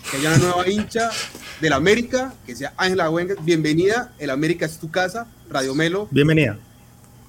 que 0.09 0.17
haya 0.17 0.35
una 0.35 0.37
nueva 0.39 0.69
hincha 0.69 1.11
del 1.61 1.73
América, 1.73 2.33
que 2.45 2.55
sea 2.55 2.73
Ángela 2.75 3.09
Wenger. 3.09 3.37
Bienvenida, 3.41 4.13
el 4.19 4.29
América 4.29 4.65
es 4.65 4.77
tu 4.77 4.91
casa, 4.91 5.27
Radio 5.49 5.73
Melo. 5.75 6.07
Bienvenida. 6.11 6.57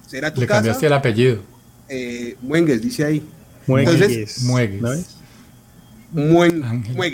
Será 0.07 0.33
tu 0.33 0.41
Le 0.41 0.47
cambiaste 0.47 0.87
el 0.87 0.93
apellido. 0.93 1.39
Eh, 1.87 2.35
dice 2.81 3.05
ahí. 3.05 3.25
Muengues. 3.67 4.43
Muegues. 4.43 5.15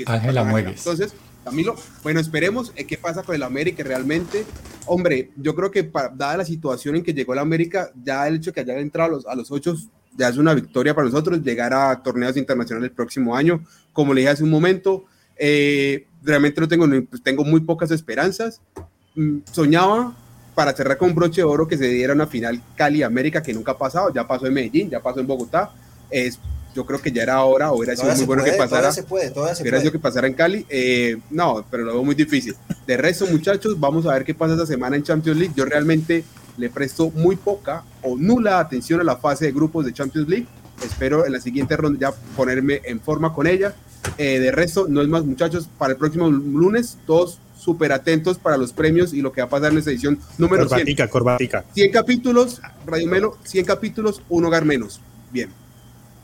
Ángela 0.07 0.43
Muegues. 0.43 0.79
Entonces, 0.79 1.13
Camilo, 1.47 1.75
bueno, 2.03 2.19
esperemos 2.19 2.73
eh, 2.75 2.85
qué 2.85 2.97
pasa 2.97 3.23
con 3.23 3.33
el 3.33 3.43
América 3.43 3.81
realmente. 3.81 4.43
Hombre, 4.85 5.31
yo 5.37 5.55
creo 5.55 5.71
que 5.71 5.89
dada 6.15 6.37
la 6.37 6.45
situación 6.45 6.97
en 6.97 7.03
que 7.03 7.13
llegó 7.13 7.31
el 7.31 7.39
América, 7.39 7.89
ya 8.03 8.27
el 8.27 8.35
hecho 8.35 8.51
de 8.51 8.55
que 8.55 8.59
haya 8.61 8.77
entrado 8.79 9.21
a 9.27 9.35
los, 9.35 9.51
a 9.51 9.53
ocho 9.53 9.75
ya 10.17 10.27
es 10.27 10.37
una 10.37 10.53
victoria 10.53 10.93
para 10.93 11.05
nosotros, 11.05 11.41
llegar 11.41 11.73
a 11.73 12.03
torneos 12.03 12.35
internacionales 12.35 12.89
el 12.89 12.95
próximo 12.95 13.35
año, 13.35 13.63
como 13.93 14.13
le 14.13 14.21
dije 14.21 14.31
hace 14.31 14.43
un 14.43 14.49
momento, 14.49 15.05
eh, 15.37 16.05
realmente 16.21 16.59
no 16.59 16.67
tengo, 16.67 16.85
pues, 17.09 17.23
tengo 17.23 17.45
muy 17.45 17.61
pocas 17.61 17.91
esperanzas. 17.91 18.59
Mm, 19.15 19.39
soñaba 19.49 20.17
para 20.53 20.73
cerrar 20.73 20.97
con 20.97 21.09
un 21.09 21.15
broche 21.15 21.41
de 21.41 21.45
oro 21.45 21.67
que 21.67 21.77
se 21.77 21.87
diera 21.87 22.13
una 22.13 22.27
final 22.27 22.61
Cali-América 22.75 23.41
que 23.41 23.53
nunca 23.53 23.73
ha 23.73 23.77
pasado, 23.77 24.11
ya 24.13 24.27
pasó 24.27 24.47
en 24.47 24.53
Medellín, 24.55 24.89
ya 24.89 25.01
pasó 25.01 25.19
en 25.19 25.27
Bogotá, 25.27 25.71
yo 26.77 26.85
creo 26.85 27.01
que 27.01 27.11
ya 27.11 27.23
era 27.23 27.41
hora, 27.41 27.71
o 27.71 27.77
hubiera 27.77 27.95
sido 27.95 28.15
muy 28.15 28.25
bueno 28.25 28.43
que 28.43 28.51
pasara. 28.51 28.91
Se 28.91 29.01
puede, 29.01 29.33
se 29.33 29.63
hubiera 29.63 29.79
sido 29.79 29.91
que 29.91 29.97
pasara 29.97 30.27
en 30.27 30.35
Cali. 30.35 30.63
Eh, 30.69 31.17
no, 31.31 31.65
pero 31.71 31.83
lo 31.83 31.93
veo 31.93 32.03
muy 32.03 32.13
difícil. 32.13 32.55
De 32.85 32.95
resto, 32.97 33.25
muchachos, 33.25 33.79
vamos 33.79 34.05
a 34.05 34.13
ver 34.13 34.23
qué 34.23 34.35
pasa 34.35 34.53
esta 34.53 34.67
semana 34.67 34.95
en 34.95 35.01
Champions 35.01 35.39
League. 35.39 35.53
Yo 35.57 35.65
realmente 35.65 36.23
le 36.55 36.69
presto 36.69 37.09
muy 37.09 37.35
poca 37.35 37.83
o 38.03 38.15
nula 38.15 38.59
atención 38.59 39.01
a 39.01 39.03
la 39.03 39.17
fase 39.17 39.45
de 39.45 39.53
grupos 39.53 39.87
de 39.87 39.93
Champions 39.93 40.29
League. 40.29 40.45
Espero 40.85 41.25
en 41.25 41.33
la 41.33 41.41
siguiente 41.41 41.75
ronda 41.75 41.99
ya 41.99 42.15
ponerme 42.35 42.81
en 42.85 42.99
forma 42.99 43.33
con 43.33 43.47
ella. 43.47 43.73
Eh, 44.19 44.37
de 44.37 44.51
resto, 44.51 44.85
no 44.87 45.01
es 45.01 45.07
más, 45.07 45.25
muchachos, 45.25 45.67
para 45.79 45.93
el 45.93 45.97
próximo 45.97 46.29
lunes, 46.29 46.99
todos 47.07 47.39
súper 47.57 47.91
atentos 47.91 48.37
para 48.37 48.55
los 48.55 48.71
premios 48.71 49.15
y 49.15 49.21
lo 49.23 49.31
que 49.31 49.41
va 49.41 49.47
a 49.47 49.49
pasar 49.49 49.71
en 49.71 49.79
esta 49.79 49.89
edición 49.89 50.19
número 50.37 50.67
corbatica, 50.67 51.05
100. 51.05 51.09
Corbatica, 51.09 51.65
100 51.73 51.91
capítulos, 51.91 52.61
Radio 52.85 53.07
Melo, 53.07 53.37
100 53.45 53.65
capítulos, 53.65 54.21
un 54.29 54.45
hogar 54.45 54.63
menos. 54.63 55.01
Bien. 55.31 55.49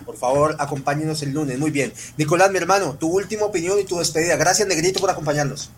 Por 0.05 0.17
favor, 0.17 0.55
acompáñenos 0.59 1.21
el 1.23 1.33
lunes. 1.33 1.57
Muy 1.59 1.71
bien. 1.71 1.93
Nicolás, 2.17 2.51
mi 2.51 2.57
hermano, 2.57 2.95
tu 2.99 3.07
última 3.07 3.45
opinión 3.45 3.79
y 3.79 3.83
tu 3.83 3.97
despedida. 3.99 4.35
Gracias, 4.35 4.67
Negrito, 4.67 4.99
por 4.99 5.09
acompañarnos. 5.09 5.69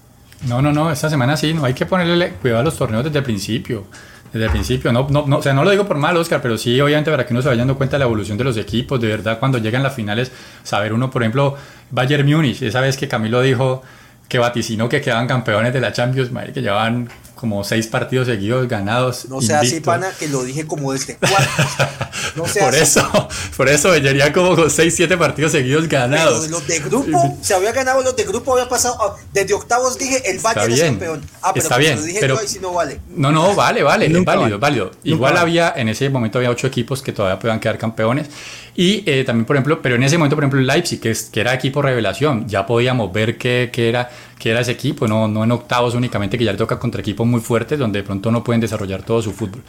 No, 0.47 0.61
no, 0.61 0.71
no, 0.71 0.91
esta 0.91 1.09
semana 1.09 1.37
sí, 1.37 1.53
no 1.53 1.65
hay 1.65 1.73
que 1.73 1.85
ponerle 1.85 2.33
cuidado 2.33 2.61
a 2.61 2.63
los 2.63 2.77
torneos 2.77 3.03
desde 3.03 3.19
el 3.19 3.23
principio. 3.23 3.85
Desde 4.31 4.47
el 4.47 4.51
principio, 4.51 4.91
no, 4.91 5.07
no, 5.09 5.25
no, 5.25 5.37
o 5.37 5.41
sea, 5.41 5.53
no 5.53 5.63
lo 5.63 5.71
digo 5.71 5.87
por 5.87 5.97
mal, 5.97 6.17
Oscar, 6.17 6.41
pero 6.41 6.57
sí, 6.57 6.79
obviamente, 6.81 7.09
para 7.09 7.25
que 7.25 7.33
uno 7.33 7.41
se 7.41 7.47
vaya 7.47 7.59
dando 7.59 7.77
cuenta 7.77 7.95
de 7.95 7.99
la 7.99 8.05
evolución 8.05 8.37
de 8.37 8.43
los 8.43 8.57
equipos, 8.57 8.99
de 8.99 9.07
verdad, 9.07 9.39
cuando 9.39 9.59
llegan 9.59 9.81
las 9.81 9.95
finales, 9.95 10.29
saber 10.61 10.91
uno, 10.91 11.09
por 11.09 11.23
ejemplo, 11.23 11.55
Bayern 11.91 12.29
Múnich, 12.29 12.61
esa 12.61 12.81
vez 12.81 12.97
que 12.97 13.07
Camilo 13.07 13.41
dijo 13.41 13.81
que 14.27 14.37
vaticinó 14.37 14.89
que 14.89 14.99
quedaban 15.01 15.27
campeones 15.27 15.71
de 15.73 15.79
la 15.79 15.93
Champions, 15.93 16.31
madre, 16.31 16.51
que 16.51 16.61
llevaban 16.61 17.07
como 17.35 17.63
seis 17.63 17.87
partidos 17.87 18.27
seguidos 18.27 18.67
ganados. 18.67 19.25
No 19.29 19.41
sea 19.41 19.59
así, 19.59 19.79
pana, 19.81 20.07
que 20.17 20.27
lo 20.27 20.43
dije 20.43 20.65
como 20.65 20.91
desde 20.93 21.17
cuatro. 21.17 21.37
No 22.35 22.45
sea 22.47 22.65
por 22.65 22.73
así. 22.73 22.83
eso, 22.83 23.27
por 23.55 23.69
eso 23.69 23.91
vería 23.91 24.33
como 24.33 24.55
con 24.55 24.69
seis, 24.69 24.93
siete 24.95 25.15
partidos 25.17 25.51
seguidos 25.53 25.85
Pero 25.87 26.01
ganados. 26.01 26.43
de 26.43 26.49
los 26.49 26.67
de 26.67 26.79
grupo, 26.79 27.37
se 27.41 27.53
había 27.53 27.71
ganado 27.71 28.01
los 28.01 28.15
de 28.15 28.23
grupo, 28.23 28.53
había 28.53 28.67
pasado. 28.67 28.97
ah, 28.99 29.15
Desde 29.31 29.53
octavos 29.53 29.97
dije 29.97 30.21
el 30.29 30.39
Bayern 30.39 30.71
es 30.71 30.75
bien, 30.79 30.89
campeón. 30.95 31.21
Ah, 31.41 31.51
pero 31.53 31.63
está 31.63 31.77
bien, 31.77 31.95
lo 31.97 32.01
dije 32.03 32.19
pero- 32.19 32.35
yo, 32.35 32.41
ahí 32.41 32.47
sí 32.47 32.59
no 32.61 32.73
vale. 32.73 32.99
No, 33.15 33.31
no, 33.31 33.53
vale, 33.55 33.83
vale, 33.83 34.07
es 34.07 34.25
válido, 34.25 34.59
válido. 34.59 34.91
Igual 35.03 35.33
vale. 35.33 35.41
había, 35.43 35.73
en 35.77 35.87
ese 35.89 36.09
momento 36.09 36.39
había 36.39 36.49
ocho 36.49 36.67
equipos 36.67 37.01
que 37.01 37.13
todavía 37.13 37.39
podían 37.39 37.59
quedar 37.59 37.77
campeones. 37.77 38.27
Y 38.75 39.03
eh, 39.09 39.23
también, 39.23 39.45
por 39.45 39.55
ejemplo, 39.55 39.81
pero 39.81 39.95
en 39.95 40.03
ese 40.03 40.17
momento, 40.17 40.35
por 40.35 40.43
ejemplo, 40.43 40.59
Leipzig, 40.61 40.99
que, 40.99 41.11
es- 41.11 41.23
que 41.25 41.39
era 41.41 41.53
equipo 41.53 41.81
revelación, 41.81 42.47
ya 42.49 42.65
podíamos 42.65 43.13
ver 43.13 43.37
qué 43.37 43.69
qué 43.71 43.87
era, 43.89 44.09
qué 44.39 44.51
era 44.51 44.61
ese 44.61 44.71
equipo, 44.71 45.07
no, 45.07 45.27
no 45.27 45.43
en 45.43 45.51
octavos 45.51 45.95
únicamente, 45.95 46.37
que 46.37 46.43
ya 46.45 46.51
le 46.51 46.57
toca 46.57 46.77
contra 46.79 47.01
equipos 47.01 47.25
muy 47.25 47.41
fuertes, 47.41 47.79
donde 47.79 47.99
de 47.99 48.03
pronto 48.03 48.31
no 48.31 48.43
pueden 48.43 48.61
desarrollar 48.61 49.03
todo 49.03 49.21
su 49.21 49.31
fútbol. 49.31 49.61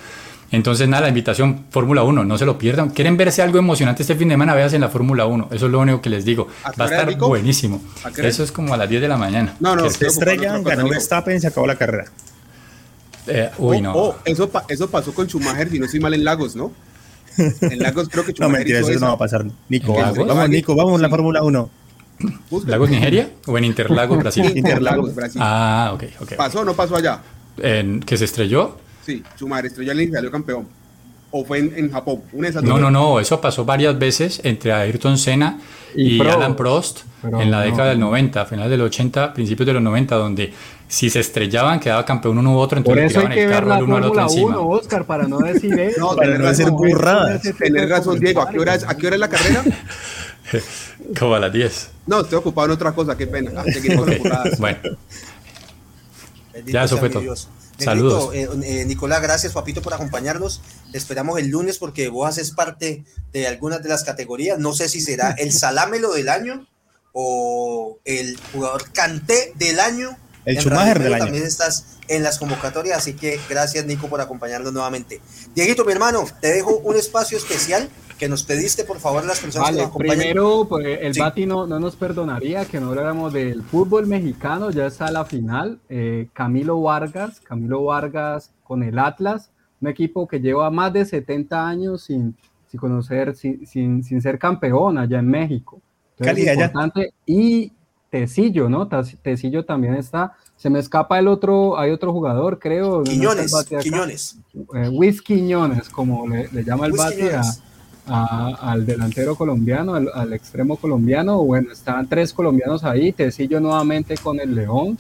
Entonces, 0.53 0.89
nada, 0.89 1.03
la 1.03 1.09
invitación, 1.09 1.65
Fórmula 1.71 2.05
1, 2.05 2.25
no 2.25 2.39
se 2.39 2.47
lo 2.47 2.57
pierdan. 2.57 2.91
¿Quieren 2.91 3.17
verse 3.17 3.43
algo 3.43 3.59
emocionante 3.59 4.03
este 4.05 4.15
fin 4.15 4.29
de 4.29 4.35
semana? 4.35 4.55
Véanse 4.55 4.77
en 4.77 4.83
la 4.83 4.89
Fórmula 4.89 5.27
1. 5.27 5.49
Eso 5.51 5.67
es 5.67 5.73
lo 5.73 5.81
único 5.81 6.01
que 6.01 6.09
les 6.09 6.25
digo. 6.25 6.47
¿A 6.63 6.71
qué 6.71 6.79
Va 6.81 6.85
a 6.85 6.89
estar 6.89 7.19
buenísimo. 7.19 7.83
Eso 8.17 8.45
es 8.45 8.53
como 8.53 8.73
a 8.73 8.77
las 8.77 8.89
10 8.89 9.03
de 9.03 9.09
la 9.09 9.17
mañana. 9.17 9.57
No, 9.59 9.75
no, 9.75 9.83
Que- 9.83 9.91
se 9.91 10.07
estrellan, 10.07 10.63
ganó. 10.63 10.89
Verstappen 10.89 11.37
y 11.37 11.41
se 11.41 11.49
acabó 11.49 11.67
la 11.67 11.75
carrera. 11.75 12.05
eh, 13.27 13.51
uy, 13.59 13.79
Oh, 13.79 13.81
no. 13.83 13.93
oh, 13.97 14.17
eso, 14.25 14.49
pa- 14.49 14.65
eso 14.69 14.89
pasó 14.89 15.13
con 15.13 15.27
Schumacher, 15.27 15.69
si 15.69 15.81
no 15.81 15.87
estoy 15.87 15.99
mal, 15.99 16.15
en 16.15 16.23
Lagos, 16.23 16.55
¿no? 16.55 16.71
En 17.37 17.81
Lagos 17.81 18.09
creo 18.09 18.25
que 18.25 18.31
No, 18.39 18.47
Schumacher 18.47 18.53
mentira, 18.59 18.81
hizo 18.81 18.91
eso 18.91 19.01
no 19.01 19.07
va 19.09 19.13
a 19.15 19.19
pasar. 19.19 19.45
Nico, 19.69 19.97
¿En 19.97 20.03
vamos, 20.03 20.27
vamos, 20.29 20.49
Nico, 20.49 20.77
vamos 20.77 20.95
en 20.95 21.03
la 21.03 21.09
Fórmula 21.09 21.43
1. 21.43 21.71
Busca. 22.51 22.71
¿Lagos 22.71 22.89
Nigeria 22.91 23.31
o 23.47 23.59
en 23.59 23.65
Interlagos 23.65 24.19
Brasil? 24.23 24.53
Interlagos, 24.57 25.15
Brasil. 25.15 25.41
Ah, 25.45 25.91
ok, 25.95 26.05
ok. 26.21 26.33
¿Pasó 26.37 26.61
o 26.61 26.65
no 26.65 26.75
pasó 26.75 26.97
allá? 26.97 27.21
En- 27.59 28.01
¿Que 28.01 28.17
se 28.17 28.25
estrelló? 28.25 28.77
Sí, 29.05 29.23
Schumacher 29.37 29.67
estrelló 29.67 29.93
y 29.93 30.11
salió 30.11 30.31
campeón. 30.31 30.67
¿O 31.31 31.45
fue 31.45 31.59
en, 31.59 31.73
en 31.77 31.91
Japón? 31.93 32.23
Una 32.33 32.47
de 32.47 32.51
esas 32.51 32.63
No, 32.63 32.71
dos. 32.75 32.81
no, 32.81 32.91
no, 32.91 33.21
eso 33.21 33.41
pasó 33.41 33.65
varias 33.65 33.99
veces 33.99 34.41
entre 34.45 34.73
Ayrton 34.73 35.19
Senna 35.19 35.59
Y 35.95 36.15
y, 36.15 36.19
Prost. 36.19 36.35
Alan 36.37 36.57
Prost 36.57 37.01
Pero 37.21 37.41
en 37.43 37.51
la 37.51 37.59
no. 37.59 37.65
década 37.65 37.89
del 37.91 38.01
90, 38.01 38.47
finales 38.47 38.71
del 38.71 38.81
80, 38.81 39.35
principios 39.35 39.67
de 39.67 39.73
los 39.75 39.83
90, 39.83 40.15
donde 40.15 40.53
si 40.89 41.11
se 41.11 41.21
estrellaban 41.21 41.81
quedaba 41.81 42.05
campeón 42.07 42.39
uno 42.39 42.55
u 42.55 42.59
otro, 42.59 42.83
Por 42.83 42.97
entonces 42.99 43.03
le 43.03 43.07
eso 43.07 43.21
hay 43.29 43.35
tiraban 43.35 43.35
que 43.35 43.43
el 43.43 43.49
ver 43.49 43.57
carro 43.57 43.69
la 43.69 43.77
el 43.79 43.83
uno 43.85 43.97
al 43.97 44.05
otro 44.05 44.23
encima. 44.23 44.47
1, 44.61 44.69
Oscar, 44.69 45.05
para 45.05 45.27
no 45.27 45.39
decir 45.41 45.73
eso. 45.81 46.01
No, 46.01 46.17
Para 46.17 46.39
no 46.39 46.49
hacer 46.49 46.67
razón, 46.67 46.77
burradas. 46.79 47.43
Tenés 47.59 47.91
razón, 47.91 48.21
Diego. 48.21 48.41
¿A 48.43 48.49
qué 48.49 48.59
hora 48.61 48.75
es, 48.77 48.85
a 48.85 48.97
qué 48.97 49.07
hora 49.09 49.17
es 49.17 49.21
la 49.21 49.29
carrera? 49.29 49.63
Como 51.19 51.35
a 51.35 51.41
las 51.41 51.53
10. 51.53 51.91
No, 52.07 52.21
estoy 52.21 52.39
ocupado 52.39 52.67
en 52.67 52.73
otra 52.73 52.93
cosa, 52.93 53.17
qué 53.17 53.27
pena. 53.27 53.53
Ah, 53.57 53.65
burradas. 53.97 54.59
Bueno, 54.59 54.79
Bendito 56.53 56.73
Ya, 56.79 56.85
eso 56.85 56.99
fue 56.99 57.11
todo. 57.11 57.23
Saludos. 57.79 58.35
Eh, 58.35 58.49
eh, 58.65 58.85
Nicolás, 58.87 59.21
gracias, 59.21 59.53
papito, 59.53 59.83
por 59.83 59.93
acompañarnos. 59.93 60.63
Te 60.93 60.99
esperamos 60.99 61.39
el 61.39 61.49
lunes 61.49 61.79
porque 61.79 62.09
vos 62.09 62.29
haces 62.29 62.51
parte 62.53 63.05
de 63.33 63.47
algunas 63.47 63.83
de 63.83 63.89
las 63.89 64.05
categorías. 64.05 64.59
No 64.59 64.73
sé 64.73 64.89
si 64.89 65.01
será 65.01 65.33
el 65.33 65.53
salámelo 65.55 66.13
del 66.13 66.29
año 66.29 66.67
o 67.13 67.99
el 68.05 68.39
jugador 68.53 68.91
canté 68.93 69.53
del 69.57 69.81
año. 69.81 70.17
El 70.45 70.59
Schumacher 70.59 71.03
del 71.03 71.15
año. 71.15 71.25
También 71.25 71.45
estás 71.45 71.87
en 72.09 72.23
las 72.23 72.39
convocatorias, 72.39 72.99
así 72.99 73.15
que 73.15 73.41
gracias, 73.49 73.85
Nico, 73.85 74.09
por 74.09 74.21
acompañarnos 74.21 74.73
nuevamente. 74.73 75.21
Dieguito, 75.55 75.85
mi 75.85 75.93
hermano, 75.93 76.25
te 76.41 76.53
dejo 76.53 76.79
un 76.79 76.97
espacio 76.97 77.37
especial 77.37 77.91
que 78.19 78.29
nos 78.29 78.43
pediste, 78.45 78.85
por 78.85 78.99
favor, 78.99 79.25
las 79.25 79.41
personas 79.41 79.69
que 79.69 79.73
Vale, 79.75 79.83
nos 79.83 79.91
acompañan. 79.91 80.19
primero, 80.19 80.67
pues, 80.69 80.99
el 81.03 81.15
Sí. 81.15 81.21
Bati 81.21 81.47
no, 81.47 81.67
no 81.67 81.79
nos 81.79 81.97
perdonaría 81.97 82.65
que 82.65 82.81
no 82.81 82.89
habláramos 82.89 83.33
del 83.33 83.63
fútbol 83.63 84.07
mexicano, 84.07 84.71
ya 84.71 84.87
está 84.87 85.11
la 85.11 85.25
final. 85.25 85.79
eh, 85.89 86.29
Camilo 86.33 86.81
Vargas, 86.81 87.41
Camilo 87.41 87.85
Vargas 87.85 88.53
con 88.65 88.83
el 88.83 88.99
Atlas, 88.99 89.51
un 89.81 89.89
equipo 89.89 90.27
que 90.27 90.41
lleva 90.41 90.71
más 90.71 90.93
de 90.93 91.05
70 91.05 91.69
años 91.69 92.03
sin, 92.05 92.35
sin 92.69 92.81
conocer, 92.81 93.37
sin, 93.37 93.67
sin, 93.67 94.03
sin 94.03 94.21
ser 94.23 94.39
campeón 94.39 94.99
allá 94.99 95.19
en 95.19 95.29
México. 95.29 95.81
Entonces, 96.19 96.35
Cali, 96.45 96.49
allá. 96.49 96.65
importante. 96.67 97.13
Y 97.27 97.73
Tecillo, 98.09 98.69
¿no? 98.71 98.89
Tecillo 99.23 99.65
también 99.67 99.95
está. 99.95 100.33
Se 100.57 100.71
me 100.71 100.79
escapa 100.79 101.19
el 101.19 101.29
otro, 101.29 101.79
hay 101.79 101.91
otro 101.91 102.13
jugador, 102.13 102.59
creo. 102.59 102.99
no 102.99 103.03
Quiñones, 103.03 103.55
acá. 103.55 103.79
Quiñones. 103.81 104.39
Eh, 104.75 104.89
Luis 104.91 105.21
Quiñones, 105.21 105.91
como 105.91 106.27
le, 106.27 106.49
le 106.51 106.65
llama 106.65 106.87
el 106.87 106.93
Luis 106.93 107.05
Quiñones. 107.15 107.35
a- 107.61 107.66
al 108.07 108.87
delantero 108.87 109.35
colombiano, 109.35 109.95
al, 109.95 110.09
al 110.15 110.33
extremo 110.33 110.77
colombiano. 110.77 111.43
Bueno, 111.45 111.73
están 111.73 112.07
tres 112.07 112.33
colombianos 112.33 112.85
ahí. 112.85 113.13
Tecillo 113.13 113.61
nuevamente 113.61 114.17
con 114.17 114.39
el 114.41 114.55
León. 114.55 114.97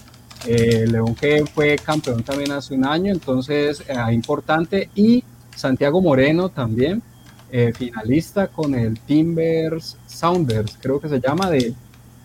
Eh, 0.46 0.86
León 0.86 1.14
que 1.14 1.44
fue 1.46 1.76
campeón 1.76 2.22
también 2.22 2.52
hace 2.52 2.74
un 2.74 2.84
año, 2.84 3.12
entonces 3.12 3.82
eh, 3.88 4.12
importante. 4.12 4.90
Y 4.94 5.24
Santiago 5.54 6.00
Moreno 6.02 6.50
también, 6.50 7.02
eh, 7.50 7.72
finalista 7.74 8.48
con 8.48 8.74
el 8.74 8.98
Timbers 9.00 9.96
Sounders, 10.06 10.76
creo 10.80 11.00
que 11.00 11.08
se 11.08 11.20
llama, 11.20 11.50
de, 11.50 11.74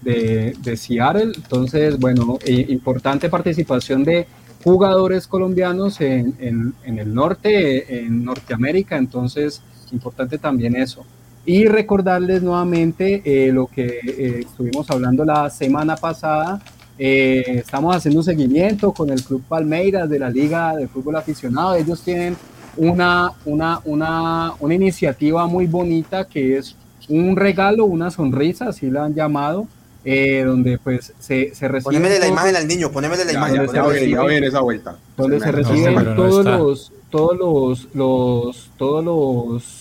de, 0.01 0.55
de 0.61 0.77
Seattle. 0.77 1.31
Entonces, 1.35 1.97
bueno, 1.99 2.37
importante 2.45 3.29
participación 3.29 4.03
de 4.03 4.27
jugadores 4.63 5.25
colombianos 5.27 6.01
en, 6.01 6.35
en- 6.39 6.73
en 6.83 6.99
el 6.99 7.13
norte, 7.13 8.03
en 8.03 8.23
Norteamérica, 8.25 8.97
entonces 8.97 9.61
importante 9.93 10.37
también 10.37 10.75
eso. 10.75 11.05
Y 11.45 11.65
recordarles 11.65 12.43
nuevamente 12.43 13.21
eh, 13.25 13.51
lo 13.51 13.67
que 13.67 13.99
eh, 14.03 14.39
estuvimos 14.41 14.89
hablando 14.91 15.25
la 15.25 15.49
semana 15.49 15.95
pasada. 15.95 16.61
Eh, 16.99 17.43
estamos 17.65 17.95
haciendo 17.95 18.19
un 18.19 18.23
seguimiento 18.23 18.91
con 18.91 19.09
el 19.09 19.23
Club 19.23 19.41
Palmeiras 19.47 20.07
de 20.09 20.19
la 20.19 20.29
Liga 20.29 20.75
de 20.75 20.87
Fútbol 20.87 21.15
Aficionado. 21.15 21.73
Ellos 21.75 22.01
tienen 22.03 22.37
una, 22.77 23.31
una, 23.45 23.79
una, 23.85 24.53
una 24.59 24.73
iniciativa 24.75 25.47
muy 25.47 25.65
bonita 25.65 26.25
que 26.25 26.57
es 26.57 26.75
un 27.09 27.35
regalo, 27.35 27.85
una 27.85 28.11
sonrisa, 28.11 28.69
así 28.69 28.91
la 28.91 29.05
han 29.05 29.15
llamado, 29.15 29.65
eh, 30.05 30.43
donde 30.45 30.77
pues 30.77 31.11
se, 31.19 31.53
se 31.55 31.67
recibe 31.67 31.83
Ponémele 31.95 32.19
la 32.19 32.27
imagen 32.27 32.55
al 32.55 32.67
niño, 32.67 32.91
ponémele 32.91 33.25
la 33.25 33.31
Ya, 33.31 33.37
imagen. 33.39 33.55
ya, 33.73 33.81
voy, 33.83 33.99
la 34.01 34.05
ya 34.07 34.21
voy 34.21 34.35
esa 34.35 34.61
vuelta. 34.61 34.95
donde 35.17 35.39
Se 35.39 35.45
se 35.45 35.51
reciben 35.51 35.95
no 35.95 36.15
todos 36.15 36.39
está. 36.45 36.57
los 36.57 36.91
todos 37.09 37.37
los 37.37 37.87
los 37.95 38.69
todos 38.77 39.03
los 39.03 39.80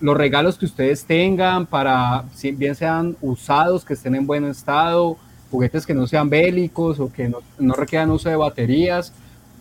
los 0.00 0.16
regalos 0.16 0.58
que 0.58 0.66
ustedes 0.66 1.04
tengan 1.04 1.66
para 1.66 2.24
bien 2.54 2.74
sean 2.74 3.16
usados 3.20 3.84
que 3.84 3.94
estén 3.94 4.14
en 4.14 4.26
buen 4.26 4.44
estado 4.44 5.16
juguetes 5.50 5.86
que 5.86 5.94
no 5.94 6.06
sean 6.06 6.28
bélicos 6.28 6.98
o 6.98 7.12
que 7.12 7.28
no, 7.28 7.74
requieran 7.74 8.10
uso 8.10 8.28
de 8.28 8.36
baterías 8.36 9.12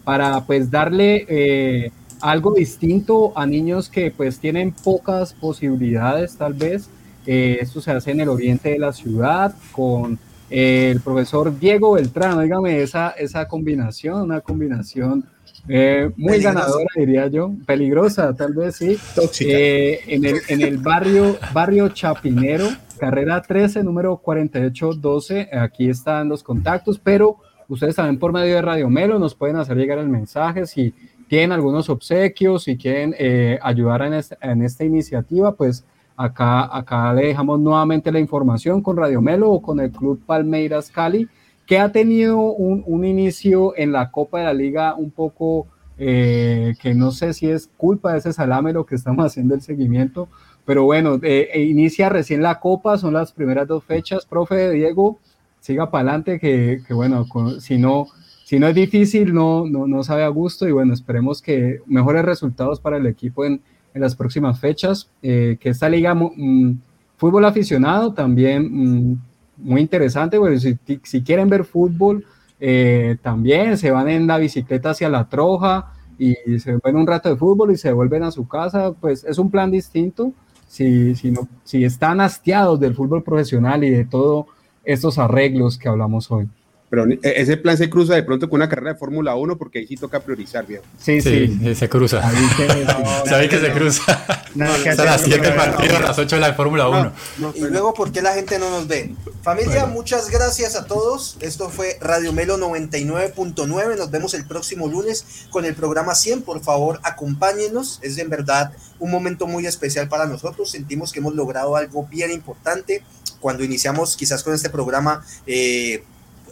para 0.04 0.42
pues 0.46 0.72
darle 0.72 1.26
eh, 1.30 1.92
algo 2.22 2.54
distinto 2.54 3.32
a 3.36 3.46
niños 3.46 3.90
que 3.90 4.12
pues 4.12 4.40
tienen 4.40 4.72
pocas 4.72 5.34
posibilidades 5.34 6.36
tal 6.36 6.54
vez 6.54 6.90
Eh, 7.26 7.60
esto 7.62 7.80
se 7.80 7.92
hace 7.92 8.12
en 8.12 8.20
el 8.20 8.30
oriente 8.30 8.70
de 8.70 8.80
la 8.80 8.92
ciudad 8.92 9.56
con 9.72 10.20
eh, 10.50 10.92
el 10.92 11.00
profesor 11.00 11.58
Diego 11.58 11.94
Beltrán, 11.94 12.42
dígame 12.42 12.82
esa, 12.82 13.12
esa 13.12 13.48
combinación, 13.48 14.24
una 14.24 14.42
combinación 14.42 15.26
eh, 15.68 16.12
muy 16.18 16.32
Peligrosa. 16.34 16.54
ganadora, 16.60 16.86
diría 16.96 17.28
yo, 17.28 17.52
peligrosa, 17.66 18.34
tal 18.36 18.54
vez 18.54 18.76
sí. 18.76 18.98
Tóxica. 19.16 19.50
Eh, 19.52 20.00
en, 20.08 20.26
el, 20.26 20.38
en 20.50 20.62
el 20.62 20.78
barrio, 20.78 21.38
barrio 21.54 21.90
Chapinero, 21.90 22.68
carrera 23.00 23.42
13, 23.42 23.84
número 23.84 24.18
4812, 24.18 25.50
aquí 25.54 25.90
están 25.90 26.30
los 26.30 26.44
contactos, 26.44 27.00
pero 27.00 27.38
ustedes 27.68 27.96
también 27.96 28.20
por 28.20 28.34
medio 28.34 28.56
de 28.56 28.62
Radio 28.62 28.90
Melo 28.90 29.20
nos 29.20 29.36
pueden 29.36 29.56
hacer 29.56 29.78
llegar 29.78 29.98
el 30.00 30.10
mensaje 30.10 30.66
si 30.68 30.94
tienen 31.28 31.52
algunos 31.54 31.90
obsequios, 31.90 32.64
si 32.64 32.78
quieren 32.78 33.16
eh, 33.18 33.58
ayudar 33.62 34.02
en, 34.04 34.14
este- 34.14 34.38
en 34.42 34.62
esta 34.62 34.84
iniciativa, 34.84 35.54
pues 35.56 35.86
acá, 36.16 36.76
acá 36.78 37.14
le 37.14 37.28
dejamos 37.28 37.60
nuevamente 37.60 38.12
la 38.12 38.20
información 38.20 38.82
con 38.82 38.98
Radio 38.98 39.22
Melo 39.22 39.50
o 39.50 39.62
con 39.62 39.80
el 39.80 39.92
Club 39.92 40.22
Palmeiras 40.26 40.92
Cali, 40.92 41.28
que 41.66 41.80
ha 41.80 41.92
tenido 41.92 42.40
un, 42.40 42.84
un 42.86 43.06
inicio 43.06 43.74
en 43.78 43.92
la 43.92 44.12
Copa 44.12 44.40
de 44.40 44.46
la 44.46 44.54
Liga 44.54 44.96
un 44.96 45.12
poco 45.12 45.68
eh, 45.98 46.74
que 46.82 46.96
no 46.96 47.12
sé 47.12 47.34
si 47.34 47.50
es 47.50 47.70
culpa 47.78 48.14
de 48.14 48.20
ese 48.20 48.34
salame 48.34 48.74
lo 48.74 48.86
que 48.86 48.96
estamos 48.96 49.26
haciendo 49.28 49.56
el 49.56 49.62
seguimiento, 49.62 50.28
pero 50.66 50.84
bueno, 50.86 51.20
eh, 51.22 51.50
e 51.54 51.64
inicia 51.64 52.10
recién 52.10 52.42
la 52.42 52.60
Copa, 52.60 52.98
son 52.98 53.14
las 53.14 53.32
primeras 53.32 53.68
dos 53.68 53.84
fechas. 53.84 54.26
Profe 54.26 54.72
Diego, 54.72 55.20
siga 55.60 55.92
para 55.92 56.10
adelante, 56.10 56.40
que, 56.40 56.82
que, 56.88 56.94
bueno, 56.94 57.26
si 57.60 57.78
no, 57.78 58.08
si 58.44 58.60
no 58.60 58.68
es 58.68 58.76
difícil, 58.76 59.34
no, 59.34 59.66
no, 59.66 59.88
no, 59.88 60.04
sabe 60.04 60.24
a 60.24 60.30
gusto 60.30 60.68
y 60.68 60.72
bueno, 60.72 60.94
esperemos 60.94 61.42
que 61.42 61.80
mejores 61.86 62.26
resultados 62.26 62.80
para 62.80 62.98
el 62.98 63.08
equipo 63.08 63.46
en, 63.46 63.62
en 63.94 64.02
las 64.02 64.16
próximas 64.16 64.60
fechas, 64.60 65.10
eh, 65.22 65.58
que 65.60 65.70
esta 65.70 65.90
liga 65.90 66.14
mm, 66.16 66.80
fútbol 67.18 67.46
aficionado 67.46 68.14
también 68.14 69.12
mm, 69.12 69.22
muy 69.58 69.82
interesante, 69.82 70.38
bueno, 70.38 70.60
si, 70.60 70.78
si, 71.04 71.24
quieren 71.24 71.50
ver 71.50 71.64
fútbol, 71.66 72.26
eh, 72.60 73.18
también 73.22 73.78
se 73.78 73.92
van 73.92 74.10
en 74.10 74.28
la 74.28 74.38
bicicleta 74.38 74.92
hacia 74.92 75.10
la 75.10 75.30
troja 75.30 75.94
y 76.18 76.36
se 76.60 76.78
ven 76.84 76.96
un 76.96 77.08
rato 77.08 77.30
de 77.30 77.36
fútbol 77.36 77.72
y 77.72 77.78
se 77.78 77.92
vuelven 77.92 78.24
a 78.24 78.32
su 78.32 78.48
casa, 78.48 78.94
pues 78.94 79.24
es 79.24 79.38
un 79.38 79.52
plan 79.52 79.72
distinto 79.72 80.32
si, 80.68 81.16
si, 81.16 81.32
no, 81.32 81.48
si 81.64 81.84
están 81.84 82.22
hastiados 82.22 82.80
del 82.80 82.96
fútbol 82.96 83.24
profesional 83.24 83.84
y 83.84 83.90
de 83.90 84.06
todos 84.06 84.46
estos 84.84 85.20
arreglos 85.20 85.78
que 85.78 85.90
hablamos 85.90 86.32
hoy. 86.32 86.50
Pero 86.94 87.08
e, 87.08 87.18
ese 87.24 87.58
plan 87.58 87.76
se 87.76 87.90
cruza 87.90 88.14
de 88.14 88.22
pronto 88.22 88.48
con 88.48 88.58
una 88.58 88.70
carrera 88.70 88.94
de 88.94 89.00
Fórmula 89.00 89.34
1 89.34 89.58
porque 89.58 89.80
ahí 89.80 89.88
sí 89.88 89.98
toca 89.98 90.20
priorizar, 90.20 90.68
bien. 90.68 90.82
Sí, 91.00 91.22
sí, 91.22 91.74
se 91.74 91.90
cruza. 91.90 92.22
Sabéis 93.26 93.50
que 93.50 93.60
se 93.60 93.72
cruza. 93.72 94.24
No, 94.54 94.66
a 94.72 95.04
las 95.04 95.22
7 95.22 95.54
partidos, 95.54 95.96
a 95.96 96.02
las 96.02 96.20
8 96.20 96.36
de 96.36 96.40
la 96.40 96.54
Fórmula 96.54 96.88
1. 96.90 97.54
y 97.56 97.62
luego, 97.62 97.96
¿por 97.96 98.12
qué 98.12 98.22
la 98.22 98.34
gente 98.34 98.60
no 98.60 98.70
nos 98.70 98.88
ve? 98.88 99.16
Familia, 99.42 99.88
muchas 99.88 100.30
gracias 100.30 100.76
a 100.76 100.86
todos. 100.86 101.38
Esto 101.40 101.72
fue 101.72 101.98
Radio 102.00 102.32
Melo 102.32 102.60
99.9. 102.60 103.98
Nos 103.98 104.12
vemos 104.12 104.36
el 104.36 104.46
próximo 104.46 104.88
lunes 104.88 105.48
con 105.50 105.66
el 105.66 105.74
programa 105.74 106.14
100. 106.14 106.44
Por 106.44 106.62
favor, 106.62 107.00
acompáñenos. 107.02 108.02
Es 108.04 108.20
en 108.20 108.30
verdad 108.30 108.72
un 109.00 109.10
momento 109.10 109.48
muy 109.48 109.66
especial 109.66 110.10
para 110.10 110.28
nosotros. 110.28 110.70
Sentimos 110.70 111.12
que 111.12 111.22
hemos 111.22 111.34
logrado 111.34 111.76
algo 111.76 112.06
bien 112.06 112.30
importante. 112.30 113.02
Cuando 113.40 113.64
iniciamos 113.64 114.16
quizás 114.16 114.44
con 114.44 114.54
este 114.54 114.70
programa, 114.70 115.26
eh, 115.48 116.04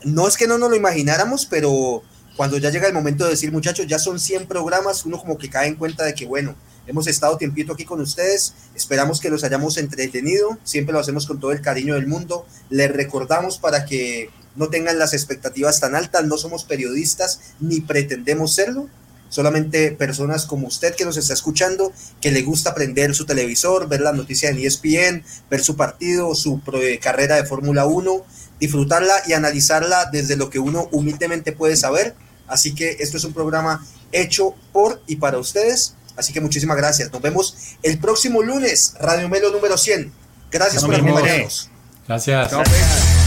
no 0.03 0.27
es 0.27 0.37
que 0.37 0.47
no 0.47 0.57
nos 0.57 0.69
lo 0.69 0.75
imagináramos, 0.75 1.45
pero 1.45 2.03
cuando 2.35 2.57
ya 2.57 2.69
llega 2.69 2.87
el 2.87 2.93
momento 2.93 3.25
de 3.25 3.31
decir, 3.31 3.51
muchachos, 3.51 3.87
ya 3.87 3.99
son 3.99 4.19
100 4.19 4.47
programas, 4.47 5.05
uno 5.05 5.19
como 5.19 5.37
que 5.37 5.49
cae 5.49 5.67
en 5.67 5.75
cuenta 5.75 6.05
de 6.05 6.13
que, 6.13 6.25
bueno, 6.25 6.55
hemos 6.87 7.07
estado 7.07 7.37
tiempito 7.37 7.73
aquí 7.73 7.85
con 7.85 8.01
ustedes, 8.01 8.53
esperamos 8.75 9.19
que 9.19 9.29
los 9.29 9.43
hayamos 9.43 9.77
entretenido, 9.77 10.57
siempre 10.63 10.93
lo 10.93 10.99
hacemos 10.99 11.27
con 11.27 11.39
todo 11.39 11.51
el 11.51 11.61
cariño 11.61 11.95
del 11.95 12.07
mundo, 12.07 12.45
les 12.69 12.91
recordamos 12.91 13.57
para 13.57 13.85
que 13.85 14.29
no 14.55 14.69
tengan 14.69 14.99
las 14.99 15.13
expectativas 15.13 15.79
tan 15.79 15.95
altas, 15.95 16.25
no 16.25 16.37
somos 16.37 16.63
periodistas 16.63 17.39
ni 17.59 17.81
pretendemos 17.81 18.53
serlo, 18.53 18.89
solamente 19.29 19.91
personas 19.91 20.45
como 20.45 20.67
usted 20.67 20.93
que 20.93 21.05
nos 21.05 21.17
está 21.17 21.33
escuchando, 21.33 21.93
que 22.19 22.31
le 22.31 22.41
gusta 22.41 22.75
prender 22.75 23.15
su 23.15 23.25
televisor, 23.25 23.87
ver 23.87 24.01
las 24.01 24.13
noticias 24.13 24.51
en 24.51 24.59
ESPN, 24.59 25.23
ver 25.49 25.63
su 25.63 25.77
partido, 25.77 26.35
su 26.35 26.61
carrera 27.01 27.37
de 27.37 27.45
Fórmula 27.45 27.85
1, 27.85 28.25
disfrutarla 28.61 29.23
y 29.27 29.33
analizarla 29.33 30.05
desde 30.05 30.37
lo 30.37 30.49
que 30.49 30.59
uno 30.59 30.87
humildemente 30.91 31.51
puede 31.51 31.75
saber. 31.75 32.15
Así 32.47 32.73
que 32.73 32.97
esto 32.99 33.17
es 33.17 33.23
un 33.25 33.33
programa 33.33 33.85
hecho 34.11 34.55
por 34.71 35.01
y 35.07 35.17
para 35.17 35.39
ustedes. 35.39 35.95
Así 36.15 36.31
que 36.31 36.39
muchísimas 36.39 36.77
gracias. 36.77 37.11
Nos 37.11 37.21
vemos 37.21 37.55
el 37.81 37.97
próximo 37.97 38.41
lunes, 38.41 38.93
Radio 38.99 39.27
Melo 39.27 39.51
número 39.51 39.77
100. 39.77 40.13
Gracias 40.51 40.83
por 40.83 40.95
acompañarnos. 40.95 41.69
Gracias. 42.07 43.20